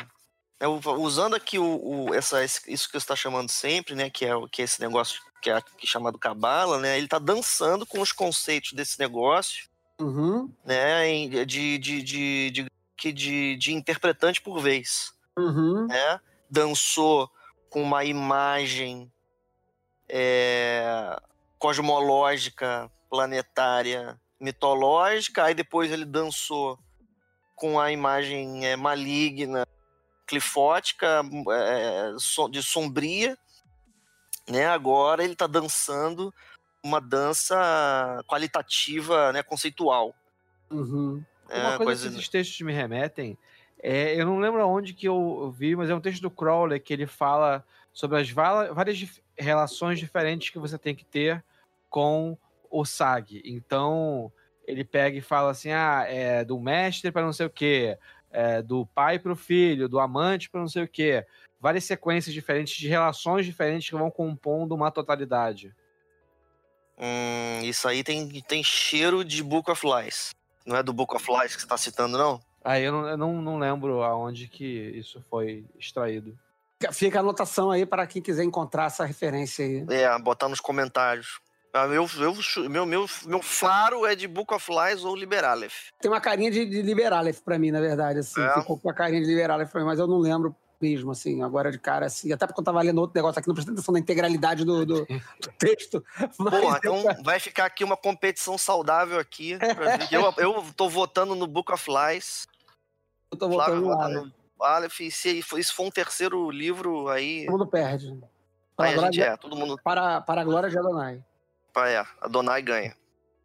É, 0.60 0.68
usando 0.68 1.36
aqui 1.36 1.58
o, 1.58 2.08
o- 2.10 2.14
essa, 2.14 2.44
isso 2.44 2.64
que 2.88 2.92
você 2.92 2.98
está 2.98 3.16
chamando 3.16 3.50
sempre, 3.50 3.96
né? 3.96 4.10
Que 4.10 4.26
é, 4.26 4.36
o- 4.36 4.48
que 4.48 4.62
é 4.62 4.66
esse 4.66 4.82
negócio 4.82 5.22
que 5.42 5.50
é, 5.50 5.62
que 5.62 5.86
é 5.86 5.88
chamado 5.88 6.18
Cabala, 6.20 6.78
né? 6.80 6.98
Ele 6.98 7.06
está 7.06 7.18
dançando 7.18 7.86
com 7.86 8.02
os 8.02 8.12
conceitos 8.12 8.74
desse 8.74 9.00
negócio, 9.00 9.70
Uhum, 10.02 10.54
né? 10.66 11.28
de, 11.46 11.78
de, 11.78 12.02
de, 12.02 12.52
de, 12.52 12.66
que 12.98 13.12
de, 13.14 13.56
de 13.58 13.74
interpretante 13.74 14.42
por 14.42 14.60
vez. 14.60 15.14
uhum, 15.38 15.88
né? 15.88 16.20
Dançou 16.50 17.30
com 17.70 17.82
uma 17.84 18.04
imagem 18.04 19.10
é, 20.10 21.16
cosmológica, 21.58 22.92
planetária, 23.10 24.20
mitológica, 24.40 25.44
aí 25.46 25.54
depois 25.54 25.92
ele 25.92 26.06
dançou 26.06 26.80
com 27.56 27.80
a 27.80 27.92
imagem 27.92 28.66
é, 28.66 28.76
maligna, 28.76 29.66
clifótica, 30.30 31.24
é, 31.52 32.14
so- 32.20 32.48
de 32.48 32.62
sombria, 32.62 33.36
né? 34.48 34.68
Agora 34.68 35.24
ele 35.24 35.34
está 35.34 35.48
dançando 35.48 36.32
uma 36.84 37.02
dança 37.02 38.24
qualitativa, 38.28 39.34
né, 39.34 39.42
conceitual. 39.44 40.16
uhum. 40.72 41.24
É, 41.50 41.62
Uma 41.62 41.78
coisa, 41.78 41.84
coisa- 41.84 42.10
que 42.10 42.16
esses 42.16 42.30
textos 42.30 42.62
me 42.62 42.72
remetem, 42.72 43.36
é, 43.82 44.14
eu 44.16 44.26
não 44.26 44.40
lembro 44.40 44.62
aonde 44.62 44.94
que 44.94 45.08
eu 45.08 45.40
eu 45.46 45.52
vi, 45.52 45.76
mas 45.76 45.90
é 45.90 45.96
um 45.96 46.00
texto 46.00 46.22
do 46.22 46.30
Crowley 46.30 46.80
que 46.80 46.94
ele 46.94 47.08
fala 47.08 47.66
sobre 47.92 48.22
as 48.22 48.30
várias 48.30 48.98
dif- 48.98 49.22
relações 49.38 49.98
diferentes 50.00 50.52
que 50.52 50.60
você 50.60 50.78
tem 50.78 50.94
que 50.96 51.04
ter 51.04 51.44
com 51.90 52.38
o 52.70 52.86
SAG. 52.86 53.42
Então, 53.44 54.32
ele 54.68 54.84
pega 54.84 55.18
e 55.18 55.22
fala 55.22 55.50
assim: 55.52 55.72
ah, 55.72 56.06
é 56.08 56.46
do 56.46 56.60
mestre 56.60 57.12
para 57.12 57.26
não 57.26 57.34
sei 57.34 57.48
o 57.48 57.50
quê, 57.50 57.98
é, 58.32 58.62
do 58.62 58.86
pai 58.86 59.20
para 59.20 59.32
o 59.32 59.36
filho, 59.36 59.90
do 59.90 60.00
amante 60.00 60.50
para 60.50 60.62
não 60.62 60.68
sei 60.68 60.84
o 60.84 60.88
quê. 60.88 61.26
Várias 61.60 61.84
sequências 61.84 62.34
diferentes 62.34 62.76
de 62.76 62.88
relações 62.88 63.46
diferentes 63.46 63.90
que 63.90 63.96
vão 63.96 64.10
compondo 64.10 64.74
uma 64.74 64.92
totalidade. 64.92 65.76
Hum, 66.98 67.62
isso 67.64 67.88
aí 67.88 68.04
tem, 68.04 68.28
tem 68.42 68.64
cheiro 68.64 69.24
de 69.24 69.42
Book 69.42 69.70
of 69.72 69.86
Lies. 69.86 70.32
Não 70.66 70.76
é 70.76 70.84
do 70.84 70.94
Book 70.94 71.16
of 71.16 71.26
Lies 71.32 71.56
que 71.56 71.62
você 71.62 71.68
tá 71.68 71.78
citando, 71.78 72.18
não? 72.18 72.42
Aí 72.64 72.84
eu 72.84 72.92
não, 72.92 73.08
eu 73.08 73.18
não, 73.18 73.42
não 73.42 73.58
lembro 73.58 74.04
aonde 74.04 74.48
que 74.48 74.66
isso 74.66 75.24
foi 75.30 75.66
extraído. 75.78 76.38
Fica 76.94 77.20
a 77.20 77.22
anotação 77.22 77.72
aí 77.72 77.86
para 77.86 78.08
quem 78.08 78.22
quiser 78.22 78.44
encontrar 78.44 78.86
essa 78.86 79.06
referência 79.06 79.66
aí. 79.66 79.86
É, 79.90 80.20
botar 80.20 80.48
nos 80.48 80.62
comentários. 80.62 81.42
Ah, 81.72 81.86
meu, 81.88 82.06
meu, 82.70 82.86
meu, 82.86 83.06
meu 83.26 83.42
faro 83.44 84.06
é 84.06 84.16
de 84.16 84.28
Book 84.28 84.54
of 84.54 84.68
Lies 84.72 85.04
ou 85.04 85.16
Liberalef. 85.16 85.90
Tem 86.02 86.10
uma 86.10 86.20
carinha 86.20 86.50
de, 86.50 86.66
de 86.66 86.82
Liberalef 86.82 87.42
pra 87.42 87.60
mim, 87.60 87.70
na 87.70 87.80
verdade, 87.80 88.20
assim. 88.20 88.42
É? 88.42 88.54
Ficou 88.56 88.78
com 88.80 88.90
a 88.90 88.94
carinha 88.94 89.22
de 89.22 89.28
Liberalef 89.28 89.72
pra 89.72 89.82
mim, 89.82 89.86
mas 89.88 90.00
eu 90.00 90.08
não 90.08 90.18
lembro 90.18 90.56
mesmo, 90.82 91.12
assim, 91.12 91.44
agora 91.44 91.72
de 91.72 91.78
cara, 91.78 92.08
assim. 92.08 92.32
Até 92.34 92.48
porque 92.48 92.60
eu 92.60 92.64
tava 92.64 92.82
lendo 92.82 93.00
outro 93.00 93.14
negócio 93.16 93.38
aqui, 93.38 93.48
não 93.48 93.54
prestei 93.54 93.74
atenção 93.74 93.92
na 93.94 94.00
integralidade 94.00 94.64
do, 94.66 94.84
do- 94.86 95.06
do 95.06 95.50
texto. 95.60 96.04
Mas 96.18 96.60
Porra, 96.60 96.80
eu- 96.84 96.96
então 96.96 97.24
vai 97.24 97.40
ficar 97.40 97.66
aqui 97.66 97.84
uma 97.84 97.98
competição 97.98 98.58
saudável 98.58 99.20
aqui. 99.20 99.58
Eu, 100.12 100.34
eu 100.38 100.66
tô 100.76 100.90
votando 100.90 101.36
no 101.36 101.46
Book 101.46 101.72
of 101.72 101.86
Lies. 101.88 102.48
eu 103.32 103.38
tô 103.38 103.52
Flávio 103.52 103.82
voltando 103.82 103.90
lá. 103.90 104.08
vota 104.08 104.34
no 104.58 104.66
Aleph. 104.66 105.02
E 105.02 105.12
se 105.12 105.38
isso 105.58 105.76
for 105.76 105.84
um 105.86 105.92
terceiro 105.92 106.50
livro, 106.50 107.10
aí, 107.10 107.46
Todo 107.46 107.52
mundo 107.60 107.68
perde. 107.68 108.20
Para, 108.76 108.90
aí 108.90 108.98
gente 108.98 109.22
é. 109.22 109.38
Todo 109.38 109.56
mundo 109.56 109.78
para, 109.84 110.22
para 110.22 110.42
a 110.42 110.44
glória 110.44 110.70
de 110.70 110.78
Adonai. 110.80 111.24
É. 111.78 112.06
Adonai 112.22 112.62
ganha. 112.62 112.96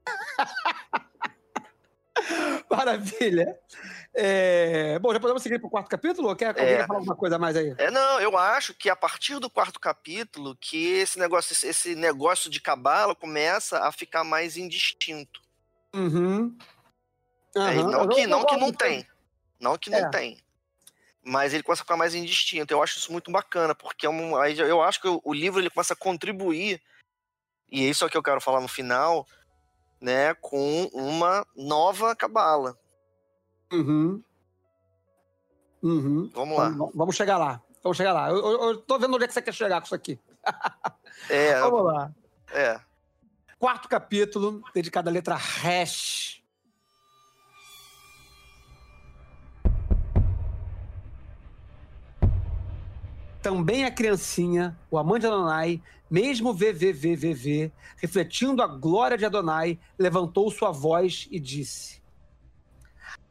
Maravilha. 2.71 3.59
É, 4.15 4.99
Bom, 4.99 5.13
já 5.13 5.21
podemos 5.21 5.43
seguir 5.43 5.59
pro 5.59 5.69
quarto 5.69 5.89
capítulo? 5.89 6.29
Ou 6.29 6.37
quer, 6.37 6.57
É. 6.59 6.79
quer 6.79 6.87
falar 6.87 7.01
alguma 7.01 7.17
coisa 7.17 7.37
a 7.37 7.39
mais 7.39 7.57
aí? 7.57 7.75
É, 7.79 7.91
não, 7.91 8.21
eu 8.21 8.37
acho 8.39 8.73
que 8.75 8.89
a 8.89 8.97
partir 8.97 9.39
do 9.39 9.51
quarto 9.51 9.79
capítulo 9.81 10.57
que 10.61 10.93
esse 10.93 11.19
negócio, 11.19 11.53
esse- 11.69 11.95
negócio 11.95 12.49
de 12.49 12.61
cabala 12.61 13.15
começa 13.15 13.81
a 13.81 13.93
ficar 13.93 14.25
mais 14.25 14.57
indistinto. 14.57 15.41
Uhum. 15.95 16.57
É, 17.57 17.61
Aham. 17.61 17.91
não, 17.91 18.03
Eu 18.03 18.09
que, 18.09 18.27
não 18.27 18.47
que 18.47 18.57
não 18.57 18.73
tem. 18.73 19.07
Não 19.61 19.79
que 19.79 19.91
não 19.91 19.99
É. 19.99 20.11
tem. 20.11 20.39
Mas 21.23 21.55
ele 21.55 21.63
começa 21.63 21.83
a 21.83 21.85
ficar 21.85 21.97
mais 21.97 22.15
indistinto. 22.15 22.73
Eu 22.73 22.83
acho 22.83 22.99
isso 22.99 23.11
muito 23.11 23.31
bacana, 23.31 23.75
porque 23.75 24.07
é 24.07 24.11
um, 24.11 24.43
eu 24.45 24.83
acho 24.83 25.01
que 25.01 25.09
o, 25.09 25.21
o 25.25 25.33
livro 25.33 25.61
ele 25.61 25.71
começa 25.71 25.95
a 25.95 25.97
contribuir, 25.97 26.83
e 27.71 27.85
é 27.85 27.89
isso 27.91 28.05
é 28.05 28.07
o 28.07 28.11
que 28.11 28.17
eu 28.17 28.23
quero 28.23 28.41
falar 28.41 28.61
no 28.61 28.69
final, 28.69 29.27
né, 30.01 30.35
com 30.35 30.91
uma 30.93 31.47
nova 31.57 32.15
cabala. 32.15 32.79
Uhum. 33.73 34.23
Uhum. 35.83 36.31
Vamos 36.35 36.59
lá. 36.59 36.69
Vamos, 36.71 36.93
vamos 36.95 37.17
chegar 37.17 37.37
lá. 37.37 37.61
Vamos 37.83 37.97
chegar 37.97 38.13
lá. 38.13 38.31
Eu, 38.31 38.37
eu, 38.37 38.63
eu 38.63 38.77
tô 38.79 38.99
vendo 38.99 39.15
onde 39.15 39.25
é 39.25 39.27
que 39.27 39.35
você 39.35 39.43
quer 39.43 39.53
chegar 39.53 39.81
com 39.81 39.85
isso 39.85 39.95
aqui. 39.95 40.19
É, 41.29 41.59
Vamos 41.61 41.85
lá. 41.85 42.13
é. 42.53 42.81
Quarto 43.59 43.89
capítulo, 43.89 44.63
dedicado 44.75 45.09
à 45.09 45.13
letra 45.13 45.37
hash. 45.37 46.43
Também 53.41 53.85
a 53.85 53.91
criancinha, 53.91 54.79
o 54.91 54.99
amante 54.99 55.21
de 55.21 55.27
Adonai, 55.27 55.83
mesmo 56.15 56.55
VVVVV, 56.55 57.73
refletindo 57.97 58.63
a 58.63 58.69
glória 58.69 59.19
de 59.19 59.25
Adonai, 59.25 59.81
levantou 59.99 60.49
sua 60.49 60.71
voz 60.71 61.27
e 61.29 61.41
disse: 61.41 62.01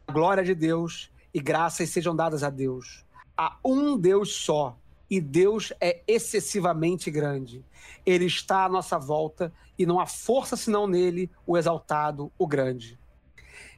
A 0.06 0.12
glória 0.12 0.44
de 0.44 0.54
Deus 0.54 1.10
e 1.34 1.40
graças 1.40 1.90
sejam 1.92 2.14
dadas 2.14 2.44
a 2.44 2.50
Deus. 2.50 3.06
Há 3.38 3.58
um 3.64 3.98
Deus 3.98 4.36
só, 4.36 4.78
e 5.10 5.22
Deus 5.22 5.72
é 5.80 6.02
excessivamente 6.06 7.10
grande. 7.10 7.64
Ele 8.06 8.26
está 8.26 8.66
à 8.66 8.70
nossa 8.70 9.00
volta 9.00 9.54
e 9.80 9.86
não 9.86 9.98
há 9.98 10.06
força 10.06 10.58
senão 10.58 10.86
nele, 10.86 11.32
o 11.48 11.58
exaltado, 11.58 12.34
o 12.38 12.46
grande. 12.46 13.00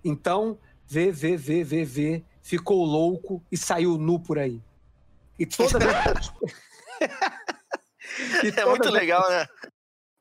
Então, 0.04 0.58
VVVVV 0.88 2.26
ficou 2.42 2.84
louco 2.84 3.40
e 3.52 3.56
saiu 3.56 4.00
nu 4.00 4.20
por 4.20 4.40
aí. 4.40 4.60
E 5.38 5.46
todas 5.46 5.76
essas... 5.86 6.34
É 8.58 8.66
muito 8.66 8.90
legal, 8.90 9.28
né? 9.30 9.46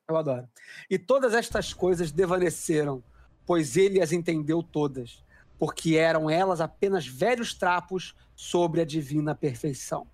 eu 0.09 0.17
adoro. 0.17 0.49
E 0.91 0.99
todas 0.99 1.35
estas 1.35 1.73
coisas 1.73 2.13
devaneceram, 2.13 3.03
pois 3.47 3.77
ele 3.77 4.01
as 4.01 4.13
entendeu 4.13 4.63
todas, 4.63 5.25
porque 5.59 5.97
eram 5.97 6.29
elas 6.29 6.61
apenas 6.61 7.07
velhos 7.07 7.55
trapos 7.55 8.15
sobre 8.35 8.81
a 8.81 8.85
divina 8.85 9.35
perfeição. 9.35 10.07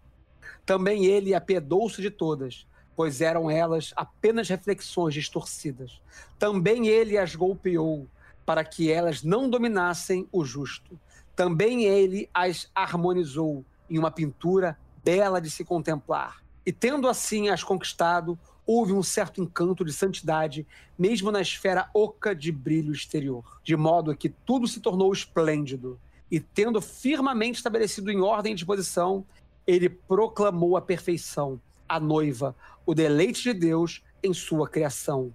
Também 0.65 1.07
ele 1.07 1.35
apiedou-se 1.35 2.01
de 2.01 2.11
todas, 2.11 2.67
pois 2.95 3.21
eram 3.21 3.51
elas 3.51 3.93
apenas 3.97 4.49
reflexões 4.49 5.15
distorcidas. 5.15 6.01
Também 6.39 6.87
ele 6.87 7.17
as 7.19 7.35
golpeou, 7.35 8.07
para 8.45 8.65
que 8.65 8.91
elas 8.91 9.23
não 9.23 9.49
dominassem 9.49 10.29
o 10.31 10.45
justo. 10.45 10.99
Também 11.35 11.85
ele 11.85 12.29
as 12.35 12.71
harmonizou 12.75 13.65
em 13.89 13.99
uma 13.99 14.11
pintura 14.11 14.79
bela 15.03 15.41
de 15.41 15.51
se 15.51 15.65
contemplar. 15.65 16.43
E 16.65 16.73
tendo 16.73 17.09
assim 17.09 17.49
as 17.49 17.65
conquistado, 17.65 18.39
houve 18.67 18.93
um 18.93 19.03
certo 19.03 19.43
encanto 19.43 19.85
de 19.85 19.93
santidade, 19.93 20.67
mesmo 20.99 21.33
na 21.33 21.41
esfera 21.41 21.91
oca 21.93 22.35
de 22.35 22.53
brilho 22.53 22.93
exterior, 22.93 23.45
de 23.65 23.77
modo 23.77 24.17
que 24.17 24.29
tudo 24.29 24.69
se 24.69 24.81
tornou 24.81 25.13
esplêndido. 25.13 25.99
E 26.31 26.39
tendo 26.39 26.81
firmemente 26.81 27.59
estabelecido 27.59 28.11
em 28.11 28.21
ordem 28.21 28.55
de 28.55 28.65
posição, 28.65 29.25
ele 29.67 29.89
proclamou 29.89 30.77
a 30.77 30.81
perfeição, 30.81 31.61
a 31.89 31.99
noiva, 31.99 32.55
o 32.87 32.95
deleite 32.95 33.43
de 33.43 33.53
Deus 33.53 34.03
em 34.23 34.33
sua 34.33 34.69
criação. 34.69 35.35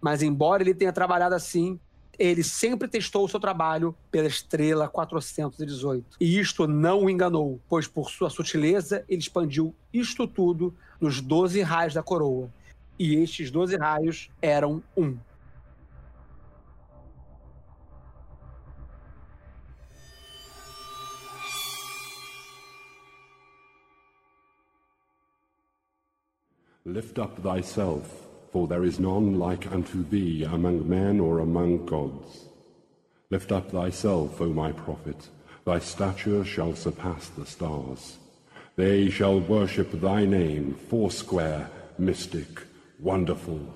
Mas 0.00 0.22
embora 0.22 0.62
ele 0.62 0.74
tenha 0.74 0.92
trabalhado 0.92 1.34
assim, 1.34 1.80
ele 2.18 2.42
sempre 2.42 2.88
testou 2.88 3.24
o 3.24 3.28
seu 3.28 3.40
trabalho 3.40 3.94
pela 4.10 4.28
estrela 4.28 4.88
418. 4.88 6.16
E 6.20 6.38
isto 6.38 6.66
não 6.66 7.04
o 7.04 7.10
enganou, 7.10 7.60
pois 7.68 7.86
por 7.86 8.10
sua 8.10 8.30
sutileza 8.30 9.04
ele 9.08 9.20
expandiu 9.20 9.74
isto 9.92 10.26
tudo 10.26 10.74
nos 11.00 11.20
12 11.20 11.60
raios 11.62 11.94
da 11.94 12.02
coroa. 12.02 12.50
E 12.98 13.16
estes 13.16 13.50
12 13.50 13.76
raios 13.76 14.30
eram 14.40 14.82
um. 14.96 15.16
Lift 26.86 27.18
up 27.18 27.40
thyself, 27.40 28.23
for 28.54 28.68
there 28.68 28.84
is 28.84 29.00
none 29.00 29.36
like 29.36 29.72
unto 29.72 30.04
thee 30.04 30.44
among 30.44 30.88
men 30.88 31.18
or 31.18 31.40
among 31.40 31.84
gods. 31.86 32.46
Lift 33.28 33.50
up 33.50 33.72
thyself, 33.72 34.40
O 34.40 34.46
my 34.46 34.70
prophet, 34.70 35.28
thy 35.64 35.80
stature 35.80 36.44
shall 36.44 36.76
surpass 36.76 37.30
the 37.30 37.44
stars. 37.46 38.16
They 38.76 39.10
shall 39.10 39.40
worship 39.40 39.90
thy 39.90 40.24
name, 40.24 40.76
foursquare, 40.88 41.68
mystic, 41.98 42.62
wonderful, 43.00 43.74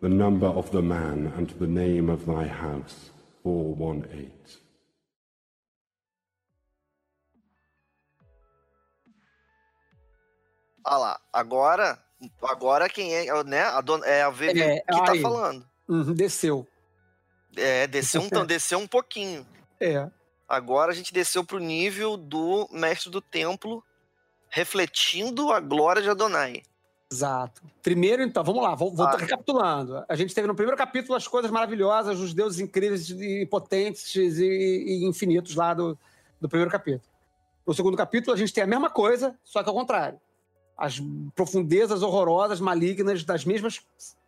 the 0.00 0.08
number 0.08 0.46
of 0.46 0.70
the 0.70 0.82
man 0.82 1.32
and 1.36 1.50
the 1.50 1.66
name 1.66 2.08
of 2.08 2.24
thy 2.24 2.46
house, 2.46 3.10
418. 3.42 4.30
Ah 10.86 10.98
lá, 10.98 11.16
agora, 11.34 11.98
agora 12.42 12.88
quem 12.88 13.14
é, 13.14 13.44
né? 13.44 13.62
A 13.62 13.80
dona, 13.80 14.06
é 14.06 14.22
a 14.22 14.30
VV 14.30 14.60
É, 14.60 14.80
que 14.80 15.04
tá 15.04 15.12
aí. 15.12 15.20
falando. 15.22 15.66
Uhum, 15.88 16.12
desceu. 16.14 16.66
É, 17.56 17.86
desceu 17.86 18.22
um, 18.22 18.46
desceu 18.46 18.78
um 18.78 18.86
pouquinho. 18.86 19.46
É. 19.80 20.08
Agora 20.48 20.92
a 20.92 20.94
gente 20.94 21.12
desceu 21.12 21.44
pro 21.44 21.58
nível 21.58 22.16
do 22.16 22.68
mestre 22.72 23.10
do 23.10 23.20
templo, 23.20 23.82
refletindo 24.48 25.50
a 25.52 25.60
glória 25.60 26.02
de 26.02 26.10
Adonai. 26.10 26.62
Exato. 27.12 27.62
Primeiro, 27.82 28.22
então, 28.22 28.44
vamos 28.44 28.62
lá, 28.62 28.74
vou, 28.74 28.94
vou 28.94 29.06
Ah. 29.06 29.16
recapitulando. 29.16 30.04
A 30.08 30.14
gente 30.14 30.32
teve 30.34 30.46
no 30.46 30.54
primeiro 30.54 30.76
capítulo 30.76 31.16
as 31.16 31.26
coisas 31.26 31.50
maravilhosas, 31.50 32.20
os 32.20 32.32
deuses 32.32 32.60
incríveis 32.60 33.10
e 33.10 33.46
potentes 33.46 34.14
e, 34.14 34.22
e 34.22 35.04
infinitos 35.08 35.56
lá 35.56 35.74
do, 35.74 35.98
do 36.40 36.48
primeiro 36.48 36.70
capítulo. 36.70 37.02
No 37.66 37.74
segundo 37.74 37.96
capítulo, 37.96 38.32
a 38.34 38.38
gente 38.38 38.52
tem 38.52 38.62
a 38.62 38.66
mesma 38.66 38.90
coisa, 38.90 39.36
só 39.44 39.62
que 39.62 39.68
ao 39.68 39.74
contrário. 39.74 40.20
As 40.80 40.98
profundezas 41.34 42.02
horrorosas, 42.02 42.58
malignas 42.58 43.22
das 43.22 43.44
mesmas, 43.44 43.82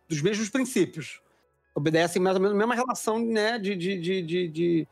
dos 0.07 0.21
mesmos 0.21 0.49
princípios. 0.49 1.19
Obedecem 1.73 2.21
mais 2.21 2.35
ou 2.35 2.41
menos 2.41 2.55
a 2.55 2.59
mesma 2.59 2.75
relação 2.75 3.17
né, 3.17 3.57
de, 3.57 3.75
de, 3.75 3.99
de, 3.99 4.21
de, 4.21 4.47
de, 4.47 4.87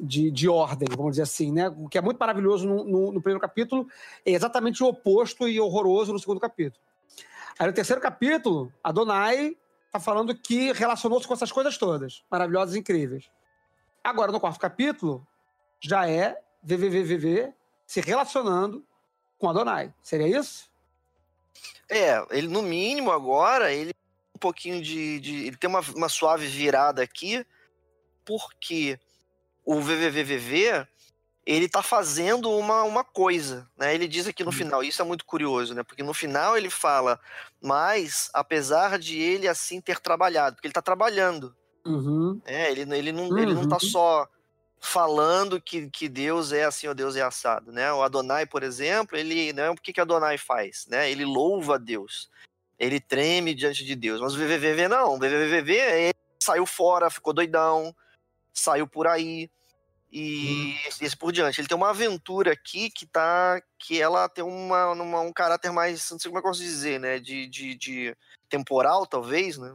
de, 0.00 0.30
de 0.32 0.48
ordem, 0.48 0.88
vamos 0.90 1.12
dizer 1.12 1.22
assim, 1.22 1.52
né? 1.52 1.68
O 1.68 1.88
que 1.88 1.96
é 1.96 2.00
muito 2.00 2.18
maravilhoso 2.18 2.66
no, 2.66 2.82
no, 2.82 3.12
no 3.12 3.22
primeiro 3.22 3.40
capítulo 3.40 3.86
é 4.26 4.32
exatamente 4.32 4.82
o 4.82 4.88
oposto 4.88 5.48
e 5.48 5.60
horroroso 5.60 6.12
no 6.12 6.18
segundo 6.18 6.40
capítulo. 6.40 6.82
Aí 7.56 7.66
no 7.68 7.72
terceiro 7.72 8.02
capítulo, 8.02 8.72
Adonai 8.82 9.56
tá 9.92 10.00
falando 10.00 10.34
que 10.34 10.72
relacionou-se 10.72 11.26
com 11.26 11.34
essas 11.34 11.52
coisas 11.52 11.78
todas, 11.78 12.24
maravilhosas 12.28 12.74
e 12.74 12.80
incríveis. 12.80 13.30
Agora, 14.02 14.32
no 14.32 14.40
quarto 14.40 14.58
capítulo, 14.58 15.26
já 15.80 16.08
é 16.08 16.40
VVVVV 16.62 17.52
se 17.86 18.00
relacionando 18.00 18.84
com 19.38 19.48
Adonai. 19.48 19.94
Seria 20.02 20.26
isso? 20.26 20.68
É, 21.90 22.24
ele 22.30 22.48
no 22.48 22.62
mínimo 22.62 23.10
agora, 23.10 23.72
ele 23.72 23.92
um 24.34 24.38
pouquinho 24.38 24.80
de. 24.82 25.18
de 25.20 25.46
ele 25.46 25.56
tem 25.56 25.68
uma, 25.68 25.80
uma 25.94 26.08
suave 26.08 26.46
virada 26.46 27.02
aqui, 27.02 27.44
porque 28.24 28.98
o 29.64 29.80
VVVVV 29.80 30.86
ele 31.46 31.66
tá 31.66 31.82
fazendo 31.82 32.50
uma, 32.50 32.82
uma 32.82 33.02
coisa, 33.02 33.66
né? 33.76 33.94
Ele 33.94 34.06
diz 34.06 34.26
aqui 34.26 34.44
no 34.44 34.52
final, 34.52 34.82
isso 34.84 35.00
é 35.00 35.04
muito 35.04 35.24
curioso, 35.24 35.74
né? 35.74 35.82
Porque 35.82 36.02
no 36.02 36.12
final 36.12 36.58
ele 36.58 36.68
fala, 36.68 37.18
mas 37.58 38.28
apesar 38.34 38.98
de 38.98 39.18
ele 39.18 39.48
assim 39.48 39.80
ter 39.80 39.98
trabalhado, 39.98 40.56
porque 40.56 40.66
ele 40.66 40.74
tá 40.74 40.82
trabalhando. 40.82 41.56
Uhum. 41.86 42.38
É, 42.44 42.70
ele, 42.70 42.82
ele, 42.94 43.12
não, 43.12 43.38
ele 43.38 43.54
não 43.54 43.66
tá 43.66 43.78
Uhum. 43.82 43.88
só 43.88 44.28
falando 44.80 45.60
que, 45.60 45.90
que 45.90 46.08
Deus 46.08 46.52
é 46.52 46.64
assim 46.64 46.86
ou 46.88 46.94
Deus 46.94 47.16
é 47.16 47.22
assado, 47.22 47.72
né? 47.72 47.92
O 47.92 48.02
Adonai, 48.02 48.46
por 48.46 48.62
exemplo, 48.62 49.16
ele, 49.16 49.52
né, 49.52 49.68
o 49.70 49.74
que 49.74 49.92
que 49.92 50.00
Adonai 50.00 50.38
faz, 50.38 50.86
né? 50.88 51.10
Ele 51.10 51.24
louva 51.24 51.78
Deus. 51.78 52.30
Ele 52.78 53.00
treme 53.00 53.54
diante 53.54 53.84
de 53.84 53.96
Deus. 53.96 54.20
Mas 54.20 54.34
o 54.34 54.38
VVVV 54.38 54.86
não, 54.88 55.14
o 55.14 55.18
VVVV 55.18 55.72
ele 55.74 56.14
saiu 56.42 56.64
fora, 56.64 57.10
ficou 57.10 57.32
doidão, 57.32 57.94
saiu 58.54 58.86
por 58.86 59.06
aí 59.08 59.50
e 60.12 60.74
e 60.84 60.88
assim 60.88 61.10
por 61.18 61.32
diante. 61.32 61.60
Ele 61.60 61.68
tem 61.68 61.76
uma 61.76 61.90
aventura 61.90 62.52
aqui 62.52 62.88
que 62.88 63.04
tá 63.04 63.60
que 63.78 64.00
ela 64.00 64.28
tem 64.28 64.44
uma, 64.44 64.92
uma- 64.92 65.20
um 65.20 65.32
caráter 65.32 65.72
mais, 65.72 66.08
não 66.10 66.18
sei 66.18 66.30
como 66.30 66.38
é 66.38 66.40
que 66.40 66.46
eu 66.46 66.50
posso 66.52 66.62
dizer, 66.62 67.00
né, 67.00 67.18
de, 67.18 67.46
de, 67.48 67.74
de 67.74 68.16
temporal 68.48 69.06
talvez, 69.06 69.58
né? 69.58 69.74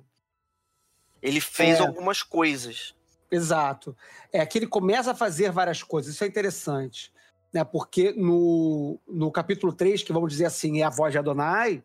Ele 1.21 1.39
fez 1.41 1.77
É. 1.79 1.81
algumas 1.81 2.23
coisas. 2.23 2.95
Exato. 3.33 3.97
É 4.31 4.45
que 4.45 4.59
ele 4.59 4.67
começa 4.67 5.11
a 5.11 5.15
fazer 5.15 5.51
várias 5.51 5.81
coisas, 5.81 6.13
isso 6.13 6.23
é 6.23 6.27
interessante. 6.27 7.11
Né? 7.51 7.63
Porque 7.63 8.11
no, 8.13 8.99
no 9.07 9.31
capítulo 9.31 9.73
3, 9.73 10.03
que 10.03 10.13
vamos 10.13 10.31
dizer 10.31 10.45
assim, 10.45 10.81
é 10.81 10.83
a 10.83 10.89
voz 10.89 11.11
de 11.11 11.17
Adonai, 11.17 11.83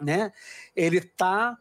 né? 0.00 0.32
ele 0.74 0.96
está 0.96 1.56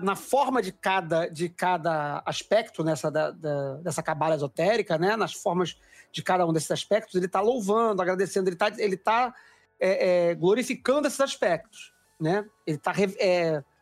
na 0.00 0.16
forma 0.16 0.60
de 0.60 0.72
cada, 0.72 1.28
de 1.28 1.48
cada 1.48 2.22
aspecto 2.26 2.82
nessa, 2.82 3.10
da, 3.10 3.30
da- 3.30 3.76
dessa 3.76 4.02
cabala 4.02 4.34
esotérica, 4.34 4.98
né? 4.98 5.16
nas 5.16 5.32
formas 5.32 5.78
de 6.10 6.22
cada 6.22 6.44
um 6.46 6.52
desses 6.52 6.70
aspectos, 6.70 7.14
ele 7.14 7.26
está 7.26 7.40
louvando, 7.40 8.02
agradecendo, 8.02 8.48
ele 8.48 8.56
está 8.56 8.68
ele 8.78 8.96
tá, 8.96 9.34
é, 9.80 10.30
é, 10.30 10.34
glorificando 10.34 11.06
esses 11.06 11.20
aspectos. 11.20 11.92
Né? 12.20 12.44
Ele 12.66 12.76
está, 12.76 12.92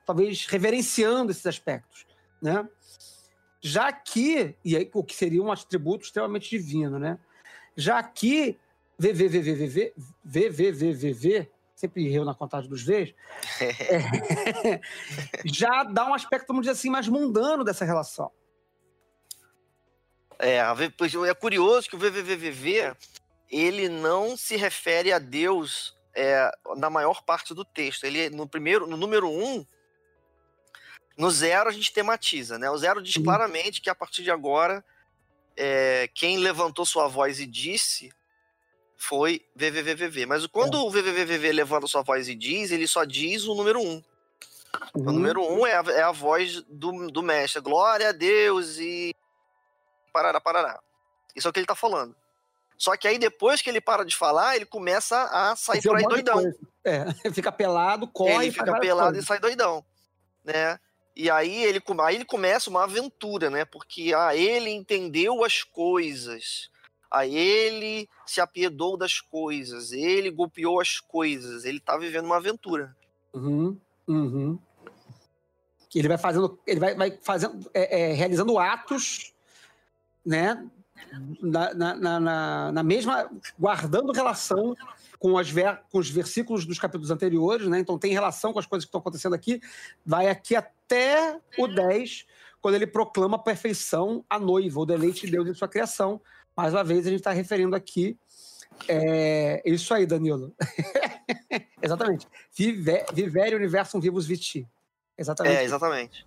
talvez, 0.06 0.46
reverenciando 0.46 1.30
esses 1.30 1.46
aspectos. 1.46 2.06
Né? 2.40 2.66
Já 3.60 3.92
que, 3.92 4.56
e 4.64 4.76
aí 4.76 4.90
o 4.92 5.04
que 5.04 5.14
seria 5.14 5.42
um 5.42 5.52
atributo 5.52 6.04
extremamente 6.04 6.48
divino, 6.48 6.98
né? 6.98 7.18
Já 7.76 8.02
que 8.02 8.58
VVVVVV, 8.98 9.94
VVVVV, 10.24 11.50
sempre 11.74 12.06
errei 12.06 12.24
na 12.24 12.34
contagem 12.34 12.68
dos 12.68 12.82
Vs, 12.82 13.14
é, 13.60 14.80
já 15.44 15.84
dá 15.84 16.06
um 16.06 16.14
aspecto, 16.14 16.48
vamos 16.48 16.62
dizer 16.62 16.72
assim, 16.72 16.90
mais 16.90 17.08
mundano 17.08 17.64
dessa 17.64 17.84
relação. 17.84 18.30
É, 20.38 20.58
é 20.58 21.34
curioso 21.34 21.88
que 21.88 21.96
o 21.96 21.98
VVVVV 21.98 22.94
ele 23.50 23.88
não 23.88 24.36
se 24.36 24.56
refere 24.56 25.12
a 25.12 25.18
Deus 25.18 25.94
é, 26.14 26.50
na 26.76 26.88
maior 26.88 27.22
parte 27.24 27.52
do 27.54 27.64
texto. 27.64 28.04
Ele 28.04 28.30
no 28.30 28.48
primeiro, 28.48 28.86
no 28.86 28.96
número 28.96 29.28
um, 29.28 29.66
no 31.20 31.30
zero 31.30 31.68
a 31.68 31.72
gente 31.72 31.92
tematiza, 31.92 32.58
né? 32.58 32.70
O 32.70 32.78
zero 32.78 33.02
diz 33.02 33.14
Uhum. 33.16 33.24
claramente 33.24 33.80
que 33.80 33.90
a 33.90 33.94
partir 33.94 34.22
de 34.22 34.30
agora 34.30 34.84
é, 35.56 36.08
quem 36.14 36.38
levantou 36.38 36.86
sua 36.86 37.06
voz 37.08 37.38
e 37.40 37.46
disse 37.46 38.10
foi 38.96 39.44
VVVVV. 39.54 40.26
Mas 40.26 40.46
quando 40.46 40.84
o 40.84 40.90
VVVVV 40.90 41.52
levanta 41.52 41.86
sua 41.86 42.02
voz 42.02 42.28
e 42.28 42.34
diz, 42.34 42.70
ele 42.70 42.86
só 42.86 43.04
diz 43.04 43.44
o 43.44 43.54
número 43.54 43.80
um. 43.80 44.02
O 44.94 44.98
Uhum. 45.00 45.12
número 45.12 45.42
um 45.42 45.66
é 45.66 45.74
a, 45.76 45.82
é 45.88 46.02
a 46.02 46.12
voz 46.12 46.62
do, 46.62 47.10
do 47.10 47.22
mestre. 47.22 47.60
Glória 47.60 48.08
a 48.10 48.12
Deus 48.12 48.78
e. 48.78 49.14
Parará, 50.12 50.40
parará. 50.40 50.80
Isso 51.34 51.46
é 51.46 51.50
o 51.50 51.52
que 51.52 51.58
ele 51.60 51.66
tá 51.66 51.74
falando. 51.74 52.14
Só 52.78 52.96
que 52.96 53.06
aí 53.06 53.18
depois 53.18 53.60
que 53.60 53.68
ele 53.68 53.80
para 53.80 54.04
de 54.04 54.16
falar, 54.16 54.56
ele 54.56 54.64
começa 54.64 55.24
a 55.24 55.54
sair 55.56 55.82
por 55.82 55.96
aí 55.96 56.02
doidão. 56.04 56.34
coisa. 56.42 56.58
É, 56.84 57.04
fica 57.32 57.52
pelado, 57.52 58.06
corre. 58.08 58.46
ele 58.46 58.52
fica 58.52 58.78
pelado 58.80 59.08
coisas. 59.10 59.24
e 59.24 59.26
sai 59.26 59.38
doidão. 59.38 59.84
Né? 60.44 60.78
E 61.20 61.28
aí 61.28 61.64
ele, 61.64 61.82
aí 62.00 62.14
ele 62.14 62.24
começa 62.24 62.70
uma 62.70 62.84
aventura, 62.84 63.50
né? 63.50 63.66
Porque 63.66 64.14
ah, 64.16 64.34
ele 64.34 64.70
entendeu 64.70 65.44
as 65.44 65.62
coisas. 65.62 66.70
Aí 67.10 67.36
ele 67.36 68.08
se 68.24 68.40
apiedou 68.40 68.96
das 68.96 69.20
coisas. 69.20 69.92
Ele 69.92 70.30
golpeou 70.30 70.80
as 70.80 70.98
coisas. 70.98 71.66
Ele 71.66 71.78
tá 71.78 71.98
vivendo 71.98 72.24
uma 72.24 72.38
aventura. 72.38 72.96
Uhum, 73.34 73.76
uhum. 74.08 74.58
Ele 75.94 76.08
vai 76.08 76.16
fazendo, 76.16 76.58
ele 76.66 76.80
vai, 76.80 76.94
vai 76.94 77.18
fazendo, 77.22 77.70
é, 77.74 78.00
é, 78.00 78.12
realizando 78.14 78.58
atos, 78.58 79.34
né? 80.24 80.66
Na, 81.42 81.74
na- 81.74 82.20
na- 82.20 82.72
na 82.72 82.82
mesma, 82.82 83.30
guardando 83.58 84.10
relação 84.10 84.74
com, 85.20 85.36
as 85.38 85.48
ver- 85.50 85.80
com 85.92 85.98
os 85.98 86.10
versículos 86.10 86.64
dos 86.66 86.78
capítulos 86.80 87.10
anteriores, 87.12 87.68
né? 87.68 87.78
Então 87.78 87.96
tem 87.98 88.12
relação 88.12 88.52
com 88.52 88.58
as 88.58 88.66
coisas 88.66 88.84
que 88.84 88.88
estão 88.88 89.00
acontecendo 89.00 89.34
aqui. 89.34 89.60
Vai 90.04 90.28
aqui 90.28 90.56
até 90.56 91.38
o 91.58 91.68
10, 91.68 92.26
quando 92.60 92.74
ele 92.74 92.86
proclama 92.86 93.36
a 93.36 93.38
perfeição 93.38 94.24
à 94.28 94.38
noiva, 94.38 94.80
o 94.80 94.86
deleite 94.86 95.26
de 95.26 95.32
Deus 95.32 95.46
em 95.46 95.54
sua 95.54 95.68
criação. 95.68 96.20
Mais 96.56 96.72
uma 96.74 96.82
vez, 96.82 97.06
a 97.06 97.10
gente 97.10 97.20
está 97.20 97.30
referindo 97.32 97.76
aqui. 97.76 98.18
É, 98.88 99.62
isso 99.64 99.92
aí, 99.92 100.06
Danilo. 100.06 100.54
Exatamente. 101.82 102.26
Vive, 102.56 103.04
vivere 103.12 103.54
universum 103.54 104.00
vivos 104.00 104.26
viti. 104.26 104.66
Exatamente. 105.16 105.56
É, 105.56 105.64
exatamente. 105.64 106.26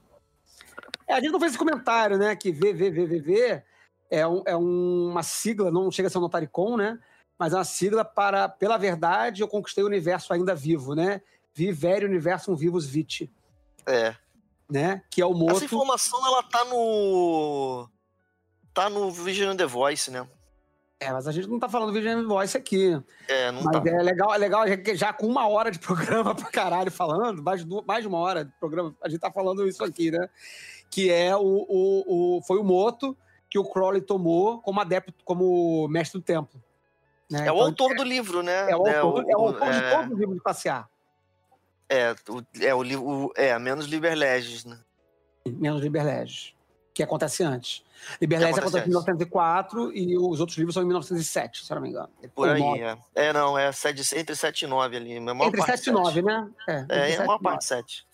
É, 1.07 1.13
a 1.15 1.19
gente 1.19 1.31
não 1.31 1.39
fez 1.39 1.51
esse 1.53 1.59
comentário, 1.59 2.17
né? 2.17 2.35
Que 2.35 2.51
VVVVV 2.51 3.63
é, 4.09 4.27
um- 4.27 4.43
é 4.45 4.55
uma 4.55 5.23
sigla, 5.23 5.71
não 5.71 5.89
chega 5.91 6.07
a 6.07 6.11
ser 6.11 6.19
um 6.19 6.21
notaricon, 6.21 6.77
né? 6.77 6.99
Mas 7.37 7.53
é 7.53 7.57
uma 7.57 7.63
sigla 7.65 8.05
para, 8.05 8.47
pela 8.47 8.77
verdade, 8.77 9.41
eu 9.41 9.47
conquistei 9.47 9.83
o 9.83 9.87
universo 9.87 10.33
ainda 10.33 10.53
vivo, 10.55 10.93
né? 10.95 11.21
Vivere 11.53 12.05
universum 12.05 12.55
vivos 12.55 12.85
viti, 12.85 13.31
É. 13.85 14.15
né? 14.69 15.01
Que 15.09 15.21
é 15.21 15.25
o 15.25 15.31
Essa 15.31 15.39
moto. 15.39 15.65
informação, 15.65 16.25
ela 16.25 16.43
tá 16.43 16.63
no. 16.65 17.89
Tá 18.73 18.89
no 18.89 19.11
Vision 19.11 19.55
The 19.55 19.65
Voice, 19.65 20.09
né? 20.09 20.27
É, 20.99 21.11
mas 21.11 21.27
a 21.27 21.31
gente 21.33 21.47
não 21.49 21.59
tá 21.59 21.67
falando 21.67 21.91
Vision 21.91 22.25
Voice 22.25 22.55
aqui. 22.57 22.99
É, 23.27 23.51
não 23.51 23.61
Mas 23.63 23.83
tá. 23.83 23.89
é 23.89 24.01
legal, 24.01 24.33
é 24.33 24.37
legal 24.37 24.63
já, 24.95 25.11
com 25.11 25.27
uma 25.27 25.47
hora 25.49 25.69
de 25.69 25.77
programa 25.79 26.33
pra 26.33 26.49
caralho 26.49 26.89
falando, 26.91 27.43
mais 27.43 27.59
de, 27.61 27.67
du- 27.67 27.83
mais 27.85 28.01
de 28.03 28.07
uma 28.07 28.19
hora 28.19 28.45
de 28.45 28.51
programa, 28.59 28.95
a 29.03 29.09
gente 29.09 29.19
tá 29.19 29.29
falando 29.29 29.67
isso 29.67 29.83
aqui, 29.83 30.09
né? 30.11 30.29
Que 30.89 31.11
é 31.11 31.35
o, 31.35 31.41
o, 31.41 32.37
o- 32.37 32.41
foi 32.43 32.57
o 32.57 32.63
moto 32.63 33.17
que 33.49 33.59
o 33.59 33.65
Crowley 33.65 34.01
tomou 34.01 34.59
como 34.61 34.79
adepto, 34.79 35.13
como 35.25 35.87
mestre 35.89 36.19
do 36.19 36.23
templo. 36.23 36.63
Né? 37.33 37.47
É 37.47 37.51
o 37.51 37.55
Então, 37.55 37.65
autor 37.67 37.95
do 37.95 38.03
livro, 38.03 38.43
né? 38.43 38.69
é 38.71 38.75
o 38.75 38.83
Né, 38.83 38.97
autor, 38.99 39.25
é 39.29 39.35
o 39.35 39.41
autor 39.47 39.71
de 39.71 39.77
é, 39.79 39.89
todos 39.89 40.11
os 40.13 40.19
livros 40.19 40.37
de 40.37 40.43
passear, 40.43 40.89
é, 41.89 42.15
o, 42.29 42.43
é, 42.61 42.73
o 42.75 42.83
livro. 42.83 43.31
É, 43.35 43.57
menos 43.59 43.85
Liber 43.85 44.15
Legis, 44.15 44.63
né? 44.65 44.79
menos 45.45 45.81
Liberlegis, 45.81 46.53
que 46.93 47.03
acontece 47.03 47.43
antes. 47.43 47.83
Liberlegis 48.21 48.57
acontece 48.57 48.77
acontece 48.77 48.77
em 48.77 48.97
antes. 48.97 49.05
1904 49.07 49.91
e 49.97 50.17
os 50.17 50.39
outros 50.39 50.57
livros 50.57 50.73
são 50.73 50.83
em 50.83 50.85
1907, 50.85 51.65
se 51.65 51.71
eu 51.71 51.75
não 51.75 51.81
me 51.81 51.89
engano. 51.89 52.09
É 52.21 52.27
por 52.27 52.47
Ou 52.47 52.53
aí, 52.53 52.81
é. 52.81 52.97
É, 53.15 53.33
não, 53.33 53.57
é 53.57 53.71
sete- 53.71 54.15
entre 54.17 54.35
7 54.35 54.63
e 54.63 54.67
9 54.67 54.95
ali. 54.95 55.13
Entre 55.13 55.35
parte 55.57 55.65
7 55.77 55.87
e 55.89 55.91
9, 55.91 56.21
né? 56.21 56.49
É, 56.67 56.71
É, 56.71 56.77
entre 56.81 57.11
é 57.11 57.15
a 57.17 57.25
maior 57.25 57.39
parte 57.39 57.65
7. 57.65 58.05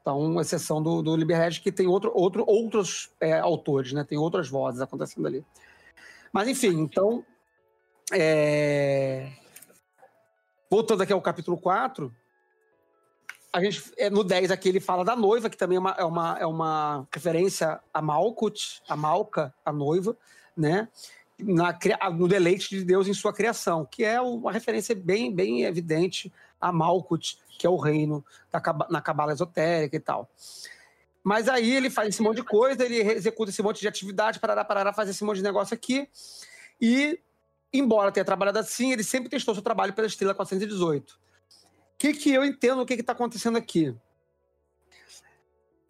Então, 0.00 0.38
exceção 0.40 0.82
do, 0.82 1.00
do 1.02 1.16
Liberhead, 1.16 1.60
que 1.62 1.72
tem 1.72 1.86
outro, 1.86 2.12
outro, 2.14 2.44
outros 2.46 3.10
é, 3.18 3.38
autores, 3.38 3.92
né? 3.92 4.04
Tem 4.04 4.18
outras 4.18 4.48
vozes 4.48 4.80
acontecendo 4.82 5.26
ali. 5.26 5.42
Mas, 6.32 6.46
enfim, 6.46 6.78
então. 6.80 7.24
É, 8.12 9.30
Voltando 10.74 11.02
aqui 11.02 11.12
ao 11.12 11.22
capítulo 11.22 11.56
4, 11.56 12.12
a 13.52 13.62
gente, 13.62 13.92
é, 13.96 14.10
no 14.10 14.24
10 14.24 14.50
aqui 14.50 14.68
ele 14.68 14.80
fala 14.80 15.04
da 15.04 15.14
noiva, 15.14 15.48
que 15.48 15.56
também 15.56 15.76
é 15.76 15.78
uma, 15.78 15.90
é 15.92 16.04
uma, 16.04 16.38
é 16.40 16.46
uma 16.46 17.08
referência 17.12 17.78
a 17.92 18.02
Malkut, 18.02 18.82
a 18.88 18.96
Malca, 18.96 19.54
a 19.64 19.72
noiva, 19.72 20.16
né? 20.56 20.88
Na, 21.38 21.78
no 22.10 22.26
deleite 22.26 22.70
de 22.70 22.84
Deus 22.84 23.06
em 23.06 23.14
sua 23.14 23.32
criação, 23.32 23.86
que 23.88 24.02
é 24.02 24.20
uma 24.20 24.50
referência 24.50 24.96
bem, 24.96 25.32
bem 25.32 25.62
evidente 25.62 26.32
a 26.60 26.72
Malkut, 26.72 27.38
que 27.56 27.66
é 27.66 27.70
o 27.70 27.76
reino 27.76 28.24
da, 28.50 28.60
na 28.90 29.00
cabala 29.00 29.32
esotérica 29.32 29.96
e 29.96 30.00
tal. 30.00 30.28
Mas 31.22 31.48
aí 31.48 31.72
ele 31.72 31.88
faz 31.88 32.08
esse 32.08 32.20
monte 32.20 32.38
de 32.38 32.42
coisa, 32.42 32.84
ele 32.84 32.98
executa 33.12 33.50
esse 33.50 33.62
monte 33.62 33.80
de 33.80 33.86
atividade, 33.86 34.40
parará, 34.40 34.64
parará, 34.64 34.92
faz 34.92 35.08
esse 35.08 35.22
monte 35.22 35.36
de 35.36 35.44
negócio 35.44 35.72
aqui. 35.72 36.08
E, 36.80 37.20
embora 37.74 38.12
tenha 38.12 38.24
trabalhado 38.24 38.58
assim, 38.58 38.92
ele 38.92 39.02
sempre 39.02 39.28
testou 39.28 39.52
seu 39.52 39.62
trabalho 39.62 39.92
pela 39.92 40.06
Estrela 40.06 40.34
418. 40.34 41.10
O 41.10 41.18
que, 41.98 42.14
que 42.14 42.32
eu 42.32 42.44
entendo 42.44 42.80
o 42.80 42.86
que 42.86 42.94
está 42.94 43.12
acontecendo 43.12 43.58
aqui? 43.58 43.94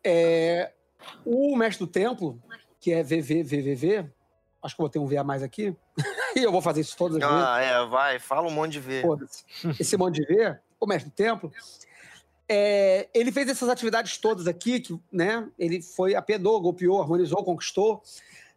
É, 0.02 0.73
o 1.24 1.55
mestre 1.56 1.85
do 1.85 1.90
templo, 1.90 2.40
que 2.81 2.93
é 2.93 3.02
VVVVV, 3.02 4.11
acho 4.62 4.74
que 4.74 4.81
eu 4.81 4.85
vou 4.85 4.89
ter 4.89 4.98
um 4.98 5.06
VA 5.06 5.23
mais 5.23 5.43
aqui, 5.43 5.77
e 6.35 6.43
eu 6.43 6.51
vou 6.51 6.62
fazer 6.62 6.81
isso 6.81 6.97
todas 6.97 7.23
as 7.23 7.23
vezes. 7.23 7.44
Ah, 7.47 7.61
é, 7.61 7.86
vai, 7.86 8.19
fala 8.19 8.48
um 8.48 8.52
monte 8.52 8.73
de 8.73 8.81
V. 8.81 9.02
Esse 9.78 9.97
monte 9.97 10.16
de 10.16 10.27
V, 10.27 10.56
o 10.81 10.86
mestre 10.86 11.11
do 11.11 11.15
templo, 11.15 11.52
é, 12.48 13.09
ele 13.15 13.32
fez 13.32 13.48
essas 13.48 13.69
atividades 13.69 14.19
todas 14.19 14.47
aqui, 14.47 14.81
que, 14.81 14.98
né? 15.12 15.48
Ele 15.59 15.82
foi 15.82 16.15
apedou, 16.15 16.61
golpeou, 16.61 17.01
harmonizou, 17.01 17.43
conquistou, 17.44 18.02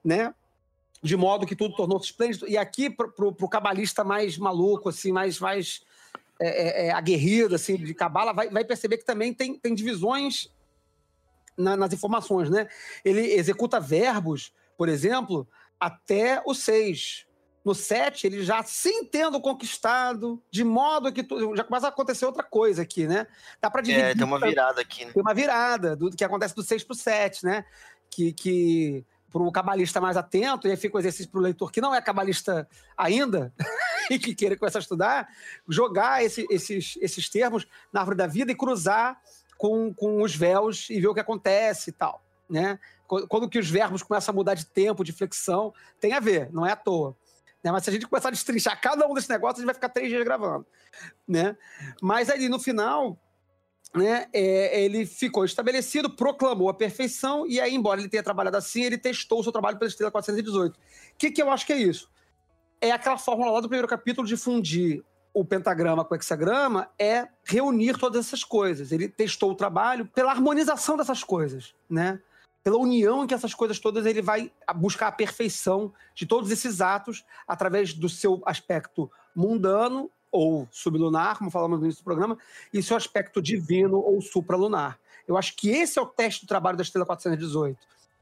né? 0.03 0.33
De 1.02 1.15
modo 1.15 1.45
que 1.45 1.56
tudo 1.56 1.76
tornou-se 1.76 2.07
esplêndido. 2.07 2.48
E 2.48 2.57
aqui, 2.57 2.90
pro, 2.90 3.34
pro 3.34 3.48
cabalista 3.49 4.03
mais 4.03 4.38
maluco, 4.38 4.90
assim, 4.90 5.11
mais, 5.11 5.40
mais 5.40 5.82
é, 6.40 6.48
é, 6.48 6.88
é, 6.88 6.91
aguerrido, 6.91 7.56
assim, 7.56 7.78
de 7.78 7.94
cabala, 7.94 8.34
vai, 8.34 8.49
vai 8.49 8.64
perceber 8.65 8.98
que 8.98 9.06
também 9.06 9.34
tem, 9.34 9.57
tem 9.57 9.74
divisões 9.76 10.52
na- 11.57 11.78
nas 11.78 11.94
informações, 11.94 12.49
né? 12.49 12.68
Ele 13.03 13.22
executa 13.34 13.80
verbos, 13.80 14.53
por 14.78 14.90
exemplo, 14.90 15.48
até 15.80 16.41
o 16.45 16.53
6. 16.53 17.26
No 17.65 17.76
7, 17.76 18.26
ele 18.28 18.44
já 18.44 18.64
sem 18.64 19.03
tendo 19.03 19.41
conquistado, 19.41 20.41
de 20.49 20.64
modo 20.64 21.11
que 21.11 21.22
tu- 21.22 21.53
já 21.56 21.64
começa 21.65 21.88
a 21.88 21.90
acontecer 21.90 22.26
outra 22.26 22.44
coisa 22.44 22.82
aqui, 22.82 23.06
né? 23.06 23.28
Dá 23.61 23.69
para 23.69 23.82
dividir. 23.82 24.06
É, 24.06 24.15
tem 24.15 24.24
uma 24.24 24.40
virada 24.40 24.82
aqui, 24.82 25.06
né? 25.06 25.11
Tem 25.11 25.22
uma 25.22 25.34
virada 25.34 25.95
do 25.95 26.10
que 26.10 26.24
acontece 26.24 26.56
do 26.56 26.64
6 26.64 26.84
pro 26.84 26.95
7, 26.95 27.44
né? 27.45 27.65
Que, 28.10 28.32
que 28.32 29.06
para 29.31 29.41
o 29.41 29.51
cabalista 29.51 29.99
mais 29.99 30.17
atento, 30.17 30.67
e 30.67 30.71
aí 30.71 30.77
fica 30.77 30.95
o 30.95 30.99
exercício 30.99 31.29
para 31.31 31.39
o 31.39 31.43
leitor 31.43 31.71
que 31.71 31.81
não 31.81 31.93
é 31.93 32.01
cabalista 32.01 32.67
ainda 32.97 33.53
e 34.09 34.17
que 34.17 34.33
queira 34.33 34.57
começar 34.57 34.79
a 34.79 34.81
estudar, 34.81 35.27
jogar 35.67 36.23
esse- 36.23 36.47
esses, 36.49 36.97
esses 37.01 37.29
termos 37.29 37.67
na 37.91 37.99
árvore 37.99 38.17
da 38.17 38.27
vida 38.27 38.51
e 38.51 38.55
cruzar 38.55 39.19
com, 39.57 39.93
com 39.93 40.21
os 40.21 40.35
véus 40.35 40.89
e 40.89 40.99
ver 40.99 41.07
o 41.07 41.13
que 41.13 41.19
acontece 41.19 41.89
e 41.89 41.93
tal, 41.93 42.23
né? 42.49 42.79
Quando 43.07 43.49
que 43.49 43.57
os 43.57 43.69
verbos 43.69 44.03
começam 44.03 44.33
a 44.33 44.35
mudar 44.35 44.53
de 44.53 44.65
tempo, 44.65 45.03
de 45.03 45.13
flexão, 45.13 45.73
tem 45.99 46.11
a 46.13 46.19
ver, 46.19 46.51
não 46.51 46.65
é 46.65 46.73
à 46.73 46.75
toa. 46.75 47.15
Né? 47.63 47.71
Mas 47.71 47.83
se 47.83 47.89
a 47.89 47.93
gente 47.93 48.05
começar 48.05 48.27
a 48.27 48.31
destrinchar 48.31 48.79
cada 48.81 49.07
um 49.07 49.13
desses 49.13 49.29
negócios, 49.29 49.59
a 49.59 49.61
gente 49.61 49.65
vai 49.65 49.73
ficar 49.75 49.89
três 49.89 50.09
dias 50.09 50.23
gravando, 50.23 50.65
né? 51.27 51.55
Mas 52.01 52.29
ali 52.29 52.49
no 52.49 52.59
final, 52.59 53.17
né, 53.98 54.28
é, 54.32 54.84
ele 54.84 55.06
ficou 55.06 55.44
estabelecido, 55.44 56.10
proclamou 56.10 56.69
a 56.69 56.74
perfeição, 56.74 57.45
e 57.48 57.60
aí, 57.60 57.74
embora 57.74 57.99
ele 57.99 58.10
tenha 58.10 58.24
trabalhado 58.24 58.57
assim, 58.57 58.84
ele 58.84 58.98
testou 58.98 59.40
o 59.40 59.44
seu 59.44 59.52
trabalho 59.52 59.78
pela 59.78 59.90
Estrela 59.90 60.11
418. 60.11 60.76
O 60.76 60.80
que, 61.18 61.32
que 61.32 61.41
eu 61.41 61.52
acho 61.52 61.65
que 61.65 61.74
é 61.74 61.78
isso? 61.78 62.10
É 62.80 62.91
aquela 62.91 63.18
fórmula 63.18 63.52
lá 63.52 63.60
do 63.60 63.68
primeiro 63.68 63.88
capítulo 63.88 64.28
de 64.28 64.38
fundir 64.38 65.03
o 65.34 65.45
pentagrama 65.45 66.03
com 66.03 66.15
o 66.15 66.18
hexagrama, 66.18 66.90
é 66.98 67.28
reunir 67.44 67.98
todas 67.98 68.26
essas 68.26 68.44
coisas. 68.44 68.91
Ele 68.91 69.07
testou 69.07 69.52
o 69.52 69.56
trabalho 69.56 70.07
pela 70.07 70.32
harmonização 70.32 70.98
dessas 70.98 71.24
coisas, 71.24 71.76
né? 71.88 72.19
Pela 72.64 72.78
união 72.78 73.24
em 73.24 73.28
que 73.28 73.36
essas 73.36 73.53
coisas 73.53 73.80
todas 73.80 74.06
ele 74.07 74.22
vai 74.22 74.52
buscar 74.76 75.07
a 75.07 75.11
perfeição 75.11 75.94
de 76.15 76.26
todos 76.26 76.49
esses 76.49 76.82
atos 76.82 77.24
através 77.48 77.94
do 77.94 78.10
seu 78.10 78.41
aspecto 78.45 79.11
mundano 79.36 80.10
ou 80.38 80.68
sublunar, 80.72 81.38
como 81.38 81.51
falamos 81.51 81.80
no 81.80 81.85
início 81.85 82.01
do 82.01 82.05
programa, 82.05 82.38
e 82.73 82.81
seu 82.84 82.95
aspecto 82.95 83.41
divino 83.41 83.97
ou 83.97 84.22
supralunar. 84.22 84.99
Eu 85.27 85.38
acho 85.38 85.55
que 85.55 85.69
esse 85.69 85.99
é 85.99 86.01
o 86.01 86.05
teste 86.05 86.45
do 86.45 86.47
trabalho 86.47 86.77
da 86.77 86.84
Estrela 86.84 87.05
418. 87.05 87.77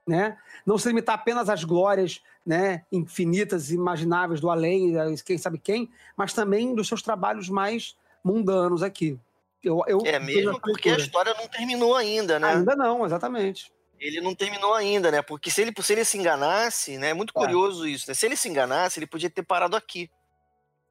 Né? 0.07 0.37
Não 0.65 0.77
se 0.77 0.87
limitar 0.87 1.15
apenas 1.15 1.49
às 1.49 1.63
glórias 1.63 2.21
né, 2.45 2.85
infinitas, 2.91 3.71
imagináveis 3.71 4.39
do 4.39 4.49
além, 4.51 4.93
quem 5.25 5.37
sabe 5.37 5.57
quem, 5.57 5.89
mas 6.15 6.31
também 6.31 6.75
dos 6.75 6.87
seus 6.87 7.01
trabalhos 7.01 7.49
mais 7.49 7.95
mundanos 8.23 8.83
aqui. 8.83 9.19
Eu, 9.63 9.83
eu 9.87 10.01
É 10.05 10.19
mesmo 10.19 10.59
porque 10.61 10.89
a 10.91 10.97
história 10.97 11.33
não 11.33 11.47
terminou 11.47 11.95
ainda, 11.95 12.39
né? 12.39 12.53
Ainda 12.53 12.75
não, 12.75 13.03
exatamente. 13.03 13.71
Ele 13.99 14.21
não 14.21 14.35
terminou 14.35 14.75
ainda, 14.75 15.09
né? 15.09 15.21
Porque 15.23 15.49
se 15.49 15.61
ele, 15.61 15.73
se 15.81 15.93
ele 15.93 16.05
se 16.05 16.17
enganasse, 16.17 16.97
né? 16.97 17.09
É 17.09 17.13
muito 17.13 17.31
É. 17.35 17.39
curioso 17.39 17.87
isso, 17.87 18.05
né? 18.07 18.13
Se 18.13 18.25
ele 18.27 18.35
se 18.35 18.47
enganasse, 18.47 18.99
ele 18.99 19.07
podia 19.07 19.29
ter 19.29 19.41
parado 19.41 19.75
aqui. 19.75 20.09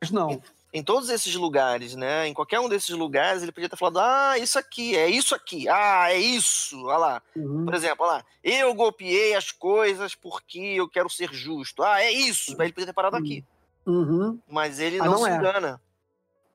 Mas 0.01 0.11
não. 0.11 0.43
Em 0.75 0.83
todos 0.83 1.09
esses 1.09 1.33
lugares, 1.37 1.95
né? 1.95 2.27
Em 2.27 2.35
qualquer 2.35 2.59
um 2.59 2.69
desses 2.69 2.91
lugares, 2.91 3.45
ele 3.45 3.53
podia 3.53 3.69
ter 3.69 3.77
falado: 3.77 4.01
ah, 4.01 4.37
isso 4.37 4.59
aqui, 4.59 4.97
é 4.97 5.09
isso 5.09 5.33
aqui, 5.33 5.69
ah, 5.69 6.11
é 6.11 6.19
isso, 6.19 6.87
olha 6.87 6.99
lá. 6.99 7.23
Uhum. 7.37 7.65
Por 7.65 7.75
exemplo, 7.75 8.05
olha 8.05 8.15
lá, 8.15 8.25
eu 8.43 8.75
golpeei 8.75 9.37
as 9.37 9.53
coisas 9.53 10.17
porque 10.17 10.59
eu 10.59 10.89
quero 10.89 11.09
ser 11.09 11.33
justo. 11.33 11.85
Ah, 11.85 12.03
é 12.03 12.11
isso. 12.11 12.61
Ele 12.61 12.73
podia 12.73 12.87
ter 12.87 12.93
parado 12.93 13.17
aqui. 13.17 13.45
Uhum. 13.87 14.41
Mas 14.49 14.81
ele 14.81 14.99
Mas 14.99 15.07
não, 15.07 15.19
não 15.19 15.25
se 15.25 15.31
é. 15.31 15.37
engana. 15.37 15.81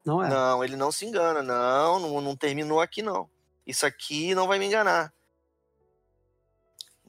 Não 0.06 0.22
é. 0.22 0.30
Não, 0.30 0.64
ele 0.66 0.76
não 0.76 0.92
se 0.92 1.06
engana. 1.06 1.42
Não, 1.42 1.98
não, 1.98 2.20
não 2.20 2.36
terminou 2.36 2.82
aqui, 2.82 3.02
não. 3.02 3.30
Isso 3.66 3.86
aqui 3.86 4.36
não 4.36 4.48
vai 4.48 4.60
me 4.60 4.66
enganar. 4.66 5.14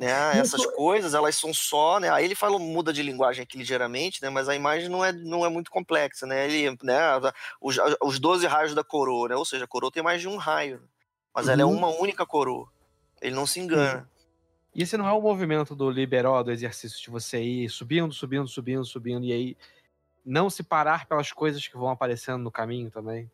Né? 0.00 0.38
Essas 0.38 0.64
coisas, 0.64 1.12
elas 1.12 1.36
são 1.36 1.52
só, 1.52 2.00
né? 2.00 2.08
Aí 2.08 2.24
ele 2.24 2.34
fala, 2.34 2.58
muda 2.58 2.90
de 2.90 3.02
linguagem 3.02 3.42
aqui 3.42 3.58
ligeiramente, 3.58 4.22
né? 4.22 4.30
Mas 4.30 4.48
a 4.48 4.56
imagem 4.56 4.88
não 4.88 5.04
é, 5.04 5.12
não 5.12 5.44
é 5.44 5.50
muito 5.50 5.70
complexa, 5.70 6.26
né? 6.26 6.46
Ele, 6.48 6.74
né? 6.82 6.98
Os, 7.60 7.76
os 8.02 8.18
12 8.18 8.46
raios 8.46 8.74
da 8.74 8.82
coroa, 8.82 9.28
né? 9.28 9.36
Ou 9.36 9.44
seja, 9.44 9.66
a 9.66 9.68
coroa 9.68 9.92
tem 9.92 10.02
mais 10.02 10.22
de 10.22 10.26
um 10.26 10.38
raio. 10.38 10.82
Mas 11.34 11.48
ela 11.50 11.60
é 11.60 11.64
Uhum. 11.66 11.76
uma 11.76 11.88
única 11.88 12.24
coroa. 12.24 12.66
Ele 13.20 13.34
não 13.34 13.46
se 13.46 13.60
engana. 13.60 14.08
E 14.74 14.82
esse 14.82 14.96
não 14.96 15.06
é 15.06 15.12
o 15.12 15.20
movimento 15.20 15.74
do 15.76 15.90
liberó, 15.90 16.42
do 16.42 16.50
exercício 16.50 16.98
de 16.98 17.10
você 17.10 17.38
ir 17.42 17.68
subindo, 17.68 18.14
subindo, 18.14 18.48
subindo, 18.48 18.84
subindo, 18.86 19.26
e 19.26 19.32
aí 19.34 19.56
não 20.24 20.48
se 20.48 20.62
parar 20.62 21.04
pelas 21.04 21.30
coisas 21.30 21.68
que 21.68 21.76
vão 21.76 21.90
aparecendo 21.90 22.42
no 22.42 22.50
caminho 22.50 22.90
também? 22.90 23.30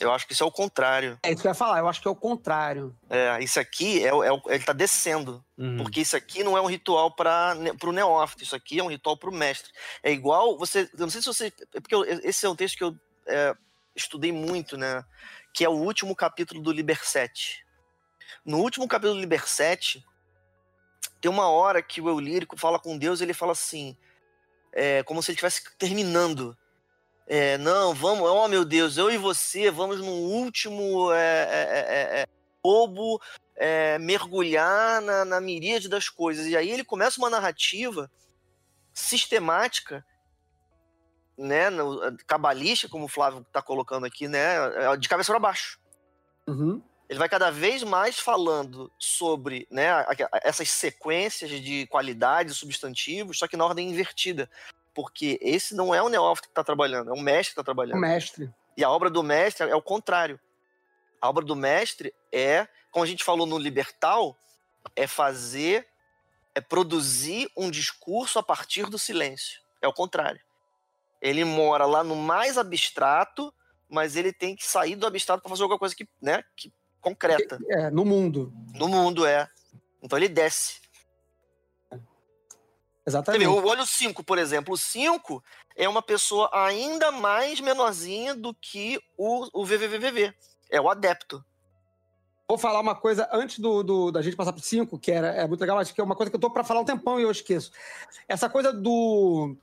Eu 0.00 0.12
acho 0.12 0.26
que 0.26 0.32
isso 0.32 0.44
é 0.44 0.46
o 0.46 0.52
contrário. 0.52 1.18
É 1.22 1.32
isso 1.32 1.42
que 1.42 1.48
eu 1.48 1.50
ia 1.50 1.54
falar, 1.54 1.78
eu 1.80 1.88
acho 1.88 2.00
que 2.00 2.06
é 2.06 2.10
o 2.10 2.14
contrário. 2.16 2.96
É, 3.10 3.42
isso 3.42 3.58
aqui 3.58 4.04
é, 4.04 4.10
é 4.10 4.54
ele 4.54 4.64
tá 4.64 4.72
descendo. 4.72 5.44
Uhum. 5.56 5.78
Porque 5.78 6.00
isso 6.00 6.16
aqui 6.16 6.44
não 6.44 6.56
é 6.56 6.60
um 6.60 6.66
ritual 6.66 7.14
para 7.14 7.54
o 7.84 7.92
neófito, 7.92 8.44
isso 8.44 8.54
aqui 8.54 8.78
é 8.78 8.82
um 8.82 8.88
ritual 8.88 9.16
para 9.16 9.28
o 9.28 9.34
mestre. 9.34 9.72
É 10.02 10.12
igual 10.12 10.56
você. 10.56 10.88
Eu 10.92 11.00
não 11.00 11.10
sei 11.10 11.20
se 11.20 11.26
você. 11.26 11.52
é 11.74 11.80
Porque 11.80 11.94
eu- 11.94 12.04
esse 12.04 12.46
é 12.46 12.48
um 12.48 12.54
texto 12.54 12.76
que 12.76 12.84
eu 12.84 12.94
é, 13.26 13.54
estudei 13.94 14.30
muito, 14.30 14.76
né? 14.76 15.04
Que 15.52 15.64
é 15.64 15.68
o 15.68 15.72
último 15.72 16.14
capítulo 16.14 16.62
do 16.62 16.70
Liber 16.70 17.04
7. 17.04 17.64
No 18.44 18.58
último 18.58 18.86
capítulo 18.86 19.14
do 19.14 19.20
Liber 19.20 19.48
7, 19.48 20.04
tem 21.20 21.30
uma 21.30 21.48
hora 21.48 21.82
que 21.82 22.00
o 22.00 22.08
eu 22.08 22.20
lírico 22.20 22.56
fala 22.56 22.78
com 22.78 22.96
Deus 22.96 23.20
e 23.20 23.24
ele 23.24 23.34
fala 23.34 23.52
assim. 23.52 23.96
É, 24.72 25.02
como 25.02 25.20
se 25.22 25.30
ele 25.30 25.34
estivesse 25.34 25.76
terminando. 25.76 26.56
É, 27.30 27.58
não, 27.58 27.92
vamos, 27.92 28.26
oh 28.26 28.48
meu 28.48 28.64
Deus, 28.64 28.96
eu 28.96 29.10
e 29.10 29.18
você 29.18 29.70
vamos 29.70 30.00
no 30.00 30.12
último 30.12 31.12
é, 31.12 31.18
é, 31.18 32.20
é, 32.20 32.20
é, 32.22 32.26
bobo 32.62 33.20
é, 33.54 33.98
mergulhar 33.98 35.02
na, 35.02 35.26
na 35.26 35.38
miríade 35.38 35.90
das 35.90 36.08
coisas. 36.08 36.46
E 36.46 36.56
aí 36.56 36.70
ele 36.70 36.82
começa 36.82 37.20
uma 37.20 37.28
narrativa 37.28 38.10
sistemática, 38.94 40.02
né, 41.36 41.68
no, 41.68 42.16
cabalística, 42.26 42.90
como 42.90 43.04
o 43.04 43.08
Flávio 43.08 43.40
está 43.40 43.60
colocando 43.60 44.06
aqui, 44.06 44.26
né, 44.26 44.96
de 44.98 45.06
cabeça 45.06 45.30
para 45.30 45.38
baixo. 45.38 45.78
Uhum. 46.46 46.82
Ele 47.10 47.18
vai 47.18 47.28
cada 47.28 47.50
vez 47.50 47.82
mais 47.82 48.18
falando 48.18 48.90
sobre 48.98 49.68
né, 49.70 49.88
essas 50.42 50.70
sequências 50.70 51.50
de 51.50 51.86
qualidades 51.88 52.56
substantivos, 52.56 53.38
só 53.38 53.46
que 53.46 53.56
na 53.56 53.66
ordem 53.66 53.90
invertida. 53.90 54.50
Porque 54.98 55.38
esse 55.40 55.76
não 55.76 55.94
é 55.94 56.02
o 56.02 56.08
neófito 56.08 56.48
que 56.48 56.50
está 56.50 56.64
trabalhando, 56.64 57.10
é 57.10 57.12
o 57.12 57.22
mestre 57.22 57.54
que 57.54 57.60
está 57.60 57.62
O 57.62 57.64
trabalhando. 57.64 58.00
mestre. 58.00 58.52
E 58.76 58.82
a 58.82 58.90
obra 58.90 59.08
do 59.08 59.22
mestre 59.22 59.70
é 59.70 59.76
o 59.76 59.80
contrário. 59.80 60.40
A 61.20 61.28
obra 61.28 61.44
do 61.44 61.54
mestre 61.54 62.12
é, 62.32 62.66
como 62.90 63.04
a 63.04 63.06
gente 63.06 63.22
falou 63.22 63.46
no 63.46 63.56
Libertal, 63.56 64.36
é 64.96 65.06
fazer, 65.06 65.86
é 66.52 66.60
produzir 66.60 67.48
um 67.56 67.70
discurso 67.70 68.40
a 68.40 68.42
partir 68.42 68.86
do 68.90 68.98
silêncio. 68.98 69.60
É 69.80 69.86
o 69.86 69.92
contrário. 69.92 70.40
Ele 71.22 71.44
mora 71.44 71.86
lá 71.86 72.02
no 72.02 72.16
mais 72.16 72.58
abstrato, 72.58 73.54
mas 73.88 74.16
ele 74.16 74.32
tem 74.32 74.56
que 74.56 74.66
sair 74.66 74.96
do 74.96 75.06
abstrato 75.06 75.42
para 75.44 75.50
fazer 75.50 75.62
alguma 75.62 75.78
coisa 75.78 75.94
que, 75.94 76.08
né, 76.20 76.42
que 76.56 76.72
concreta. 77.00 77.56
É, 77.68 77.88
no 77.88 78.04
mundo. 78.04 78.52
No 78.74 78.88
mundo, 78.88 79.24
é. 79.24 79.48
Então 80.02 80.18
ele 80.18 80.28
desce. 80.28 80.80
Você 83.10 83.16
Exatamente. 83.16 83.40
vê, 83.40 83.46
o 83.46 83.64
olho 83.66 83.86
5, 83.86 84.22
por 84.22 84.38
exemplo. 84.38 84.74
O 84.74 84.76
5 84.76 85.42
é 85.76 85.88
uma 85.88 86.02
pessoa 86.02 86.50
ainda 86.52 87.10
mais 87.10 87.60
menorzinha 87.60 88.34
do 88.34 88.52
que 88.54 89.00
o, 89.16 89.48
o 89.52 89.64
VVVVV. 89.64 90.34
É 90.70 90.80
o 90.80 90.88
adepto. 90.90 91.42
Vou 92.46 92.58
falar 92.58 92.80
uma 92.80 92.94
coisa 92.94 93.28
antes 93.32 93.58
do, 93.58 93.82
do- 93.82 94.10
da 94.10 94.22
gente 94.22 94.36
passar 94.36 94.52
pro 94.52 94.62
5, 94.62 94.98
que 94.98 95.10
era, 95.12 95.28
é 95.28 95.46
muito 95.46 95.60
legal, 95.60 95.78
acho 95.78 95.94
que 95.94 96.00
é 96.00 96.04
uma 96.04 96.16
coisa 96.16 96.30
que 96.30 96.36
eu 96.36 96.40
tô 96.40 96.50
para 96.50 96.64
falar 96.64 96.80
um 96.80 96.84
tempão 96.84 97.18
e 97.18 97.22
eu 97.22 97.30
esqueço. 97.30 97.70
Essa 98.26 98.48
coisa 98.48 98.72
do. 98.72 99.54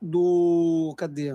Do. 0.00 0.94
Cadê? 0.96 1.34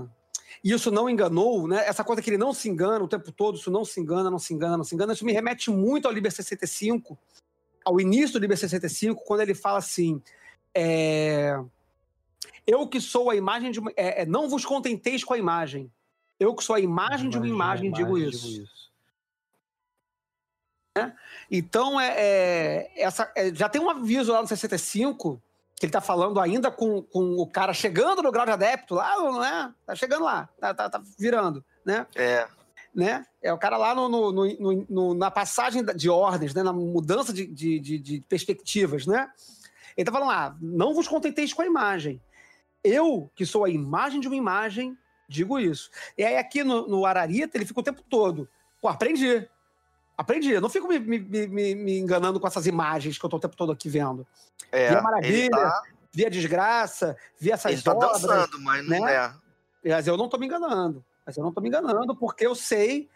Isso 0.63 0.91
não 0.91 1.09
enganou, 1.09 1.67
né? 1.67 1.83
Essa 1.87 2.03
coisa 2.03 2.21
que 2.21 2.29
ele 2.29 2.37
não 2.37 2.53
se 2.53 2.69
engana 2.69 3.03
o 3.03 3.07
tempo 3.07 3.31
todo, 3.31 3.57
isso 3.57 3.71
não 3.71 3.83
se 3.83 3.99
engana, 3.99 4.29
não 4.29 4.37
se 4.37 4.53
engana, 4.53 4.77
não 4.77 4.83
se 4.83 4.93
engana. 4.93 5.13
Isso 5.13 5.25
me 5.25 5.33
remete 5.33 5.71
muito 5.71 6.07
ao 6.07 6.13
Liber 6.13 6.31
65, 6.31 7.17
ao 7.83 7.99
início 7.99 8.33
do 8.33 8.39
livro 8.39 8.55
65, 8.55 9.23
quando 9.23 9.41
ele 9.41 9.55
fala 9.55 9.79
assim: 9.79 10.21
é, 10.73 11.59
Eu 12.67 12.87
que 12.87 13.01
sou 13.01 13.29
a 13.29 13.35
imagem 13.35 13.71
de 13.71 13.79
uma. 13.79 13.91
é, 13.95 14.21
é, 14.21 14.25
não 14.25 14.47
vos 14.49 14.65
contenteis 14.65 15.23
com 15.23 15.33
a 15.33 15.37
imagem. 15.37 15.91
Eu 16.39 16.55
que 16.55 16.63
sou 16.63 16.75
a 16.75 16.79
imagem 16.79 17.29
de 17.29 17.37
uma 17.37 17.47
imagem, 17.47 17.91
digo 17.91 18.17
isso. 18.17 18.63
Né? 20.97 21.15
Então, 21.49 21.99
é, 21.99 22.13
é- 22.17 22.91
essa, 23.01 23.31
é, 23.35 23.53
já 23.53 23.69
tem 23.69 23.81
um 23.81 23.89
aviso 23.89 24.31
lá 24.31 24.41
no 24.41 24.47
65, 24.47 25.41
que 25.75 25.85
ele 25.85 25.91
tá 25.93 26.01
falando 26.01 26.39
ainda 26.39 26.69
com, 26.71 27.01
com 27.01 27.35
o 27.37 27.47
cara 27.47 27.73
chegando 27.73 28.21
no 28.21 28.31
grau 28.31 28.45
de 28.45 28.51
adepto, 28.51 28.95
lá, 28.95 29.39
né? 29.39 29.73
Tá 29.85 29.95
chegando 29.95 30.23
lá, 30.25 30.49
tá, 30.59 30.73
tá, 30.73 30.89
tá 30.89 31.01
virando, 31.17 31.63
né? 31.85 32.05
É. 32.15 32.47
né? 32.93 33.25
É 33.41 33.51
o 33.53 33.57
cara 33.57 33.77
lá 33.77 33.95
no, 33.95 34.07
no- 34.09 34.31
no- 34.31 34.53
no- 34.59 34.85
no- 34.89 35.13
na 35.13 35.31
passagem 35.31 35.83
de 35.95 36.09
ordens, 36.09 36.53
né? 36.53 36.61
na 36.61 36.73
mudança 36.73 37.31
de, 37.33 37.45
de- 37.47 37.79
de- 37.79 37.99
de 37.99 38.21
perspectivas, 38.27 39.05
né? 39.07 39.31
Ele 39.97 40.05
tá 40.05 40.11
falando 40.11 40.27
lá, 40.29 40.57
não 40.61 40.93
vos 40.93 41.07
contenteis 41.07 41.53
com 41.53 41.61
a 41.61 41.65
imagem. 41.65 42.21
Eu, 42.83 43.29
que 43.35 43.45
sou 43.45 43.63
a 43.65 43.69
imagem 43.69 44.19
de 44.19 44.27
uma 44.27 44.35
imagem, 44.35 44.97
digo 45.27 45.59
isso. 45.59 45.89
E 46.17 46.23
aí 46.23 46.37
aqui 46.37 46.63
no, 46.63 46.87
no 46.87 47.05
Ararita, 47.05 47.57
ele 47.57 47.65
fica 47.65 47.79
o 47.79 47.83
tempo 47.83 48.01
todo, 48.09 48.47
pô, 48.81 48.87
aprendi. 48.87 49.47
Aprendi. 50.17 50.51
Eu 50.51 50.61
não 50.61 50.69
fico 50.69 50.87
me, 50.87 50.99
me- 50.99 51.19
me- 51.19 51.75
me- 51.75 51.99
enganando 51.99 52.39
com 52.39 52.47
essas 52.47 52.67
imagens 52.67 53.17
que 53.17 53.25
eu 53.25 53.29
tô 53.29 53.37
o 53.37 53.39
tempo 53.39 53.55
todo 53.55 53.71
aqui 53.71 53.89
vendo. 53.89 54.25
É, 54.71 54.89
Vi 54.89 54.95
a 54.95 55.01
maravilha, 55.01 55.49
tá, 55.49 55.81
vi 56.11 56.25
a 56.25 56.29
desgraça, 56.29 57.17
vi 57.39 57.51
essas 57.51 57.71
ele 57.71 57.81
tá 57.81 57.91
obras. 57.93 58.21
dançando, 58.21 58.59
mas 58.61 58.87
não 58.87 59.05
né? 59.05 59.13
é. 59.15 59.89
Mas 59.89 60.05
eu 60.07 60.17
não 60.17 60.29
tô 60.29 60.37
me 60.37 60.45
enganando. 60.45 61.03
Mas 61.25 61.37
eu 61.37 61.43
não 61.43 61.51
tô 61.51 61.61
me 61.61 61.69
enganando, 61.69 62.15
porque 62.15 62.45
eu 62.45 62.53
sei 62.55 63.09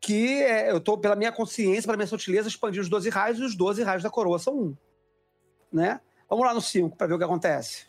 que 0.00 0.42
é, 0.42 0.70
eu 0.70 0.80
tô, 0.80 0.96
pela 0.96 1.16
minha 1.16 1.32
consciência, 1.32 1.82
pela 1.84 1.96
minha 1.96 2.06
sutileza, 2.06 2.48
expandir 2.48 2.80
os 2.80 2.88
12 2.88 3.08
raios 3.10 3.38
e 3.38 3.42
os 3.42 3.54
12 3.54 3.82
raios 3.82 4.02
da 4.02 4.10
coroa 4.10 4.38
são 4.38 4.54
um. 4.56 4.76
Né? 5.72 6.00
Vamos 6.28 6.44
lá 6.44 6.52
no 6.54 6.60
5 6.60 6.96
para 6.96 7.06
ver 7.06 7.14
o 7.14 7.18
que 7.18 7.24
acontece. 7.24 7.86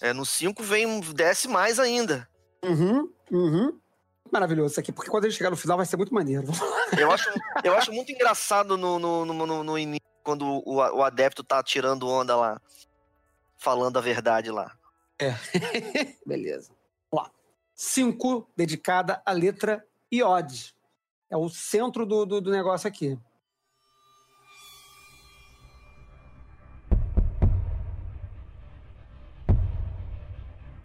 É, 0.00 0.12
no 0.12 0.24
5 0.24 0.62
vem, 0.62 1.00
desce 1.14 1.48
mais 1.48 1.78
ainda. 1.78 2.28
Uhum, 2.64 3.12
uhum. 3.30 3.80
Maravilhoso 4.30 4.72
isso 4.72 4.80
aqui, 4.80 4.92
porque 4.92 5.10
quando 5.10 5.24
ele 5.24 5.32
chegar 5.32 5.50
no 5.50 5.56
final 5.56 5.76
vai 5.76 5.86
ser 5.86 5.96
muito 5.96 6.12
maneiro. 6.12 6.44
Eu 6.98 7.10
acho, 7.10 7.28
eu 7.64 7.74
acho 7.74 7.92
muito 7.92 8.12
engraçado 8.12 8.76
no, 8.76 8.98
no, 8.98 9.24
no, 9.24 9.64
no- 9.64 9.78
início, 9.78 10.06
quando 10.22 10.44
o, 10.44 10.74
o 10.76 11.02
adepto 11.02 11.42
tá 11.42 11.62
tirando 11.62 12.06
onda 12.06 12.36
lá. 12.36 12.60
Falando 13.56 13.96
a 13.96 14.00
verdade 14.00 14.50
lá. 14.50 14.76
Beleza. 16.26 16.70
Vamos 17.10 17.26
lá. 17.26 17.32
5, 17.74 18.48
dedicada 18.56 19.22
à 19.24 19.32
letra 19.32 19.84
Iod. 20.12 20.74
É 21.30 21.36
o 21.36 21.48
centro 21.48 22.06
do, 22.06 22.24
do, 22.24 22.40
do 22.40 22.50
negócio 22.50 22.86
aqui. 22.88 23.18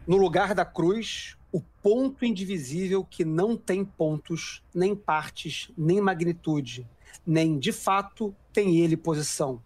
No 0.05 0.17
lugar 0.17 0.53
da 0.53 0.65
cruz, 0.65 1.38
o 1.49 1.61
ponto 1.61 2.25
indivisível 2.25 3.05
que 3.05 3.23
não 3.23 3.55
tem 3.55 3.85
pontos, 3.85 4.61
nem 4.75 4.93
partes, 4.93 5.71
nem 5.77 6.01
magnitude, 6.01 6.85
nem 7.25 7.57
de 7.57 7.71
fato 7.71 8.35
tem 8.51 8.80
ele 8.80 8.97
posição, 8.97 9.63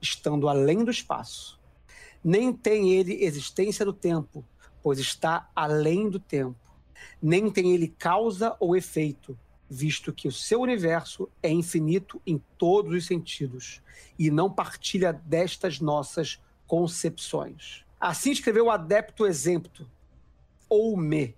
estando 0.00 0.48
além 0.48 0.84
do 0.84 0.92
espaço. 0.92 1.58
Nem 2.22 2.52
tem 2.52 2.92
ele 2.92 3.24
existência 3.24 3.84
do 3.84 3.92
tempo, 3.92 4.44
pois 4.80 5.00
está 5.00 5.50
além 5.56 6.08
do 6.08 6.20
tempo. 6.20 6.60
Nem 7.20 7.50
tem 7.50 7.72
ele 7.72 7.88
causa 7.88 8.56
ou 8.60 8.76
efeito, 8.76 9.36
visto 9.68 10.12
que 10.12 10.28
o 10.28 10.32
seu 10.32 10.60
universo 10.60 11.28
é 11.42 11.50
infinito 11.50 12.22
em 12.24 12.40
todos 12.56 12.94
os 12.94 13.06
sentidos 13.06 13.82
e 14.16 14.30
não 14.30 14.48
partilha 14.48 15.12
destas 15.12 15.80
nossas 15.80 16.40
concepções. 16.64 17.84
Assim 18.00 18.30
escreveu 18.30 18.66
o 18.66 18.70
adepto 18.70 19.26
exempto, 19.26 19.86
ou 20.70 20.96
me, 20.96 21.36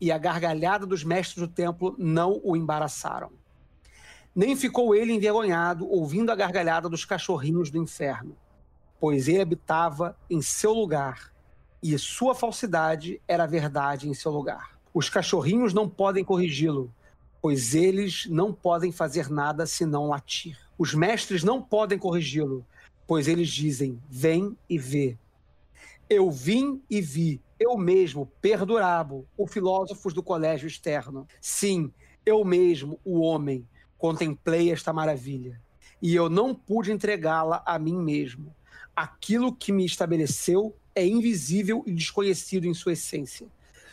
e 0.00 0.10
a 0.10 0.16
gargalhada 0.16 0.86
dos 0.86 1.04
mestres 1.04 1.46
do 1.46 1.52
templo 1.52 1.94
não 1.98 2.40
o 2.42 2.56
embaraçaram. 2.56 3.30
Nem 4.34 4.56
ficou 4.56 4.94
ele 4.94 5.12
envergonhado 5.12 5.86
ouvindo 5.86 6.32
a 6.32 6.34
gargalhada 6.34 6.88
dos 6.88 7.04
cachorrinhos 7.04 7.70
do 7.70 7.76
inferno, 7.76 8.34
pois 8.98 9.28
ele 9.28 9.42
habitava 9.42 10.16
em 10.30 10.40
seu 10.40 10.72
lugar 10.72 11.30
e 11.82 11.98
sua 11.98 12.34
falsidade 12.34 13.20
era 13.28 13.44
verdade 13.44 14.08
em 14.08 14.14
seu 14.14 14.32
lugar. 14.32 14.78
Os 14.94 15.10
cachorrinhos 15.10 15.74
não 15.74 15.86
podem 15.86 16.24
corrigi-lo, 16.24 16.90
pois 17.42 17.74
eles 17.74 18.24
não 18.30 18.54
podem 18.54 18.90
fazer 18.90 19.28
nada 19.28 19.66
senão 19.66 20.08
latir. 20.08 20.58
Os 20.78 20.94
mestres 20.94 21.44
não 21.44 21.60
podem 21.60 21.98
corrigi-lo, 21.98 22.64
pois 23.06 23.28
eles 23.28 23.50
dizem: 23.50 24.00
vem 24.08 24.56
e 24.66 24.78
vê. 24.78 25.18
Eu 26.08 26.30
vim 26.30 26.82
e 26.88 27.00
vi, 27.00 27.40
eu 27.58 27.76
mesmo, 27.78 28.30
perdurabo, 28.40 29.26
o 29.36 29.46
filósofos 29.46 30.12
do 30.12 30.22
colégio 30.22 30.66
externo. 30.66 31.26
Sim, 31.40 31.92
eu 32.26 32.44
mesmo, 32.44 33.00
o 33.04 33.20
homem, 33.20 33.66
contemplei 33.96 34.70
esta 34.70 34.92
maravilha. 34.92 35.60
E 36.02 36.14
eu 36.14 36.28
não 36.28 36.54
pude 36.54 36.92
entregá-la 36.92 37.62
a 37.64 37.78
mim 37.78 37.96
mesmo. 37.96 38.54
Aquilo 38.94 39.54
que 39.54 39.72
me 39.72 39.84
estabeleceu 39.86 40.76
é 40.94 41.06
invisível 41.06 41.82
e 41.86 41.92
desconhecido 41.92 42.66
em 42.66 42.74
sua 42.74 42.92
essência. 42.92 43.46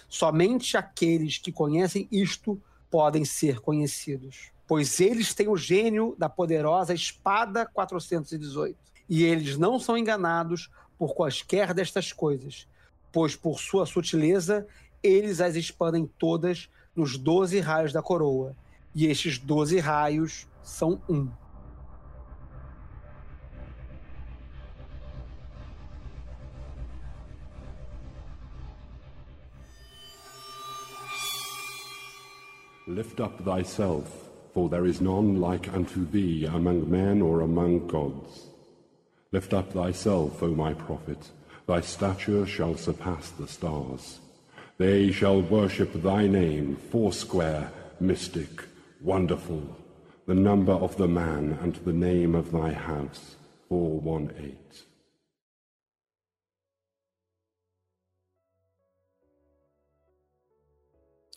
Somente 0.09 0.75
aqueles 0.75 1.37
que 1.37 1.51
conhecem 1.51 2.07
isto 2.11 2.61
podem 2.89 3.23
ser 3.23 3.61
conhecidos, 3.61 4.51
pois 4.67 4.99
eles 4.99 5.33
têm 5.33 5.47
o 5.47 5.55
gênio 5.55 6.13
da 6.19 6.27
poderosa 6.27 6.93
espada 6.93 7.65
418. 7.65 8.77
E 9.07 9.23
eles 9.23 9.57
não 9.57 9.79
são 9.79 9.97
enganados 9.97 10.69
por 11.01 11.15
quaisquer 11.15 11.73
destas 11.73 12.13
coisas, 12.13 12.67
pois 13.11 13.35
por 13.35 13.59
sua 13.59 13.87
sutileza 13.87 14.67
eles 15.01 15.41
as 15.41 15.55
expandem 15.55 16.05
todas 16.05 16.69
nos 16.95 17.17
doze 17.17 17.59
raios 17.59 17.91
da 17.91 18.03
coroa. 18.03 18.55
E 18.93 19.07
estes 19.07 19.39
doze 19.39 19.79
raios 19.79 20.47
são 20.61 21.01
um. 21.09 21.27
Lift 32.87 33.19
up 33.19 33.43
thyself, 33.43 34.05
for 34.53 34.69
there 34.69 34.87
is 34.87 35.01
none 35.01 35.39
like 35.39 35.67
unto 35.75 36.05
thee 36.05 36.45
among 36.45 36.87
men 36.87 37.23
or 37.23 37.41
among 37.41 37.87
gods. 37.87 38.50
Lift 39.31 39.53
up 39.53 39.71
thyself, 39.71 40.43
O 40.43 40.47
my 40.47 40.73
prophet, 40.73 41.29
thy 41.65 41.79
stature 41.81 42.45
shall 42.45 42.75
surpass 42.75 43.29
the 43.31 43.47
stars. 43.47 44.19
They 44.77 45.11
shall 45.11 45.41
worship 45.41 45.93
thy 45.93 46.27
name, 46.27 46.75
foursquare, 46.91 47.71
mystic, 47.99 48.63
wonderful, 49.01 49.63
the 50.27 50.33
number 50.35 50.73
of 50.73 50.97
the 50.97 51.07
man 51.07 51.57
and 51.61 51.75
the 51.85 51.93
name 51.93 52.35
of 52.35 52.51
thy 52.51 52.73
house, 52.73 53.37
418. 53.69 54.57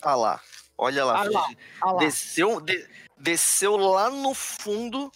Ah 0.03 0.17
lá, 0.17 0.41
olha 0.77 1.05
lá. 1.05 1.21
Ah 1.21 1.25
lá, 1.31 1.49
ah 1.81 1.93
lá. 1.93 1.99
Desceu, 2.01 2.61
de- 2.61 2.87
desceu 3.19 3.77
lá 3.77 4.11
no 4.11 4.35
fundo, 4.35 5.11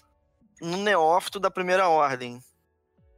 no 0.61 0.77
neófito 0.79 1.39
da 1.39 1.51
primeira 1.51 1.89
ordem. 1.89 2.43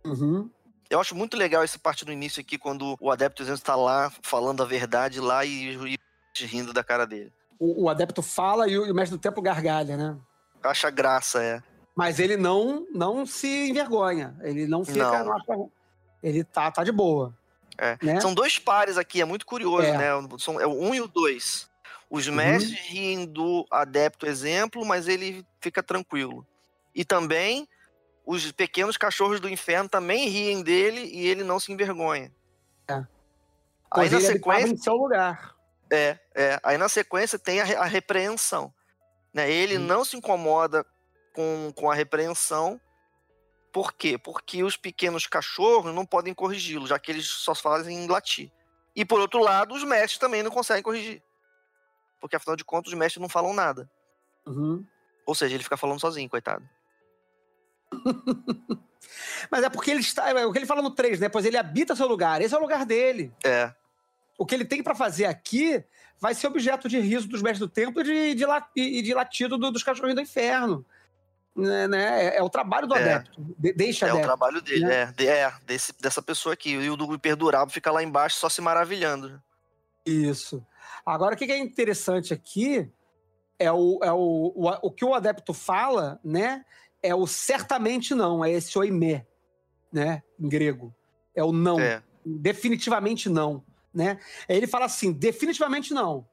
Uhum. 0.04 0.50
Eu 0.88 1.00
acho 1.00 1.14
muito 1.14 1.36
legal 1.36 1.62
essa 1.62 1.78
parte 1.78 2.04
do 2.04 2.12
início 2.12 2.40
aqui, 2.40 2.58
quando 2.58 2.96
o 3.00 3.10
adepto 3.10 3.42
está 3.44 3.76
lá 3.76 4.12
falando 4.22 4.62
a 4.62 4.66
verdade 4.66 5.20
lá 5.20 5.44
e, 5.44 5.76
e 5.76 5.98
rindo 6.46 6.72
da 6.72 6.82
cara 6.82 7.06
dele. 7.06 7.32
O, 7.58 7.84
o 7.84 7.88
adepto 7.88 8.22
fala 8.22 8.68
e 8.68 8.76
o, 8.76 8.86
e 8.86 8.90
o 8.90 8.94
mestre 8.94 9.16
do 9.16 9.20
tempo 9.20 9.40
gargalha, 9.40 9.96
né? 9.96 10.16
Acha 10.62 10.90
graça, 10.90 11.42
é. 11.42 11.62
Mas 11.94 12.18
ele 12.18 12.36
não 12.36 12.86
não 12.92 13.24
se 13.26 13.68
envergonha. 13.68 14.34
Ele 14.42 14.66
não 14.66 14.84
fica. 14.84 15.22
Não. 15.22 15.70
ele 16.22 16.42
tá, 16.42 16.70
tá 16.70 16.82
de 16.82 16.90
boa. 16.90 17.36
É. 17.78 17.98
Né? 18.02 18.20
São 18.20 18.34
dois 18.34 18.58
pares 18.58 18.98
aqui, 18.98 19.20
é 19.20 19.24
muito 19.24 19.46
curioso, 19.46 19.86
É. 19.86 19.96
né? 19.96 20.28
São, 20.38 20.60
é 20.60 20.66
o 20.66 20.72
um 20.72 20.94
e 20.94 21.00
o 21.00 21.06
dois. 21.06 21.70
Os 22.10 22.26
mestres 22.26 22.78
riem 22.88 23.24
do 23.24 23.64
adepto 23.70 24.26
exemplo, 24.26 24.84
mas 24.84 25.06
ele 25.06 25.46
fica 25.60 25.82
tranquilo. 25.82 26.44
E 26.92 27.04
também 27.04 27.68
os 28.26 28.52
pequenos 28.52 28.96
cachorros 28.96 29.40
do 29.40 29.48
inferno 29.48 29.88
também 29.88 30.28
riem 30.28 30.62
dele 30.62 31.00
e 31.12 31.26
ele 31.26 31.42
não 31.44 31.58
se 31.58 31.72
envergonha. 31.72 32.32
É. 32.88 33.04
Aí 33.90 34.08
na 34.08 34.20
sequência, 34.20 34.72
em 34.72 34.76
seu 34.76 34.94
lugar. 34.94 35.56
é, 35.92 36.18
é, 36.34 36.60
aí 36.62 36.78
na 36.78 36.88
sequência 36.88 37.38
tem 37.38 37.60
a, 37.60 37.80
a 37.80 37.84
repreensão. 37.84 38.72
Né? 39.32 39.50
Ele 39.50 39.78
Hum. 39.78 39.82
não 39.82 40.04
se 40.04 40.16
incomoda 40.16 40.84
com, 41.32 41.72
com 41.74 41.90
a 41.90 41.94
repreensão. 41.94 42.80
Por 43.72 43.92
quê? 43.92 44.18
Porque 44.18 44.62
os 44.64 44.76
pequenos 44.76 45.26
cachorros 45.26 45.94
não 45.94 46.04
podem 46.04 46.34
corrigi-lo, 46.34 46.86
já 46.86 46.98
que 46.98 47.10
eles 47.12 47.26
só 47.26 47.54
fazem 47.54 48.06
latir. 48.08 48.50
E 48.94 49.04
por 49.04 49.20
outro 49.20 49.40
lado, 49.40 49.74
os 49.74 49.84
mestres 49.84 50.18
também 50.18 50.42
não 50.42 50.50
conseguem 50.50 50.82
corrigir. 50.82 51.22
Porque 52.20 52.34
afinal 52.36 52.56
de 52.56 52.64
contas, 52.64 52.92
os 52.92 52.98
mestres 52.98 53.20
não 53.22 53.28
falam 53.28 53.54
nada. 53.54 53.88
Uhum. 54.46 54.84
Ou 55.24 55.34
seja, 55.34 55.54
ele 55.54 55.62
fica 55.62 55.76
falando 55.76 56.00
sozinho, 56.00 56.28
coitado. 56.28 56.68
Mas 59.50 59.64
é 59.64 59.70
porque 59.70 59.90
ele 59.90 60.00
está. 60.00 60.28
É 60.30 60.46
o 60.46 60.52
que 60.52 60.58
ele 60.58 60.66
fala 60.66 60.82
no 60.82 60.90
3, 60.90 61.20
né? 61.20 61.28
Pois 61.28 61.44
ele 61.44 61.56
habita 61.56 61.96
seu 61.96 62.06
lugar. 62.06 62.40
Esse 62.40 62.54
é 62.54 62.58
o 62.58 62.60
lugar 62.60 62.84
dele. 62.86 63.32
É. 63.44 63.72
O 64.38 64.46
que 64.46 64.54
ele 64.54 64.64
tem 64.64 64.82
pra 64.82 64.94
fazer 64.94 65.26
aqui 65.26 65.82
vai 66.18 66.34
ser 66.34 66.46
objeto 66.46 66.88
de 66.88 66.98
riso 67.00 67.26
dos 67.28 67.42
mestres 67.42 67.60
do 67.60 67.68
templo 67.68 68.00
e 68.02 68.04
de, 68.04 68.34
de, 68.34 68.46
e 68.76 69.02
de 69.02 69.14
latido 69.14 69.58
do- 69.58 69.70
dos 69.70 69.82
cachorrinhos 69.82 70.16
do 70.16 70.22
inferno. 70.22 70.84
Né, 71.56 71.88
né? 71.88 72.26
É, 72.26 72.36
é 72.38 72.42
o 72.42 72.48
trabalho 72.48 72.86
do 72.86 72.94
É. 72.94 73.14
adepto. 73.14 73.42
De, 73.58 73.72
deixa 73.72 74.06
É 74.06 74.08
o 74.10 74.12
adepto. 74.12 74.26
trabalho 74.28 74.60
dele, 74.62 74.84
né? 74.84 74.94
é, 75.02 75.06
de- 75.12 75.26
é 75.28 75.52
desse, 75.66 75.92
dessa 76.00 76.22
pessoa 76.22 76.52
aqui. 76.52 76.70
E 76.72 76.88
o 76.90 76.96
do 76.96 77.12
Imperdurável 77.14 77.68
fica 77.70 77.90
lá 77.90 78.02
embaixo 78.02 78.36
só 78.36 78.48
se 78.48 78.60
maravilhando. 78.60 79.42
Isso. 80.06 80.64
Agora, 81.04 81.34
o 81.34 81.38
que 81.38 81.46
que 81.46 81.52
é 81.52 81.58
interessante 81.58 82.32
aqui 82.32 82.88
é 83.58 83.70
o, 83.72 83.98
é 84.02 84.12
o, 84.12 84.52
o, 84.54 84.68
o 84.82 84.90
que 84.90 85.04
o 85.04 85.14
adepto 85.14 85.52
fala, 85.52 86.20
né? 86.24 86.64
É 87.02 87.14
o 87.14 87.26
certamente 87.26 88.14
não, 88.14 88.44
é 88.44 88.50
esse 88.50 88.78
oimé, 88.78 89.26
né? 89.92 90.22
Em 90.38 90.48
grego. 90.48 90.94
É 91.34 91.42
o 91.42 91.52
não. 91.52 91.80
É. 91.80 92.02
Definitivamente 92.24 93.28
não, 93.28 93.64
né? 93.92 94.18
Aí 94.48 94.56
ele 94.56 94.66
fala 94.66 94.84
assim, 94.84 95.12
definitivamente 95.12 95.94
não. 95.94 96.28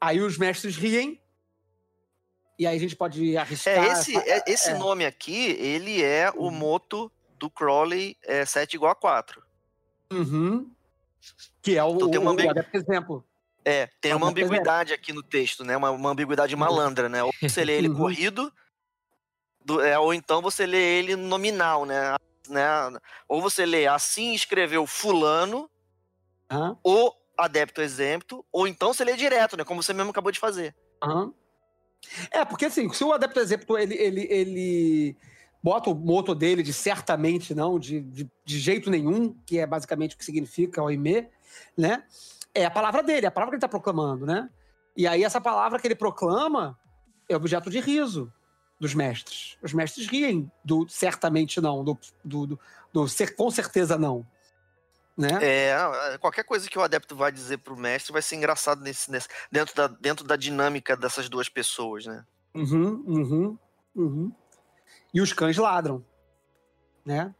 Aí 0.00 0.20
os 0.20 0.36
mestres 0.36 0.76
riem, 0.76 1.20
e 2.58 2.66
aí 2.66 2.76
a 2.76 2.80
gente 2.80 2.96
pode 2.96 3.36
arriscar... 3.36 3.74
É, 3.74 3.92
esse, 3.92 4.16
é- 4.16 4.44
esse 4.46 4.70
é. 4.70 4.74
nome 4.78 5.04
aqui, 5.06 5.52
ele 5.52 6.02
é 6.02 6.30
o 6.36 6.50
moto 6.50 7.10
do 7.38 7.48
Crowley 7.48 8.16
é 8.22 8.44
7 8.44 8.74
igual 8.74 8.92
a 8.92 8.94
4. 8.94 9.42
Uhum. 10.12 10.70
Que 11.62 11.76
é 11.76 11.84
o, 11.84 11.94
Então 11.94 12.10
tem 12.10 12.20
uma 12.20 12.32
o, 12.32 12.36
exemplo. 12.74 13.24
É, 13.64 13.88
tem 14.00 14.12
uma 14.14 14.28
ambiguidade 14.28 14.92
aqui 14.92 15.12
no 15.12 15.22
texto, 15.22 15.64
né? 15.64 15.76
Uma, 15.76 15.90
uma 15.90 16.10
ambiguidade 16.10 16.54
malandra, 16.56 17.08
né? 17.08 17.22
Ou 17.22 17.32
você 17.40 17.64
lê 17.64 17.78
ele 17.78 17.88
Uhum. 17.90 17.96
corrido, 17.96 18.44
do- 18.46 18.52
é, 18.52 18.52
ou 20.00 20.14
então 20.14 20.42
você 20.42 20.66
lê 20.66 20.98
ele 20.98 21.16
nominal, 21.16 21.84
né? 21.84 22.16
né? 22.48 22.66
Ou 23.28 23.40
você 23.40 23.64
lê 23.64 23.86
assim 23.86 24.34
escreveu 24.34 24.86
fulano, 24.86 25.70
Aham, 26.50 26.76
o 26.84 27.12
adepto 27.36 27.80
exemplo, 27.80 28.44
ou 28.52 28.66
então 28.68 28.92
você 28.92 29.04
lê 29.04 29.16
direto, 29.16 29.56
né? 29.56 29.64
Como 29.64 29.82
você 29.82 29.92
mesmo 29.92 30.10
acabou 30.10 30.32
de 30.32 30.38
fazer. 30.38 30.74
aham. 31.02 31.32
É, 32.32 32.44
porque 32.44 32.66
assim, 32.66 32.92
se 32.92 33.04
o 33.04 33.12
adepto 33.12 33.38
exemplo, 33.38 33.78
ele, 33.78 33.94
ele, 33.94 34.26
ele 34.28 35.16
bota 35.62 35.88
o 35.88 35.94
moto 35.94 36.34
dele 36.34 36.62
de 36.62 36.72
certamente 36.72 37.54
não, 37.54 37.78
de, 37.78 38.00
de, 38.00 38.30
de 38.44 38.58
jeito 38.58 38.90
nenhum, 38.90 39.32
que 39.46 39.60
é 39.60 39.66
basicamente 39.66 40.14
o 40.14 40.18
que 40.18 40.24
significa 40.24 40.82
o 40.82 40.90
IME, 40.90 41.28
né? 41.76 42.04
É 42.52 42.64
a 42.64 42.70
palavra 42.70 43.02
dele, 43.02 43.26
é 43.26 43.28
a 43.28 43.32
palavra 43.32 43.52
que 43.52 43.54
ele 43.54 43.58
está 43.58 43.68
proclamando, 43.68 44.26
né? 44.26 44.50
E 44.96 45.06
aí 45.06 45.22
essa 45.22 45.40
palavra 45.40 45.78
que 45.78 45.86
ele 45.86 45.94
proclama 45.94 46.76
é 47.28 47.36
objeto 47.36 47.70
de 47.70 47.80
riso 47.80 48.32
dos 48.82 48.94
mestres. 48.94 49.56
Os 49.62 49.72
mestres 49.72 50.08
riem 50.08 50.50
do 50.64 50.88
certamente 50.88 51.60
não, 51.60 51.84
do, 51.84 51.96
do, 52.24 52.46
do, 52.48 52.60
do 52.92 53.08
ser, 53.08 53.36
com 53.36 53.48
certeza 53.48 53.96
não. 53.96 54.26
Né? 55.16 55.28
É, 55.40 56.18
qualquer 56.18 56.42
coisa 56.42 56.68
que 56.68 56.76
o 56.76 56.82
adepto 56.82 57.14
vai 57.14 57.30
dizer 57.30 57.58
pro 57.58 57.76
mestre 57.76 58.12
vai 58.12 58.20
ser 58.20 58.34
engraçado 58.34 58.82
nesse, 58.82 59.08
nesse- 59.08 59.28
dentro, 59.52 59.72
da, 59.76 59.86
dentro 59.86 60.26
da 60.26 60.34
dinâmica 60.34 60.96
dessas 60.96 61.28
duas 61.28 61.48
pessoas, 61.48 62.06
né? 62.06 62.24
Uhum, 62.52 63.04
uhum, 63.06 63.58
uhum. 63.94 64.32
E 65.14 65.20
os 65.20 65.32
cães 65.32 65.56
ladram, 65.56 66.04
né? 67.06 67.32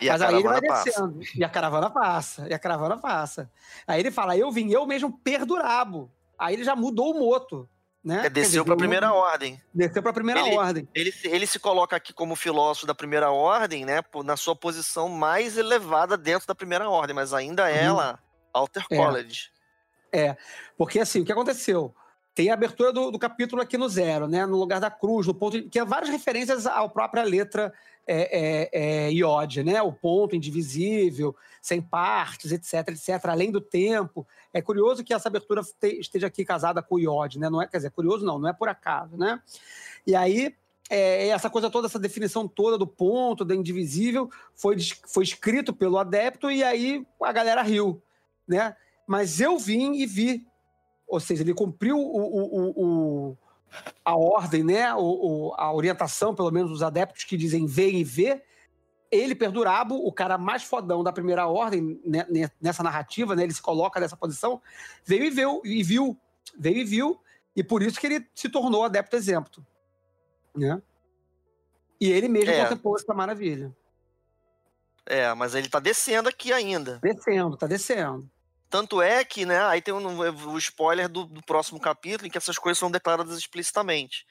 E 0.00 0.08
Mas 0.08 0.22
a 0.22 0.28
aí 0.28 0.36
ele 0.36 0.44
vai 0.44 0.62
passa. 0.62 0.84
descendo. 0.84 1.20
E 1.34 1.44
a 1.44 1.50
caravana 1.50 1.90
passa. 1.90 2.48
E 2.48 2.54
a 2.54 2.58
caravana 2.58 2.96
passa. 2.96 3.50
Aí 3.86 4.00
ele 4.00 4.10
fala, 4.10 4.38
eu 4.38 4.50
vim 4.50 4.70
eu 4.70 4.86
mesmo 4.86 5.18
perdurabo. 5.18 6.10
Aí 6.38 6.54
ele 6.54 6.64
já 6.64 6.74
mudou 6.74 7.14
o 7.14 7.18
moto, 7.18 7.68
né? 8.08 8.26
É, 8.26 8.30
desceu 8.30 8.64
pra 8.64 8.72
veio- 8.74 8.78
primeira 8.78 9.12
ordem. 9.12 9.60
Desceu 9.74 10.02
pra 10.02 10.12
primeira 10.12 10.40
Ele- 10.40 10.56
ordem. 10.56 10.88
Ele, 10.94 11.12
se- 11.12 11.28
ele 11.28 11.46
se 11.46 11.58
coloca 11.58 11.94
aqui 11.94 12.12
como 12.12 12.34
filósofo 12.34 12.86
da 12.86 12.94
primeira 12.94 13.30
ordem, 13.30 13.84
né? 13.84 14.00
Na 14.24 14.36
sua 14.36 14.56
posição 14.56 15.08
mais 15.08 15.58
elevada 15.58 16.16
dentro 16.16 16.48
da 16.48 16.54
primeira 16.54 16.88
ordem, 16.88 17.14
mas 17.14 17.34
ainda 17.34 17.70
é 17.70 17.82
Uhum. 17.82 17.86
ela, 17.98 18.18
Alter 18.52 18.84
É. 18.90 18.96
College. 18.96 19.50
Porque 20.76 20.98
assim, 21.00 21.20
o 21.20 21.24
que 21.24 21.32
aconteceu? 21.32 21.94
Tem 22.34 22.50
a 22.50 22.54
abertura 22.54 22.92
do, 22.92 23.10
do 23.10 23.18
capítulo 23.18 23.60
aqui 23.60 23.76
no 23.76 23.88
zero, 23.88 24.26
né? 24.28 24.46
No 24.46 24.56
lugar 24.56 24.80
da 24.80 24.90
cruz, 24.90 25.26
no 25.26 25.34
ponto. 25.34 25.68
Que 25.68 25.78
é 25.80 25.84
várias 25.84 26.08
referências 26.08 26.66
à 26.66 26.88
própria 26.88 27.22
letra 27.24 27.72
é, 28.08 28.68
é, 28.72 29.06
é, 29.08 29.12
iode, 29.12 29.62
né? 29.62 29.82
O 29.82 29.92
ponto 29.92 30.34
indivisível, 30.34 31.36
sem 31.60 31.80
partes, 31.82 32.50
etc, 32.50 32.88
etc, 32.88 33.26
além 33.26 33.50
do 33.50 33.60
tempo. 33.60 34.26
É 34.52 34.62
curioso 34.62 35.04
que 35.04 35.12
essa 35.12 35.28
abertura 35.28 35.62
te- 35.62 36.00
esteja 36.00 36.26
aqui 36.26 36.44
casada 36.44 36.82
com 36.82 36.94
o 36.94 36.98
iode, 36.98 37.38
né? 37.38 37.50
Não 37.50 37.60
é, 37.60 37.66
quer 37.66 37.76
dizer, 37.76 37.90
curioso 37.90 38.24
não, 38.24 38.38
não 38.38 38.48
é 38.48 38.52
por 38.54 38.68
acaso, 38.68 39.16
né? 39.18 39.40
E 40.06 40.16
aí, 40.16 40.54
é, 40.88 41.28
essa 41.28 41.50
coisa 41.50 41.68
toda, 41.70 41.86
essa 41.86 41.98
definição 41.98 42.48
toda 42.48 42.78
do 42.78 42.86
ponto, 42.86 43.44
do 43.44 43.52
indivisível, 43.54 44.30
foi, 44.54 44.76
foi 45.06 45.22
escrito 45.24 45.74
pelo 45.74 45.98
adepto 45.98 46.50
e 46.50 46.64
aí 46.64 47.06
a 47.22 47.30
galera 47.32 47.60
riu, 47.62 48.00
né? 48.46 48.74
Mas 49.06 49.38
eu 49.40 49.58
vim 49.58 49.96
e 49.96 50.06
vi. 50.06 50.46
Ou 51.06 51.20
seja, 51.20 51.42
ele 51.42 51.54
cumpriu 51.54 51.98
o, 51.98 52.02
o- 52.02 52.60
o- 52.60 52.84
o- 53.30 53.38
a 54.04 54.16
ordem, 54.16 54.62
né? 54.64 54.94
O, 54.94 55.00
o- 55.50 55.54
a 55.56 55.72
orientação, 55.72 56.34
pelo 56.34 56.50
menos, 56.50 56.70
dos 56.70 56.82
adeptos 56.82 57.24
que 57.24 57.36
dizem 57.36 57.66
ver 57.66 57.90
e 57.92 58.02
ver. 58.04 58.44
Ele, 59.10 59.34
Perdurabo, 59.34 59.94
o 59.96 60.12
cara 60.12 60.36
mais 60.36 60.62
fodão 60.64 61.02
da 61.02 61.10
primeira 61.12 61.46
ordem 61.46 61.98
né, 62.04 62.26
ne- 62.28 62.50
nessa 62.60 62.82
narrativa, 62.82 63.34
né? 63.34 63.42
Ele 63.44 63.54
se 63.54 63.62
coloca 63.62 63.98
nessa 63.98 64.16
posição, 64.16 64.60
veio 65.04 65.24
e 65.24 65.30
viu, 65.30 65.62
e 65.64 65.82
viu. 65.82 66.16
Veio 66.58 66.78
e 66.78 66.84
viu. 66.84 67.20
E 67.56 67.64
por 67.64 67.82
isso 67.82 67.98
que 67.98 68.06
ele 68.06 68.26
se 68.34 68.48
tornou 68.48 68.84
adepto 68.84 69.16
exemplo. 69.16 69.66
Né? 70.54 70.80
E 72.00 72.10
ele 72.12 72.28
mesmo 72.28 72.50
É. 72.50 72.62
contemplou 72.64 72.96
essa 72.96 73.12
maravilha. 73.14 73.74
É, 75.06 75.32
mas 75.34 75.54
ele 75.54 75.68
tá 75.70 75.80
descendo 75.80 76.28
aqui 76.28 76.52
ainda. 76.52 76.98
Descendo, 77.02 77.56
tá 77.56 77.66
descendo. 77.66 78.28
Tanto 78.70 79.00
é 79.00 79.24
que, 79.24 79.46
né, 79.46 79.62
aí 79.64 79.80
tem 79.80 79.94
um- 79.94 80.18
o 80.52 80.58
spoiler 80.58 81.08
do, 81.08 81.24
do 81.24 81.42
próximo 81.42 81.80
capítulo 81.80 82.26
em 82.26 82.30
que 82.30 82.36
essas 82.38 82.58
coisas 82.58 82.78
são 82.78 82.90
declaradas 82.90 83.38
explicitamente. 83.38 84.26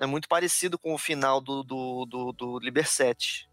É 0.00 0.06
muito 0.06 0.26
parecido 0.26 0.78
com 0.78 0.94
o 0.94 0.98
final 0.98 1.40
do, 1.40 1.62
do, 1.62 2.06
do, 2.06 2.32
do 2.32 2.58
Liber 2.58 2.88
7. 2.88 3.48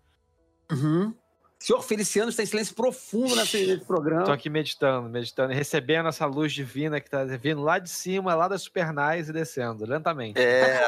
Uhum. 0.71 1.13
Senhor 1.61 1.81
Feliciano 1.81 2.29
está 2.29 2.41
em 2.41 2.45
silêncio 2.45 2.73
profundo 2.73 3.35
nesse, 3.35 3.67
nesse 3.67 3.85
programa. 3.85 4.23
Tô 4.23 4.31
aqui 4.31 4.49
meditando, 4.49 5.09
meditando, 5.09 5.51
e 5.51 5.55
recebendo 5.55 6.07
essa 6.07 6.25
luz 6.25 6.53
divina 6.53 7.01
que 7.01 7.09
tá 7.09 7.25
vindo 7.25 7.61
lá 7.61 7.77
de 7.79 7.89
cima, 7.89 8.33
lá 8.33 8.47
das 8.47 8.61
supernais 8.61 9.27
e 9.27 9.33
descendo, 9.33 9.85
lentamente. 9.85 10.39
É. 10.39 10.79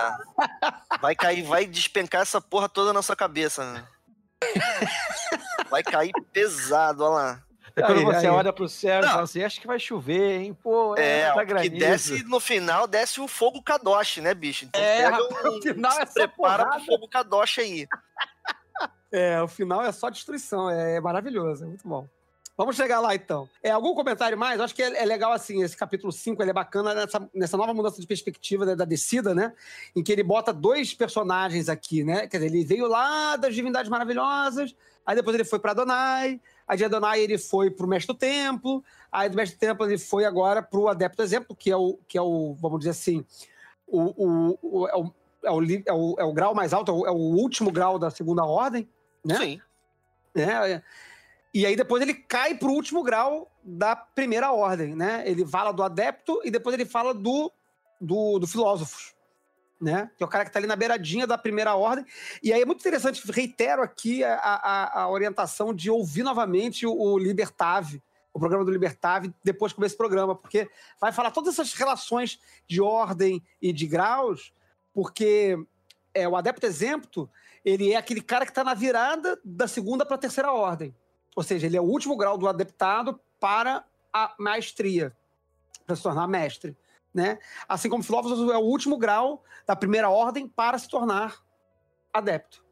Vai 1.01 1.13
cair, 1.13 1.43
vai 1.43 1.65
despencar 1.65 2.21
essa 2.21 2.39
porra 2.39 2.69
toda 2.69 2.93
na 2.93 3.01
sua 3.01 3.17
cabeça, 3.17 3.69
né? 3.73 3.85
Vai 5.69 5.83
cair 5.83 6.13
pesado, 6.31 7.03
olha 7.03 7.13
lá. 7.13 7.43
É 7.75 7.81
quando 7.81 7.99
Aí, 7.99 8.05
você 8.05 8.27
aí. 8.27 8.27
olha 8.27 8.51
pro 8.53 8.67
céu 8.67 8.99
e 9.01 9.03
fala 9.03 9.21
assim, 9.23 9.43
acho 9.43 9.59
que 9.61 9.67
vai 9.67 9.79
chover, 9.79 10.41
hein? 10.41 10.53
Pô, 10.61 10.95
É, 10.97 11.21
é, 11.21 11.33
da 11.33 11.45
que 11.61 11.69
desce 11.69 12.23
no 12.23 12.39
final, 12.39 12.87
desce 12.87 13.19
o 13.21 13.27
fogo 13.27 13.61
Kadosh, 13.61 14.17
né, 14.17 14.33
bicho? 14.33 14.65
Então 14.65 14.81
É, 14.81 15.03
pega 15.09 15.23
um, 15.23 15.57
o 15.57 15.61
final 15.61 15.99
é 15.99 16.05
prepara 16.05 16.63
porrada. 16.65 16.69
pro 16.77 16.85
fogo 16.85 17.07
Kadosh 17.07 17.59
aí. 17.59 17.87
É, 19.13 19.41
o 19.41 19.47
final 19.47 19.83
é 19.83 19.91
só 19.91 20.09
destruição, 20.09 20.69
é 20.69 20.97
maravilhoso, 21.01 21.65
é 21.65 21.67
muito 21.67 21.85
bom. 21.85 22.07
Vamos 22.55 22.77
chegar 22.77 23.01
lá 23.01 23.13
então. 23.13 23.49
É, 23.61 23.69
algum 23.69 23.93
comentário 23.93 24.37
mais? 24.37 24.57
Eu 24.57 24.63
acho 24.63 24.73
que 24.73 24.81
é, 24.81 25.01
é 25.01 25.05
legal 25.05 25.33
assim, 25.33 25.61
esse 25.63 25.75
capítulo 25.75 26.13
5 26.13 26.41
ele 26.41 26.51
é 26.51 26.53
bacana 26.53 26.93
nessa, 26.93 27.29
nessa 27.33 27.57
nova 27.57 27.73
mudança 27.73 27.99
de 27.99 28.07
perspectiva 28.07 28.65
da, 28.65 28.73
da 28.73 28.85
descida, 28.85 29.35
né? 29.35 29.51
Em 29.93 30.01
que 30.01 30.13
ele 30.13 30.23
bota 30.23 30.53
dois 30.53 30.93
personagens 30.93 31.67
aqui, 31.67 32.05
né? 32.05 32.25
Quer 32.27 32.37
dizer, 32.37 32.45
ele 32.45 32.63
veio 32.63 32.87
lá 32.87 33.35
das 33.35 33.53
divindades 33.53 33.89
maravilhosas, 33.89 34.73
aí 35.05 35.13
depois 35.15 35.33
ele 35.35 35.43
foi 35.43 35.59
para 35.59 35.71
Adonai, 35.71 36.39
aí 36.67 36.77
de 36.77 36.85
Adonai 36.85 37.19
ele 37.21 37.37
foi 37.37 37.69
pro 37.69 37.87
Mestre 37.87 38.13
do 38.13 38.17
Templo, 38.17 38.83
aí 39.11 39.29
do 39.29 39.35
Mestre 39.35 39.57
do 39.57 39.59
Templo 39.59 39.85
ele 39.85 39.97
foi 39.97 40.25
agora 40.25 40.61
pro 40.61 40.87
Adepto 40.87 41.21
Exemplo, 41.21 41.55
que 41.55 41.71
é 41.71 41.75
o, 41.75 41.97
que 42.07 42.17
é 42.17 42.21
o 42.21 42.53
vamos 42.59 42.79
dizer 42.79 42.91
assim, 42.91 43.25
o, 43.87 44.01
o, 44.01 44.57
o- 44.61 44.87
é, 44.87 44.95
o, 44.95 45.13
é, 45.43 45.51
o, 45.51 45.63
é, 45.85 45.93
o, 45.93 46.15
é 46.19 46.23
o 46.23 46.33
grau 46.33 46.53
mais 46.55 46.73
alto, 46.73 46.91
é 46.91 46.95
o, 46.95 47.07
é 47.07 47.11
o 47.11 47.15
último 47.15 47.71
grau 47.71 47.97
da 47.99 48.09
segunda 48.09 48.45
ordem, 48.45 48.87
né? 49.25 49.35
Sim. 49.37 49.61
né? 50.35 50.81
E 51.53 51.65
aí 51.65 51.75
depois 51.75 52.01
ele 52.01 52.13
cai 52.13 52.55
pro 52.55 52.71
último 52.71 53.03
grau 53.03 53.51
da 53.61 53.93
primeira 53.95 54.51
ordem, 54.53 54.95
né? 54.95 55.23
Ele 55.25 55.45
fala 55.45 55.71
do 55.73 55.83
adepto 55.83 56.39
e 56.45 56.49
depois 56.49 56.73
ele 56.73 56.85
fala 56.85 57.13
do, 57.13 57.51
do, 57.99 58.39
do 58.39 58.47
filósofos, 58.47 59.13
né? 59.81 60.11
Que 60.15 60.23
é 60.23 60.25
o 60.25 60.29
cara 60.29 60.45
que 60.45 60.51
tá 60.51 60.59
ali 60.59 60.67
na 60.67 60.75
beiradinha 60.75 61.25
da 61.25 61.37
primeira 61.37 61.75
ordem. 61.75 62.05
E 62.43 62.53
aí 62.53 62.61
é 62.61 62.65
muito 62.65 62.79
interessante, 62.79 63.21
reitero 63.31 63.81
aqui 63.81 64.23
a, 64.23 64.35
a, 64.35 65.01
a 65.01 65.09
orientação 65.09 65.73
de 65.73 65.89
ouvir 65.89 66.23
novamente 66.23 66.85
o, 66.85 66.93
o 66.93 67.17
Libertave, 67.17 68.01
o 68.31 68.39
programa 68.39 68.63
do 68.63 68.71
Libertave, 68.71 69.33
depois 69.43 69.71
de 69.71 69.75
comer 69.75 69.87
esse 69.87 69.97
programa, 69.97 70.35
porque 70.35 70.69
vai 70.99 71.11
falar 71.11 71.31
todas 71.31 71.55
essas 71.55 71.73
relações 71.73 72.39
de 72.67 72.81
ordem 72.81 73.43
e 73.61 73.73
de 73.73 73.87
graus, 73.87 74.53
porque 74.93 75.57
é, 76.13 76.27
o 76.27 76.35
adepto 76.35 76.65
exemplo, 76.65 77.29
ele 77.65 77.91
é 77.91 77.97
aquele 77.97 78.21
cara 78.21 78.45
que 78.45 78.51
está 78.51 78.63
na 78.63 78.73
virada 78.73 79.39
da 79.43 79.67
segunda 79.67 80.05
para 80.05 80.15
a 80.15 80.19
terceira 80.19 80.51
ordem. 80.51 80.95
Ou 81.35 81.43
seja, 81.43 81.65
ele 81.65 81.77
é 81.77 81.81
o 81.81 81.85
último 81.85 82.15
grau 82.15 82.37
do 82.37 82.47
adeptado 82.47 83.19
para 83.39 83.83
a 84.13 84.33
maestria, 84.37 85.15
para 85.85 85.95
se 85.95 86.03
tornar 86.03 86.27
mestre. 86.27 86.75
Né? 87.13 87.39
Assim 87.67 87.89
como 87.89 88.03
filósofo 88.03 88.51
é 88.51 88.57
o 88.57 88.61
último 88.61 88.97
grau 88.97 89.43
da 89.67 89.75
primeira 89.75 90.09
ordem 90.09 90.47
para 90.47 90.77
se 90.77 90.87
tornar 90.87 91.43
adepto. 92.13 92.63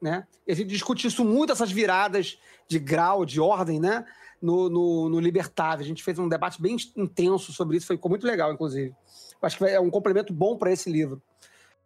né? 0.00 0.26
E 0.46 0.52
a 0.52 0.54
gente 0.54 0.68
discute 0.68 1.06
isso 1.06 1.24
muito, 1.24 1.52
essas 1.52 1.70
viradas 1.70 2.38
de 2.66 2.78
grau, 2.78 3.24
de 3.24 3.40
ordem, 3.40 3.80
né? 3.80 4.04
No, 4.40 4.68
no, 4.68 5.08
no 5.08 5.20
Libertável. 5.20 5.84
A 5.84 5.88
gente 5.88 6.02
fez 6.02 6.18
um 6.18 6.28
debate 6.28 6.60
bem 6.60 6.76
intenso 6.96 7.52
sobre 7.52 7.76
isso, 7.76 7.86
ficou 7.86 8.08
muito 8.08 8.26
legal, 8.26 8.52
inclusive. 8.52 8.94
Acho 9.40 9.58
que 9.58 9.64
é 9.64 9.80
um 9.80 9.90
complemento 9.90 10.32
bom 10.32 10.56
para 10.56 10.72
esse 10.72 10.90
livro. 10.90 11.22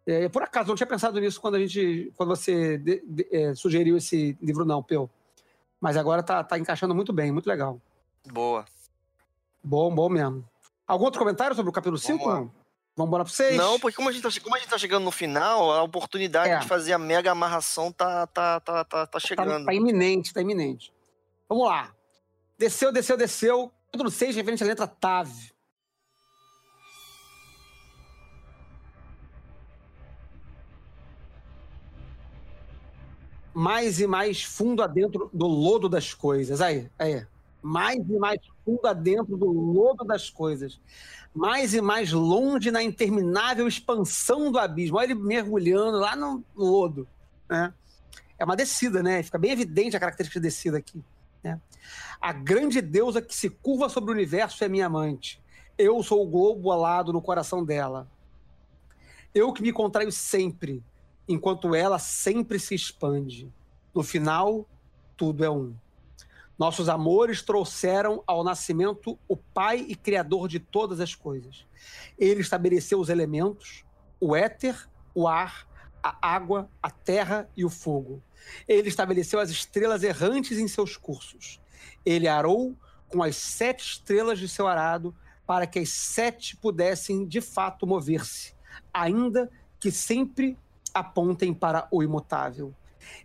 É, 0.05 0.29
por 0.29 0.41
acaso, 0.41 0.69
não 0.69 0.75
tinha 0.75 0.87
pensado 0.87 1.19
nisso 1.19 1.41
quando 1.41 1.55
a 1.55 1.59
gente, 1.59 2.13
quando 2.15 2.29
você 2.29 2.77
de, 2.77 3.03
de, 3.05 3.27
é, 3.29 3.53
sugeriu 3.53 3.97
esse 3.97 4.37
livro, 4.41 4.63
não, 4.63 4.81
Peu. 4.81 5.09
Mas 5.81 5.97
agora 5.97 6.23
tá, 6.23 6.43
tá 6.43 6.57
encaixando 6.57 6.95
muito 6.95 7.11
bem, 7.11 7.31
muito 7.31 7.47
legal. 7.47 7.79
Boa. 8.31 8.65
Bom, 9.63 9.93
bom 9.93 10.09
mesmo. 10.09 10.47
Algum 10.87 11.05
outro 11.05 11.19
comentário 11.19 11.55
sobre 11.55 11.69
o 11.69 11.73
capítulo 11.73 11.97
5? 11.97 12.23
Vamos 12.25 12.51
embora 12.97 13.23
para 13.25 13.33
vocês? 13.33 13.57
Não, 13.57 13.79
porque 13.79 13.95
como 13.95 14.09
a, 14.09 14.11
gente 14.11 14.23
tá, 14.23 14.29
como 14.41 14.55
a 14.55 14.59
gente 14.59 14.69
tá 14.69 14.77
chegando 14.77 15.03
no 15.03 15.11
final, 15.11 15.71
a 15.71 15.83
oportunidade 15.83 16.49
É. 16.49 16.59
de 16.59 16.67
fazer 16.67 16.93
a 16.93 16.97
mega 16.97 17.31
amarração 17.31 17.91
tá, 17.91 18.25
tá, 18.27 18.59
tá, 18.59 18.83
tá, 18.83 19.05
tá 19.05 19.07
Tá, 19.07 19.19
chegando. 19.19 19.65
tá 19.65 19.73
iminente, 19.73 20.33
tá 20.33 20.41
iminente. 20.41 20.93
Vamos 21.49 21.67
lá. 21.67 21.93
Desceu, 22.57 22.91
desceu, 22.91 23.17
desceu. 23.17 23.71
Capítulo 23.87 24.09
6, 24.09 24.35
referente 24.35 24.63
à 24.63 24.67
letra 24.67 24.87
TAV. 24.87 25.29
Mais 33.53 33.99
e 33.99 34.05
mais 34.05 34.43
fundo 34.43 34.83
adentro 34.83 35.29
do 35.33 35.47
lodo 35.47 35.89
das 35.89 36.13
coisas. 36.13 36.61
Aí, 36.61 36.89
aí. 36.99 37.25
Mais 37.61 37.97
e 37.97 38.17
mais 38.19 38.39
fundo 38.67 38.85
adentro 38.85 39.37
do 39.37 39.49
lodo 39.49 40.03
das 40.03 40.29
coisas. 40.29 40.77
Mais 41.33 41.73
e 41.73 41.79
mais 41.79 42.11
longe 42.11 42.69
na 42.69 42.83
interminável 42.83 43.65
expansão 43.65 44.51
do 44.51 44.59
abismo. 44.59 44.97
Olha 44.97 45.05
ele 45.05 45.15
mergulhando 45.15 45.97
lá 45.97 46.17
no 46.17 46.43
lodo. 46.53 47.07
Né? 47.49 47.73
É 48.37 48.43
uma 48.43 48.57
descida, 48.57 49.01
né? 49.01 49.23
Fica 49.23 49.37
bem 49.37 49.51
evidente 49.51 49.95
a 49.95 49.99
característica 49.99 50.39
de 50.39 50.47
descida 50.47 50.77
aqui. 50.77 51.01
Né? 51.41 51.61
A 52.19 52.33
grande 52.33 52.81
deusa 52.81 53.21
que 53.21 53.33
se 53.33 53.49
curva 53.49 53.87
sobre 53.87 54.11
o 54.11 54.13
universo 54.13 54.61
é 54.63 54.67
minha 54.67 54.87
amante. 54.87 55.41
Eu 55.77 56.03
sou 56.03 56.25
o 56.25 56.29
globo 56.29 56.69
alado 56.71 57.13
no 57.13 57.21
coração 57.21 57.63
dela. 57.63 58.07
Eu 59.33 59.53
que 59.53 59.61
me 59.61 59.71
contraio 59.71 60.11
sempre, 60.11 60.83
enquanto 61.27 61.73
ela 61.73 61.99
sempre 61.99 62.59
se 62.59 62.75
expande. 62.75 63.49
No 63.93 64.03
final, 64.03 64.67
tudo 65.15 65.45
é 65.45 65.49
um. 65.49 65.73
Nossos 66.57 66.89
amores 66.89 67.41
trouxeram 67.41 68.23
ao 68.25 68.43
nascimento 68.43 69.17
o 69.27 69.37
Pai 69.37 69.85
e 69.87 69.95
Criador 69.95 70.47
de 70.47 70.59
todas 70.59 70.99
as 70.99 71.13
coisas. 71.13 71.65
Ele 72.17 72.41
estabeleceu 72.41 72.99
os 72.99 73.09
elementos, 73.09 73.85
o 74.19 74.35
éter, 74.35 74.89
o 75.13 75.27
ar, 75.27 75.67
a 76.01 76.17
água, 76.21 76.69
a 76.81 76.89
terra 76.89 77.49
e 77.55 77.63
o 77.63 77.69
fogo. 77.69 78.23
Ele 78.67 78.89
estabeleceu 78.89 79.39
as 79.39 79.49
estrelas 79.49 80.03
errantes 80.03 80.57
em 80.57 80.67
seus 80.67 80.97
cursos. 80.97 81.61
Ele 82.05 82.27
arou 82.27 82.75
com 83.07 83.21
as 83.21 83.35
sete 83.35 83.83
estrelas 83.83 84.39
de 84.39 84.47
seu 84.47 84.67
arado 84.67 85.15
para 85.45 85.67
que 85.67 85.79
as 85.79 85.89
sete 85.89 86.57
pudessem 86.57 87.25
de 87.25 87.39
fato 87.39 87.85
mover-se, 87.85 88.53
ainda 88.93 89.49
que 89.79 89.91
sempre 89.91 90.57
apontem 90.93 91.53
para 91.53 91.87
o 91.91 92.01
imutável. 92.01 92.73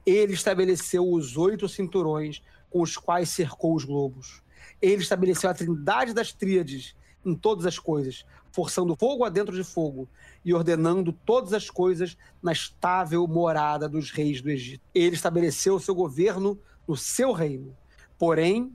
Ele 0.07 0.35
estabeleceu 0.35 1.11
os 1.11 1.37
oito 1.37 1.69
cinturões 1.69 2.43
com 2.73 2.81
os 2.81 2.97
quais 2.97 3.29
cercou 3.29 3.75
os 3.75 3.85
globos. 3.85 4.43
Ele 4.81 5.03
estabeleceu 5.03 5.51
a 5.51 5.55
trindade 5.55 6.15
das 6.15 6.33
tríades 6.33 6.97
em 7.25 7.35
todas 7.35 7.67
as 7.67 7.79
coisas, 7.79 8.25
forçando 8.51 8.97
fogo 8.97 9.25
adentro 9.25 9.55
de 9.55 9.63
fogo 9.63 10.09
e 10.45 10.53
ordenando 10.53 11.13
todas 11.13 11.53
as 11.53 11.71
coisas 11.71 12.17
na 12.43 12.53
estável 12.53 13.27
morada 13.27 13.89
dos 13.89 14.11
reis 14.11 14.41
do 14.41 14.51
Egito. 14.51 14.83
Ele 14.95 15.15
estabeleceu 15.15 15.77
o 15.77 15.81
seu 15.81 15.95
governo 15.95 16.59
no 16.89 16.97
seu 16.97 17.33
reino. 17.33 17.77
Porém, 18.19 18.73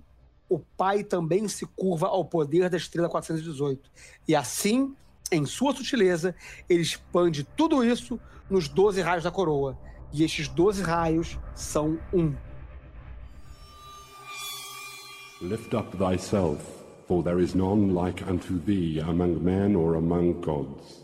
o 0.47 0.59
Pai 0.59 1.03
também 1.03 1.47
se 1.47 1.65
curva 1.65 2.07
ao 2.07 2.23
poder 2.23 2.69
da 2.69 2.77
estrela 2.77 3.09
418. 3.09 3.91
E 4.27 4.35
assim, 4.35 4.95
em 5.31 5.45
sua 5.45 5.75
sutileza, 5.75 6.35
ele 6.69 6.81
expande 6.81 7.43
tudo 7.43 7.83
isso 7.83 8.19
nos 8.49 8.69
12 8.69 9.01
raios 9.01 9.23
da 9.23 9.31
coroa. 9.31 9.77
E 10.13 10.23
estes 10.23 10.47
12 10.47 10.81
raios 10.81 11.37
são 11.53 11.99
um. 12.13 12.33
Lift 15.41 15.75
up 15.75 15.93
thyself, 15.93 16.83
for 17.07 17.21
there 17.21 17.37
is 17.37 17.53
none 17.53 17.93
like 17.93 18.25
unto 18.25 18.59
thee 18.59 18.97
among 18.99 19.43
men 19.45 19.75
or 19.75 19.93
among 19.93 20.41
gods. 20.41 21.01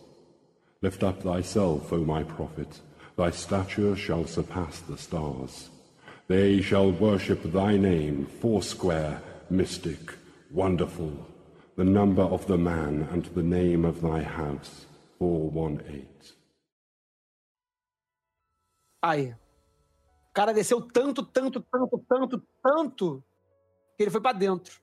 Lift 0.81 1.03
up 1.03 1.21
thyself, 1.21 1.93
O 1.93 1.97
my 1.97 2.23
prophet, 2.23 2.81
thy 3.15 3.29
stature 3.29 3.95
shall 3.95 4.25
surpass 4.25 4.79
the 4.79 4.97
stars. 4.97 5.69
They 6.27 6.61
shall 6.61 6.91
worship 6.91 7.43
thy 7.43 7.77
name, 7.77 8.25
foursquare, 8.41 9.21
mystic, 9.51 10.15
wonderful, 10.49 11.13
the 11.75 11.83
number 11.83 12.23
of 12.23 12.47
the 12.47 12.57
man 12.57 13.07
and 13.11 13.25
the 13.35 13.43
name 13.43 13.85
of 13.85 14.01
thy 14.01 14.23
house, 14.23 14.87
418. 15.19 16.07
Aí. 19.03 19.35
Cara 20.33 20.53
desceu 20.53 20.81
tanto, 20.91 21.21
tanto, 21.21 21.63
tanto, 21.71 22.03
tanto, 22.09 22.43
tanto, 22.63 23.23
que 23.97 24.03
ele 24.03 24.11
foi 24.11 24.21
pra 24.21 24.31
dentro. 24.33 24.81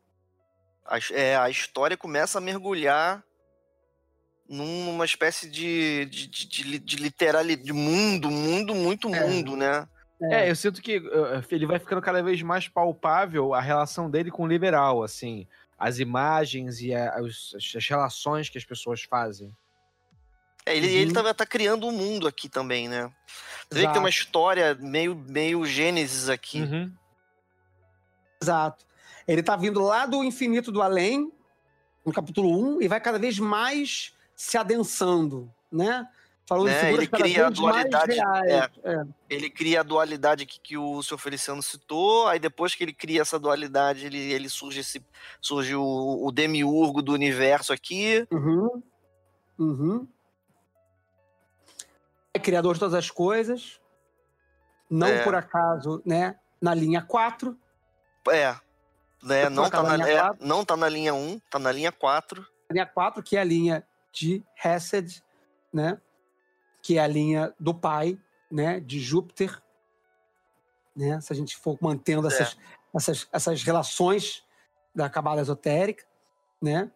A, 0.87 0.99
é, 1.13 1.37
a 1.37 1.49
história 1.51 1.97
começa 1.97 2.39
a 2.39 2.41
mergulhar 2.41 3.23
numa 4.49 5.05
espécie 5.05 5.49
de, 5.49 6.05
de, 6.07 6.27
de, 6.27 6.47
de, 6.49 6.63
li- 6.65 6.79
de 6.79 6.97
literalidade, 6.97 7.65
de 7.67 7.73
mundo, 7.73 8.31
mundo, 8.31 8.75
muito 8.75 9.09
É. 9.15 9.21
mundo, 9.29 9.57
né? 9.57 9.89
É, 10.23 10.51
eu 10.51 10.57
sinto 10.57 10.83
que 10.83 10.99
uh, 10.99 11.43
ele 11.51 11.65
vai 11.67 11.79
ficando 11.79 12.03
cada 12.03 12.23
vez 12.23 12.43
mais 12.43 12.69
palpável 12.69 13.55
a 13.55 13.61
relação 13.61 14.11
dele 14.11 14.31
com 14.31 14.43
o 14.43 14.47
liberal, 14.47 15.03
assim. 15.03 15.47
As 15.79 15.99
imagens 15.99 16.81
e 16.83 16.93
a- 16.95 17.21
os- 17.23 17.55
as 17.77 17.89
relações 17.89 18.49
que 18.51 18.59
as 18.59 18.65
pessoas 18.65 19.03
fazem. 19.03 19.57
É, 20.67 20.77
ele, 20.77 20.89
Uhum. 20.89 20.93
ele 20.95 21.13
tá, 21.13 21.33
tá 21.33 21.47
criando 21.47 21.87
um 21.87 21.93
mundo 21.93 22.27
aqui 22.29 22.49
também, 22.51 22.87
né? 22.89 23.11
Você 23.71 23.79
vê 23.79 23.87
que 23.87 23.93
tem 23.93 24.03
uma 24.03 24.11
história 24.11 24.75
meio, 24.75 25.15
meio 25.15 25.65
Gênesis 25.65 26.29
aqui. 26.29 26.61
Uhum. 26.63 26.93
Exato. 28.43 28.85
Ele 29.31 29.45
tá 29.45 29.55
vindo 29.55 29.81
lá 29.81 30.07
do 30.07 30.25
infinito 30.25 30.73
do 30.73 30.83
além, 30.83 31.33
no 32.05 32.13
capítulo 32.13 32.79
1, 32.79 32.83
e 32.83 32.89
vai 32.89 33.01
cada 33.01 33.17
vez 33.17 33.39
mais 33.39 34.13
se 34.35 34.59
adensando, 34.59 35.49
né? 35.71 36.09
Falando 36.49 36.67
Né, 36.67 36.73
de 36.73 36.81
figuras 36.81 36.99
ele 36.99 37.07
cria 37.07 37.47
a 37.47 37.51
dualidade, 37.51 38.15
reais. 38.15 38.71
É. 38.83 39.05
Ele 39.29 39.49
cria 39.49 39.81
a 39.81 39.83
dualidade 39.85 40.43
aqui 40.43 40.59
que 40.61 40.77
o 40.77 41.01
senhor 41.01 41.19
Feliciano 41.19 41.63
citou, 41.63 42.27
aí 42.27 42.41
depois 42.41 42.75
que 42.75 42.83
ele 42.83 42.93
cria 42.93 43.21
essa 43.23 43.39
dualidade, 43.39 44.05
ele, 44.05 44.19
ele 44.19 44.49
surge, 44.49 44.81
esse, 44.81 45.01
surge 45.41 45.77
o, 45.77 46.27
o 46.27 46.33
demiurgo 46.33 47.01
do 47.01 47.13
universo 47.13 47.73
aqui. 47.73 48.27
Uhum. 48.33 48.83
Uhum. 49.57 50.09
É 52.35 52.39
criador 52.41 52.75
de 52.75 52.81
todas 52.81 52.95
as 52.95 53.13
coisas. 53.13 53.81
Não 54.91 55.07
É. 55.07 55.23
por 55.23 55.37
acaso, 55.37 56.03
né? 56.05 56.35
Na 56.61 56.75
linha 56.75 57.01
4. 57.01 57.57
É. 58.29 58.57
Né, 59.23 59.49
não, 59.49 59.69
tá 59.69 59.83
na, 59.83 60.09
é, 60.09 60.19
quatro? 60.21 60.47
não 60.47 60.65
tá 60.65 60.77
na 60.77 60.89
linha 60.89 61.13
1, 61.15 61.39
tá 61.51 61.59
na 61.59 61.71
linha 61.73 61.93
4. 61.93 62.47
A 62.71 62.73
linha 62.73 62.87
4, 62.87 63.23
que 63.23 63.37
é 63.37 63.41
a 63.41 63.45
linha 63.45 63.87
de 64.13 64.43
Hesed, 64.65 65.23
né? 65.73 66.01
Que 66.83 66.97
é 66.99 67.01
a 67.03 67.07
linha 67.07 67.55
do 67.61 67.75
pai, 67.75 68.19
né? 68.51 68.81
De 68.81 68.99
Júpiter. 68.99 69.61
Né? 70.97 71.21
Se 71.21 71.33
a 71.33 71.37
gente 71.37 71.57
for 71.57 71.77
mantendo 71.81 72.27
É. 72.29 72.33
essas, 72.33 72.57
essas, 72.95 73.29
essas 73.33 73.63
relações 73.63 74.43
da 74.95 75.09
cabala 75.11 75.41
esotérica, 75.41 76.05
né? 76.61 76.91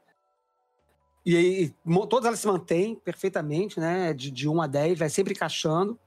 E 1.26 1.72
mo- 1.84 2.06
todas 2.06 2.26
elas 2.26 2.40
se 2.40 2.46
mantêm 2.46 2.94
perfeitamente, 2.96 3.78
né? 3.80 4.12
De, 4.12 4.30
de 4.30 4.48
1 4.48 4.60
a 4.62 4.66
10, 4.66 4.98
vai 4.98 5.08
sempre 5.08 5.32
encaixando. 5.34 5.98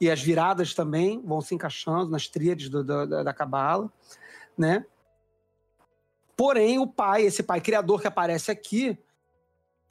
E 0.00 0.10
as 0.10 0.20
viradas 0.20 0.74
também 0.74 1.22
vão 1.24 1.40
se 1.40 1.54
encaixando 1.54 2.10
nas 2.10 2.28
tríades 2.28 2.68
do- 2.68 2.84
do- 2.84 3.06
da, 3.06 3.22
da 3.22 3.32
cabala, 3.32 3.90
né? 4.56 4.84
Porém, 6.36 6.78
o 6.78 6.86
pai, 6.86 7.22
esse 7.22 7.42
pai 7.42 7.60
criador 7.60 8.00
que 8.00 8.06
aparece 8.06 8.50
aqui, 8.50 8.98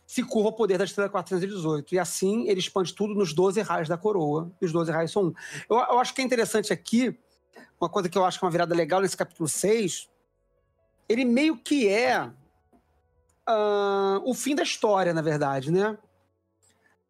se 0.05 0.21
curva 0.23 0.49
ao 0.49 0.53
poder 0.55 0.77
da 0.77 0.83
estrela 0.85 1.09
418. 1.09 1.95
E 1.95 1.99
assim 1.99 2.47
ele 2.47 2.59
expande 2.59 2.93
tudo 2.93 3.15
nos 3.15 3.33
12 3.33 3.59
raios 3.61 3.89
da 3.89 3.97
coroa. 3.97 4.51
E 4.61 4.65
os 4.65 4.71
12 4.71 4.91
raios 4.91 5.11
são 5.11 5.25
um. 5.25 5.33
Eu, 5.69 5.77
eu 5.77 5.99
acho 5.99 6.13
que 6.13 6.21
é 6.21 6.23
interessante 6.23 6.71
aqui, 6.71 7.17
uma 7.81 7.89
coisa 7.89 8.07
que 8.07 8.17
eu 8.17 8.23
acho 8.23 8.37
que 8.37 8.45
é 8.45 8.47
uma 8.47 8.51
virada 8.51 8.75
legal 8.75 9.01
nesse 9.01 9.17
capítulo 9.17 9.49
6, 9.49 10.07
ele 11.09 11.25
meio 11.25 11.57
que 11.57 11.87
é 11.87 12.31
ah, 13.47 14.21
o 14.23 14.33
fim 14.33 14.55
da 14.55 14.63
história, 14.63 15.13
na 15.13 15.21
verdade, 15.21 15.71
né? 15.71 15.97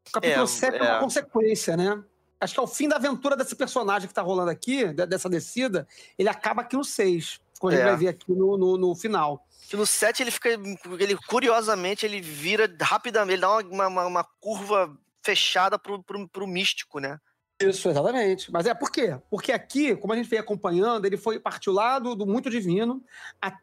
O 0.07 0.11
capítulo 0.11 0.43
É, 0.43 0.47
7 0.47 0.75
é, 0.75 0.77
é. 0.77 0.81
uma 0.83 0.99
consequência, 0.99 1.75
né? 1.75 2.03
Acho 2.39 2.53
que 2.53 2.59
é 2.59 2.63
o 2.63 2.67
fim 2.67 2.87
da 2.87 2.97
aventura 2.97 3.35
desse 3.35 3.55
personagem 3.55 4.07
que 4.07 4.13
tá 4.13 4.21
rolando 4.21 4.51
aqui, 4.51 4.85
de- 4.93 5.05
dessa 5.05 5.29
descida, 5.29 5.87
ele 6.17 6.29
acaba 6.29 6.61
aqui 6.61 6.75
no 6.75 6.83
6. 6.83 7.39
Como 7.59 7.71
a 7.71 7.75
gente 7.75 7.85
É. 7.85 7.89
vai 7.89 7.97
ver 7.97 8.07
aqui 8.09 8.31
no, 8.31 8.57
no, 8.57 8.77
no 8.77 8.95
final. 8.95 9.45
Que 9.69 9.75
no 9.75 9.85
7 9.85 10.21
ele 10.21 10.31
fica. 10.31 10.49
Ele, 10.49 11.17
curiosamente, 11.27 12.05
ele 12.05 12.21
vira 12.21 12.73
rapidamente, 12.81 13.33
ele 13.33 13.41
dá 13.41 13.57
uma, 13.57 13.87
uma, 13.87 14.05
uma 14.05 14.23
curva 14.39 14.95
fechada 15.23 15.79
pro, 15.79 16.03
pro, 16.03 16.27
pro 16.27 16.47
místico, 16.47 16.99
né? 16.99 17.19
Isso, 17.59 17.89
exatamente. 17.89 18.51
Mas 18.51 18.65
é 18.65 18.73
por 18.73 18.91
quê? 18.91 19.17
Porque 19.29 19.51
aqui, 19.51 19.95
como 19.95 20.13
a 20.13 20.15
gente 20.15 20.29
veio 20.29 20.41
acompanhando, 20.41 21.05
ele 21.05 21.17
foi 21.17 21.39
partiu 21.39 21.73
lá 21.73 21.97
do, 21.99 22.13
do 22.13 22.25
muito 22.25 22.49
divino 22.49 23.03
para 23.39 23.57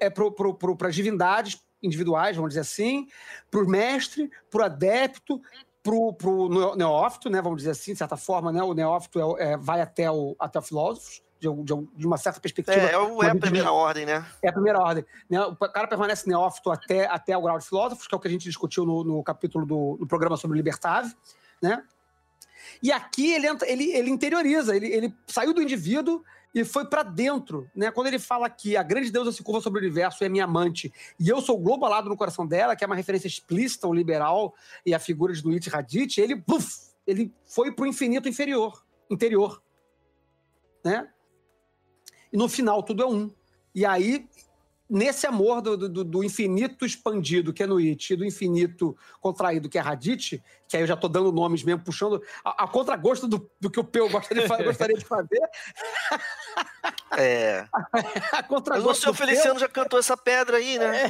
é, 0.00 0.10
pro, 0.10 0.32
pro, 0.32 0.54
pro, 0.54 0.76
as 0.86 0.94
divindades 0.94 1.60
individuais, 1.82 2.36
vamos 2.36 2.50
dizer 2.50 2.60
assim, 2.60 3.06
para 3.50 3.60
o 3.60 3.68
mestre, 3.68 4.30
para 4.50 4.62
o 4.62 4.64
adepto, 4.64 5.40
para 5.82 5.94
o 5.94 6.74
neófito, 6.76 7.30
né, 7.30 7.40
vamos 7.40 7.58
dizer 7.58 7.70
assim, 7.70 7.92
de 7.92 7.98
certa 7.98 8.16
forma, 8.16 8.52
né, 8.52 8.62
o 8.62 8.74
neófito 8.74 9.38
é, 9.38 9.52
é, 9.52 9.56
vai 9.56 9.80
até 9.80 10.10
o, 10.10 10.36
até 10.38 10.58
o 10.58 10.62
filósofo, 10.62 11.22
de, 11.40 11.48
de, 11.64 11.88
de, 11.96 12.06
uma 12.06 12.18
certa 12.18 12.38
perspectiva. 12.38 12.78
É, 12.78 12.92
é, 12.92 12.98
o, 12.98 13.22
é 13.22 13.30
a 13.30 13.34
primeira 13.34 13.72
ordem, 13.72 14.04
né? 14.04 14.24
É 14.42 14.48
a 14.48 14.52
primeira 14.52 14.78
ordem. 14.78 15.04
Né? 15.28 15.40
O 15.40 15.56
cara 15.56 15.88
permanece 15.88 16.28
neófito 16.28 16.70
até, 16.70 17.06
até 17.06 17.36
o 17.36 17.42
grau 17.42 17.58
de 17.58 17.66
filósofos, 17.66 18.06
que 18.06 18.14
é 18.14 18.16
o 18.18 18.20
que 18.20 18.28
a 18.28 18.30
gente 18.30 18.44
discutiu 18.44 18.84
no, 18.84 19.02
no 19.02 19.22
capítulo 19.24 19.64
do, 19.64 19.96
do 19.98 20.06
programa 20.06 20.36
sobre 20.36 20.56
Libertave, 20.56 21.14
né? 21.62 21.82
E 22.82 22.92
aqui 22.92 23.32
ele, 23.32 23.46
ele, 23.66 23.92
ele 23.92 24.10
interioriza, 24.10 24.76
ele, 24.76 24.86
ele 24.86 25.14
saiu 25.26 25.52
do 25.52 25.62
indivíduo 25.62 26.22
e 26.54 26.64
foi 26.64 26.84
para 26.84 27.02
dentro, 27.02 27.68
né? 27.74 27.90
Quando 27.90 28.08
ele 28.08 28.18
fala 28.18 28.50
que 28.50 28.76
a 28.76 28.82
grande 28.82 29.10
deusa 29.10 29.32
se 29.32 29.42
curva 29.42 29.60
sobre 29.60 29.80
o 29.80 29.82
universo 29.82 30.22
e 30.22 30.26
é 30.26 30.28
minha 30.28 30.44
amante, 30.44 30.92
e 31.18 31.28
eu 31.28 31.40
sou 31.40 31.58
globalado 31.58 32.08
no 32.08 32.16
coração 32.16 32.46
dela, 32.46 32.74
que 32.74 32.84
é 32.84 32.86
uma 32.86 32.96
referência 32.96 33.28
explícita 33.28 33.86
ao 33.86 33.94
liberal 33.94 34.54
e 34.84 34.94
a 34.94 34.98
figura 34.98 35.32
de 35.32 35.42
Duit 35.42 35.68
Radit, 35.70 36.20
ele, 36.20 36.42
ele 37.06 37.32
foi 37.44 37.72
para 37.72 37.84
o 37.84 37.86
infinito 37.86 38.28
inferior, 38.28 38.84
interior, 39.10 39.62
né? 40.84 41.08
E 42.32 42.36
no 42.36 42.48
final 42.48 42.82
tudo 42.82 43.02
é 43.02 43.06
um. 43.06 43.30
E 43.74 43.84
aí 43.84 44.26
nesse 44.90 45.24
amor 45.24 45.62
do, 45.62 45.76
do, 45.76 46.04
do, 46.04 46.24
infinito 46.24 46.84
expandido, 46.84 47.52
que 47.52 47.62
é 47.62 47.66
no 47.66 47.78
It, 47.78 48.12
e 48.12 48.16
do 48.16 48.24
infinito 48.24 48.96
contraído, 49.20 49.68
que 49.68 49.78
é 49.78 49.80
Radit, 49.80 50.42
que 50.66 50.76
aí 50.76 50.82
eu 50.82 50.86
já 50.86 50.94
estou 50.94 51.08
dando 51.08 51.30
nomes 51.30 51.62
mesmo, 51.62 51.84
puxando 51.84 52.20
a, 52.44 52.64
a 52.64 52.68
contragosto 52.68 53.28
do, 53.28 53.48
do 53.60 53.70
que 53.70 53.78
o 53.78 53.84
Peu 53.84 54.08
gostaria 54.10 54.42
de 54.42 54.48
fazer. 54.48 54.64
gostaria 54.66 54.96
de 54.96 55.04
fazer. 55.04 55.40
É. 57.16 57.66
a 58.32 58.44
Mas 58.68 58.84
o 58.84 58.94
senhor 58.94 59.14
Feliciano 59.14 59.52
Peu... 59.52 59.60
já 59.60 59.68
cantou 59.68 60.00
essa 60.00 60.16
pedra 60.16 60.56
aí, 60.56 60.76
né? 60.76 61.06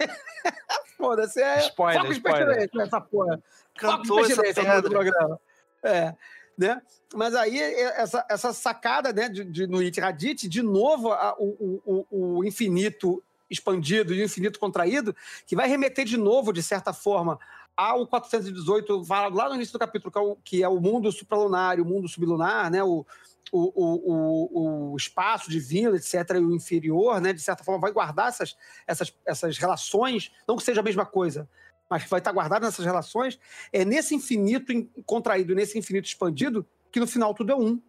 É. 0.00 0.08
Foda-se, 0.96 1.42
é. 1.42 1.58
Spoiler, 1.66 2.02
Foco 2.02 2.12
spoiler. 2.12 2.70
essa 2.80 3.00
porra. 3.00 3.42
Cantou 3.74 4.20
essa 4.20 4.42
pedra. 4.42 4.82
programa. 4.82 5.40
É. 5.82 6.14
Né? 6.56 6.80
Mas 7.14 7.34
aí, 7.34 7.58
essa, 7.58 8.26
essa 8.30 8.52
sacada 8.52 9.12
né, 9.12 9.28
de, 9.28 9.44
de, 9.44 9.66
no 9.66 9.78
It 9.78 10.00
Radit, 10.00 10.48
de 10.48 10.62
novo, 10.62 11.12
a, 11.12 11.34
o, 11.38 11.82
o, 11.84 12.38
o 12.38 12.44
infinito 12.44 13.22
expandido 13.48 14.14
e 14.14 14.20
o 14.20 14.24
infinito 14.24 14.58
contraído, 14.58 15.14
que 15.46 15.54
vai 15.54 15.68
remeter 15.68 16.04
de 16.04 16.16
novo, 16.16 16.52
de 16.52 16.62
certa 16.62 16.92
forma, 16.92 17.38
ao 17.76 18.06
418, 18.06 19.04
falado 19.04 19.36
lá 19.36 19.48
no 19.48 19.54
início 19.54 19.72
do 19.72 19.78
capítulo, 19.78 20.10
que 20.10 20.18
é 20.18 20.20
o, 20.20 20.36
que 20.36 20.62
é 20.62 20.68
o 20.68 20.80
mundo 20.80 21.12
supralunar 21.12 21.78
e 21.78 21.82
o 21.82 21.84
mundo 21.84 22.08
sublunar, 22.08 22.70
né? 22.70 22.82
O, 22.82 23.04
o, 23.52 23.70
o, 23.72 24.92
o, 24.92 24.96
espaço 24.96 25.50
divino, 25.50 25.94
etc., 25.94 26.14
e 26.34 26.38
o 26.38 26.54
inferior, 26.54 27.20
né? 27.20 27.32
De 27.32 27.40
certa 27.40 27.62
forma, 27.62 27.80
vai 27.80 27.92
guardar 27.92 28.28
essas, 28.28 28.56
essas, 28.86 29.14
essas 29.24 29.58
relações, 29.58 30.32
não 30.48 30.56
que 30.56 30.62
seja 30.62 30.80
a 30.80 30.84
mesma 30.84 31.04
coisa, 31.04 31.48
mas 31.88 32.04
que 32.04 32.10
vai 32.10 32.18
estar 32.18 32.32
guardado 32.32 32.62
nessas 32.62 32.84
relações, 32.84 33.38
é 33.72 33.84
nesse 33.84 34.14
infinito 34.14 34.72
contraído, 35.04 35.54
nesse 35.54 35.78
infinito 35.78 36.06
expandido, 36.06 36.66
que 36.90 37.00
no 37.00 37.06
final 37.06 37.34
tudo 37.34 37.52
é 37.52 37.56
um. 37.56 37.80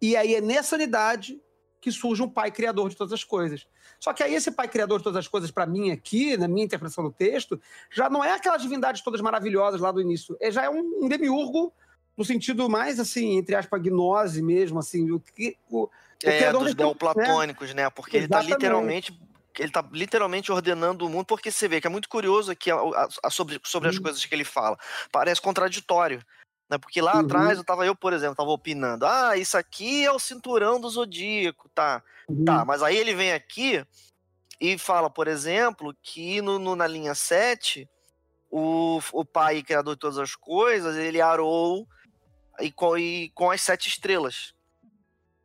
E 0.00 0.16
aí 0.16 0.34
é 0.34 0.40
nessa 0.40 0.76
unidade 0.76 1.40
que 1.80 1.90
surge 1.90 2.22
um 2.22 2.28
pai 2.28 2.50
criador 2.50 2.88
de 2.88 2.96
todas 2.96 3.12
as 3.12 3.24
coisas. 3.24 3.66
Só 3.98 4.12
que 4.12 4.22
aí 4.22 4.34
esse 4.34 4.52
pai 4.52 4.68
criador 4.68 4.98
de 4.98 5.04
todas 5.04 5.18
as 5.18 5.26
coisas, 5.26 5.50
para 5.50 5.66
mim 5.66 5.90
aqui, 5.90 6.36
na 6.36 6.46
minha 6.46 6.64
interpretação 6.64 7.02
do 7.02 7.10
texto, 7.10 7.60
já 7.90 8.08
não 8.08 8.22
é 8.24 8.32
aquelas 8.32 8.62
divindades 8.62 9.02
todas 9.02 9.20
maravilhosas 9.20 9.80
lá 9.80 9.90
do 9.90 10.00
início. 10.00 10.36
É, 10.40 10.50
já 10.50 10.62
é 10.62 10.70
um, 10.70 11.04
um 11.04 11.08
demiurgo 11.08 11.72
no 12.16 12.24
sentido 12.24 12.68
mais, 12.68 13.00
assim, 13.00 13.36
entre 13.36 13.56
aspas, 13.56 13.82
gnose 13.82 14.40
mesmo, 14.42 14.78
assim, 14.78 15.10
o 15.10 15.18
que... 15.18 15.56
O, 15.68 15.84
o 15.84 15.90
é, 16.24 16.52
dos 16.52 16.74
neoplatônicos, 16.74 17.74
né? 17.74 17.90
Porque 17.90 18.18
Exatamente. 18.18 18.46
ele 18.46 18.54
está 18.54 18.56
literalmente 18.56 19.20
ele 19.58 19.68
está 19.68 19.84
literalmente 19.92 20.50
ordenando 20.50 21.06
o 21.06 21.10
mundo, 21.10 21.26
porque 21.26 21.50
você 21.50 21.68
vê 21.68 21.80
que 21.80 21.86
é 21.86 21.90
muito 21.90 22.08
curioso 22.08 22.50
aqui 22.52 22.70
a, 22.70 22.76
a, 22.76 23.08
a 23.24 23.30
sobre, 23.30 23.60
sobre 23.64 23.88
as 23.88 23.98
coisas 23.98 24.24
que 24.24 24.34
ele 24.34 24.44
fala. 24.44 24.78
Parece 25.10 25.40
contraditório. 25.40 26.24
Né? 26.70 26.78
Porque 26.78 27.02
lá 27.02 27.14
uhum. 27.14 27.20
atrás 27.20 27.58
eu 27.58 27.64
tava, 27.64 27.84
eu, 27.84 27.94
por 27.94 28.12
exemplo, 28.12 28.34
tava 28.34 28.50
opinando, 28.50 29.04
ah, 29.04 29.36
isso 29.36 29.58
aqui 29.58 30.04
é 30.04 30.10
o 30.10 30.18
cinturão 30.18 30.80
do 30.80 30.88
zodíaco, 30.88 31.68
tá. 31.74 32.02
Uhum. 32.28 32.44
Tá, 32.44 32.64
mas 32.64 32.82
aí 32.82 32.96
ele 32.96 33.14
vem 33.14 33.32
aqui 33.32 33.84
e 34.58 34.78
fala, 34.78 35.10
por 35.10 35.28
exemplo, 35.28 35.94
que 36.02 36.40
no, 36.40 36.58
no, 36.58 36.74
na 36.74 36.86
linha 36.86 37.14
7, 37.14 37.88
o, 38.50 39.00
o 39.12 39.24
pai 39.24 39.62
criador 39.62 39.94
de 39.94 40.00
todas 40.00 40.18
as 40.18 40.34
coisas, 40.34 40.96
ele 40.96 41.20
arou 41.20 41.86
e 42.60 42.70
com, 42.70 42.96
e 42.96 43.30
com 43.30 43.50
as 43.50 43.60
sete 43.60 43.88
estrelas. 43.88 44.54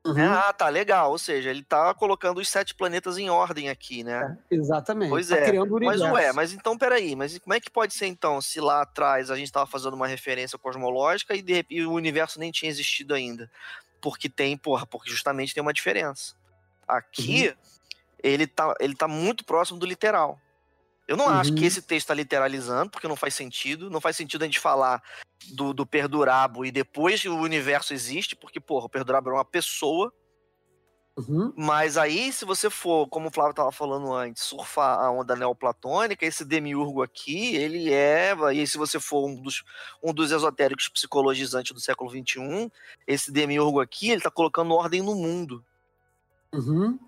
Uhum. 0.07 0.31
Ah, 0.31 0.53
tá, 0.53 0.69
legal. 0.69 1.11
Ou 1.11 1.17
seja, 1.17 1.49
ele 1.49 1.63
tá 1.63 1.93
colocando 1.93 2.39
os 2.39 2.47
sete 2.47 2.73
planetas 2.73 3.17
em 3.17 3.29
ordem 3.29 3.69
aqui, 3.69 4.03
né? 4.03 4.37
É, 4.49 4.55
exatamente. 4.55 5.09
Pois 5.09 5.27
tá 5.27 5.37
é. 5.37 5.51
Mas 5.81 6.01
ué, 6.01 6.31
mas 6.33 6.53
então 6.53 6.77
peraí, 6.77 7.15
mas 7.15 7.37
como 7.39 7.53
é 7.53 7.59
que 7.59 7.69
pode 7.69 7.93
ser 7.93 8.07
então, 8.07 8.41
se 8.41 8.59
lá 8.59 8.81
atrás 8.81 9.29
a 9.29 9.35
gente 9.35 9.51
tava 9.51 9.65
fazendo 9.65 9.95
uma 9.95 10.07
referência 10.07 10.57
cosmológica 10.57 11.35
e, 11.35 11.41
de, 11.41 11.65
e 11.69 11.85
o 11.85 11.91
universo 11.91 12.39
nem 12.39 12.51
tinha 12.51 12.69
existido 12.69 13.13
ainda? 13.13 13.49
Porque 14.01 14.29
tem, 14.29 14.57
porra, 14.57 14.85
porque 14.85 15.09
justamente 15.09 15.53
tem 15.53 15.61
uma 15.61 15.73
diferença. 15.73 16.35
Aqui, 16.87 17.49
uhum. 17.49 17.55
ele, 18.23 18.47
tá, 18.47 18.73
ele 18.79 18.95
tá 18.95 19.07
muito 19.07 19.43
próximo 19.43 19.77
do 19.77 19.85
literal. 19.85 20.39
Eu 21.07 21.15
não 21.15 21.27
uhum. 21.27 21.31
acho 21.31 21.53
que 21.53 21.61
uhum. 21.61 21.67
esse 21.67 21.81
texto 21.81 22.05
está 22.05 22.13
literalizando, 22.13 22.91
porque 22.91 23.07
não 23.07 23.15
faz 23.15 23.33
sentido. 23.33 23.89
Não 23.89 24.01
faz 24.01 24.17
sentido 24.17 24.41
a 24.41 24.45
gente 24.45 24.59
falar 24.59 25.01
do, 25.53 25.73
do 25.73 25.85
Perdurabo 25.85 26.65
e 26.65 26.71
depois 26.71 27.23
o 27.23 27.35
universo 27.35 27.93
existe, 27.93 28.35
porque, 28.35 28.59
porra, 28.59 28.87
o 28.87 28.89
Perdurabo 28.89 29.29
é 29.29 29.33
uma 29.33 29.45
pessoa. 29.45 30.11
Uhum. 31.15 31.51
Mas 31.55 31.97
aí, 31.97 32.31
se 32.31 32.45
você 32.45 32.69
for, 32.69 33.07
como 33.07 33.29
o 33.29 33.31
Flávio 33.31 33.51
estava 33.51 33.71
falando 33.71 34.13
antes, 34.13 34.43
surfar 34.43 34.99
a 34.99 35.09
onda 35.09 35.35
neoplatônica, 35.35 36.25
esse 36.25 36.43
demiurgo 36.43 37.01
aqui, 37.01 37.55
ele 37.55 37.91
é. 37.91 38.35
E 38.53 38.67
se 38.67 38.77
você 38.77 38.99
for 38.99 39.25
um 39.25 39.41
dos, 39.41 39.63
um 40.03 40.13
dos 40.13 40.31
esotéricos 40.31 40.89
psicologizantes 40.89 41.71
do 41.71 41.79
século 41.79 42.11
XXI, 42.11 42.69
esse 43.07 43.31
demiurgo 43.31 43.79
aqui, 43.79 44.09
ele 44.09 44.17
está 44.17 44.29
colocando 44.29 44.73
ordem 44.73 45.01
no 45.01 45.15
mundo. 45.15 45.63
Uhum 46.53 46.99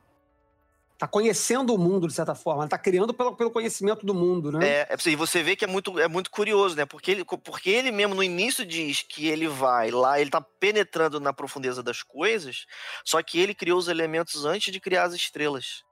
tá 0.99 1.07
conhecendo 1.07 1.73
o 1.73 1.77
mundo 1.77 2.09
de 2.09 2.13
certa 2.13 2.35
forma, 2.35 2.67
tá 2.67 2.77
criando 2.77 3.13
pelo, 3.13 3.33
pelo 3.33 3.49
conhecimento 3.49 4.05
do 4.05 4.13
mundo, 4.13 4.51
né? 4.51 4.67
É, 4.67 4.87
é 4.89 5.09
e 5.09 5.15
você 5.15 5.41
vê 5.41 5.55
que 5.55 5.63
é 5.63 5.67
muito, 5.67 5.97
é 5.97 6.09
muito 6.09 6.29
curioso, 6.29 6.75
né? 6.75 6.85
Porque 6.85 7.11
ele, 7.11 7.23
porque 7.23 7.69
ele 7.69 7.89
mesmo 7.89 8.13
no 8.13 8.21
início 8.21 8.65
diz 8.65 9.01
que 9.01 9.25
ele 9.25 9.47
vai 9.47 9.91
lá, 9.91 10.19
ele 10.19 10.29
tá 10.29 10.41
penetrando 10.41 11.17
na 11.21 11.31
profundeza 11.31 11.81
das 11.81 12.03
coisas, 12.03 12.65
só 13.05 13.23
que 13.23 13.39
ele 13.39 13.55
criou 13.55 13.79
os 13.79 13.87
elementos 13.87 14.43
antes 14.43 14.73
de 14.73 14.79
criar 14.81 15.03
as 15.03 15.13
estrelas. 15.13 15.85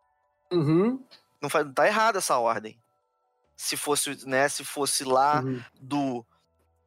Uhum. 0.51 1.01
Não 1.41 1.49
faz, 1.49 1.65
tá 1.73 1.87
errada 1.87 2.17
essa 2.17 2.37
ordem. 2.37 2.77
Se 3.55 3.77
fosse, 3.77 4.27
né, 4.27 4.49
se 4.49 4.65
fosse 4.65 5.05
lá 5.05 5.41
uhum. 5.41 5.63
do 5.79 6.25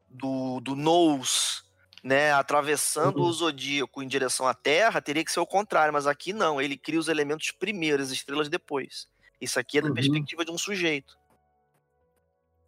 do 0.07 0.59
do 0.59 0.75
Nous 0.75 1.63
né, 2.03 2.31
atravessando 2.33 3.17
uhum. 3.17 3.27
o 3.27 3.33
zodíaco 3.33 4.01
em 4.01 4.07
direção 4.07 4.47
à 4.47 4.53
Terra, 4.53 5.01
teria 5.01 5.23
que 5.23 5.31
ser 5.31 5.39
o 5.39 5.45
contrário, 5.45 5.93
mas 5.93 6.07
aqui 6.07 6.33
não, 6.33 6.59
ele 6.59 6.77
cria 6.77 6.99
os 6.99 7.07
elementos 7.07 7.51
primeiro, 7.51 8.01
as 8.01 8.09
estrelas 8.09 8.49
depois. 8.49 9.07
Isso 9.39 9.59
aqui 9.59 9.77
é 9.77 9.81
da 9.81 9.89
uhum. 9.89 9.93
perspectiva 9.93 10.45
de 10.45 10.51
um 10.51 10.57
sujeito. 10.57 11.17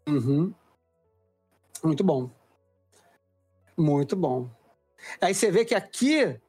Uhum. 0.08 0.54
Muito 1.84 2.04
bom. 2.04 2.30
Muito 3.78 4.16
bom. 4.16 4.50
Aí 5.20 5.34
você 5.34 5.52
vê 5.52 5.66
que 5.66 5.76
aqui 5.76 6.40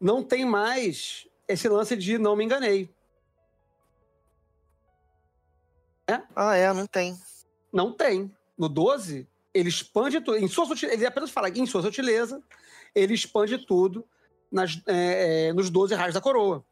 não 0.00 0.22
tem 0.22 0.44
mais 0.44 1.26
esse 1.46 1.68
lance 1.68 1.96
de 1.96 2.18
não 2.18 2.36
me 2.36 2.44
enganei. 2.44 2.92
É? 6.08 6.20
Ah, 6.34 6.56
é, 6.56 6.72
não 6.72 6.86
tem. 6.86 7.16
Não 7.72 7.92
tem. 7.92 8.30
No 8.58 8.68
12, 8.68 9.26
ele 9.54 9.68
expande 9.68 10.20
tudo. 10.20 10.38
Em 10.38 10.48
sua 10.48 10.66
sutileza, 10.66 10.96
ele 10.96 11.06
apenas 11.06 11.30
fala 11.30 11.48
em 11.48 11.66
sua 11.66 11.82
sutileza, 11.82 12.42
ele 12.94 13.14
expande 13.14 13.58
tudo 13.58 14.04
nas, 14.50 14.80
é, 14.86 15.48
é 15.48 15.52
nos 15.52 15.70
12 15.70 15.94
raios 15.94 16.14
da 16.14 16.20
coroa. 16.20 16.64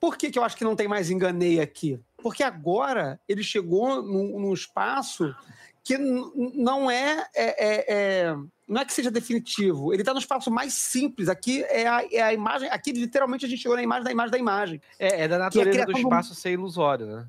Por 0.00 0.16
que, 0.16 0.30
que 0.30 0.38
eu 0.38 0.44
acho 0.44 0.56
que 0.56 0.64
não 0.64 0.76
tem 0.76 0.86
mais 0.86 1.10
enganei 1.10 1.60
aqui? 1.60 1.98
Porque 2.18 2.42
agora 2.42 3.18
ele 3.28 3.42
chegou 3.42 4.02
num, 4.02 4.38
num 4.38 4.52
espaço 4.52 5.34
que 5.82 5.98
não 5.98 6.90
é, 6.90 7.26
é, 7.34 7.66
é, 7.66 7.84
é, 7.88 8.36
não 8.66 8.80
é 8.80 8.84
que 8.84 8.92
seja 8.92 9.10
definitivo. 9.10 9.92
Ele 9.92 10.02
está 10.02 10.12
no 10.12 10.18
espaço 10.18 10.50
mais 10.50 10.72
simples. 10.72 11.28
Aqui 11.28 11.62
é 11.64 11.86
a, 11.86 12.04
é 12.10 12.22
a, 12.22 12.32
imagem. 12.32 12.70
Aqui 12.70 12.92
literalmente 12.92 13.44
a 13.44 13.48
gente 13.48 13.60
chegou 13.60 13.76
na 13.76 13.82
imagem 13.82 14.04
da 14.04 14.10
imagem 14.10 14.30
da 14.30 14.38
imagem. 14.38 14.82
É, 14.98 15.22
é 15.22 15.28
da 15.28 15.38
natureza 15.38 15.84
do 15.84 15.96
espaço 15.96 16.34
ser 16.34 16.52
ilusório, 16.52 17.06
né? 17.06 17.28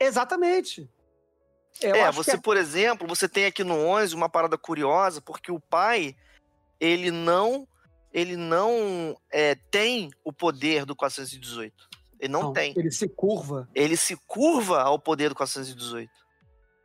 Exatamente. 0.00 0.88
Eu 1.80 1.94
é, 1.94 2.10
você, 2.10 2.32
é... 2.32 2.36
por 2.36 2.56
exemplo, 2.56 3.06
você 3.06 3.28
tem 3.28 3.46
aqui 3.46 3.62
no 3.62 3.74
11 3.74 4.14
uma 4.14 4.28
parada 4.28 4.58
curiosa, 4.58 5.20
porque 5.20 5.52
o 5.52 5.60
pai, 5.60 6.16
ele 6.80 7.10
não 7.10 7.66
ele 8.12 8.36
não 8.36 9.16
é, 9.30 9.54
tem 9.70 10.10
o 10.24 10.32
poder 10.32 10.84
do 10.84 10.96
418. 10.96 11.88
Ele 12.18 12.32
não, 12.32 12.44
não, 12.44 12.52
tem. 12.52 12.74
Ele 12.76 12.90
se 12.90 13.08
curva. 13.08 13.68
Ele 13.74 13.96
se 13.96 14.16
curva 14.26 14.82
ao 14.82 14.98
poder 14.98 15.28
do 15.28 15.34
418. 15.34 16.10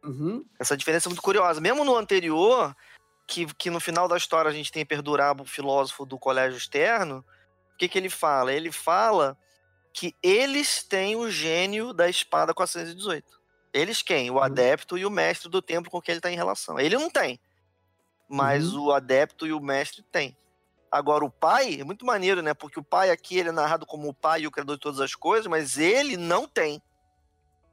Uhum. 0.04 0.46
Essa 0.60 0.78
diferença 0.78 1.08
é 1.08 1.10
muito 1.10 1.22
curiosa. 1.22 1.62
Mesmo 1.62 1.84
no 1.84 1.96
anterior, 1.96 2.76
que, 3.26 3.46
que 3.56 3.70
no 3.70 3.80
final 3.80 4.08
da 4.08 4.18
história 4.18 4.50
a 4.50 4.54
gente 4.54 4.72
tem 4.72 4.86
Perdurabo, 4.86 5.44
o 5.44 5.48
filósofo 5.48 6.06
do 6.06 6.20
colégio 6.20 6.58
externo, 6.58 7.26
o 7.74 7.78
que, 7.78 7.88
que 7.88 7.98
ele 7.98 8.10
fala? 8.10 8.54
Ele 8.54 8.72
fala 8.72 9.38
que 9.94 10.16
eles 10.22 10.84
têm 10.84 11.16
o 11.16 11.30
gênio 11.30 11.94
da 11.94 12.10
espada 12.10 12.54
418. 12.54 13.43
Eles 13.74 14.02
quem? 14.02 14.30
O 14.30 14.40
adepto 14.40 14.98
e 14.98 15.06
o 15.06 15.10
mestre 15.10 15.50
do 15.50 15.62
templo 15.62 15.90
com 15.90 16.00
quem 16.00 16.14
ele 16.14 16.20
está 16.20 16.32
em 16.32 16.36
relação. 16.36 16.80
Ele 16.80 16.96
não 16.96 17.10
tem. 17.10 17.40
Mas 18.30 18.74
o 18.74 18.92
adepto 18.92 19.48
e 19.48 19.54
o 19.54 19.60
mestre 19.60 20.04
tem. 20.04 20.38
Agora, 20.92 21.26
o 21.26 21.30
pai 21.30 21.82
é 21.82 21.84
muito 21.84 22.06
maneiro, 22.06 22.44
né? 22.44 22.54
Porque 22.54 22.80
o 22.80 22.84
pai 22.84 23.10
aqui 23.10 23.38
ele 23.38 23.50
é 23.50 23.52
narrado 23.52 23.86
como 23.86 24.08
o 24.08 24.14
pai 24.14 24.42
e 24.42 24.48
o 24.48 24.52
criador 24.52 24.76
de 24.76 24.82
todas 24.82 25.00
as 25.00 25.16
coisas, 25.16 25.48
mas 25.48 25.78
ele 25.78 26.16
não 26.16 26.48
tem. 26.48 26.82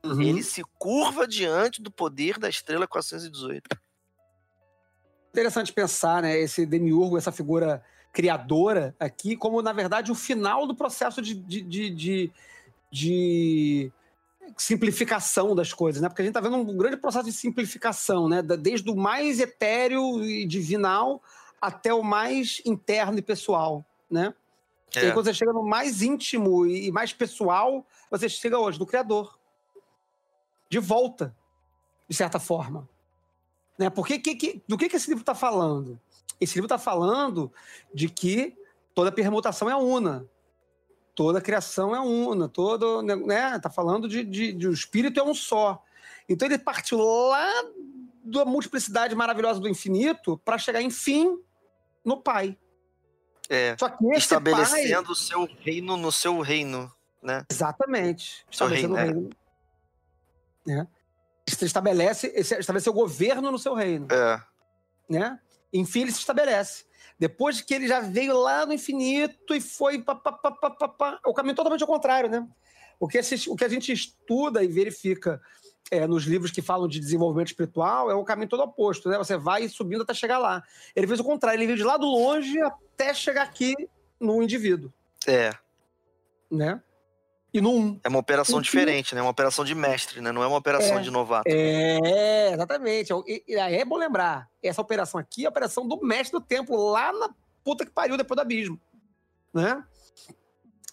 Uhum. 0.03 0.23
Ele 0.23 0.43
se 0.43 0.63
curva 0.79 1.29
diante 1.29 1.83
do 1.83 1.91
poder 1.91 2.39
da 2.39 2.49
estrela 2.49 2.87
418. 2.87 3.79
Interessante 5.29 5.73
pensar, 5.73 6.23
né? 6.23 6.39
Esse 6.39 6.65
demiurgo, 6.65 7.19
essa 7.19 7.31
figura 7.31 7.85
criadora 8.11 8.97
aqui, 8.99 9.37
como 9.37 9.61
na 9.63 9.73
verdade 9.73 10.11
o 10.11 10.15
final 10.15 10.67
do 10.67 10.75
processo 10.75 11.21
de, 11.23 11.35
de, 11.35 11.61
de, 11.61 11.91
de, 11.91 12.33
de 12.91 13.93
simplificação 14.57 15.55
das 15.55 15.73
coisas, 15.73 16.01
né? 16.03 16.09
Porque 16.09 16.23
a 16.23 16.25
gente 16.25 16.37
está 16.37 16.41
vendo 16.41 16.57
um 16.57 16.77
grande 16.77 16.97
processo 16.97 17.25
de 17.27 17.33
simplificação, 17.33 18.29
né? 18.29 18.43
Desde 18.43 18.91
o 18.91 18.97
mais 18.97 19.41
etéreo 19.41 20.23
e 20.25 20.47
divinal 20.47 21.23
até 21.61 21.93
o 21.93 22.03
mais 22.03 22.61
interno 22.65 23.19
e 23.19 23.23
pessoal, 23.23 23.85
né? 24.11 24.35
E 24.95 24.99
aí, 24.99 25.07
É. 25.07 25.13
quando 25.13 25.27
você 25.27 25.35
chega 25.35 25.53
no 25.53 25.63
mais 25.63 26.03
íntimo 26.03 26.67
e 26.67 26.89
e 26.89 26.93
mais 26.93 27.13
pessoal, 27.13 27.87
você 28.11 28.29
chega 28.29 28.59
hoje 28.59 28.79
no 28.79 28.87
Criador. 28.87 29.39
De 30.69 30.79
volta, 30.79 31.35
de 32.09 32.17
certa 32.17 32.39
forma. 32.39 32.89
Né? 33.79 33.91
Porque 33.91 34.19
que, 34.19 34.35
que- 34.37 34.63
do 34.69 34.77
que, 34.79 34.89
que 34.89 34.97
esse 34.97 35.09
livro 35.09 35.23
está 35.23 35.35
falando? 35.35 35.99
Esse 36.41 36.55
livro 36.55 36.67
está 36.67 36.79
falando 36.79 37.53
de 37.93 38.09
que 38.09 38.57
toda 38.95 39.11
permutação 39.13 39.69
é 39.71 39.77
una. 39.77 40.27
Toda 41.15 41.41
criação 41.41 41.95
é 41.95 42.01
una. 42.01 42.49
Todo, 42.49 43.03
né? 43.03 43.59
Tá 43.59 43.69
falando 43.71 44.09
de, 44.09 44.25
de, 44.25 44.53
de 44.53 44.69
o 44.69 44.73
espírito 44.73 45.21
é 45.21 45.23
um 45.23 45.35
só. 45.35 45.83
Então 46.29 46.47
ele 46.47 46.59
partiu 46.59 46.99
lá 46.99 47.49
da 48.25 48.45
multiplicidade 48.45 49.15
maravilhosa 49.15 49.61
do 49.61 49.69
infinito 49.69 50.39
para 50.45 50.59
chegar, 50.59 50.81
enfim, 50.81 51.39
no 52.05 52.21
Pai. 52.21 52.57
É. 53.49 53.77
Só 53.79 53.89
que 53.89 54.05
esse 54.13 54.29
pai... 54.41 54.53
Estabelecendo 54.53 55.11
o 55.11 55.15
seu 55.17 55.45
reino 55.45 55.97
no 55.97 56.13
seu 56.13 56.41
reino, 56.41 56.93
né? 57.21 57.45
Exatamente. 57.51 58.47
Seu 58.51 58.69
Estabelecendo 58.69 58.95
o 58.95 58.97
reino, 58.97 59.21
reino. 59.21 59.31
Né? 60.65 60.89
Estabelece, 61.47 62.29
estabelece 62.37 62.89
o 62.89 62.93
governo 62.93 63.51
no 63.51 63.59
seu 63.59 63.75
reino. 63.75 64.07
É. 64.13 64.41
Né? 65.09 65.41
Enfim, 65.73 66.03
ele 66.03 66.13
se 66.13 66.21
estabelece. 66.21 66.85
Depois 67.21 67.59
de 67.59 67.65
que 67.65 67.75
ele 67.75 67.87
já 67.87 68.01
veio 68.01 68.35
lá 68.35 68.65
no 68.65 68.73
infinito 68.73 69.55
e 69.55 69.61
foi. 69.61 70.03
Pá, 70.03 70.15
pá, 70.15 70.33
pá, 70.33 70.51
pá, 70.53 70.71
pá, 70.71 70.89
pá, 70.89 71.21
o 71.27 71.35
caminho 71.35 71.55
totalmente 71.55 71.83
ao 71.83 71.87
contrário, 71.87 72.31
né? 72.31 72.49
O 72.99 73.07
que, 73.07 73.21
o 73.49 73.57
que 73.57 73.65
a 73.65 73.69
gente 73.69 73.93
estuda 73.93 74.65
e 74.65 74.69
verifica 74.69 75.39
é, 75.91 76.07
nos 76.07 76.25
livros 76.25 76.51
que 76.51 76.63
falam 76.63 76.89
de 76.89 76.99
desenvolvimento 76.99 77.49
espiritual 77.49 78.11
é 78.11 78.15
o 78.15 78.25
caminho 78.25 78.49
todo 78.49 78.63
oposto, 78.63 79.11
né? 79.11 79.19
Você 79.19 79.37
vai 79.37 79.69
subindo 79.69 80.03
até 80.03 80.15
chegar 80.15 80.39
lá. 80.39 80.63
Ele 80.97 81.07
fez 81.07 81.21
o 81.21 81.25
contrário, 81.25 81.59
ele 81.59 81.67
veio 81.67 81.77
de 81.77 81.85
lá 81.85 81.99
do 81.99 82.07
longe 82.07 82.59
até 82.63 83.13
chegar 83.13 83.43
aqui 83.43 83.75
no 84.19 84.43
indivíduo, 84.43 84.91
É. 85.27 85.51
né? 86.51 86.83
E 87.53 87.61
no 87.61 87.71
um. 87.73 88.01
É 88.05 88.09
uma 88.09 88.19
operação 88.21 88.57
Uhum. 88.57 88.63
diferente, 88.63 89.15
né? 89.15 89.21
Uma 89.21 89.31
operação 89.31 89.65
de 89.65 89.75
mestre, 89.75 90.21
né? 90.21 90.31
Não 90.31 90.43
é 90.43 90.47
uma 90.47 90.57
operação 90.59 90.99
É. 90.99 91.03
de 91.03 91.11
novato. 91.11 91.49
É, 91.49 92.53
exatamente. 92.53 93.13
E, 93.27 93.43
e 93.49 93.57
aí 93.57 93.75
é 93.77 93.85
bom 93.85 93.97
lembrar, 93.97 94.49
essa 94.63 94.81
operação 94.81 95.19
aqui 95.19 95.43
é 95.43 95.47
a 95.47 95.51
operação 95.51 95.87
do 95.87 96.01
mestre 96.01 96.39
do 96.39 96.45
templo, 96.45 96.77
lá 96.91 97.13
na 97.13 97.31
puta 97.65 97.85
que 97.85 97.91
pariu 97.91 98.17
depois 98.17 98.37
do 98.37 98.41
abismo. 98.43 98.81
Né? 99.53 99.83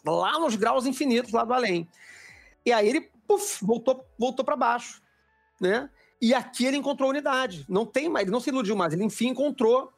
Lá 0.05 0.39
nos 0.39 0.55
graus 0.55 0.85
infinitos, 0.85 1.31
lá 1.31 1.43
do 1.43 1.53
além. 1.53 1.87
E 2.65 2.71
aí 2.73 2.87
ele, 2.89 3.01
puf, 3.27 3.63
voltou, 3.63 4.03
voltou 4.17 4.43
para 4.43 4.55
baixo. 4.55 5.01
Né? 5.61 5.89
E 6.19 6.33
aqui 6.33 6.65
ele 6.65 6.77
encontrou 6.77 7.09
unidade. 7.09 7.65
Não 7.69 7.85
tem 7.85 8.09
mais, 8.09 8.23
ele 8.23 8.31
não 8.31 8.39
se 8.39 8.49
iludiu 8.49 8.75
mais, 8.75 8.93
ele 8.93 9.03
enfim 9.03 9.27
encontrou 9.29 9.93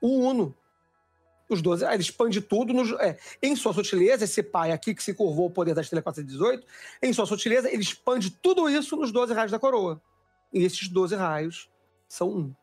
o 0.00 0.28
Uno. 0.28 0.54
Os 1.48 1.60
12, 1.60 1.84
aí 1.84 1.94
ele 1.96 2.02
expande 2.02 2.40
tudo. 2.40 2.72
nos- 2.72 2.92
é, 3.00 3.18
em 3.42 3.54
sua 3.56 3.74
sutileza, 3.74 4.24
esse 4.24 4.42
pai 4.42 4.72
aqui 4.72 4.94
que 4.94 5.02
se 5.02 5.12
curvou 5.12 5.44
ao 5.44 5.50
poder 5.50 5.74
da 5.74 5.82
estrela 5.82 6.02
418, 6.02 6.66
em 7.02 7.12
sua 7.12 7.26
sutileza, 7.26 7.68
ele 7.70 7.82
expande 7.82 8.30
tudo 8.30 8.68
isso 8.70 8.96
nos 8.96 9.12
12 9.12 9.34
raios 9.34 9.50
da 9.52 9.58
coroa. 9.58 10.00
E 10.52 10.64
esses 10.64 10.88
12 10.88 11.14
raios 11.16 11.68
são 12.08 12.28
um. 12.30 12.54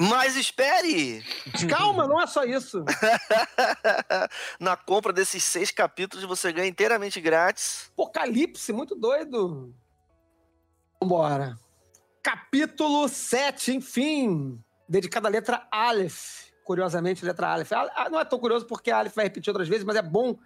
Mas 0.00 0.36
espere! 0.36 1.24
Calma, 1.68 2.06
não 2.06 2.20
é 2.20 2.26
só 2.26 2.44
isso. 2.44 2.84
Na 4.60 4.76
compra 4.76 5.12
desses 5.12 5.42
seis 5.42 5.70
capítulos 5.70 6.24
você 6.24 6.52
ganha 6.52 6.68
inteiramente 6.68 7.20
grátis. 7.20 7.90
Apocalipse, 7.94 8.72
muito 8.72 8.94
doido. 8.94 9.74
Vambora. 11.00 11.58
Capítulo 12.22 13.08
7, 13.08 13.74
enfim. 13.76 14.62
Dedicado 14.88 15.26
à 15.26 15.30
letra 15.30 15.66
Aleph. 15.70 16.47
Curiosamente, 16.68 17.24
letra 17.24 17.48
Aleph. 17.48 17.72
Ah, 17.72 18.10
Não 18.10 18.20
é 18.20 18.26
tão 18.26 18.38
curioso 18.38 18.66
porque 18.66 18.90
a 18.90 18.98
Aleph 18.98 19.14
vai 19.14 19.24
repetir 19.24 19.50
outras 19.50 19.66
vezes, 19.70 19.84
mas 19.84 19.96
é 19.96 20.02
bom. 20.02 20.36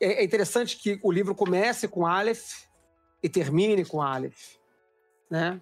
É 0.00 0.14
é 0.14 0.24
interessante 0.24 0.76
que 0.76 0.98
o 1.04 1.12
livro 1.12 1.36
comece 1.36 1.86
com 1.86 2.04
Aleph 2.04 2.64
e 3.22 3.28
termine 3.28 3.84
com 3.84 4.02
Aleph. 4.02 4.56
Né? 5.30 5.60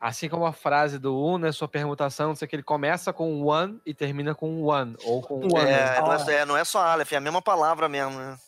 Assim 0.00 0.28
como 0.28 0.46
a 0.46 0.52
frase 0.52 0.96
do 0.96 1.18
Uno 1.20 1.44
é 1.44 1.50
sua 1.50 1.66
permutação, 1.66 2.28
não 2.28 2.36
sei 2.36 2.46
o 2.46 2.48
que, 2.48 2.54
ele 2.54 2.62
começa 2.62 3.12
com 3.12 3.42
one 3.42 3.80
e 3.84 3.92
termina 3.92 4.32
com 4.32 4.62
one. 4.62 4.94
Ou 5.02 5.20
com 5.20 5.40
Um 5.40 5.56
ano. 5.56 5.68
É, 5.68 6.00
não, 6.00 6.10
Ah. 6.12 6.24
é, 6.30 6.34
é, 6.34 6.44
não 6.44 6.56
é 6.56 6.62
só 6.64 6.78
Aleph, 6.86 7.12
é 7.12 7.16
a 7.16 7.20
mesma 7.20 7.42
palavra 7.42 7.88
mesmo, 7.88 8.12
né? 8.16 8.38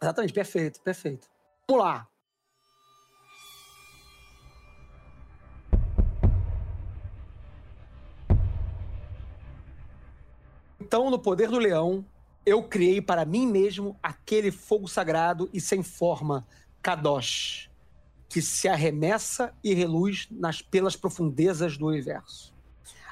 Exatamente, 0.00 0.32
perfeito, 0.32 0.80
perfeito. 0.82 1.26
Vamos 1.68 1.84
lá. 1.84 2.06
Então, 10.94 11.10
no 11.10 11.18
poder 11.18 11.48
do 11.48 11.58
leão, 11.58 12.06
eu 12.46 12.62
criei 12.62 13.00
para 13.02 13.24
mim 13.24 13.48
mesmo 13.48 13.98
aquele 14.00 14.52
fogo 14.52 14.86
sagrado 14.86 15.50
e 15.52 15.60
sem 15.60 15.82
forma, 15.82 16.46
Kadosh, 16.80 17.68
que 18.28 18.40
se 18.40 18.68
arremessa 18.68 19.52
e 19.64 19.74
reluz 19.74 20.28
nas, 20.30 20.62
pelas 20.62 20.94
profundezas 20.94 21.76
do 21.76 21.88
universo. 21.88 22.54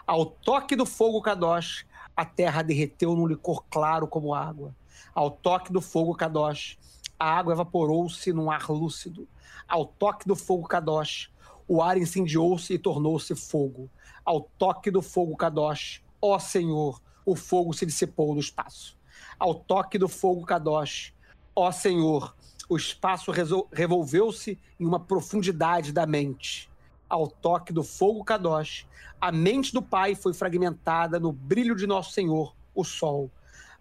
Ao 0.06 0.24
toque 0.24 0.76
do 0.76 0.86
fogo 0.86 1.20
Kadosh, 1.20 1.84
a 2.16 2.24
terra 2.24 2.62
derreteu 2.62 3.16
num 3.16 3.26
licor 3.26 3.64
claro 3.68 4.06
como 4.06 4.32
água. 4.32 4.76
Ao 5.12 5.28
toque 5.28 5.72
do 5.72 5.80
fogo 5.80 6.14
Kadosh, 6.14 6.78
a 7.18 7.36
água 7.36 7.52
evaporou-se 7.52 8.32
num 8.32 8.48
ar 8.48 8.70
lúcido. 8.70 9.26
Ao 9.66 9.84
toque 9.84 10.28
do 10.28 10.36
fogo 10.36 10.68
Kadosh, 10.68 11.32
o 11.66 11.82
ar 11.82 11.98
incendiou-se 11.98 12.74
e 12.74 12.78
tornou-se 12.78 13.34
fogo. 13.34 13.90
Ao 14.24 14.40
toque 14.56 14.88
do 14.88 15.02
fogo 15.02 15.36
Kadosh, 15.36 16.00
ó 16.20 16.38
Senhor, 16.38 17.02
o 17.24 17.36
fogo 17.36 17.72
se 17.72 17.86
dissipou 17.86 18.34
no 18.34 18.40
espaço. 18.40 18.96
Ao 19.38 19.54
toque 19.54 19.98
do 19.98 20.08
fogo 20.08 20.44
Kadosh, 20.44 21.12
ó 21.54 21.70
Senhor, 21.70 22.34
o 22.68 22.76
espaço 22.76 23.32
revolveu-se 23.72 24.58
em 24.78 24.86
uma 24.86 25.00
profundidade 25.00 25.92
da 25.92 26.06
mente. 26.06 26.70
Ao 27.08 27.26
toque 27.26 27.72
do 27.72 27.82
fogo 27.82 28.24
Kadosh, 28.24 28.86
a 29.20 29.30
mente 29.30 29.72
do 29.72 29.82
Pai 29.82 30.14
foi 30.14 30.32
fragmentada 30.32 31.20
no 31.20 31.32
brilho 31.32 31.76
de 31.76 31.86
nosso 31.86 32.12
Senhor, 32.12 32.54
o 32.74 32.84
Sol. 32.84 33.30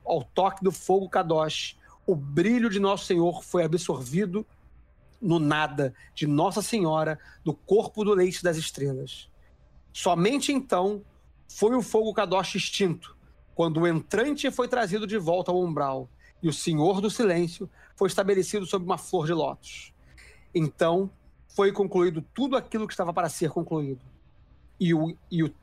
Ao 0.03 0.23
toque 0.23 0.63
do 0.63 0.71
fogo 0.71 1.07
Kadosh, 1.07 1.77
o 2.05 2.15
brilho 2.15 2.69
de 2.69 2.79
nosso 2.79 3.05
Senhor 3.05 3.43
foi 3.43 3.63
absorvido 3.63 4.45
no 5.21 5.39
nada 5.39 5.93
de 6.15 6.25
Nossa 6.25 6.61
Senhora, 6.61 7.19
do 7.43 7.53
corpo 7.53 8.03
do 8.03 8.13
leite 8.13 8.43
das 8.43 8.57
estrelas. 8.57 9.29
Somente 9.93 10.51
então 10.51 11.03
foi 11.47 11.75
o 11.75 11.81
fogo 11.81 12.13
Kadosh 12.13 12.55
extinto, 12.55 13.15
quando 13.55 13.81
o 13.81 13.87
entrante 13.87 14.49
foi 14.51 14.67
trazido 14.67 15.05
de 15.05 15.17
volta 15.17 15.51
ao 15.51 15.61
umbral 15.61 16.09
e 16.41 16.49
o 16.49 16.53
Senhor 16.53 17.01
do 17.01 17.09
Silêncio 17.09 17.69
foi 17.95 18.07
estabelecido 18.07 18.65
sob 18.65 18.83
uma 18.83 18.97
flor 18.97 19.25
de 19.25 19.33
lótus. 19.33 19.93
Então 20.53 21.09
foi 21.47 21.71
concluído 21.71 22.23
tudo 22.33 22.55
aquilo 22.55 22.87
que 22.87 22.93
estava 22.93 23.13
para 23.13 23.29
ser 23.29 23.49
concluído. 23.49 24.01
E, 24.79 24.93
o, 24.93 25.15
e, 25.29 25.43
o, 25.43 25.53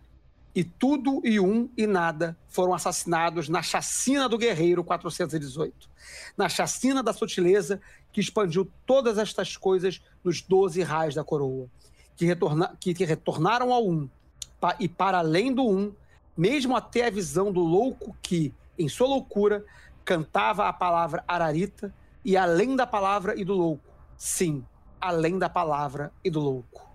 e 0.55 0.63
tudo 0.63 1.21
e 1.25 1.41
um 1.41 1.69
e 1.77 1.87
nada 1.87 2.39
foram 2.47 2.73
assassinados 2.73 3.49
na 3.49 3.63
chacina 3.63 4.29
do 4.29 4.39
guerreiro 4.39 4.85
418, 4.85 5.91
na 6.37 6.49
chacina 6.49 7.03
da 7.03 7.13
sutileza 7.13 7.81
que 8.13 8.21
expandiu 8.21 8.71
todas 8.87 9.19
estas 9.19 9.57
coisas 9.57 10.01
nos 10.23 10.41
doze 10.43 10.83
raios 10.83 11.15
da 11.15 11.25
coroa, 11.25 11.69
que, 12.17 12.25
retorna, 12.25 12.77
que, 12.79 12.95
que 12.95 13.05
retornaram 13.05 13.73
ao 13.73 13.89
um, 13.89 14.09
pa, 14.61 14.77
e 14.79 14.89
para 14.89 15.19
além 15.19 15.53
do 15.53 15.67
um, 15.67 15.93
mesmo 16.39 16.77
até 16.77 17.05
a 17.05 17.11
visão 17.11 17.53
do 17.53 17.61
louco 17.61 18.17
que, 18.23 18.55
em 18.79 18.89
sua 18.89 19.09
loucura, 19.09 19.65
cantava 20.05 20.69
a 20.69 20.73
palavra 20.73 21.25
ararita 21.27 21.93
e 22.25 22.37
além 22.37 22.77
da 22.77 22.87
palavra 22.87 23.35
e 23.37 23.45
do 23.45 23.55
louco. 23.55 23.93
Sim, 24.17 24.65
além 25.01 25.37
da 25.37 25.49
palavra 25.49 26.13
e 26.25 26.31
do 26.31 26.39
louco. 26.39 26.87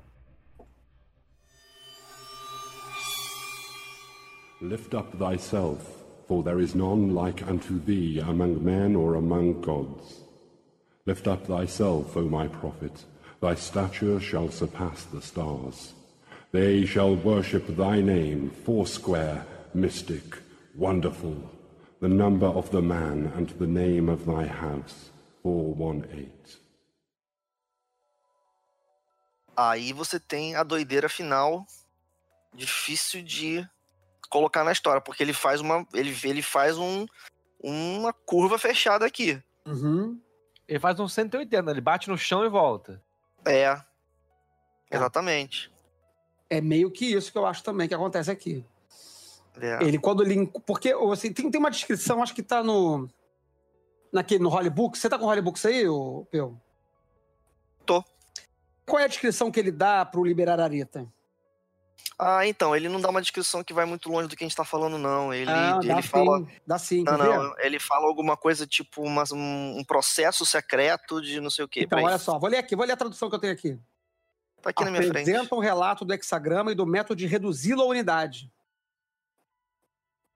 Lift 4.61 4.95
up 4.95 5.17
thyself, 5.17 5.81
for 6.25 6.41
there 6.41 6.63
is 6.63 6.73
none 6.73 7.13
like 7.13 7.43
unto 7.43 7.79
thee 7.79 8.21
among 8.21 8.63
men 8.63 8.95
or 8.95 9.15
among 9.15 9.59
gods. 9.59 10.23
Lift 11.05 11.27
up 11.27 11.45
thyself, 11.45 12.15
O 12.15 12.21
my 12.29 12.47
prophet, 12.47 13.03
thy 13.41 13.55
stature 13.55 14.21
shall 14.21 14.49
surpass 14.49 15.03
the 15.11 15.21
stars. 15.21 15.93
They 16.53 16.85
shall 16.85 17.15
worship 17.15 17.65
thy 17.75 17.99
name, 17.99 18.51
foursquare, 18.63 19.43
mystic, 19.73 20.37
wonderful, 20.75 21.35
the 21.99 22.07
number 22.07 22.45
of 22.45 22.69
the 22.69 22.79
man 22.79 23.33
and 23.35 23.49
the 23.57 23.65
name 23.65 24.07
of 24.07 24.23
thy 24.27 24.45
house, 24.45 25.09
418. 25.41 26.61
Aí 29.57 29.93
você 29.93 30.19
tem 30.19 30.55
a 30.55 30.61
doideira 30.61 31.09
final, 31.09 31.65
difícil 32.53 33.23
de 33.23 33.67
colocar 34.29 34.63
na 34.63 34.71
história, 34.71 35.01
porque 35.01 35.23
ele 35.23 35.33
faz 35.33 35.59
uma, 35.59 35.87
ele, 35.91 36.15
ele 36.23 36.43
faz 36.43 36.77
um, 36.77 37.07
uma 37.63 38.13
curva 38.13 38.59
fechada 38.59 39.07
aqui. 39.07 39.41
Uhum. 39.65 40.21
Ele 40.67 40.79
faz 40.79 40.99
um 40.99 41.07
180, 41.07 41.71
ele 41.71 41.81
bate 41.81 42.09
no 42.11 42.17
chão 42.17 42.45
e 42.45 42.47
volta. 42.47 43.01
É, 43.43 43.75
exatamente. 44.91 45.72
É 46.53 46.61
meio 46.61 46.91
que 46.91 47.05
isso 47.05 47.31
que 47.31 47.37
eu 47.37 47.47
acho 47.47 47.63
também 47.63 47.87
que 47.87 47.95
acontece 47.95 48.29
aqui. 48.29 48.63
É. 49.59 49.83
Ele, 49.83 49.97
quando 49.97 50.21
ele. 50.23 50.45
Porque 50.67 50.93
assim, 51.11 51.33
tem, 51.33 51.49
tem 51.49 51.59
uma 51.59 51.71
descrição, 51.71 52.21
acho 52.21 52.35
que 52.35 52.43
tá 52.43 52.63
no. 52.63 53.09
Naquele, 54.11 54.43
no 54.43 54.49
Hollybook. 54.49 54.95
Você 54.95 55.09
tá 55.09 55.17
com 55.17 55.25
o 55.25 55.27
Hollybook 55.27 55.59
aí, 55.65 55.87
ô, 55.87 56.27
Peu? 56.29 56.55
Tô. 57.83 58.03
Qual 58.85 58.99
é 58.99 59.05
a 59.05 59.07
descrição 59.07 59.49
que 59.49 59.59
ele 59.59 59.71
dá 59.71 60.05
pro 60.05 60.23
liberar 60.23 60.59
Arita? 60.59 61.07
Ah, 62.19 62.45
então, 62.45 62.75
ele 62.75 62.87
não 62.87 63.01
dá 63.01 63.09
uma 63.09 63.21
descrição 63.21 63.63
que 63.63 63.73
vai 63.73 63.85
muito 63.85 64.11
longe 64.11 64.27
do 64.27 64.35
que 64.35 64.43
a 64.43 64.47
gente 64.47 64.55
tá 64.55 64.63
falando, 64.63 64.99
não. 64.99 65.33
Ele, 65.33 65.49
ah, 65.49 65.79
ele 65.81 65.87
dá 65.87 66.01
fala. 66.03 66.37
sim. 66.37 66.47
Dá 66.67 66.77
sim. 66.77 67.03
Não, 67.03 67.17
não, 67.17 67.59
ele 67.59 67.79
fala 67.79 68.05
alguma 68.05 68.37
coisa 68.37 68.67
tipo 68.67 69.01
uma- 69.01 69.23
um, 69.33 69.83
processo 69.83 70.45
secreto 70.45 71.19
de 71.19 71.41
não 71.41 71.49
sei 71.49 71.65
o 71.65 71.67
quê. 71.67 71.81
Então, 71.81 72.03
olha 72.03 72.19
só, 72.19 72.37
vou 72.37 72.49
ler 72.49 72.57
aqui, 72.57 72.75
vou 72.75 72.85
ler 72.85 72.93
a 72.93 72.97
tradução 72.97 73.27
que 73.27 73.35
eu 73.35 73.39
tenho 73.39 73.53
aqui. 73.53 73.79
Tá 74.63 74.69
aqui 74.69 74.85
na 74.85 74.91
minha 74.91 75.03
frente. 75.03 75.29
Apresenta 75.29 75.53
um 75.55 75.59
relato 75.59 76.05
do 76.05 76.13
hexagrama 76.13 76.71
e 76.71 76.75
do 76.75 76.85
método 76.85 77.17
de 77.17 77.27
reduzi-lo 77.27 77.81
à 77.81 77.85
unidade. 77.85 78.49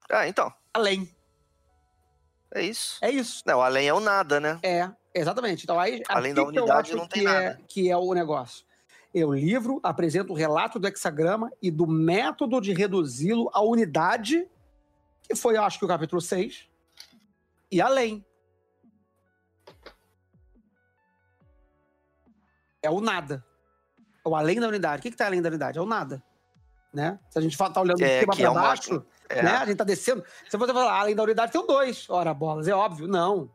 Ah, 0.10 0.28
então, 0.28 0.54
Além. 0.74 1.10
é 2.54 2.62
isso. 2.62 2.98
É 3.02 3.10
isso. 3.10 3.42
Não, 3.46 3.62
além 3.62 3.88
é 3.88 3.94
o 3.94 4.02
nada, 4.02 4.40
né? 4.40 4.60
É, 4.62 4.90
exatamente. 5.16 5.64
Então, 5.64 5.80
aí, 5.80 6.04
Além 6.10 6.34
da 6.34 6.42
eu 6.42 6.48
unidade, 6.48 6.94
não 6.94 7.08
tem 7.08 7.24
é, 7.24 7.26
nada. 7.26 7.62
que 7.70 7.90
é 7.90 7.96
o 7.96 8.14
negócio. 8.14 8.66
É 9.16 9.26
o 9.26 9.34
livro 9.34 9.80
apresenta 9.82 10.32
o 10.32 10.36
relato 10.36 10.78
do 10.78 10.88
hexagrama 10.88 11.50
e 11.62 11.72
do 11.72 11.88
método 11.88 12.60
de 12.60 12.74
reduzi-lo 12.74 13.50
à 13.54 13.62
unidade, 13.62 14.46
que 15.24 15.36
foi, 15.36 15.56
eu 15.56 15.64
acho 15.64 15.80
que, 15.80 15.86
o 15.86 15.88
capítulo 15.88 16.22
6, 16.22 16.68
e 17.72 17.82
além. 17.82 18.26
É 22.82 22.90
o 22.90 23.00
nada. 23.00 23.44
O 24.28 24.36
além 24.36 24.60
da 24.60 24.68
unidade. 24.68 25.00
O 25.00 25.02
que 25.02 25.10
está 25.10 25.26
além 25.26 25.42
da 25.42 25.50
unidade? 25.50 25.78
É 25.78 25.82
o 25.82 25.86
nada. 25.86 26.22
Né? 26.94 27.20
Se 27.30 27.38
a 27.38 27.42
gente 27.42 27.54
está 27.54 27.82
olhando 27.82 28.02
É, 28.04 28.22
cima 28.22 28.34
que 28.34 28.40
para 28.42 28.48
é 28.48 28.50
uma- 28.50 28.62
baixo, 28.62 29.06
É. 29.30 29.42
né? 29.44 29.52
A 29.52 29.66
gente 29.66 29.78
tá 29.78 29.84
descendo. 29.84 30.24
Se 30.50 30.58
você 30.58 30.74
falar, 30.74 31.00
além 31.00 31.16
da 31.16 31.24
unidade 31.24 31.52
tem 31.52 31.62
o 31.62 31.66
2. 31.66 32.10
Ora, 32.10 32.34
bolas, 32.34 32.68
é 32.68 32.74
óbvio. 32.74 33.08
Não. 33.08 33.50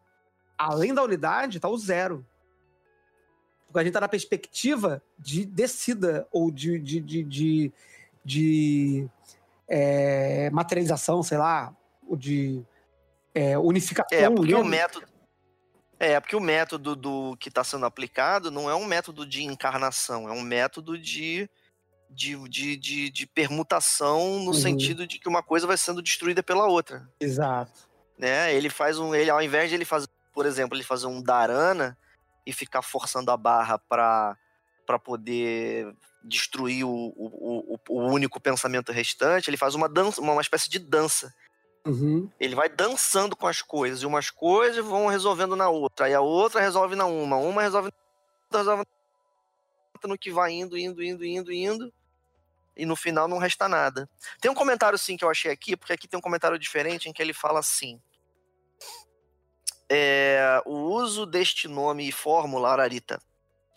Além 0.56 0.94
da 0.94 1.02
unidade 1.02 1.58
tá 1.58 1.68
o 1.68 1.76
zero. 1.76 2.24
Porque 3.66 3.78
a 3.80 3.84
gente 3.84 3.92
tá 3.94 4.00
na 4.00 4.08
perspectiva 4.08 5.02
de 5.18 5.44
descida 5.46 6.26
ou 6.30 6.50
de, 6.50 6.78
de, 6.78 7.00
de, 7.00 7.22
de, 7.24 7.72
de, 8.24 9.08
é, 9.66 10.50
materialização, 10.50 11.22
sei 11.22 11.38
lá, 11.38 11.74
ou 12.06 12.14
de 12.16 12.62
é, 13.34 13.58
unificação. 13.58 14.18
É, 14.18 14.28
porque 14.28 14.54
o 14.54 14.62
né? 14.62 14.68
método. 14.68 15.06
É, 16.02 16.18
porque 16.18 16.34
o 16.34 16.40
método 16.40 16.96
do 16.96 17.36
que 17.36 17.48
está 17.48 17.62
sendo 17.62 17.86
aplicado 17.86 18.50
não 18.50 18.68
é 18.68 18.74
um 18.74 18.84
método 18.84 19.24
de 19.24 19.44
encarnação, 19.44 20.28
é 20.28 20.32
um 20.32 20.40
método 20.42 20.98
de, 20.98 21.48
de, 22.10 22.36
de, 22.48 22.76
de, 22.76 23.08
de 23.08 23.24
permutação 23.24 24.40
no 24.40 24.46
Uhum. 24.46 24.52
sentido 24.52 25.06
de 25.06 25.20
que 25.20 25.28
uma 25.28 25.44
coisa 25.44 25.64
vai 25.64 25.76
sendo 25.76 26.02
destruída 26.02 26.42
pela 26.42 26.66
outra. 26.66 27.08
Exato. 27.20 27.88
Né? 28.18 28.52
Ele 28.52 28.68
faz 28.68 28.98
um. 28.98 29.14
Ele, 29.14 29.30
ao 29.30 29.40
invés 29.40 29.68
de 29.68 29.76
ele 29.76 29.84
fazer, 29.84 30.08
por 30.34 30.44
exemplo, 30.44 30.76
ele 30.76 30.82
fazer 30.82 31.06
um 31.06 31.22
Dharana 31.22 31.96
e 32.44 32.52
ficar 32.52 32.82
forçando 32.82 33.30
a 33.30 33.36
barra 33.36 33.78
para 33.78 34.36
poder 35.04 35.94
destruir 36.24 36.84
o, 36.84 36.90
o, 36.90 37.76
o, 37.76 37.78
o 37.88 38.08
único 38.10 38.40
pensamento 38.40 38.90
restante, 38.90 39.48
ele 39.48 39.56
faz 39.56 39.76
uma 39.76 39.88
dança, 39.88 40.20
uma, 40.20 40.32
uma 40.32 40.42
espécie 40.42 40.68
de 40.68 40.80
dança. 40.80 41.32
Uhum. 41.84 42.30
Ele 42.38 42.54
vai 42.54 42.68
dançando 42.68 43.34
com 43.36 43.46
as 43.46 43.60
coisas, 43.60 44.02
e 44.02 44.06
umas 44.06 44.30
coisas 44.30 44.84
vão 44.84 45.06
resolvendo 45.06 45.56
na 45.56 45.68
outra, 45.68 46.06
aí 46.06 46.14
a 46.14 46.20
outra 46.20 46.60
resolve 46.60 46.94
na 46.94 47.06
uma, 47.06 47.36
uma 47.36 47.62
resolve 47.62 47.88
na 47.90 47.96
outra, 48.44 48.58
resolve 48.58 48.82
na 48.84 49.94
outra, 49.94 50.08
no 50.08 50.18
que 50.18 50.30
vai 50.30 50.52
indo, 50.52 50.78
indo, 50.78 51.02
indo, 51.02 51.24
indo, 51.24 51.52
indo, 51.52 51.92
e 52.76 52.86
no 52.86 52.94
final 52.96 53.26
não 53.26 53.38
resta 53.38 53.68
nada. 53.68 54.08
Tem 54.40 54.50
um 54.50 54.54
comentário 54.54 54.98
sim 54.98 55.16
que 55.16 55.24
eu 55.24 55.30
achei 55.30 55.50
aqui, 55.50 55.76
porque 55.76 55.92
aqui 55.92 56.06
tem 56.06 56.18
um 56.18 56.22
comentário 56.22 56.58
diferente 56.58 57.08
em 57.08 57.12
que 57.12 57.20
ele 57.20 57.34
fala 57.34 57.58
assim: 57.58 58.00
é, 59.88 60.62
o 60.64 60.74
uso 60.74 61.26
deste 61.26 61.68
nome 61.68 62.08
e 62.08 62.12
fórmula, 62.12 62.70
Ararita, 62.70 63.20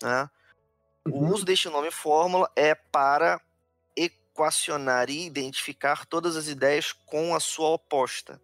né? 0.02 0.30
O 1.08 1.20
Uhum. 1.20 1.34
uso 1.34 1.46
deste 1.46 1.70
nome 1.70 1.90
e 1.90 1.92
fórmula 1.92 2.50
é 2.56 2.74
para 2.74 3.40
equacionar 4.36 5.10
e 5.10 5.26
identificar 5.26 6.06
todas 6.06 6.36
as 6.36 6.48
ideias 6.48 6.92
com 6.92 7.34
a 7.34 7.40
sua 7.40 7.70
oposta. 7.70 8.42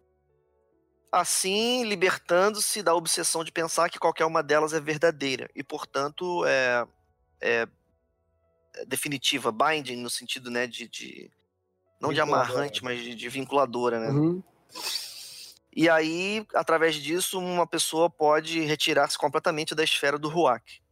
Assim, 1.12 1.84
libertando-se 1.84 2.82
da 2.82 2.94
obsessão 2.94 3.44
de 3.44 3.52
pensar 3.52 3.90
que 3.90 3.98
qualquer 3.98 4.24
uma 4.24 4.42
delas 4.42 4.72
é 4.72 4.80
verdadeira 4.80 5.50
e, 5.54 5.62
portanto, 5.62 6.42
é, 6.46 6.86
é- 7.42 7.68
definitiva, 8.86 9.52
binding 9.52 9.96
no 9.96 10.08
sentido, 10.08 10.50
né, 10.50 10.66
de, 10.66 10.88
de- 10.88 11.30
não 12.00 12.10
de 12.14 12.20
amarrante, 12.22 12.82
mas 12.82 13.02
de, 13.02 13.14
de 13.14 13.28
vinculadora, 13.28 14.00
né? 14.00 14.08
Uhum. 14.08 14.42
E 15.74 15.88
aí, 15.90 16.46
através 16.54 16.94
disso, 16.96 17.38
uma 17.38 17.66
pessoa 17.66 18.08
pode 18.08 18.60
retirar-se 18.60 19.18
completamente 19.18 19.74
da 19.74 19.84
esfera 19.84 20.18
do 20.18 20.28
Ruach. 20.30 20.82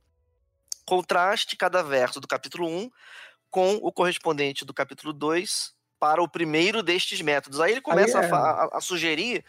Contraste 0.84 1.56
cada 1.56 1.82
verso 1.82 2.20
do 2.20 2.28
capítulo 2.28 2.68
1 2.68 2.90
com 3.50 3.74
o 3.82 3.92
correspondente 3.92 4.64
do 4.64 4.72
capítulo 4.72 5.12
2 5.12 5.72
para 5.98 6.22
o 6.22 6.28
primeiro 6.28 6.82
destes 6.82 7.20
métodos. 7.20 7.60
Aí 7.60 7.72
ele 7.72 7.80
começa 7.80 8.18
Aí 8.18 8.24
a 8.24 8.26
é. 8.26 8.30
fa- 8.30 8.70
a, 8.72 8.78
a 8.78 8.80
sugerir 8.80 9.44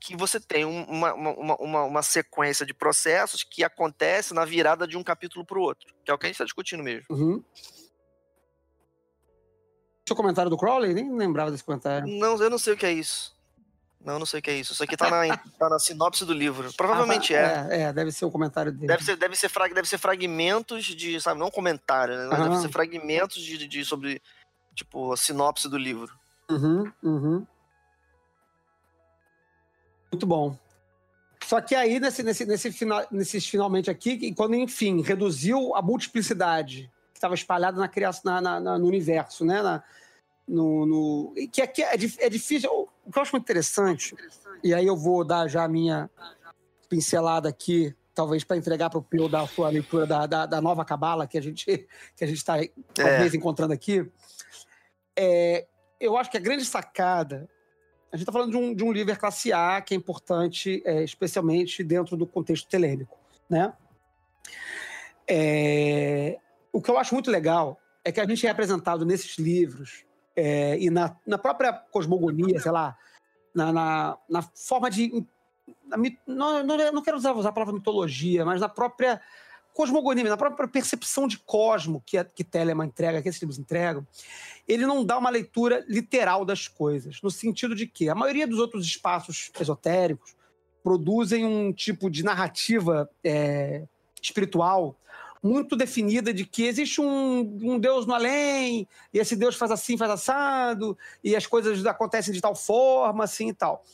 que 0.00 0.16
você 0.16 0.40
tem 0.40 0.64
um- 0.64 0.82
uma, 0.84 1.14
uma, 1.14 1.56
uma- 1.56 1.82
uma, 1.84 2.02
sequência 2.02 2.66
de 2.66 2.74
processos 2.74 3.44
que 3.44 3.62
acontece 3.62 4.34
na 4.34 4.44
virada 4.44 4.86
de 4.86 4.96
um 4.96 5.04
capítulo 5.04 5.44
para 5.46 5.58
o 5.58 5.62
outro, 5.62 5.94
que 6.04 6.10
é 6.10 6.14
o 6.14 6.18
que 6.18 6.26
a 6.26 6.28
gente 6.28 6.34
está 6.34 6.44
discutindo 6.44 6.82
mesmo. 6.82 7.06
Uhum. 7.10 7.44
O 10.10 10.14
comentário 10.14 10.50
do 10.50 10.56
Crowley? 10.58 10.92
Nem 10.92 11.14
lembrava 11.14 11.50
desse 11.50 11.64
comentário. 11.64 12.06
Não, 12.06 12.36
eu 12.42 12.50
não 12.50 12.58
sei 12.58 12.74
o 12.74 12.76
que 12.76 12.84
é 12.84 12.92
isso. 12.92 13.34
Não, 14.04 14.18
não 14.18 14.26
sei 14.26 14.40
o 14.40 14.42
que 14.42 14.50
é 14.50 14.54
isso. 14.56 14.72
Isso 14.72 14.82
aqui 14.82 14.96
tá 14.96 15.08
na, 15.08 15.36
tá 15.36 15.68
na 15.68 15.78
sinopse 15.78 16.24
do 16.24 16.32
livro. 16.32 16.72
Provavelmente 16.74 17.34
Ah, 17.34 17.68
é. 17.70 17.76
é. 17.76 17.82
É, 17.82 17.92
deve 17.92 18.10
ser 18.10 18.24
o 18.24 18.30
comentário 18.30 18.72
dele. 18.72 18.88
Deve 18.88 19.04
ser, 19.04 19.16
deve, 19.16 19.36
ser 19.36 19.48
frag, 19.48 19.72
deve 19.72 19.88
ser 19.88 19.98
fragmentos 19.98 20.84
de, 20.84 21.20
sabe, 21.20 21.38
não 21.38 21.50
comentário, 21.50 22.16
né? 22.16 22.24
Aham. 22.34 22.48
Deve 22.48 22.56
ser 22.62 22.68
fragmentos 22.70 23.40
de, 23.42 23.66
de- 23.68 23.84
sobre, 23.84 24.20
tipo, 24.74 25.12
a 25.12 25.16
sinopse 25.16 25.68
do 25.68 25.78
livro. 25.78 26.12
Uhum, 26.50 26.90
uhum. 27.02 27.46
Muito 30.10 30.26
bom. 30.26 30.58
Só 31.46 31.60
que 31.60 31.74
aí, 31.74 31.98
nesse, 31.98 32.22
nesse, 32.22 32.44
nesse 32.44 32.72
final, 32.72 33.06
nesses 33.10 33.46
finalmente 33.46 33.90
aqui, 33.90 34.34
quando, 34.34 34.54
enfim, 34.54 35.00
reduziu 35.02 35.74
a 35.74 35.82
multiplicidade 35.82 36.90
que 37.12 37.18
estava 37.18 37.34
espalhada 37.34 37.78
na 37.78 37.88
criação, 37.88 38.40
na- 38.40 38.60
na- 38.60 38.78
no 38.78 38.86
universo, 38.86 39.44
né? 39.44 39.62
Na- 39.62 39.82
no, 40.46 40.86
no- 40.86 41.34
que 41.50 41.62
aqui 41.62 41.82
é, 41.82 41.94
é 41.94 42.28
difícil. 42.28 42.88
O 43.04 43.10
que 43.10 43.18
eu 43.18 43.22
acho 43.22 43.32
muito 43.32 43.44
interessante, 43.44 44.14
e 44.62 44.72
aí 44.74 44.86
eu 44.86 44.96
vou 44.96 45.24
dar 45.24 45.48
já 45.48 45.64
a 45.64 45.68
minha 45.68 46.08
pincelada 46.88 47.48
aqui, 47.48 47.94
talvez 48.14 48.44
para 48.44 48.56
entregar 48.56 48.90
para 48.90 48.98
o 48.98 49.02
Pio 49.02 49.28
da 49.28 49.46
sua 49.46 49.68
leitura 49.70 50.06
da, 50.06 50.26
da, 50.26 50.46
da 50.46 50.60
nova 50.60 50.84
cabala 50.84 51.26
que 51.26 51.38
a 51.38 51.42
gente 51.42 51.64
que 52.16 52.24
a 52.24 52.26
gente 52.26 52.36
está 52.36 52.54
talvez 52.94 53.34
encontrando 53.34 53.72
aqui. 53.72 54.08
É, 55.16 55.66
eu 56.00 56.16
acho 56.16 56.30
que 56.30 56.36
a 56.36 56.40
grande 56.40 56.64
sacada. 56.64 57.48
A 58.12 58.16
gente 58.16 58.24
está 58.24 58.32
falando 58.32 58.50
de 58.50 58.56
um, 58.58 58.74
de 58.74 58.84
um 58.84 58.92
livro 58.92 59.16
classe 59.18 59.54
A, 59.54 59.80
que 59.80 59.94
é 59.94 59.96
importante, 59.96 60.82
é, 60.84 61.02
especialmente 61.02 61.82
dentro 61.82 62.14
do 62.14 62.26
contexto 62.26 62.68
telêmico. 62.68 63.18
Né? 63.48 63.72
É, 65.26 66.38
o 66.70 66.82
que 66.82 66.90
eu 66.90 66.98
acho 66.98 67.14
muito 67.14 67.30
legal 67.30 67.80
é 68.04 68.12
que 68.12 68.20
a 68.20 68.26
gente 68.26 68.46
é 68.46 68.50
apresentado 68.50 69.06
nesses 69.06 69.38
livros 69.38 70.04
é, 70.36 70.78
e 70.78 70.90
na, 70.90 71.16
na 71.26 71.38
própria 71.38 71.72
cosmogonia, 71.72 72.60
sei 72.60 72.70
lá, 72.70 72.96
na, 73.54 73.72
na, 73.72 74.18
na 74.28 74.42
forma 74.42 74.90
de. 74.90 75.24
na 75.86 75.96
não, 76.26 76.62
não, 76.64 77.02
quero 77.02 77.16
usar, 77.16 77.32
usar 77.32 77.50
a 77.50 77.52
palavra 77.52 77.74
mitologia, 77.74 78.44
mas 78.44 78.60
na 78.60 78.68
própria 78.68 79.20
cosmogonia, 79.74 80.24
na 80.24 80.36
própria 80.36 80.68
percepção 80.68 81.26
de 81.26 81.38
cosmo 81.38 82.02
que, 82.04 82.22
que 82.24 82.44
Telemann 82.44 82.86
entrega, 82.86 83.22
que 83.22 83.28
esses 83.28 83.40
livros 83.40 83.58
entregam, 83.58 84.06
ele 84.68 84.86
não 84.86 85.04
dá 85.04 85.16
uma 85.16 85.30
leitura 85.30 85.84
literal 85.88 86.44
das 86.44 86.68
coisas, 86.68 87.20
no 87.22 87.30
sentido 87.30 87.74
de 87.74 87.86
que 87.86 88.08
a 88.08 88.14
maioria 88.14 88.46
dos 88.46 88.58
outros 88.58 88.86
espaços 88.86 89.50
esotéricos 89.58 90.36
produzem 90.82 91.46
um 91.46 91.72
tipo 91.72 92.10
de 92.10 92.22
narrativa 92.22 93.08
é, 93.24 93.86
espiritual 94.20 94.96
muito 95.42 95.74
definida 95.74 96.32
de 96.32 96.46
que 96.46 96.64
existe 96.64 97.00
um, 97.00 97.40
um, 97.40 97.78
Deus 97.78 98.06
no 98.06 98.14
além, 98.14 98.86
e 99.12 99.18
esse 99.18 99.34
Deus 99.34 99.56
faz 99.56 99.72
assim, 99.72 99.98
faz 99.98 100.10
assado, 100.10 100.96
e 101.24 101.34
as 101.34 101.46
coisas 101.46 101.84
acontecem 101.84 102.32
de 102.32 102.40
tal 102.40 102.54
forma, 102.54 103.24
assim 103.24 103.48
e 103.48 103.54
tal. 103.54 103.84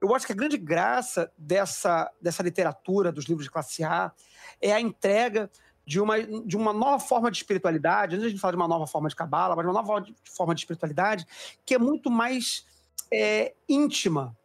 Eu 0.00 0.14
acho 0.14 0.26
que 0.26 0.32
a 0.32 0.36
grande 0.36 0.58
graça 0.58 1.32
dessa, 1.36 2.10
dessa 2.20 2.42
literatura, 2.42 3.10
dos 3.10 3.24
livros 3.24 3.44
de 3.44 3.50
classe 3.50 3.82
A, 3.82 4.12
é 4.60 4.72
a 4.72 4.80
entrega 4.80 5.50
de 5.86 6.00
uma, 6.00 6.22
de 6.22 6.56
uma 6.56 6.72
nova 6.72 6.98
forma 7.00 7.30
de 7.30 7.38
espiritualidade, 7.38 8.14
antes 8.14 8.26
a 8.26 8.28
gente 8.28 8.40
falar 8.40 8.52
de 8.52 8.56
uma 8.56 8.68
nova 8.68 8.86
forma 8.86 9.08
de 9.08 9.16
cabala, 9.16 9.56
mas 9.56 9.64
uma 9.64 9.72
nova 9.72 10.04
forma 10.24 10.54
de 10.54 10.60
espiritualidade 10.60 11.26
que 11.64 11.74
é 11.74 11.78
muito 11.78 12.10
mais 12.10 12.66
é, 13.12 13.54
íntima. 13.68 14.36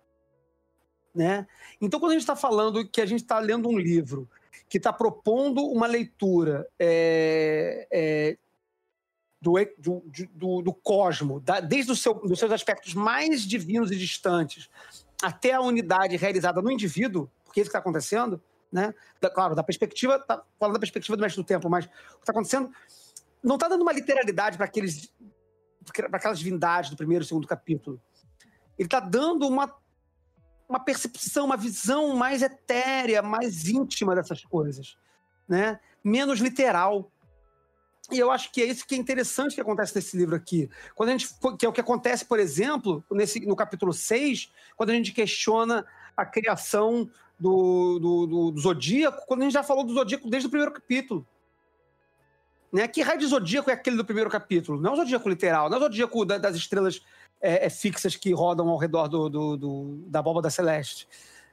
Né? 1.13 1.45
Então, 1.79 1.99
quando 1.99 2.11
a 2.11 2.15
gente 2.15 2.23
está 2.23 2.35
falando 2.35 2.85
que 2.87 2.99
a 2.99 3.05
gente 3.05 3.21
está 3.21 3.39
lendo 3.39 3.69
um 3.69 3.77
livro 3.77 4.29
que 4.67 4.77
está 4.77 4.91
propondo 4.91 5.65
uma 5.65 5.87
leitura 5.87 6.67
é, 6.79 7.87
é, 7.91 8.37
do, 9.41 9.53
do, 9.77 10.03
do, 10.33 10.61
do, 10.61 10.73
cosmo, 10.73 11.39
da, 11.39 11.59
desde 11.59 11.91
o 11.91 11.95
seu, 11.95 12.15
dos 12.15 12.39
seus 12.39 12.51
aspectos 12.51 12.93
mais 12.93 13.41
divinos 13.41 13.91
e 13.91 13.95
distantes, 13.95 14.69
até 15.21 15.53
a 15.53 15.61
unidade 15.61 16.17
realizada 16.17 16.61
no 16.61 16.71
indivíduo, 16.71 17.29
porque 17.43 17.59
é 17.59 17.61
isso 17.61 17.69
que 17.69 17.77
está 17.77 17.79
acontecendo, 17.79 18.41
né? 18.71 18.93
Da, 19.21 19.29
claro, 19.29 19.55
da 19.55 19.63
perspectiva, 19.63 20.19
tá 20.19 20.43
falando 20.59 20.73
da 20.73 20.79
perspectiva 20.79 21.15
do 21.15 21.21
mestre 21.21 21.41
do 21.41 21.45
tempo, 21.45 21.69
mas 21.69 21.85
o 21.85 21.89
que 21.89 22.21
está 22.21 22.31
acontecendo 22.31 22.71
não 23.43 23.55
está 23.55 23.67
dando 23.67 23.83
uma 23.83 23.93
literalidade 23.93 24.57
para 24.57 24.65
aqueles 24.65 25.13
para 25.93 26.17
aquelas 26.17 26.39
divindades 26.39 26.89
do 26.89 26.97
primeiro 26.97 27.23
e 27.23 27.27
segundo 27.27 27.47
capítulo. 27.47 28.01
Ele 28.77 28.87
está 28.87 28.99
dando 28.99 29.47
uma 29.47 29.71
uma 30.67 30.79
percepção, 30.79 31.45
uma 31.45 31.57
visão 31.57 32.15
mais 32.15 32.41
etérea, 32.41 33.21
mais 33.21 33.67
íntima 33.67 34.15
dessas 34.15 34.43
coisas, 34.43 34.97
né? 35.47 35.79
Menos 36.03 36.39
literal. 36.39 37.11
E 38.11 38.19
eu 38.19 38.31
acho 38.31 38.51
que 38.51 38.61
é 38.61 38.65
isso 38.65 38.85
que 38.85 38.93
é 38.93 38.97
interessante 38.97 39.55
que 39.55 39.61
acontece 39.61 39.95
nesse 39.95 40.15
livro 40.15 40.35
aqui. 40.35 40.69
Quando 40.93 41.09
a 41.09 41.11
gente, 41.13 41.27
que 41.57 41.65
é 41.65 41.69
o 41.69 41.73
que 41.73 41.81
acontece, 41.81 42.25
por 42.25 42.39
exemplo, 42.39 43.03
nesse, 43.11 43.39
no 43.45 43.55
capítulo 43.55 43.93
6, 43.93 44.51
quando 44.75 44.91
a 44.91 44.93
gente 44.93 45.11
questiona 45.11 45.85
a 46.15 46.25
criação 46.25 47.09
do, 47.39 47.99
do, 47.99 48.27
do, 48.27 48.51
do 48.51 48.59
Zodíaco, 48.59 49.25
quando 49.27 49.41
a 49.41 49.43
gente 49.45 49.53
já 49.53 49.63
falou 49.63 49.83
do 49.83 49.93
Zodíaco 49.93 50.29
desde 50.29 50.47
o 50.47 50.49
primeiro 50.49 50.73
capítulo. 50.73 51.27
Né? 52.71 52.87
Que 52.87 53.01
raio 53.01 53.19
de 53.19 53.25
Zodíaco 53.25 53.69
é 53.69 53.73
aquele 53.73 53.97
do 53.97 54.05
primeiro 54.05 54.29
capítulo? 54.29 54.79
Não 54.79 54.91
é 54.91 54.93
o 54.93 54.97
Zodíaco 54.97 55.29
literal, 55.29 55.69
não 55.69 55.77
é 55.77 55.79
o 55.79 55.83
Zodíaco 55.83 56.25
da, 56.25 56.37
das 56.37 56.55
estrelas 56.55 57.01
é, 57.41 57.65
é, 57.65 57.69
fixas 57.69 58.15
que 58.15 58.33
rodam 58.33 58.67
ao 58.69 58.77
redor 58.77 59.07
do, 59.07 59.29
do, 59.29 59.57
do, 59.57 60.03
da 60.07 60.19
abóbada 60.19 60.49
celeste. 60.49 61.07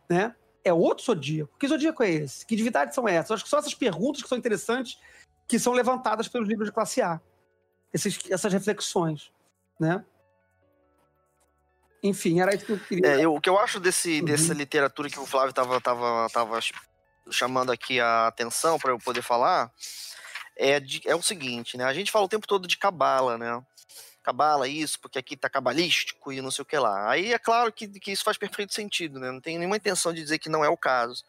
Né? 0.08 0.34
É 0.64 0.72
outro 0.72 1.04
Zodíaco. 1.04 1.56
Que 1.58 1.68
Zodíaco 1.68 2.02
é 2.02 2.10
esse? 2.10 2.46
Que 2.46 2.56
divindades 2.56 2.94
são 2.94 3.08
essas? 3.08 3.30
Eu 3.30 3.34
acho 3.34 3.44
que 3.44 3.50
são 3.50 3.58
essas 3.58 3.74
perguntas 3.74 4.22
que 4.22 4.28
são 4.28 4.38
interessantes 4.38 4.98
que 5.46 5.58
são 5.58 5.72
levantadas 5.72 6.28
pelos 6.28 6.48
livros 6.48 6.68
de 6.68 6.72
classe 6.72 7.02
A. 7.02 7.20
Esses, 7.92 8.18
essas 8.30 8.52
reflexões. 8.52 9.30
Né? 9.78 10.02
Enfim, 12.02 12.40
era 12.40 12.54
isso 12.54 12.64
que 12.64 12.72
eu 12.72 12.78
queria. 12.78 13.06
É, 13.06 13.24
eu, 13.24 13.34
o 13.34 13.40
que 13.40 13.50
eu 13.50 13.58
acho 13.58 13.78
desse, 13.78 14.20
uhum. 14.20 14.24
dessa 14.24 14.54
literatura 14.54 15.10
que 15.10 15.20
o 15.20 15.26
Flávio 15.26 15.50
estava 15.50 15.80
tava, 15.80 16.28
tava 16.30 16.58
chamando 17.30 17.70
aqui 17.70 18.00
a 18.00 18.26
atenção 18.26 18.78
para 18.78 18.90
eu 18.90 18.98
poder 18.98 19.22
falar 19.22 19.70
é, 20.56 20.80
de, 20.80 21.00
é 21.06 21.14
o 21.14 21.22
seguinte, 21.22 21.76
né? 21.76 21.84
A 21.84 21.94
gente 21.94 22.10
fala 22.10 22.24
o 22.24 22.28
tempo 22.28 22.46
todo 22.46 22.66
de 22.66 22.76
cabala, 22.76 23.38
né? 23.38 23.62
Cabala, 24.22 24.68
isso, 24.68 25.00
porque 25.00 25.18
aqui 25.18 25.36
tá 25.36 25.48
cabalístico 25.48 26.32
e 26.32 26.40
não 26.40 26.50
sei 26.50 26.62
o 26.62 26.66
que 26.66 26.78
lá. 26.78 27.10
Aí 27.10 27.32
é 27.32 27.38
claro 27.38 27.72
que, 27.72 27.88
que 27.88 28.12
isso 28.12 28.24
faz 28.24 28.38
perfeito 28.38 28.72
sentido, 28.72 29.18
né? 29.18 29.30
Não 29.30 29.40
tem 29.40 29.58
nenhuma 29.58 29.76
intenção 29.76 30.12
de 30.12 30.22
dizer 30.22 30.38
que 30.38 30.48
não 30.48 30.64
é 30.64 30.68
o 30.68 30.76
caso. 30.76 31.24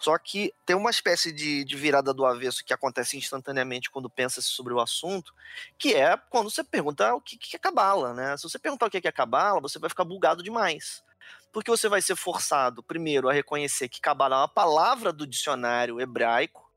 Só 0.00 0.16
que 0.16 0.54
tem 0.64 0.74
uma 0.74 0.88
espécie 0.88 1.30
de, 1.30 1.62
de 1.62 1.76
virada 1.76 2.14
do 2.14 2.24
avesso 2.24 2.64
que 2.64 2.72
acontece 2.72 3.18
instantaneamente 3.18 3.90
quando 3.90 4.08
pensa 4.08 4.40
sobre 4.40 4.72
o 4.72 4.80
assunto, 4.80 5.34
que 5.78 5.94
é 5.94 6.16
quando 6.30 6.50
você 6.50 6.64
pergunta 6.64 7.14
o 7.14 7.20
que, 7.20 7.36
que 7.36 7.54
é 7.54 7.58
cabala, 7.58 8.14
né? 8.14 8.34
Se 8.38 8.44
você 8.44 8.58
perguntar 8.58 8.86
o 8.86 8.90
que 8.90 9.06
é 9.06 9.12
cabala, 9.12 9.60
você 9.60 9.78
vai 9.78 9.90
ficar 9.90 10.04
bugado 10.04 10.42
demais. 10.42 11.04
Porque 11.52 11.70
você 11.70 11.86
vai 11.86 12.00
ser 12.00 12.16
forçado, 12.16 12.82
primeiro, 12.82 13.28
a 13.28 13.32
reconhecer 13.32 13.90
que 13.90 14.00
cabala 14.00 14.36
é 14.36 14.38
uma 14.38 14.48
palavra 14.48 15.12
do 15.12 15.26
dicionário 15.26 16.00
hebraico, 16.00 16.69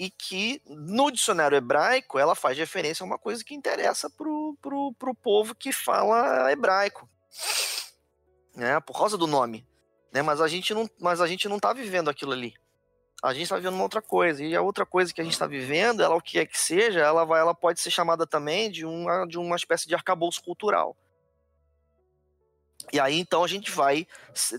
e 0.00 0.10
que 0.10 0.62
no 0.66 1.10
dicionário 1.10 1.56
hebraico 1.56 2.18
ela 2.18 2.34
faz 2.34 2.56
referência 2.56 3.04
a 3.04 3.06
uma 3.06 3.18
coisa 3.18 3.44
que 3.44 3.54
interessa 3.54 4.08
pro, 4.08 4.56
pro, 4.62 4.94
pro 4.98 5.14
povo 5.14 5.54
que 5.54 5.72
fala 5.72 6.50
hebraico, 6.50 7.08
né? 8.54 8.80
Por 8.80 8.96
causa 8.96 9.18
do 9.18 9.26
nome 9.26 9.66
né? 10.12 10.22
Mas 10.22 10.40
a 10.40 10.48
gente 10.48 10.74
não, 10.74 10.88
mas 10.98 11.20
a 11.20 11.26
gente 11.26 11.48
não 11.48 11.58
tá 11.58 11.72
vivendo 11.72 12.08
aquilo 12.08 12.32
ali. 12.32 12.54
A 13.22 13.32
gente 13.32 13.44
está 13.44 13.56
vivendo 13.56 13.74
uma 13.74 13.82
outra 13.82 14.00
coisa. 14.00 14.42
E 14.42 14.54
a 14.56 14.62
outra 14.62 14.86
coisa 14.86 15.12
que 15.12 15.20
a 15.20 15.24
gente 15.24 15.34
está 15.34 15.46
vivendo, 15.46 16.02
ela 16.02 16.16
o 16.16 16.20
que 16.20 16.38
é 16.38 16.46
que 16.46 16.58
seja, 16.58 17.00
ela 17.00 17.24
vai, 17.24 17.40
ela 17.40 17.54
pode 17.54 17.80
ser 17.80 17.90
chamada 17.90 18.26
também 18.26 18.70
de 18.70 18.84
uma, 18.84 19.26
de 19.26 19.38
uma 19.38 19.56
espécie 19.56 19.86
de 19.86 19.94
arcabouço 19.94 20.42
cultural. 20.42 20.96
E 22.92 22.98
aí 22.98 23.20
então 23.20 23.44
a 23.44 23.48
gente 23.48 23.70
vai 23.70 24.06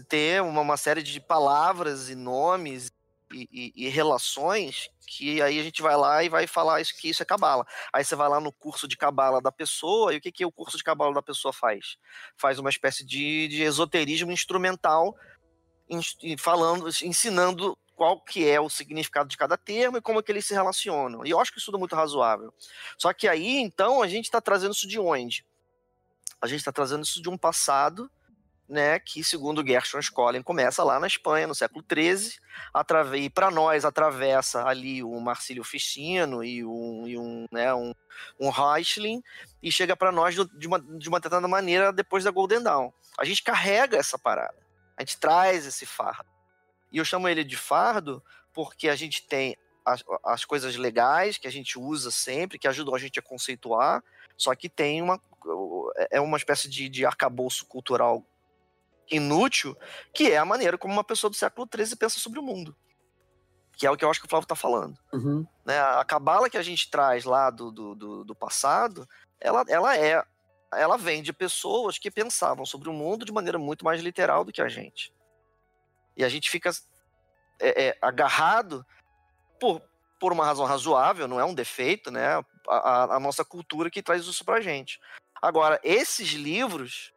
ter 0.07 0.41
uma, 0.41 0.61
uma 0.61 0.77
série 0.77 1.01
de 1.01 1.19
palavras 1.19 2.09
e 2.09 2.15
nomes 2.15 2.91
e, 3.31 3.47
e, 3.51 3.85
e, 3.85 3.89
relações 3.89 4.89
que 5.07 5.41
aí 5.41 5.59
a 5.59 5.63
gente 5.63 5.81
vai 5.81 5.95
lá 5.97 6.23
e 6.23 6.29
vai 6.29 6.47
falar 6.47 6.81
isso, 6.81 6.95
que 6.97 7.09
isso 7.09 7.21
é 7.21 7.25
cabala. 7.25 7.65
Aí 7.93 8.03
você 8.03 8.15
vai 8.15 8.29
lá 8.29 8.39
no 8.39 8.51
curso 8.51 8.87
de 8.87 8.95
cabala 8.95 9.41
da 9.41 9.51
pessoa 9.51 10.13
e 10.13 10.17
o 10.17 10.21
que, 10.21 10.31
que 10.31 10.45
o 10.45 10.51
curso 10.51 10.77
de 10.77 10.83
cabala 10.83 11.13
da 11.13 11.21
pessoa 11.21 11.51
faz? 11.51 11.97
Faz 12.37 12.59
uma 12.59 12.69
espécie 12.69 13.05
de, 13.05 13.47
de 13.47 13.63
esoterismo 13.63 14.31
instrumental 14.31 15.15
falando, 16.37 16.87
ensinando 17.03 17.77
qual 17.95 18.19
que 18.19 18.47
é 18.47 18.59
o 18.59 18.69
significado 18.69 19.29
de 19.29 19.37
cada 19.37 19.57
termo 19.57 19.97
e 19.97 20.01
como 20.01 20.19
é 20.19 20.23
que 20.23 20.31
eles 20.31 20.45
se 20.45 20.53
relacionam. 20.53 21.25
E 21.25 21.29
eu 21.29 21.39
acho 21.39 21.51
que 21.51 21.59
isso 21.59 21.75
é 21.75 21.77
muito 21.77 21.95
razoável. 21.95 22.53
Só 22.97 23.13
que 23.13 23.27
aí, 23.27 23.57
então, 23.57 24.01
a 24.01 24.07
gente 24.07 24.25
está 24.25 24.41
trazendo 24.41 24.73
isso 24.73 24.87
de 24.87 24.99
onde? 24.99 25.45
A 26.41 26.47
gente 26.47 26.59
está 26.59 26.71
trazendo 26.71 27.03
isso 27.03 27.21
de 27.21 27.29
um 27.29 27.37
passado, 27.37 28.09
né, 28.72 28.98
que 28.99 29.22
segundo 29.22 29.65
Gershon 29.65 30.02
Scholem 30.02 30.41
começa 30.41 30.81
lá 30.81 30.98
na 30.98 31.06
Espanha, 31.06 31.45
no 31.45 31.53
século 31.53 31.84
XIII, 31.84 32.31
e 33.19 33.30
para 33.30 33.52
nós 33.52 33.84
atravessa 33.84 34.65
ali 34.65 35.03
o 35.03 35.19
Marcílio 35.19 35.61
Ficino 35.61 36.41
e 36.41 36.64
um, 36.65 37.06
e 37.06 37.18
um, 37.18 37.45
né, 37.52 37.73
um, 37.73 37.93
um 38.39 38.49
Reichling, 38.49 39.22
e 39.61 39.69
chega 39.69 39.95
para 39.95 40.10
nós 40.10 40.35
de 40.35 40.68
uma, 40.68 40.80
de 40.80 41.10
uma 41.10 41.19
determinada 41.19 41.49
maneira 41.49 41.91
depois 41.91 42.23
da 42.23 42.31
Golden 42.31 42.64
Dawn. 42.64 42.93
A 43.19 43.26
gente 43.26 43.43
carrega 43.43 43.98
essa 43.98 44.18
parada. 44.18 44.57
A 44.95 45.02
gente 45.02 45.18
traz 45.18 45.65
esse 45.65 45.85
fardo. 45.85 46.30
E 46.91 46.98
eu 46.98 47.03
chamo 47.03 47.27
ele 47.27 47.43
de 47.43 47.57
fardo 47.57 48.23
porque 48.53 48.88
a 48.88 48.95
gente 48.95 49.27
tem 49.27 49.57
as, 49.85 50.02
as 50.23 50.45
coisas 50.45 50.77
legais 50.77 51.38
que 51.38 51.48
a 51.48 51.52
gente 51.52 51.77
usa 51.77 52.10
sempre, 52.10 52.57
que 52.57 52.68
ajudam 52.69 52.95
a 52.95 52.99
gente 52.99 53.19
a 53.19 53.22
conceituar, 53.22 54.02
só 54.38 54.56
que 54.56 54.69
tem 54.69 55.02
uma, 55.02 55.19
é 56.10 56.22
uma 56.22 56.38
espécie 56.38 56.69
de, 56.69 56.88
de 56.88 57.06
arcabouço 57.06 57.65
cultural 57.65 58.26
inútil, 59.11 59.77
que 60.13 60.31
é 60.31 60.38
a 60.38 60.45
maneira 60.45 60.77
como 60.77 60.93
uma 60.93 61.03
pessoa 61.03 61.29
do 61.29 61.35
século 61.35 61.67
XIII 61.73 61.95
pensa 61.95 62.19
sobre 62.19 62.39
o 62.39 62.43
mundo. 62.43 62.75
Que 63.77 63.85
é 63.85 63.91
o 63.91 63.97
que 63.97 64.05
eu 64.05 64.09
acho 64.09 64.19
que 64.19 64.25
o 64.25 64.29
Flávio 64.29 64.45
está 64.45 64.55
falando. 64.55 64.97
Uhum. 65.13 65.45
Né, 65.65 65.79
a 65.79 66.03
cabala 66.05 66.49
que 66.49 66.57
a 66.57 66.63
gente 66.63 66.89
traz 66.89 67.25
lá 67.25 67.49
do, 67.49 67.71
do, 67.71 67.95
do, 67.95 68.23
do 68.23 68.35
passado, 68.35 69.07
ela, 69.39 69.63
ela 69.67 69.97
é 69.97 70.23
ela 70.73 70.97
vem 70.97 71.21
de 71.21 71.33
pessoas 71.33 71.97
que 71.97 72.09
pensavam 72.09 72.65
sobre 72.65 72.89
o 72.89 72.93
mundo 72.93 73.25
de 73.25 73.31
maneira 73.31 73.59
muito 73.59 73.83
mais 73.83 74.01
literal 74.01 74.45
do 74.45 74.53
que 74.53 74.61
a 74.61 74.69
gente. 74.69 75.13
E 76.15 76.23
a 76.23 76.29
gente 76.29 76.49
fica 76.49 76.71
é, 77.59 77.88
é, 77.88 77.97
agarrado 78.01 78.85
por, 79.59 79.81
por 80.19 80.31
uma 80.31 80.45
razão 80.45 80.65
razoável, 80.65 81.27
não 81.27 81.39
é 81.39 81.45
um 81.45 81.53
defeito, 81.53 82.09
né? 82.09 82.41
A, 82.67 83.15
a, 83.15 83.19
nossa 83.19 83.43
cultura 83.43 83.89
que 83.89 84.03
traz 84.03 84.25
isso 84.25 84.45
pra 84.45 84.61
gente. 84.61 84.99
Agora, 85.41 85.79
esses 85.83 86.29
livros, 86.29 87.13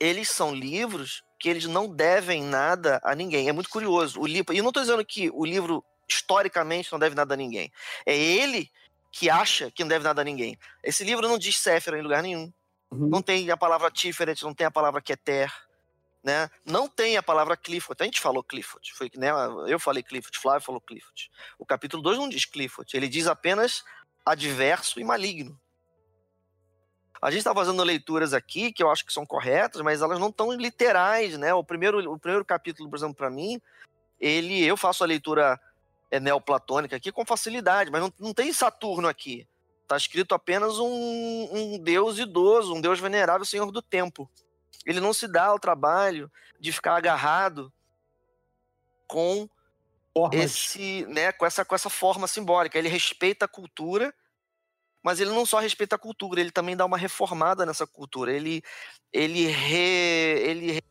eles 0.00 0.30
são 0.30 0.54
livros 0.54 1.22
que 1.38 1.48
eles 1.48 1.66
não 1.66 1.88
devem 1.88 2.42
nada 2.42 3.00
a 3.04 3.14
ninguém. 3.14 3.48
É 3.48 3.52
muito 3.52 3.70
curioso. 3.70 4.20
O 4.20 4.26
livro, 4.26 4.52
e 4.52 4.58
eu 4.58 4.62
não 4.62 4.70
estou 4.70 4.82
dizendo 4.82 5.04
que 5.04 5.30
o 5.30 5.44
livro 5.44 5.84
historicamente 6.08 6.90
não 6.90 6.98
deve 6.98 7.14
nada 7.14 7.34
a 7.34 7.36
ninguém. 7.36 7.70
É 8.04 8.16
ele 8.16 8.70
que 9.12 9.30
acha 9.30 9.70
que 9.70 9.82
não 9.82 9.88
deve 9.88 10.04
nada 10.04 10.20
a 10.20 10.24
ninguém. 10.24 10.58
Esse 10.82 11.04
livro 11.04 11.28
não 11.28 11.38
diz 11.38 11.56
Séfira 11.56 11.98
em 11.98 12.02
lugar 12.02 12.22
nenhum. 12.22 12.52
Uhum. 12.90 13.08
Não 13.08 13.22
tem 13.22 13.50
a 13.50 13.56
palavra 13.56 13.90
Tiferet, 13.90 14.42
não 14.42 14.54
tem 14.54 14.66
a 14.66 14.70
palavra 14.70 15.00
Keter, 15.00 15.52
né? 16.22 16.50
Não 16.64 16.88
tem 16.88 17.16
a 17.16 17.22
palavra 17.22 17.56
Clifford. 17.56 18.02
A 18.02 18.04
gente 18.04 18.20
falou 18.20 18.42
Clifford. 18.42 18.92
Foi, 18.94 19.10
né? 19.16 19.30
Eu 19.66 19.78
falei 19.78 20.02
Clifford, 20.02 20.38
Flávio 20.38 20.64
falou 20.64 20.80
Clifford. 20.80 21.30
O 21.58 21.66
capítulo 21.66 22.02
2 22.02 22.18
não 22.18 22.28
diz 22.28 22.44
Clifford, 22.44 22.96
ele 22.96 23.08
diz 23.08 23.26
apenas 23.26 23.84
adverso 24.24 25.00
e 25.00 25.04
maligno. 25.04 25.58
A 27.20 27.30
gente 27.30 27.40
está 27.40 27.54
fazendo 27.54 27.82
leituras 27.82 28.32
aqui 28.32 28.72
que 28.72 28.82
eu 28.82 28.90
acho 28.90 29.04
que 29.04 29.12
são 29.12 29.26
corretas, 29.26 29.82
mas 29.82 30.02
elas 30.02 30.18
não 30.18 30.28
estão 30.28 30.52
literais, 30.52 31.36
né? 31.36 31.52
O 31.52 31.64
primeiro, 31.64 32.12
o 32.12 32.18
primeiro 32.18 32.44
capítulo, 32.44 32.88
por 32.88 32.96
exemplo, 32.96 33.14
para 33.14 33.30
mim, 33.30 33.60
ele, 34.20 34.64
eu 34.64 34.76
faço 34.76 35.02
a 35.02 35.06
leitura 35.06 35.60
é 36.10 36.18
neoplatônica 36.18 36.96
aqui 36.96 37.12
com 37.12 37.24
facilidade, 37.24 37.90
mas 37.90 38.00
não, 38.00 38.12
não 38.18 38.32
tem 38.32 38.52
Saturno 38.52 39.08
aqui. 39.08 39.46
Está 39.82 39.96
escrito 39.96 40.34
apenas 40.34 40.78
um, 40.78 41.48
um 41.50 41.78
deus 41.78 42.18
idoso, 42.18 42.74
um 42.74 42.80
deus 42.80 43.00
venerável, 43.00 43.44
senhor 43.44 43.70
do 43.70 43.82
tempo. 43.82 44.30
Ele 44.86 45.00
não 45.00 45.12
se 45.12 45.26
dá 45.26 45.46
ao 45.46 45.58
trabalho 45.58 46.30
de 46.60 46.72
ficar 46.72 46.96
agarrado 46.96 47.72
com 49.06 49.48
Formas. 50.14 50.40
esse, 50.40 51.06
né, 51.06 51.32
com 51.32 51.46
essa 51.46 51.64
com 51.64 51.74
essa 51.74 51.90
forma 51.90 52.26
simbólica. 52.26 52.78
Ele 52.78 52.88
respeita 52.88 53.44
a 53.46 53.48
cultura, 53.48 54.14
mas 55.08 55.20
ele 55.20 55.30
não 55.30 55.46
só 55.46 55.58
respeita 55.58 55.96
a 55.96 55.98
cultura, 55.98 56.38
ele 56.38 56.50
também 56.50 56.76
dá 56.76 56.84
uma 56.84 56.98
reformada 56.98 57.64
nessa 57.64 57.86
cultura. 57.86 58.30
Ele 58.30 58.62
ele 59.10 59.46
re, 59.46 59.78
ele 60.42 60.72
re- 60.72 60.82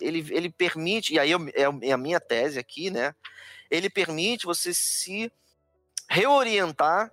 ele, 0.00 0.26
ele 0.34 0.50
permite, 0.50 1.14
e 1.14 1.18
aí 1.20 1.30
eu- 1.30 1.46
é 1.54 1.88
é 1.88 1.92
a 1.92 1.96
minha 1.96 2.18
tese 2.18 2.58
aqui, 2.58 2.90
né? 2.90 3.14
Ele 3.70 3.88
permite 3.88 4.46
você 4.46 4.74
se 4.74 5.30
reorientar 6.10 7.12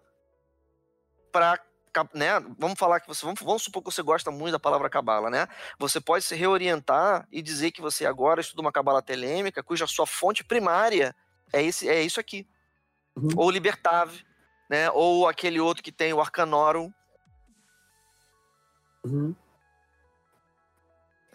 para, 1.32 1.60
né? 2.16 2.40
Vamos 2.58 2.80
falar 2.80 3.00
que 3.00 3.08
você, 3.08 3.24
vamos, 3.24 3.40
vamos 3.40 3.62
supor 3.62 3.84
que 3.84 3.92
você 3.92 4.02
gosta 4.02 4.32
muito 4.32 4.54
da 4.54 4.60
palavra 4.60 4.90
cabala, 4.90 5.30
né? 5.30 5.48
Você 5.78 6.02
pode 6.02 6.26
se 6.26 6.34
reorientar 6.36 7.28
e 7.32 7.44
dizer 7.44 7.70
que 7.72 7.80
você 7.80 8.08
agora 8.08 8.42
estuda 8.42 8.62
uma 8.62 8.72
cabala 8.72 9.04
telêmica, 9.04 9.62
cuja 9.62 9.86
sua 9.86 10.08
fonte 10.08 10.44
primária 10.44 11.16
é 11.54 11.62
esse, 11.62 11.88
é 11.88 12.02
isso 12.02 12.20
aqui, 12.20 12.50
Uhum. 13.16 13.30
ou 13.36 13.52
libertave, 13.52 14.26
né? 14.70 14.92
Ou 14.92 15.28
aquele 15.28 15.60
outro 15.60 15.84
que 15.84 15.92
tem 15.92 16.14
o 16.14 16.22
arcanorum. 16.22 16.94
Uhum. 19.04 19.36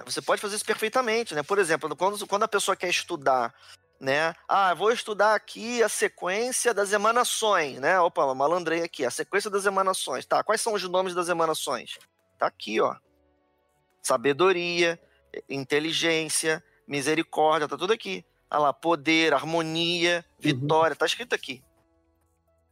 Você 0.05 0.21
pode 0.23 0.41
fazer 0.41 0.57
isso 0.57 0.65
perfeitamente, 0.65 1.35
né? 1.35 1.43
Por 1.43 1.59
exemplo, 1.59 1.95
quando, 1.97 2.27
quando 2.27 2.43
a 2.43 2.49
pessoa 2.49 2.77
quer 2.77 2.89
estudar, 2.89 3.55
né? 4.01 4.35
Ah, 4.49 4.75
vou 4.75 4.93
estudar 4.93 5.35
aqui 5.35 5.83
a 5.83 5.89
sequência 5.89 6.75
das 6.75 6.93
emanações, 6.93 7.79
né? 7.81 7.99
Opa, 8.01 8.35
malandrei 8.35 8.83
aqui, 8.83 9.05
a 9.05 9.11
sequência 9.11 9.51
das 9.51 9.67
emanações. 9.67 10.27
Tá, 10.27 10.43
quais 10.43 10.61
são 10.61 10.75
os 10.75 10.83
nomes 10.89 11.15
das 11.15 11.29
emanações? 11.29 11.99
Tá 12.39 12.47
aqui, 12.47 12.81
ó. 12.81 12.97
Sabedoria, 14.03 15.01
inteligência, 15.49 16.63
misericórdia, 16.87 17.69
tá 17.69 17.77
tudo 17.77 17.93
aqui. 17.93 18.25
Ah 18.51 18.59
lá, 18.59 18.73
poder, 18.73 19.33
harmonia, 19.33 20.25
vitória, 20.39 20.95
tá 20.95 21.07
escrito 21.07 21.35
aqui. 21.35 21.63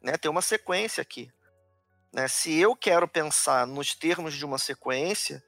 Né? 0.02 0.16
Tem 0.16 0.30
uma 0.30 0.42
sequência 0.42 1.00
aqui. 1.00 1.30
Né? 2.12 2.28
Se 2.28 2.58
eu 2.58 2.74
quero 2.76 3.06
pensar 3.08 3.66
nos 3.66 3.94
termos 3.94 4.34
de 4.34 4.44
uma 4.44 4.58
sequência, 4.58 5.42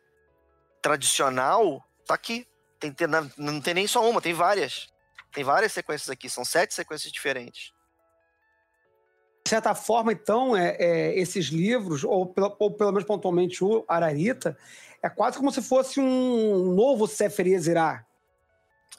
tradicional, 0.81 1.83
tá 2.07 2.15
aqui. 2.15 2.47
Tem, 2.79 2.93
tem- 2.93 3.09
não, 3.39 3.61
tem 3.61 3.75
nem 3.75 3.87
só 3.87 4.09
uma, 4.09 4.21
tem 4.21 4.35
várias. 4.35 4.89
Tem 5.33 5.43
várias 5.43 5.73
sequências 5.73 6.11
aqui, 6.11 6.29
são 6.29 6.45
sete 6.45 6.75
sequências 6.75 7.11
diferentes. 7.11 7.73
De 9.45 9.51
certa 9.51 9.75
forma, 9.75 10.13
então, 10.13 10.57
é, 10.57 10.77
é, 10.79 11.19
esses 11.19 11.47
livros, 11.47 12.05
ou, 12.05 12.27
pelo- 12.27 12.55
ou 12.59 12.71
pelo 12.71 12.93
menos 12.93 13.07
pontualmente 13.07 13.63
o 13.65 13.85
Ararita, 13.89 14.57
é 15.03 15.09
quase 15.11 15.37
como 15.37 15.51
se 15.53 15.61
fosse 15.61 16.01
um 16.01 16.73
novo 16.75 17.07
Sefer 17.07 17.47
Yezirah. 17.49 18.07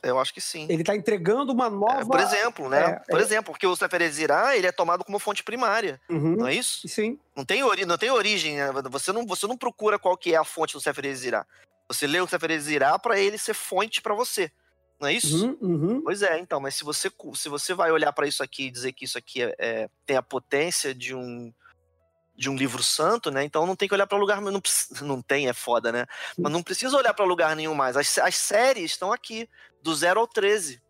Eu 0.04 0.20
acho 0.20 0.34
que 0.34 0.42
sim. 0.42 0.68
Ele 0.70 0.82
está 0.82 0.96
entregando 0.96 1.52
uma 1.52 1.70
nova. 1.70 2.02
É, 2.02 2.06
por 2.06 2.20
exemplo, 2.20 2.70
né? 2.70 2.82
é, 2.82 3.12
por 3.12 3.20
é. 3.20 3.24
exemplo, 3.24 3.54
porque 3.54 3.66
o 3.66 3.76
Seferezirá, 3.76 4.56
ele 4.56 4.68
é 4.68 4.72
tomado 4.72 5.04
como 5.04 5.20
fonte 5.20 5.44
primária, 5.44 6.00
Uhum, 6.10 6.36
não 6.36 6.48
é 6.48 6.54
isso? 6.54 6.88
Sim. 6.88 7.20
Não 7.36 7.44
tem, 7.44 7.64
ori 7.64 7.86
não 7.86 7.98
tem 7.98 8.12
origem, 8.12 8.58
né? 8.58 8.72
Você 8.90 9.12
não, 9.12 9.26
você 9.26 9.48
não 9.48 9.58
procura 9.58 9.98
qual 9.98 10.18
que 10.18 10.34
é 10.34 10.38
a 10.38 10.44
fonte 10.44 10.74
do 10.74 10.82
Seferezirá. 10.82 11.46
Você 11.88 12.08
lê 12.08 12.20
o 12.20 12.28
Seferezirá 12.28 12.98
para 12.98 13.20
ele 13.20 13.38
ser 13.38 13.54
fonte 13.54 14.02
para 14.02 14.14
você, 14.14 14.52
não 15.00 15.08
é 15.08 15.14
isso? 15.14 15.46
Uhum, 15.46 15.58
uhum. 15.62 16.02
Pois 16.04 16.22
é, 16.22 16.40
então, 16.40 16.60
mas 16.60 16.76
se 16.76 16.84
você, 16.84 17.12
se 17.36 17.50
você 17.50 17.74
vai 17.74 17.92
olhar 17.92 18.14
para 18.14 18.28
isso 18.28 18.42
aqui 18.42 18.66
e 18.68 18.72
dizer 18.72 18.94
que 18.94 19.06
isso 19.06 19.18
aqui 19.18 19.44
é, 19.44 19.56
é- 19.58 19.90
tem 20.06 20.16
a 20.16 20.22
potência 20.22 20.94
de 20.94 21.14
um 21.16 21.54
de 22.38 22.50
um 22.50 22.56
livro 22.56 22.84
santo, 22.84 23.32
né? 23.32 23.44
Então 23.44 23.66
não 23.66 23.76
tem 23.76 23.88
que 23.88 23.94
olhar 23.94 24.06
para 24.08 24.18
lugar, 24.18 24.42
não, 24.42 24.62
não 25.02 25.22
tem, 25.22 25.48
é 25.48 25.54
foda, 25.54 25.92
né? 25.92 26.06
Mas 26.38 26.52
não 26.52 26.62
precisa 26.62 26.98
olhar 26.98 27.14
para 27.14 27.26
lugar 27.26 27.56
nenhum 27.56 27.74
mais. 27.74 27.96
As, 27.96 28.18
as 28.18 28.36
séries 28.36 28.92
estão 28.92 29.14
aqui, 29.14 29.50
do 29.86 29.94
0 29.94 30.20
ao 30.20 30.28
13. 30.28 30.82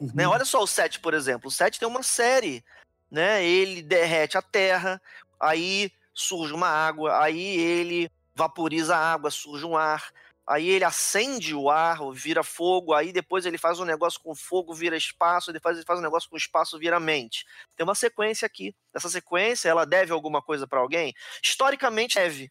uhum. 0.00 0.10
Né? 0.12 0.26
Olha 0.26 0.44
só 0.44 0.60
o 0.60 0.66
7, 0.66 0.98
por 0.98 1.14
exemplo. 1.14 1.46
O 1.46 1.52
7 1.52 1.78
tem 1.78 1.86
uma 1.86 2.02
série, 2.02 2.64
né? 3.08 3.44
Ele 3.44 3.80
derrete 3.80 4.36
a 4.36 4.42
terra, 4.42 5.00
aí 5.38 5.92
surge 6.12 6.52
uma 6.52 6.68
água, 6.68 7.22
aí 7.22 7.40
ele 7.60 8.10
vaporiza 8.34 8.96
a 8.96 9.12
água, 9.12 9.30
surge 9.30 9.64
um 9.64 9.76
ar, 9.76 10.12
aí 10.44 10.68
ele 10.68 10.84
acende 10.84 11.54
o 11.54 11.70
ar, 11.70 11.98
vira 12.12 12.42
fogo, 12.42 12.92
aí 12.92 13.12
depois 13.12 13.46
ele 13.46 13.56
faz 13.56 13.78
um 13.78 13.84
negócio 13.84 14.20
com 14.20 14.34
fogo, 14.34 14.74
vira 14.74 14.96
espaço, 14.96 15.52
depois 15.52 15.76
ele 15.76 15.86
faz 15.86 16.00
um 16.00 16.02
negócio 16.02 16.28
com 16.28 16.36
espaço, 16.36 16.76
vira 16.76 16.98
mente. 16.98 17.46
Tem 17.76 17.84
uma 17.84 17.94
sequência 17.94 18.46
aqui. 18.46 18.74
Essa 18.92 19.08
sequência, 19.08 19.68
ela 19.68 19.86
deve 19.86 20.10
alguma 20.10 20.42
coisa 20.42 20.66
para 20.66 20.80
alguém? 20.80 21.14
Historicamente 21.40 22.16
deve. 22.16 22.50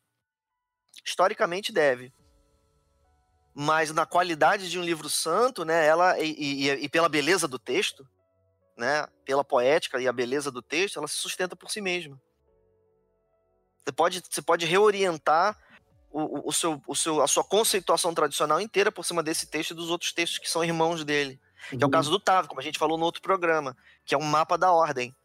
Historicamente 1.04 1.74
deve. 1.74 2.14
Mas 3.60 3.92
na 3.92 4.06
qualidade 4.06 4.70
de 4.70 4.78
um 4.78 4.84
livro 4.84 5.10
santo, 5.10 5.66
né, 5.66 5.84
ela 5.84 6.20
e, 6.20 6.32
e- 6.68 6.70
e 6.84 6.88
pela 6.88 7.10
beleza 7.10 7.48
do 7.48 7.58
texto, 7.58 8.08
né, 8.78 9.08
pela 9.26 9.44
poética 9.44 10.00
e 10.00 10.08
a 10.08 10.14
beleza 10.14 10.52
do 10.52 10.62
texto, 10.62 11.00
ela 11.00 11.08
se 11.08 11.16
sustenta 11.16 11.56
por 11.56 11.72
si 11.72 11.82
mesma. 11.82 12.22
Você 13.84 13.92
pode, 13.92 14.22
você 14.30 14.44
pode 14.44 14.64
reorientar 14.68 15.58
o, 16.12 16.50
o- 16.50 16.54
seu, 16.54 16.80
o 16.86 16.96
seu, 16.96 17.20
a 17.20 17.28
sua 17.28 17.44
conceituação 17.44 18.14
tradicional 18.14 18.62
inteira 18.62 18.92
por 18.92 19.04
cima 19.04 19.24
desse 19.24 19.48
texto 19.48 19.72
e 19.72 19.74
dos 19.76 19.90
outros 19.90 20.14
textos 20.14 20.38
que 20.38 20.48
são 20.48 20.64
irmãos 20.64 21.04
dele. 21.04 21.42
Que 21.70 21.84
é 21.84 21.88
o 21.88 21.90
caso 21.90 22.12
do 22.12 22.20
Tav, 22.20 22.48
como 22.48 22.62
a 22.62 22.64
gente 22.64 22.78
falou 22.78 22.96
no 22.96 23.06
outro 23.06 23.24
programa, 23.24 23.76
que 24.06 24.14
é 24.14 24.18
um 24.20 24.22
mapa 24.22 24.56
da 24.56 24.72
ordem. 24.72 25.16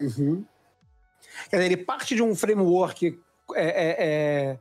Uhum. 0.00 0.46
Quer 1.50 1.56
dizer, 1.56 1.66
ele 1.72 1.76
parte 1.76 2.14
de 2.14 2.22
um 2.22 2.34
framework 2.34 3.20
é, 3.54 3.66
é, 3.66 3.96
é, 3.98 4.60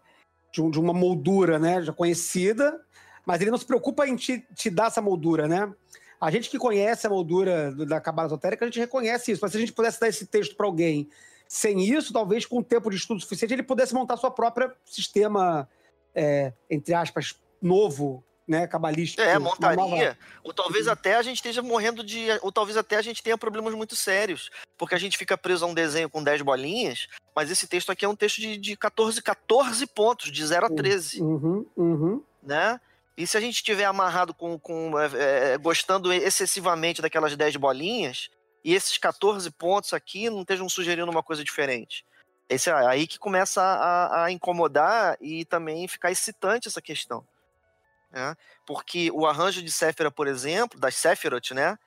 de, 0.58 0.62
um- 0.62 0.72
de 0.72 0.80
uma 0.80 0.94
moldura 0.94 1.60
né, 1.60 1.84
já 1.84 1.94
conhecida, 1.94 2.82
mas 3.26 3.40
ele 3.42 3.52
não 3.52 3.58
se 3.58 3.66
preocupa 3.66 4.08
em 4.08 4.16
te, 4.16 4.44
te 4.56 4.70
dar 4.70 4.88
essa 4.88 5.02
moldura, 5.02 5.48
né? 5.48 5.72
A 6.20 6.32
gente 6.32 6.50
que 6.50 6.58
conhece 6.58 7.06
a 7.06 7.10
moldura 7.10 7.72
do- 7.72 7.86
da 7.86 8.02
cabala 8.02 8.28
esotérica, 8.28 8.66
a 8.66 8.68
gente 8.68 8.80
reconhece 8.80 9.32
isso. 9.32 9.40
Mas 9.42 9.52
se 9.52 9.58
a 9.58 9.60
gente 9.60 9.74
pudesse 9.74 10.00
dar 10.00 10.08
esse 10.08 10.26
texto 10.26 10.56
para 10.56 10.66
alguém 10.66 11.08
sem 11.48 11.80
isso, 11.84 12.12
talvez 12.12 12.46
com 12.46 12.64
tempo 12.64 12.90
de 12.90 12.98
estudo 12.98 13.22
suficiente, 13.22 13.54
ele 13.54 13.62
pudesse 13.64 13.94
montar 13.94 14.18
sua 14.18 14.32
própria 14.32 14.74
sistema, 14.84 15.70
é, 16.16 16.52
entre 16.70 16.94
aspas, 16.96 17.36
novo, 17.62 18.24
né, 18.48 18.66
cabalístico. 18.66 19.22
É, 19.22 19.38
montaria. 19.38 20.18
Ou 20.44 20.54
talvez 20.54 20.88
até 20.88 21.16
a 21.16 21.22
gente 21.22 21.38
esteja 21.38 21.62
morrendo 21.62 22.04
de. 22.04 22.28
Ou 22.42 22.52
talvez 22.52 22.78
até 22.78 22.96
a 22.96 23.02
gente 23.02 23.22
tenha 23.22 23.38
problemas 23.38 23.74
muito 23.74 23.96
sérios. 23.96 24.50
Porque 24.78 24.96
a 24.96 24.98
gente 24.98 25.18
fica 25.18 25.38
preso 25.38 25.66
a 25.66 25.68
um 25.68 25.74
desenho 25.74 26.10
com 26.10 26.24
10 26.24 26.44
bolinhas, 26.44 27.08
mas 27.36 27.52
esse 27.52 27.68
texto 27.68 27.92
aqui 27.92 28.06
é 28.06 28.10
um 28.10 28.16
texto 28.16 28.40
de, 28.40 28.58
de 28.58 28.78
14, 28.78 29.22
14 29.22 29.86
pontos, 29.88 30.32
de 30.32 30.46
0 30.46 30.68
a 30.68 30.70
13. 30.70 31.22
Uhum, 31.22 31.66
uhum. 31.76 32.24
né? 32.42 32.80
E 33.18 33.26
se 33.26 33.36
a 33.36 33.42
gente 33.42 33.56
estiver 33.56 33.86
amarrado 33.86 34.34
com, 34.34 34.60
com 34.60 34.94
é, 35.00 35.54
é, 35.54 35.58
gostando 35.58 36.14
excessivamente 36.14 37.02
daquelas 37.02 37.36
10 37.36 37.56
bolinhas, 37.56 38.30
e 38.64 38.74
esses 38.74 38.98
14 38.98 39.50
pontos 39.52 39.92
aqui 39.94 40.30
não 40.30 40.42
estejam 40.42 40.70
sugerindo 40.70 41.10
uma 41.10 41.24
coisa 41.24 41.44
diferente. 41.44 42.06
Esse 42.48 42.70
é 42.70 42.74
aí 42.74 43.08
que 43.08 43.18
começa 43.18 43.62
a, 43.62 44.26
a 44.26 44.32
incomodar 44.32 45.18
e 45.20 45.44
também 45.46 45.88
ficar 45.88 46.12
excitante 46.12 46.68
essa 46.68 46.82
questão. 46.82 47.26
Né? 48.18 48.36
Porque 48.66 49.12
o 49.12 49.28
arranjo 49.28 49.62
de 49.62 49.72
Séfira, 49.72 50.10
por 50.10 50.28
exemplo, 50.28 50.80
das 50.80 50.96
Sephiroth, 50.96 51.52
né? 51.52 51.78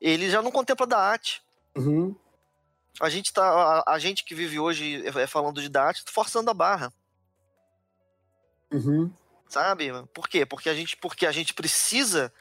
Ele 0.00 0.30
já 0.30 0.40
não 0.40 0.52
contempla 0.52 0.86
Daat. 0.86 1.42
Uhum. 1.76 2.14
A 3.00 3.08
gente 3.08 3.32
tá. 3.32 3.42
A, 3.42 3.94
a 3.94 3.98
gente 3.98 4.24
que 4.24 4.32
vive 4.32 4.60
hoje 4.60 5.04
é, 5.04 5.26
falando 5.26 5.60
de 5.60 5.68
Daat, 5.68 6.04
forçando 6.06 6.48
a 6.48 6.54
barra. 6.54 6.92
Uhum. 8.72 9.10
sabe? 9.48 9.90
Por 10.14 10.28
quê? 10.28 10.46
Porque 10.46 10.70
a 10.70 10.74
gente, 10.74 10.96
porque 10.96 11.26
a 11.26 11.32
gente 11.32 11.52
precisa 11.52 12.32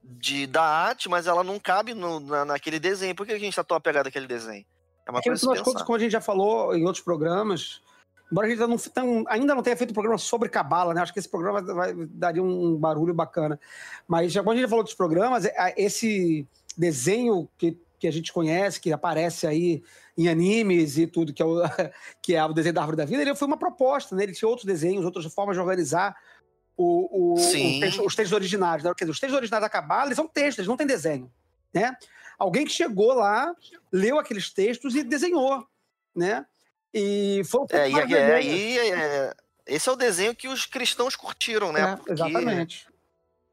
de 0.00 0.46
da 0.46 0.62
arte, 0.62 1.08
mas 1.08 1.26
ela 1.26 1.42
não 1.42 1.58
cabe 1.58 1.92
no, 1.92 2.20
na, 2.20 2.44
naquele 2.44 2.78
desenho. 2.78 3.16
Por 3.16 3.26
que 3.26 3.32
a 3.32 3.38
gente 3.38 3.56
tá 3.56 3.64
tão 3.64 3.76
apegado 3.76 4.06
àquele 4.06 4.28
desenho? 4.28 4.64
É 5.04 5.10
uma 5.10 5.18
no 5.18 5.24
coisa 5.24 5.54
de 5.54 5.62
contas, 5.64 5.82
como 5.82 5.96
a 5.96 5.98
gente 5.98 6.12
já 6.12 6.20
falou 6.20 6.72
em 6.72 6.84
outros 6.84 7.02
programas, 7.02 7.82
embora 8.32 8.46
a 8.48 8.50
gente 8.50 8.58
não, 8.60 8.76
tão- 8.78 9.24
ainda 9.28 9.54
não 9.54 9.62
tenha 9.62 9.76
feito 9.76 9.90
um 9.90 9.94
programa 9.94 10.18
sobre 10.18 10.48
cabala, 10.48 10.92
né? 10.94 11.02
Acho 11.02 11.12
que 11.12 11.18
esse 11.20 11.28
programa 11.28 11.60
vai, 11.62 11.94
daria 12.08 12.42
um 12.42 12.74
barulho 12.76 13.12
bacana. 13.14 13.60
Mas 14.08 14.32
já 14.32 14.42
quando 14.42 14.56
a 14.56 14.60
gente 14.60 14.70
falou 14.70 14.82
dos 14.82 14.94
programas, 14.94 15.44
é- 15.44 15.74
esse 15.76 16.44
desenho 16.76 17.48
que, 17.58 17.78
que 17.98 18.08
a 18.08 18.10
gente 18.10 18.32
conhece, 18.32 18.80
que 18.80 18.92
aparece 18.92 19.46
aí 19.46 19.82
em 20.16 20.28
animes 20.28 20.96
e 20.98 21.06
tudo, 21.06 21.32
que 21.32 21.42
é 21.42 21.44
o, 21.44 21.60
que 22.22 22.34
é 22.34 22.44
o 22.44 22.52
desenho 22.52 22.74
da 22.74 22.80
árvore 22.80 22.96
da 22.96 23.04
vida, 23.04 23.20
ele 23.22 23.34
foi 23.34 23.46
uma 23.46 23.56
proposta, 23.58 24.16
né? 24.16 24.22
Ele 24.24 24.32
tinha 24.32 24.48
outros 24.48 24.66
desenhos, 24.66 25.04
outras 25.04 25.24
formas 25.32 25.54
de 25.54 25.60
organizar 25.60 26.16
o, 26.76 27.34
o- 27.34 27.38
o 27.76 27.80
texto- 27.80 28.04
os 28.06 28.14
textos 28.16 28.32
originários. 28.34 28.82
Né? 28.84 28.92
Quer 28.96 29.04
dizer, 29.04 29.12
os 29.12 29.20
textos 29.20 29.36
originários 29.36 29.66
da 29.66 29.70
cabala, 29.70 30.06
eles 30.06 30.16
são 30.16 30.26
textos, 30.26 30.58
eles 30.58 30.68
não 30.68 30.76
têm 30.76 30.86
desenho, 30.86 31.30
né? 31.72 31.94
Alguém 32.38 32.64
que 32.64 32.72
chegou 32.72 33.12
lá, 33.12 33.54
leu 33.92 34.18
aqueles 34.18 34.50
textos 34.50 34.94
e 34.96 35.02
desenhou, 35.04 35.64
né? 36.16 36.44
E 36.92 37.42
foi 37.44 37.60
um 37.60 37.66
É, 37.70 37.90
e 37.90 38.14
é, 38.14 38.34
aí 38.34 38.78
é, 38.78 39.34
esse 39.66 39.88
é 39.88 39.92
o 39.92 39.96
desenho 39.96 40.34
que 40.34 40.48
os 40.48 40.66
cristãos 40.66 41.16
curtiram, 41.16 41.72
né? 41.72 41.98
É, 42.06 42.12
exatamente. 42.12 42.86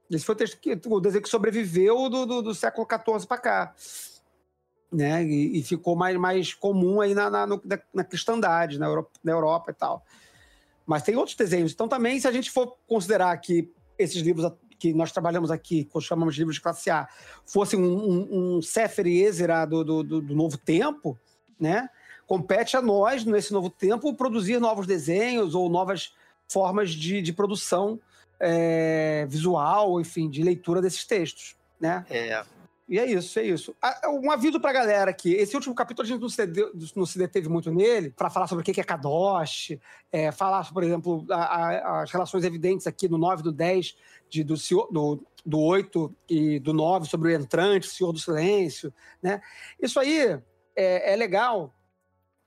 Esse 0.09 0.25
foi 0.25 0.35
o 0.85 0.99
desenho 0.99 1.21
que 1.21 1.29
sobreviveu 1.29 2.09
do, 2.09 2.25
do, 2.25 2.41
do 2.41 2.55
século 2.55 2.87
XIV 2.87 3.27
para 3.27 3.37
cá. 3.37 3.75
Né? 4.91 5.23
E, 5.23 5.59
e, 5.59 5.63
ficou 5.63 5.95
mais, 5.95 6.17
mais 6.17 6.53
comum 6.53 6.99
aí 6.99 7.13
na, 7.13 7.29
na, 7.29 7.45
no, 7.45 7.61
na 7.93 8.03
cristandade, 8.03 8.79
na 8.79 8.87
Europa, 8.87 9.11
na 9.23 9.31
Europa 9.31 9.71
e 9.71 9.73
tal. 9.75 10.03
Mas 10.83 11.03
tem 11.03 11.15
outros 11.15 11.35
desenhos. 11.35 11.71
Então, 11.71 11.87
também, 11.87 12.19
se 12.19 12.27
a 12.27 12.31
gente 12.31 12.49
for 12.49 12.75
considerar 12.87 13.37
que 13.37 13.71
esses 13.99 14.19
livros 14.23 14.51
que 14.79 14.93
nós 14.93 15.11
trabalhamos 15.11 15.51
aqui, 15.51 15.83
que 15.83 16.01
chamamos 16.01 16.33
de 16.33 16.41
livros 16.41 16.55
de 16.55 16.61
classe 16.61 16.89
A, 16.89 17.07
fossem 17.45 17.79
um, 17.79 17.93
um, 17.93 18.57
um 18.57 18.61
Sefer 18.61 19.05
e 19.05 19.21
Ezra 19.21 19.65
do, 19.65 19.83
do, 19.83 20.03
do, 20.03 20.21
do 20.21 20.35
novo 20.35 20.57
tempo, 20.57 21.19
né? 21.59 21.87
Compete 22.29 22.77
a 22.77 22.81
nós, 22.81 23.25
nesse 23.25 23.51
novo 23.51 23.71
tempo, 23.71 24.13
produzir 24.13 24.59
novos 24.59 24.85
desenhos 24.85 25.55
ou 25.55 25.67
novas 25.67 26.13
formas 26.47 26.91
de, 26.91 27.23
de 27.23 27.33
produção 27.33 27.99
é, 28.39 29.25
visual, 29.27 29.99
enfim, 29.99 30.29
de 30.29 30.43
leitura 30.43 30.79
desses 30.79 31.03
textos, 31.05 31.55
né? 31.81 32.05
É. 32.07 32.43
E 32.87 32.99
é 32.99 33.05
isso, 33.07 33.39
é 33.39 33.43
isso. 33.43 33.75
Um 34.21 34.29
aviso 34.29 34.59
pra 34.59 34.71
galera 34.71 35.09
aqui. 35.09 35.33
Esse 35.33 35.55
último 35.55 35.73
capítulo 35.73 36.05
a 36.05 36.07
gente 36.07 36.21
não 36.21 36.29
se, 36.29 36.45
deteve, 36.45 36.71
não 36.95 37.05
se 37.05 37.17
deteve 37.17 37.49
muito 37.49 37.71
nele, 37.71 38.11
para 38.11 38.29
falar 38.29 38.45
sobre 38.45 38.61
o 38.61 38.65
que 38.65 38.79
é 38.79 38.83
Kadosh, 38.83 39.79
é, 40.11 40.31
falar, 40.31 40.71
por 40.71 40.83
exemplo, 40.83 41.25
a, 41.31 41.35
a, 41.35 42.01
as 42.03 42.11
relações 42.11 42.43
evidentes 42.43 42.85
aqui 42.85 43.09
no 43.09 43.17
9 43.17 43.41
do 43.41 43.51
10, 43.51 43.95
de, 44.29 44.43
do, 44.43 44.53
do, 44.91 45.23
do 45.43 45.59
8 45.59 46.15
e 46.29 46.59
do 46.59 46.73
9 46.73 47.07
sobre 47.07 47.33
o 47.33 47.35
entrante, 47.35 47.87
Senhor 47.87 48.11
do 48.11 48.19
Silêncio, 48.19 48.93
né? 49.19 49.41
Isso 49.81 49.99
aí 49.99 50.39
é, 50.75 51.13
é 51.13 51.15
legal, 51.15 51.73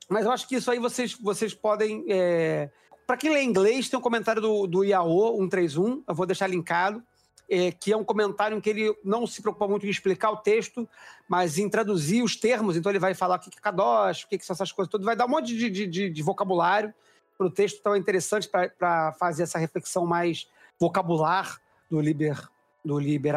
mas 0.08 0.24
eu 0.24 0.32
acho 0.32 0.48
que 0.48 0.56
isso 0.56 0.70
aí 0.70 0.78
vocês, 0.78 1.14
vocês 1.14 1.54
podem 1.54 2.04
é, 2.08 2.70
para 3.06 3.16
quem 3.16 3.30
lê 3.30 3.42
inglês, 3.42 3.88
tem 3.88 3.98
um 3.98 4.02
comentário 4.02 4.40
do, 4.40 4.66
do 4.66 4.84
IAO 4.84 5.36
131, 5.36 6.02
eu 6.08 6.14
vou 6.14 6.26
deixar 6.26 6.46
linkado, 6.46 7.02
é, 7.50 7.70
que 7.70 7.92
é 7.92 7.96
um 7.96 8.04
comentário 8.04 8.56
em 8.56 8.60
que 8.60 8.70
ele 8.70 8.96
não 9.04 9.26
se 9.26 9.42
preocupa 9.42 9.68
muito 9.68 9.86
em 9.86 9.90
explicar 9.90 10.30
o 10.30 10.36
texto, 10.38 10.88
mas 11.28 11.58
em 11.58 11.68
traduzir 11.68 12.22
os 12.22 12.36
termos. 12.36 12.76
Então 12.76 12.90
ele 12.90 12.98
vai 12.98 13.14
falar 13.14 13.36
o 13.36 13.38
que 13.38 13.50
é 13.50 13.60
kadosh, 13.60 14.24
o 14.24 14.28
que, 14.28 14.38
são 14.38 14.54
essas 14.54 14.72
coisas 14.72 14.90
todas, 14.90 15.04
vai 15.04 15.16
dar 15.16 15.26
um 15.26 15.28
monte 15.28 15.54
de, 15.54 15.68
de, 15.68 15.86
de, 15.86 16.10
de 16.10 16.22
vocabulário 16.22 16.94
para 17.36 17.46
o 17.46 17.50
texto, 17.50 17.78
então 17.80 17.94
é 17.94 17.98
interessante 17.98 18.48
para 18.48 19.12
fazer 19.18 19.42
essa 19.42 19.58
reflexão 19.58 20.06
mais 20.06 20.48
vocabular 20.78 21.60
do 21.90 22.00
Liber, 22.00 22.48
do 22.84 22.98
Liber 22.98 23.34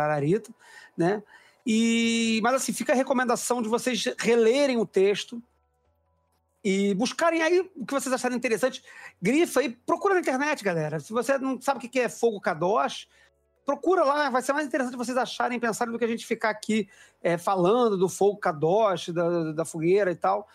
né? 0.96 1.24
E, 1.66 2.40
mas 2.44 2.56
assim, 2.56 2.72
fica 2.72 2.94
a 2.94 2.96
recomendação 2.96 3.62
de 3.62 3.68
vocês 3.68 4.06
relerem 4.20 4.78
o 4.78 4.86
texto, 4.86 5.42
e 6.66 6.96
buscarem 6.96 7.44
aí 7.44 7.60
o 7.76 7.86
que 7.86 7.94
vocês 7.94 8.12
acharem 8.12 8.36
interessante. 8.36 8.84
Grifa 9.22 9.60
aí, 9.60 9.70
procura 9.70 10.16
na 10.16 10.20
internet, 10.20 10.64
galera. 10.64 11.00
Se 11.00 11.14
você 11.14 11.38
não 11.38 11.62
sabe 11.62 11.78
o 11.78 11.88
que 11.88 12.00
é 12.00 12.10
fogo 12.10 12.42
Kadosh, 12.42 13.08
procura 13.64 14.04
lá, 14.04 14.32
vai 14.32 14.42
ser 14.42 14.52
mais 14.52 14.66
interessante 14.66 14.98
vocês 14.98 15.16
acharem, 15.16 15.60
pensarem 15.60 15.94
do 15.94 16.00
que 16.00 16.06
a 16.06 16.08
gente 16.08 16.26
ficar 16.26 16.50
aqui 16.50 16.90
é, 17.22 17.38
falando 17.38 17.96
do 17.96 18.10
fogo 18.10 18.38
Kadosh, 18.38 19.10
da, 19.10 19.52
da 19.52 19.64
fogueira 19.64 20.12
e 20.12 20.16
tal, 20.16 20.48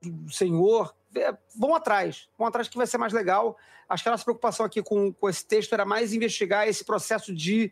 do 0.00 0.32
Senhor. 0.32 0.94
É, 1.14 1.36
vão 1.54 1.74
atrás, 1.74 2.30
vão 2.38 2.48
atrás 2.48 2.66
que 2.66 2.78
vai 2.78 2.86
ser 2.86 2.96
mais 2.96 3.12
legal. 3.12 3.58
Acho 3.86 4.02
que 4.02 4.08
a 4.08 4.12
nossa 4.12 4.24
preocupação 4.24 4.64
aqui 4.64 4.82
com, 4.82 5.12
com 5.12 5.28
esse 5.28 5.44
texto 5.44 5.74
era 5.74 5.84
mais 5.84 6.14
investigar 6.14 6.66
esse 6.66 6.82
processo 6.82 7.30
de, 7.34 7.70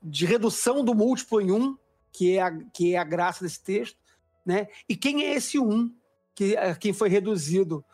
de 0.00 0.24
redução 0.24 0.84
do 0.84 0.94
múltiplo 0.94 1.40
em 1.40 1.50
um, 1.50 1.76
que 2.12 2.36
é 2.36 2.42
a, 2.42 2.56
que 2.72 2.94
é 2.94 2.98
a 2.98 3.02
graça 3.02 3.42
desse 3.42 3.60
texto, 3.60 3.98
né? 4.44 4.68
E 4.88 4.94
quem 4.94 5.24
é 5.24 5.34
esse 5.34 5.58
um? 5.58 5.92
Que, 6.36 6.54
eh, 6.54 6.74
quem 6.74 6.92
foi 6.92 7.08
reduzido 7.08 7.84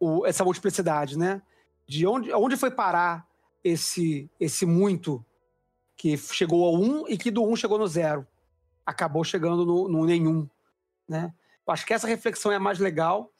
o, 0.00 0.24
essa 0.24 0.44
multiplicidade, 0.44 1.18
né? 1.18 1.42
De 1.86 2.06
onde, 2.06 2.32
onde 2.32 2.56
foi 2.56 2.70
parar 2.70 3.28
esse, 3.62 4.30
esse 4.38 4.64
muito 4.64 5.22
que 5.96 6.16
chegou 6.16 6.64
ao 6.64 6.74
1 6.74 6.84
um 6.84 7.08
e 7.08 7.18
que 7.18 7.30
do 7.30 7.42
1 7.42 7.52
um 7.52 7.56
chegou 7.56 7.76
no 7.76 7.88
zero? 7.88 8.26
Acabou 8.86 9.24
chegando 9.24 9.66
no, 9.66 9.88
no 9.88 10.06
nenhum, 10.06 10.48
né? 11.06 11.34
Eu 11.66 11.74
acho 11.74 11.84
que 11.84 11.92
essa 11.92 12.06
reflexão 12.06 12.52
é 12.52 12.58
mais 12.58 12.78
legal, 12.78 13.30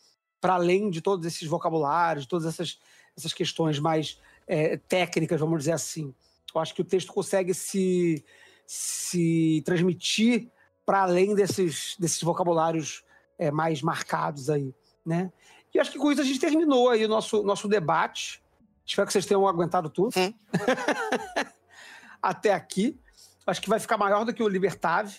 para 0.40 0.54
além 0.54 0.90
de 0.90 1.00
todos 1.00 1.24
esses 1.24 1.48
vocabulários, 1.48 2.26
todas 2.26 2.46
essas, 2.46 2.78
essas 3.16 3.32
questões 3.32 3.78
mais 3.78 4.20
é, 4.46 4.76
técnicas, 4.76 5.40
vamos 5.40 5.60
dizer 5.60 5.72
assim. 5.72 6.12
Eu 6.52 6.60
acho 6.60 6.74
que 6.74 6.82
o 6.82 6.84
texto 6.84 7.12
consegue 7.12 7.54
se, 7.54 8.24
se 8.66 9.62
transmitir 9.64 10.50
para 10.84 11.02
além 11.02 11.34
desses, 11.34 11.96
desses 11.98 12.22
vocabulários 12.22 13.04
é, 13.38 13.50
mais 13.50 13.82
marcados 13.82 14.50
aí, 14.50 14.74
né? 15.04 15.32
E 15.72 15.78
acho 15.78 15.92
que 15.92 15.98
com 15.98 16.10
isso 16.10 16.20
a 16.20 16.24
gente 16.24 16.40
terminou 16.40 16.90
aí 16.90 17.04
o 17.04 17.08
nosso, 17.08 17.42
nosso 17.42 17.68
debate. 17.68 18.42
Espero 18.84 19.06
que 19.06 19.12
vocês 19.12 19.26
tenham 19.26 19.46
aguentado 19.46 19.90
tudo. 19.90 20.14
Até 22.22 22.52
aqui. 22.52 22.98
Acho 23.46 23.60
que 23.60 23.68
vai 23.68 23.78
ficar 23.78 23.96
maior 23.96 24.24
do 24.24 24.32
que 24.32 24.42
o 24.42 24.48
Libertave. 24.48 25.16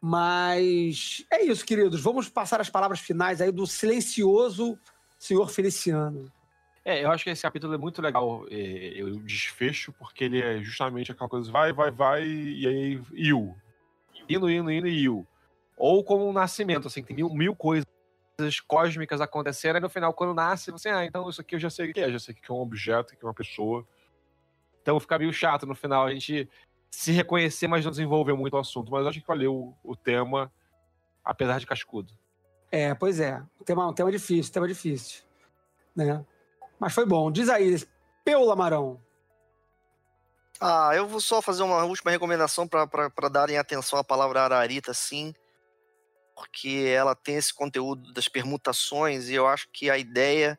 Mas 0.00 1.24
é 1.32 1.44
isso, 1.44 1.64
queridos. 1.64 2.00
Vamos 2.00 2.28
passar 2.28 2.60
as 2.60 2.68
palavras 2.68 3.00
finais 3.00 3.40
aí 3.40 3.50
do 3.50 3.66
silencioso 3.66 4.78
senhor 5.18 5.48
Feliciano. 5.48 6.30
É, 6.84 7.02
eu 7.02 7.10
acho 7.10 7.24
que 7.24 7.30
esse 7.30 7.42
capítulo 7.42 7.74
é 7.74 7.78
muito 7.78 8.00
legal, 8.00 8.46
é, 8.48 9.02
o 9.02 9.18
desfecho, 9.18 9.92
porque 9.92 10.22
ele 10.22 10.40
é 10.40 10.62
justamente 10.62 11.10
aquela 11.10 11.28
coisa, 11.28 11.50
vai, 11.50 11.72
vai, 11.72 11.90
vai, 11.90 12.24
e 12.24 12.64
aí, 12.64 13.02
iu. 13.12 13.56
Indo, 14.28 14.48
indo, 14.48 14.70
indo 14.70 14.86
e 14.86 15.02
iu. 15.02 15.26
Ou 15.76 16.02
como 16.02 16.26
um 16.26 16.32
nascimento, 16.32 16.88
assim, 16.88 17.02
tem 17.02 17.14
mil, 17.14 17.28
mil 17.28 17.54
coisas 17.54 17.86
cósmicas 18.66 19.20
acontecendo, 19.20 19.76
e 19.76 19.80
no 19.80 19.90
final, 19.90 20.12
quando 20.14 20.34
nasce, 20.34 20.70
você, 20.70 20.88
ah, 20.88 21.04
então 21.04 21.28
isso 21.28 21.40
aqui 21.40 21.54
eu 21.54 21.58
já 21.58 21.68
sei 21.68 21.90
o 21.90 21.92
que 21.92 22.00
é, 22.00 22.10
já 22.10 22.18
sei 22.18 22.34
o 22.34 22.36
que 22.36 22.50
é 22.50 22.54
um 22.54 22.60
objeto, 22.60 23.12
o 23.12 23.16
que 23.16 23.24
é 23.24 23.28
uma 23.28 23.34
pessoa. 23.34 23.86
Então 24.80 24.98
fica 24.98 25.18
meio 25.18 25.32
chato 25.32 25.66
no 25.66 25.74
final 25.74 26.06
a 26.06 26.12
gente 26.12 26.48
se 26.90 27.12
reconhecer, 27.12 27.66
mas 27.66 27.84
não 27.84 27.90
desenvolver 27.90 28.32
muito 28.34 28.54
o 28.54 28.58
assunto. 28.58 28.90
Mas 28.90 29.02
eu 29.02 29.08
acho 29.08 29.20
que 29.20 29.26
valeu 29.26 29.54
o, 29.54 29.76
o 29.82 29.96
tema, 29.96 30.50
apesar 31.24 31.58
de 31.58 31.66
cascudo. 31.66 32.12
É, 32.70 32.94
pois 32.94 33.20
é. 33.20 33.42
Um 33.60 33.64
tema, 33.64 33.88
um 33.88 33.92
tema 33.92 34.10
difícil, 34.10 34.52
tema 34.52 34.68
difícil. 34.68 35.24
Né? 35.94 36.24
Mas 36.78 36.94
foi 36.94 37.04
bom. 37.04 37.30
Diz 37.30 37.48
aí, 37.48 37.76
Peu 38.24 38.44
Lamarão. 38.44 39.00
Ah, 40.60 40.92
eu 40.94 41.06
vou 41.06 41.20
só 41.20 41.42
fazer 41.42 41.62
uma 41.64 41.84
última 41.84 42.10
recomendação 42.10 42.66
para 42.66 43.28
darem 43.28 43.58
atenção 43.58 43.98
à 43.98 44.04
palavra 44.04 44.40
ararita, 44.42 44.94
sim 44.94 45.34
porque 46.36 46.92
ela 46.94 47.14
tem 47.14 47.36
esse 47.36 47.52
conteúdo 47.52 48.12
das 48.12 48.28
permutações 48.28 49.30
e 49.30 49.34
eu 49.34 49.46
acho 49.46 49.68
que 49.72 49.88
a 49.88 49.96
ideia 49.96 50.58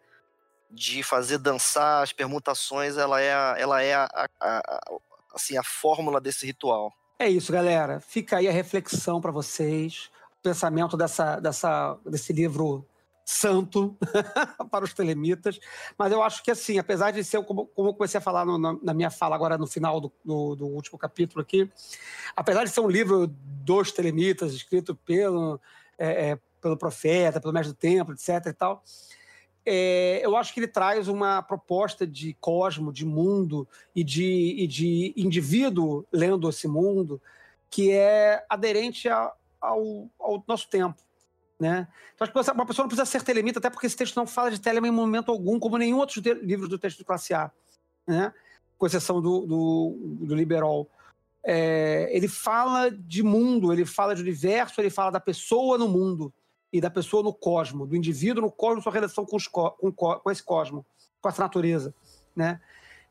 de 0.71 1.03
fazer 1.03 1.37
dançar 1.37 2.03
as 2.03 2.11
permutações 2.11 2.97
ela 2.97 3.21
é 3.21 3.33
a, 3.33 3.55
ela 3.57 3.81
é 3.81 3.93
a, 3.93 4.09
a, 4.11 4.27
a 4.41 4.81
assim 5.33 5.55
a 5.55 5.63
fórmula 5.63 6.19
desse 6.19 6.45
ritual. 6.45 6.91
É 7.19 7.29
isso, 7.29 7.51
galera. 7.51 7.99
Fica 7.99 8.37
aí 8.37 8.47
a 8.47 8.51
reflexão 8.51 9.21
para 9.21 9.31
vocês, 9.31 10.09
o 10.39 10.43
pensamento 10.43 10.97
dessa, 10.97 11.39
dessa, 11.39 11.97
desse 12.05 12.33
livro 12.33 12.85
santo 13.27 13.97
para 14.71 14.85
os 14.85 14.93
telemitas. 14.93 15.59
Mas 15.97 16.13
eu 16.13 16.23
acho 16.23 16.41
que, 16.41 16.49
assim, 16.49 16.79
apesar 16.79 17.11
de 17.11 17.21
ser, 17.25 17.43
como, 17.43 17.65
como 17.67 17.89
eu 17.89 17.93
comecei 17.93 18.17
a 18.17 18.21
falar 18.21 18.45
no, 18.45 18.57
na, 18.57 18.77
na, 18.81 18.93
minha 18.93 19.11
fala 19.11 19.35
agora 19.35 19.57
no 19.57 19.67
final 19.67 19.99
do, 19.99 20.11
do, 20.23 20.55
do, 20.55 20.65
último 20.65 20.97
capítulo 20.97 21.41
aqui, 21.41 21.69
apesar 22.35 22.63
de 22.63 22.69
ser 22.69 22.79
um 22.79 22.87
livro 22.87 23.27
dos 23.27 23.91
telemitas, 23.91 24.53
escrito 24.53 24.95
pelo, 24.95 25.59
é, 25.97 26.29
é, 26.29 26.39
pelo 26.61 26.77
profeta, 26.77 27.41
pelo 27.41 27.53
mestre 27.53 27.73
do 27.73 27.77
templo, 27.77 28.13
etc. 28.13 28.47
e 28.47 28.53
tal, 28.53 28.81
é, 29.65 30.21
eu 30.23 30.37
acho 30.37 30.53
que 30.53 30.61
ele 30.61 30.67
traz 30.67 31.09
uma 31.09 31.41
proposta 31.41 32.07
de 32.07 32.33
cosmo, 32.39 32.93
de 32.93 33.05
mundo 33.05 33.67
e 33.93 34.05
de, 34.05 34.55
e 34.57 34.65
de 34.65 35.13
indivíduo 35.17 36.05
lendo 36.13 36.47
esse 36.47 36.65
mundo 36.65 37.21
que 37.69 37.91
é 37.91 38.45
aderente 38.47 39.09
a, 39.09 39.33
ao, 39.59 40.09
ao 40.17 40.41
nosso 40.47 40.69
tempo 40.69 41.06
né? 41.59 41.87
Então, 42.13 42.25
acho 42.25 42.31
que 42.31 42.51
uma 42.51 42.65
pessoa 42.65 42.83
não 42.83 42.89
precisa 42.89 43.05
ser 43.05 43.23
telemita, 43.23 43.59
até 43.59 43.69
porque 43.69 43.87
esse 43.87 43.97
texto 43.97 44.15
não 44.15 44.27
fala 44.27 44.51
de 44.51 44.61
telema 44.61 44.87
em 44.87 44.91
momento 44.91 45.31
algum, 45.31 45.59
como 45.59 45.77
nenhum 45.77 45.97
outro 45.97 46.21
livro 46.41 46.67
do 46.67 46.77
texto 46.77 46.97
de 46.97 47.03
classe 47.03 47.33
A, 47.33 47.51
né? 48.05 48.33
com 48.77 48.85
exceção 48.85 49.21
do, 49.21 49.45
do, 49.45 49.97
do 50.21 50.35
Liberal. 50.35 50.87
É, 51.43 52.09
ele 52.11 52.27
fala 52.27 52.91
de 52.91 53.23
mundo, 53.23 53.73
ele 53.73 53.85
fala 53.85 54.13
de 54.13 54.21
universo, 54.21 54.79
ele 54.79 54.89
fala 54.89 55.11
da 55.11 55.19
pessoa 55.19 55.77
no 55.77 55.87
mundo 55.87 56.31
e 56.71 56.81
da 56.81 56.89
pessoa 56.89 57.23
no 57.23 57.33
cosmo, 57.33 57.87
do 57.87 57.95
indivíduo 57.95 58.43
no 58.43 58.51
cosmo, 58.51 58.81
sua 58.81 58.91
relação 58.91 59.25
com, 59.25 59.37
os, 59.37 59.47
com, 59.47 59.71
com 59.71 60.31
esse 60.31 60.43
cosmo, 60.43 60.85
com 61.21 61.29
essa 61.29 61.41
natureza. 61.41 61.95
Né? 62.35 62.59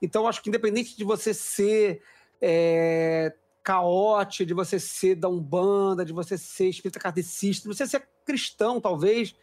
Então, 0.01 0.29
acho 0.29 0.43
que 0.43 0.51
independente 0.51 0.97
de 0.97 1.03
você 1.03 1.33
ser 1.33 2.03
é, 2.41 3.35
caótico, 3.67 4.47
de 4.47 4.55
você 4.55 4.79
ser 4.79 5.17
da 5.17 5.29
Umbanda, 5.29 6.05
de 6.05 6.13
você 6.13 6.39
ser 6.39 6.69
espírita 6.69 7.01
kardecista, 7.01 7.69
de 7.69 7.77
você 7.77 7.85
ser 7.85 8.09
cristão, 8.25 8.81
talvez, 8.81 9.35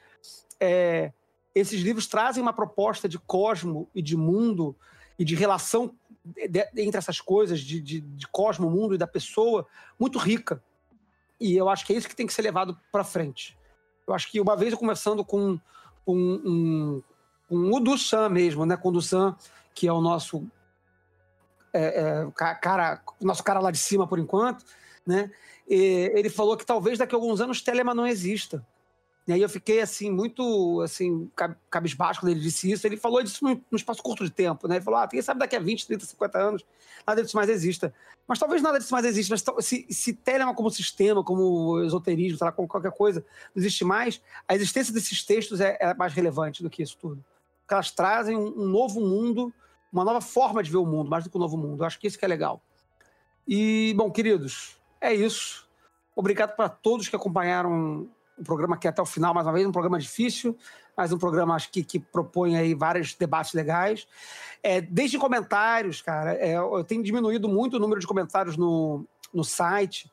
é, 0.61 1.11
esses 1.53 1.81
livros 1.81 2.07
trazem 2.07 2.41
uma 2.41 2.53
proposta 2.53 3.09
de 3.09 3.19
cosmo 3.19 3.89
e 3.93 4.01
de 4.01 4.15
mundo 4.15 4.77
e 5.19 5.25
de 5.25 5.35
relação 5.35 5.93
de, 6.23 6.65
entre 6.77 6.97
essas 6.97 7.19
coisas, 7.19 7.59
de, 7.59 7.81
de, 7.81 7.99
de, 7.99 8.25
cosmo, 8.29 8.69
mundo 8.69 8.95
e 8.95 8.97
da 8.97 9.05
pessoa, 9.05 9.67
muito 9.99 10.17
rica. 10.17 10.63
E 11.37 11.57
eu 11.57 11.67
acho 11.67 11.85
que 11.85 11.91
é 11.91 11.97
isso 11.97 12.07
que 12.07 12.15
tem 12.15 12.25
que 12.25 12.33
ser 12.33 12.43
levado 12.43 12.79
para 12.93 13.03
frente. 13.03 13.57
Eu 14.07 14.13
acho 14.13 14.31
que 14.31 14.39
uma 14.39 14.55
vez 14.55 14.71
eu 14.71 14.79
conversando 14.79 15.25
com, 15.25 15.59
com, 16.05 16.15
um, 16.15 17.03
com 17.49 17.73
o 17.73 17.79
Dusan 17.81 18.29
mesmo, 18.29 18.65
né, 18.65 18.77
com 18.77 18.87
o 18.87 18.93
Dusan, 18.93 19.35
que 19.75 19.85
é 19.85 19.91
o 19.91 19.99
nosso 19.99 20.49
é, 21.73 22.25
é, 22.25 22.31
cara, 22.61 23.01
nosso 23.19 23.43
cara 23.43 23.59
lá 23.59 23.71
de 23.71 23.77
cima 23.77 24.07
por 24.07 24.19
enquanto, 24.19 24.63
né? 25.05 25.31
E 25.67 26.11
ele 26.13 26.29
falou 26.29 26.55
que 26.55 26.65
talvez 26.65 26.97
daqui 26.97 27.15
a 27.15 27.17
alguns 27.17 27.41
anos 27.41 27.61
Telema 27.61 27.95
não 27.95 28.05
exista. 28.05 28.65
E 29.25 29.31
aí 29.31 29.41
eu 29.41 29.47
fiquei 29.47 29.79
assim, 29.79 30.11
muito 30.11 30.81
assim, 30.81 31.31
cabisbaixo 31.69 32.19
quando 32.19 32.31
ele 32.31 32.41
disse 32.41 32.69
isso. 32.69 32.85
Ele 32.85 32.97
falou 32.97 33.23
disso 33.23 33.43
num, 33.43 33.61
espaço 33.71 34.03
curto 34.03 34.25
de 34.25 34.29
tempo, 34.29 34.67
né? 34.67 34.75
Ele 34.75 34.83
falou: 34.83 34.99
ah, 34.99 35.07
quem 35.07 35.21
sabe 35.21 35.39
daqui 35.39 35.55
a 35.55 35.59
20, 35.59 35.87
30, 35.87 36.05
50 36.05 36.37
anos, 36.37 36.65
nada 37.07 37.23
disso 37.23 37.37
mais 37.37 37.49
exista. 37.49 37.93
Mas 38.27 38.37
talvez 38.37 38.61
nada 38.61 38.79
disso 38.79 38.93
mais 38.93 39.05
exista. 39.05 39.33
Mas 39.33 39.65
se, 39.65 39.85
se 39.89 40.13
Telema 40.13 40.53
como 40.53 40.69
sistema, 40.69 41.23
como 41.23 41.81
esoterismo, 41.83 42.37
sei 42.37 42.45
lá, 42.45 42.51
como 42.51 42.67
qualquer 42.67 42.91
coisa, 42.91 43.25
não 43.55 43.61
existe 43.61 43.85
mais, 43.85 44.21
a 44.45 44.55
existência 44.55 44.93
desses 44.93 45.23
textos 45.23 45.61
é, 45.61 45.77
é 45.79 45.93
mais 45.93 46.13
relevante 46.13 46.61
do 46.61 46.69
que 46.69 46.83
isso 46.83 46.97
tudo. 46.99 47.23
Porque 47.61 47.73
elas 47.73 47.91
trazem 47.91 48.35
um, 48.35 48.47
um, 48.47 48.67
novo 48.67 48.99
mundo, 48.99 49.53
uma 49.94 50.03
nova 50.03 50.20
forma 50.20 50.64
de 50.64 50.72
ver 50.72 50.78
o 50.78 50.86
mundo, 50.86 51.10
mais 51.10 51.24
do 51.24 51.30
que 51.30 51.38
um 51.38 51.40
novo 51.40 51.56
mundo. 51.56 51.84
Eu 51.84 51.88
acho 51.88 51.99
que 51.99 52.07
isso 52.07 52.18
que 52.18 52.26
é 52.26 52.28
legal. 52.28 52.61
E, 53.48 53.94
bom, 53.95 54.10
queridos, 54.10 54.78
é 54.99 55.14
isso. 55.14 55.70
Obrigado 56.15 56.56
para 56.56 56.68
todos 56.68 57.07
que 57.07 57.15
acompanharam 57.15 58.10
o 58.38 58.44
programa 58.44 58.76
aqui 58.76 58.88
até 58.88 59.02
o 59.02 59.06
final, 59.06 59.34
mais 59.34 59.45
uma 59.45 59.53
vez, 59.53 59.68
um 59.68 59.72
programa 59.72 59.99
difícil, 59.99 60.57
mas 60.98 61.11
um 61.11 61.18
programa 61.18 61.53
acho 61.53 61.72
que, 61.72 61.84
que 61.84 61.99
propõe 61.99 62.57
aí 62.57 62.74
vários 62.74 63.14
debates 63.14 63.53
legais. 63.53 64.07
É, 64.64 64.82
comentários, 65.20 66.02
cara, 66.02 66.34
é, 66.34 66.56
eu 66.56 66.84
tenho 66.84 67.03
diminuído 67.03 67.48
muito 67.48 67.76
o 67.76 67.80
número 67.80 68.02
de 68.02 68.07
comentários 68.07 68.57
no, 68.57 69.06
no 69.32 69.44
site. 69.44 70.11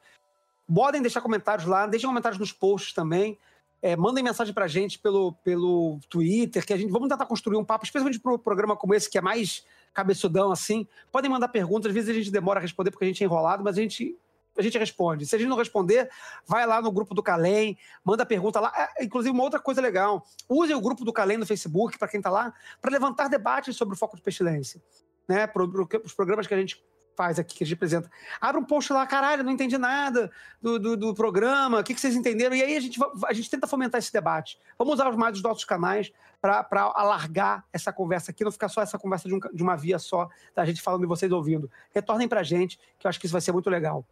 Podem 0.73 1.01
deixar 1.01 1.21
comentários 1.21 1.67
lá, 1.67 1.87
deixem 1.87 2.09
comentários 2.09 2.39
nos 2.39 2.53
posts 2.53 2.93
também. 2.93 3.39
É, 3.83 3.97
mandem 3.97 4.23
mensagem 4.23 4.53
pra 4.53 4.69
gente 4.69 4.99
pelo, 4.99 5.33
pelo 5.45 5.99
Twitter, 6.09 6.65
que 6.67 6.73
a 6.73 6.77
gente 6.77 6.91
vamos 6.91 7.09
tentar 7.09 7.27
construir 7.27 7.57
um 7.57 7.65
papo, 7.65 7.85
especialmente 7.85 8.21
para 8.21 8.33
um 8.33 8.39
programa 8.39 8.77
como 8.77 8.95
esse, 8.95 9.09
que 9.09 9.17
é 9.17 9.21
mais 9.21 9.65
cabeçudão 9.95 10.53
assim. 10.53 10.87
Podem 11.11 11.31
mandar 11.31 11.49
perguntas, 11.49 11.89
às 11.89 11.95
vezes 11.95 12.11
a 12.11 12.15
gente 12.15 12.31
demora 12.31 12.61
a 12.61 12.63
responder 12.63 12.91
porque 12.91 13.05
a 13.05 13.09
gente 13.09 13.23
é 13.23 13.27
enrolado, 13.27 13.65
mas 13.65 13.79
a 13.79 13.81
gente 13.81 14.17
a 14.59 14.63
gente 14.63 14.77
responde. 14.79 15.27
Se 15.27 15.35
a 15.35 15.39
gente 15.39 15.49
não 15.49 15.57
responder, 15.57 16.11
vai 16.47 16.67
lá 16.67 16.83
no 16.83 16.93
grupo 16.93 17.15
do 17.15 17.23
Calem, 17.23 17.79
manda 18.05 18.27
pergunta 18.27 18.61
lá. 18.61 18.73
É, 18.77 19.05
inclusive, 19.05 19.33
uma 19.33 19.43
outra 19.43 19.61
coisa 19.61 19.81
legal: 19.81 20.25
use 20.49 20.75
o 20.75 20.81
grupo 20.81 21.05
do 21.05 21.13
Calem 21.13 21.39
no 21.39 21.47
Facebook, 21.47 21.99
para 21.99 22.09
quem 22.09 22.19
está 22.19 22.31
lá, 22.31 22.53
para 22.81 22.91
levantar 22.91 23.29
debates 23.29 23.77
sobre 23.77 23.95
o 23.95 23.99
foco 23.99 24.17
de 24.17 24.23
pestilência. 24.23 24.83
Né, 25.29 25.47
para 25.47 25.63
os 25.63 26.13
programas 26.13 26.49
que 26.49 26.55
a 26.55 26.57
gente 26.57 26.85
faz 27.17 27.39
aqui, 27.39 27.55
que 27.55 27.65
a 27.65 27.67
gente 27.67 27.77
apresenta. 27.77 28.11
Abre 28.41 28.61
um 28.61 28.65
post 28.65 28.93
lá, 28.93 29.07
caralho, 29.07 29.45
não 29.45 29.53
entendi 29.53 29.77
nada 29.77 30.31
do, 30.61 30.79
do, 30.79 30.97
do 30.97 31.15
programa, 31.15 31.81
o 31.81 31.85
que, 31.85 31.95
que, 31.95 32.01
vocês 32.01 32.17
entenderam? 32.17 32.55
E 32.55 32.63
aí 32.63 32.77
a 32.77 32.81
gente, 32.81 32.99
a 33.27 33.33
gente 33.33 33.51
tenta 33.51 33.67
fomentar 33.67 33.99
esse 33.99 34.13
debate. 34.13 34.59
Vamos 34.79 34.95
usar 34.95 35.11
mais 35.13 35.37
os 35.37 35.43
nossos 35.43 35.65
canais 35.65 36.13
para 36.41 36.93
alargar 36.95 37.65
essa 37.73 37.93
conversa 37.93 38.31
aqui, 38.31 38.45
não 38.45 38.53
ficar 38.53 38.69
só 38.69 38.81
essa 38.81 38.99
conversa 38.99 39.29
de, 39.29 39.35
um, 39.35 39.39
de 39.39 39.63
uma 39.63 39.77
via 39.77 39.99
só, 39.99 40.29
da 40.55 40.65
gente 40.65 40.81
falando 40.81 41.05
e 41.05 41.07
vocês 41.07 41.31
ouvindo. 41.31 41.71
Retornem 41.95 42.29
para 42.29 42.41
a 42.41 42.45
gente, 42.45 42.79
que 42.99 43.07
eu 43.07 43.09
acho 43.09 43.21
que 43.21 43.27
isso 43.27 43.33
vai 43.33 43.43
ser 43.43 43.53
muito 43.53 43.69
legal. 43.69 44.05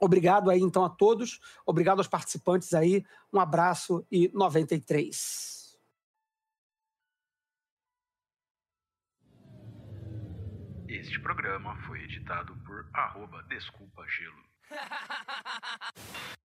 Obrigado 0.00 0.50
aí 0.50 0.60
então 0.60 0.84
a 0.84 0.88
todos, 0.88 1.40
obrigado 1.66 1.98
aos 1.98 2.06
participantes 2.06 2.72
aí, 2.72 3.04
um 3.32 3.40
abraço 3.40 4.04
e 4.10 4.30
93. 4.32 5.57
Este 10.98 11.20
programa 11.20 11.76
foi 11.86 12.02
editado 12.02 12.56
por 12.66 12.84
arroba 12.92 13.44
Desculpa 13.44 14.04
Gelo. 14.08 14.44